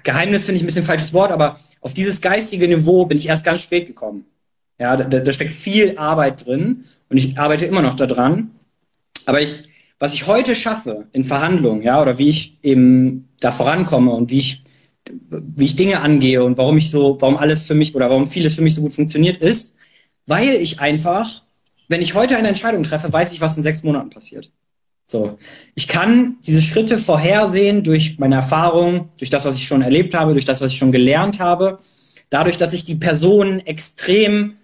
Geheimnis 0.03 0.43
finde 0.43 0.57
ich 0.57 0.63
ein 0.63 0.67
bisschen 0.67 0.83
falsches 0.83 1.13
Wort, 1.13 1.31
aber 1.31 1.57
auf 1.79 1.93
dieses 1.93 2.19
geistige 2.19 2.67
Niveau 2.67 3.05
bin 3.05 3.17
ich 3.17 3.29
erst 3.29 3.45
ganz 3.45 3.61
spät 3.61 3.87
gekommen. 3.87 4.25
Ja, 4.79 4.95
da, 4.95 5.19
da 5.19 5.31
steckt 5.31 5.53
viel 5.53 5.97
Arbeit 5.97 6.45
drin 6.45 6.83
und 7.09 7.17
ich 7.17 7.37
arbeite 7.39 7.65
immer 7.65 7.81
noch 7.81 7.95
daran. 7.95 8.51
Aber 9.25 9.41
ich, 9.41 9.55
was 9.99 10.13
ich 10.13 10.27
heute 10.27 10.55
schaffe 10.55 11.07
in 11.11 11.23
Verhandlungen, 11.23 11.81
ja, 11.81 12.01
oder 12.01 12.19
wie 12.19 12.29
ich 12.29 12.57
eben 12.63 13.29
da 13.39 13.51
vorankomme 13.51 14.11
und 14.11 14.29
wie 14.29 14.39
ich 14.39 14.63
wie 15.29 15.65
ich 15.65 15.75
Dinge 15.75 16.01
angehe 16.01 16.43
und 16.43 16.57
warum 16.57 16.77
ich 16.77 16.89
so, 16.89 17.17
warum 17.19 17.37
alles 17.37 17.65
für 17.65 17.75
mich 17.75 17.95
oder 17.95 18.09
warum 18.09 18.27
vieles 18.27 18.55
für 18.55 18.61
mich 18.61 18.75
so 18.75 18.81
gut 18.81 18.93
funktioniert, 18.93 19.37
ist, 19.37 19.75
weil 20.25 20.49
ich 20.49 20.79
einfach, 20.79 21.43
wenn 21.87 22.01
ich 22.01 22.13
heute 22.13 22.35
eine 22.37 22.49
Entscheidung 22.49 22.83
treffe, 22.83 23.11
weiß 23.11 23.33
ich, 23.33 23.41
was 23.41 23.57
in 23.57 23.63
sechs 23.63 23.83
Monaten 23.83 24.09
passiert. 24.09 24.51
So. 25.03 25.37
Ich 25.73 25.87
kann 25.87 26.35
diese 26.45 26.61
Schritte 26.61 26.97
vorhersehen 26.97 27.83
durch 27.83 28.19
meine 28.19 28.35
Erfahrung, 28.35 29.09
durch 29.17 29.29
das, 29.29 29.45
was 29.45 29.55
ich 29.55 29.65
schon 29.65 29.81
erlebt 29.81 30.13
habe, 30.13 30.33
durch 30.33 30.45
das, 30.45 30.59
was 30.59 30.71
ich 30.71 30.77
schon 30.77 30.91
gelernt 30.91 31.39
habe, 31.39 31.77
dadurch, 32.29 32.57
dass 32.57 32.73
ich 32.73 32.83
die 32.83 32.95
Person 32.95 33.59
extrem 33.59 34.57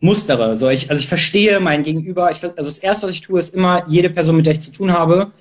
mustere. 0.00 0.56
So, 0.56 0.68
ich, 0.68 0.90
also 0.90 1.00
ich 1.00 1.08
verstehe 1.08 1.60
mein 1.60 1.82
Gegenüber. 1.82 2.30
Ich, 2.30 2.42
also 2.42 2.54
das 2.56 2.78
erste, 2.78 3.06
was 3.06 3.14
ich 3.14 3.22
tue, 3.22 3.38
ist 3.38 3.54
immer 3.54 3.84
jede 3.88 4.10
Person, 4.10 4.36
mit 4.36 4.46
der 4.46 4.52
ich 4.52 4.60
zu 4.60 4.72
tun 4.72 4.92
habe, 4.92 5.32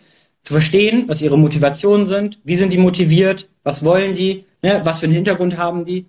zu 0.41 0.53
verstehen, 0.53 1.05
was 1.07 1.21
ihre 1.21 1.37
Motivationen 1.37 2.05
sind, 2.05 2.39
wie 2.43 2.55
sind 2.55 2.71
die 2.71 2.77
motiviert, 2.77 3.49
was 3.63 3.83
wollen 3.83 4.13
die, 4.13 4.45
ne, 4.61 4.81
was 4.83 4.99
für 4.99 5.07
einen 5.07 5.13
Hintergrund 5.13 5.57
haben 5.57 5.85
die. 5.85 6.05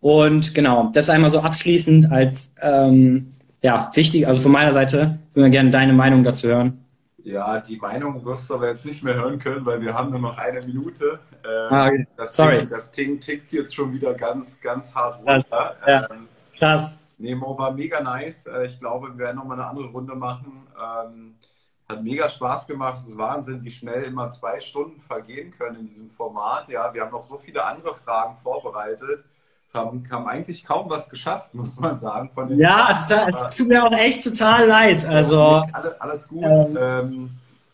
Und 0.00 0.54
genau, 0.54 0.90
das 0.94 1.10
einmal 1.10 1.30
so 1.30 1.40
abschließend 1.40 2.10
als 2.10 2.54
ähm, 2.62 3.32
ja 3.62 3.90
wichtig, 3.94 4.26
also 4.26 4.40
von 4.40 4.52
meiner 4.52 4.72
Seite 4.72 5.18
würde 5.34 5.48
ich 5.48 5.52
gerne 5.52 5.70
deine 5.70 5.92
Meinung 5.92 6.24
dazu 6.24 6.48
hören. 6.48 6.84
Ja, 7.22 7.60
die 7.60 7.76
Meinung 7.76 8.24
wirst 8.24 8.48
du 8.48 8.54
aber 8.54 8.70
jetzt 8.70 8.86
nicht 8.86 9.02
mehr 9.02 9.14
hören 9.14 9.38
können, 9.38 9.66
weil 9.66 9.80
wir 9.82 9.92
haben 9.92 10.10
nur 10.10 10.20
noch 10.20 10.38
eine 10.38 10.60
Minute. 10.60 11.18
Ähm, 11.44 11.72
ah, 11.72 11.90
das 12.16 12.34
Sorry. 12.34 12.60
Ding, 12.60 12.70
das 12.70 12.90
Ding 12.92 13.20
tickt 13.20 13.52
jetzt 13.52 13.74
schon 13.74 13.92
wieder 13.92 14.14
ganz, 14.14 14.58
ganz 14.60 14.94
hart 14.94 15.18
runter. 15.18 15.42
Krass. 15.42 15.76
Ja. 15.86 16.08
Ähm, 16.10 16.28
Krass. 16.58 16.99
Nemo 17.20 17.56
war 17.58 17.72
mega 17.72 18.00
nice. 18.00 18.46
Äh, 18.46 18.66
ich 18.66 18.80
glaube, 18.80 19.08
wir 19.08 19.18
werden 19.18 19.36
nochmal 19.36 19.60
eine 19.60 19.68
andere 19.68 19.88
Runde 19.88 20.14
machen. 20.14 20.66
Ähm, 20.76 21.34
hat 21.88 22.02
mega 22.02 22.28
Spaß 22.28 22.66
gemacht. 22.66 22.98
Es 22.98 23.08
ist 23.08 23.18
Wahnsinn, 23.18 23.62
wie 23.62 23.70
schnell 23.70 24.04
immer 24.04 24.30
zwei 24.30 24.58
Stunden 24.60 25.00
vergehen 25.00 25.50
können 25.50 25.80
in 25.80 25.88
diesem 25.88 26.08
Format. 26.08 26.68
Ja, 26.68 26.92
wir 26.94 27.02
haben 27.02 27.10
noch 27.10 27.22
so 27.22 27.36
viele 27.38 27.64
andere 27.64 27.94
Fragen 27.94 28.36
vorbereitet 28.36 29.24
haben, 29.72 30.04
haben 30.10 30.26
eigentlich 30.26 30.64
kaum 30.64 30.88
was 30.90 31.08
geschafft, 31.08 31.54
muss 31.54 31.78
man 31.78 31.98
sagen. 31.98 32.30
Ja, 32.56 32.86
also 32.86 33.14
es 33.44 33.56
tut 33.56 33.68
mir 33.68 33.84
auch 33.84 33.92
echt 33.92 34.24
total 34.24 34.66
leid. 34.66 35.04
Also, 35.04 35.64
alles, 35.72 36.00
alles 36.00 36.28
gut. 36.28 36.44
Ähm, 36.44 36.78
ähm, 36.80 37.30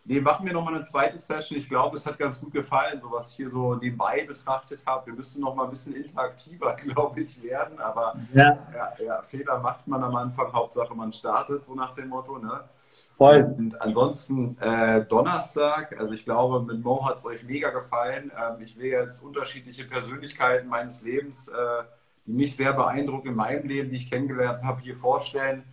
nee, 0.07 0.21
machen 0.21 0.47
wir 0.47 0.53
nochmal 0.53 0.75
eine 0.75 0.85
zweite 0.85 1.19
Session. 1.19 1.59
Ich 1.59 1.69
glaube, 1.69 1.97
es 1.97 2.07
hat 2.07 2.19
ganz 2.19 2.41
gut 2.41 2.53
gefallen, 2.53 3.01
so 3.01 3.11
was 3.11 3.31
ich 3.31 3.37
hier 3.37 3.51
so 3.51 3.75
nebenbei 3.75 4.25
betrachtet 4.25 4.81
habe. 4.87 5.07
Wir 5.07 5.15
müssen 5.15 5.41
noch 5.41 5.55
mal 5.55 5.65
ein 5.65 5.71
bisschen 5.71 5.95
interaktiver, 5.95 6.75
glaube 6.77 7.21
ich, 7.21 7.43
werden. 7.43 7.79
Aber 7.79 8.17
ja. 8.33 8.57
Ja, 8.75 8.93
ja, 9.05 9.23
Fehler 9.23 9.59
macht 9.59 9.87
man 9.87 10.03
am 10.03 10.15
Anfang. 10.15 10.53
Hauptsache, 10.53 10.95
man 10.95 11.13
startet, 11.13 11.65
so 11.65 11.75
nach 11.75 11.95
dem 11.95 12.09
Motto. 12.09 12.39
Ne? 12.39 12.65
Voll. 13.09 13.55
Und 13.59 13.81
ansonsten 13.81 14.57
äh, 14.59 15.05
Donnerstag, 15.05 15.99
also 15.99 16.15
ich 16.15 16.25
glaube, 16.25 16.63
mit 16.63 16.83
Mo 16.83 17.07
hat 17.07 17.19
es 17.19 17.27
euch 17.27 17.45
mega 17.45 17.71
gefallen. 17.71 18.31
Ähm, 18.37 18.63
ich 18.63 18.79
will 18.79 18.87
jetzt 18.87 19.23
unterschiedliche 19.23 19.85
Persönlichkeiten 19.85 20.69
meines 20.69 21.03
Lebens, 21.03 21.49
äh, 21.49 21.85
die 22.27 22.33
mich 22.33 22.57
sehr 22.57 22.73
beeindrucken 22.73 23.29
in 23.29 23.35
meinem 23.35 23.67
Leben, 23.69 23.91
die 23.91 23.97
ich 23.97 24.11
kennengelernt 24.11 24.63
habe, 24.63 24.81
hier 24.81 24.97
vorstellen. 24.97 25.65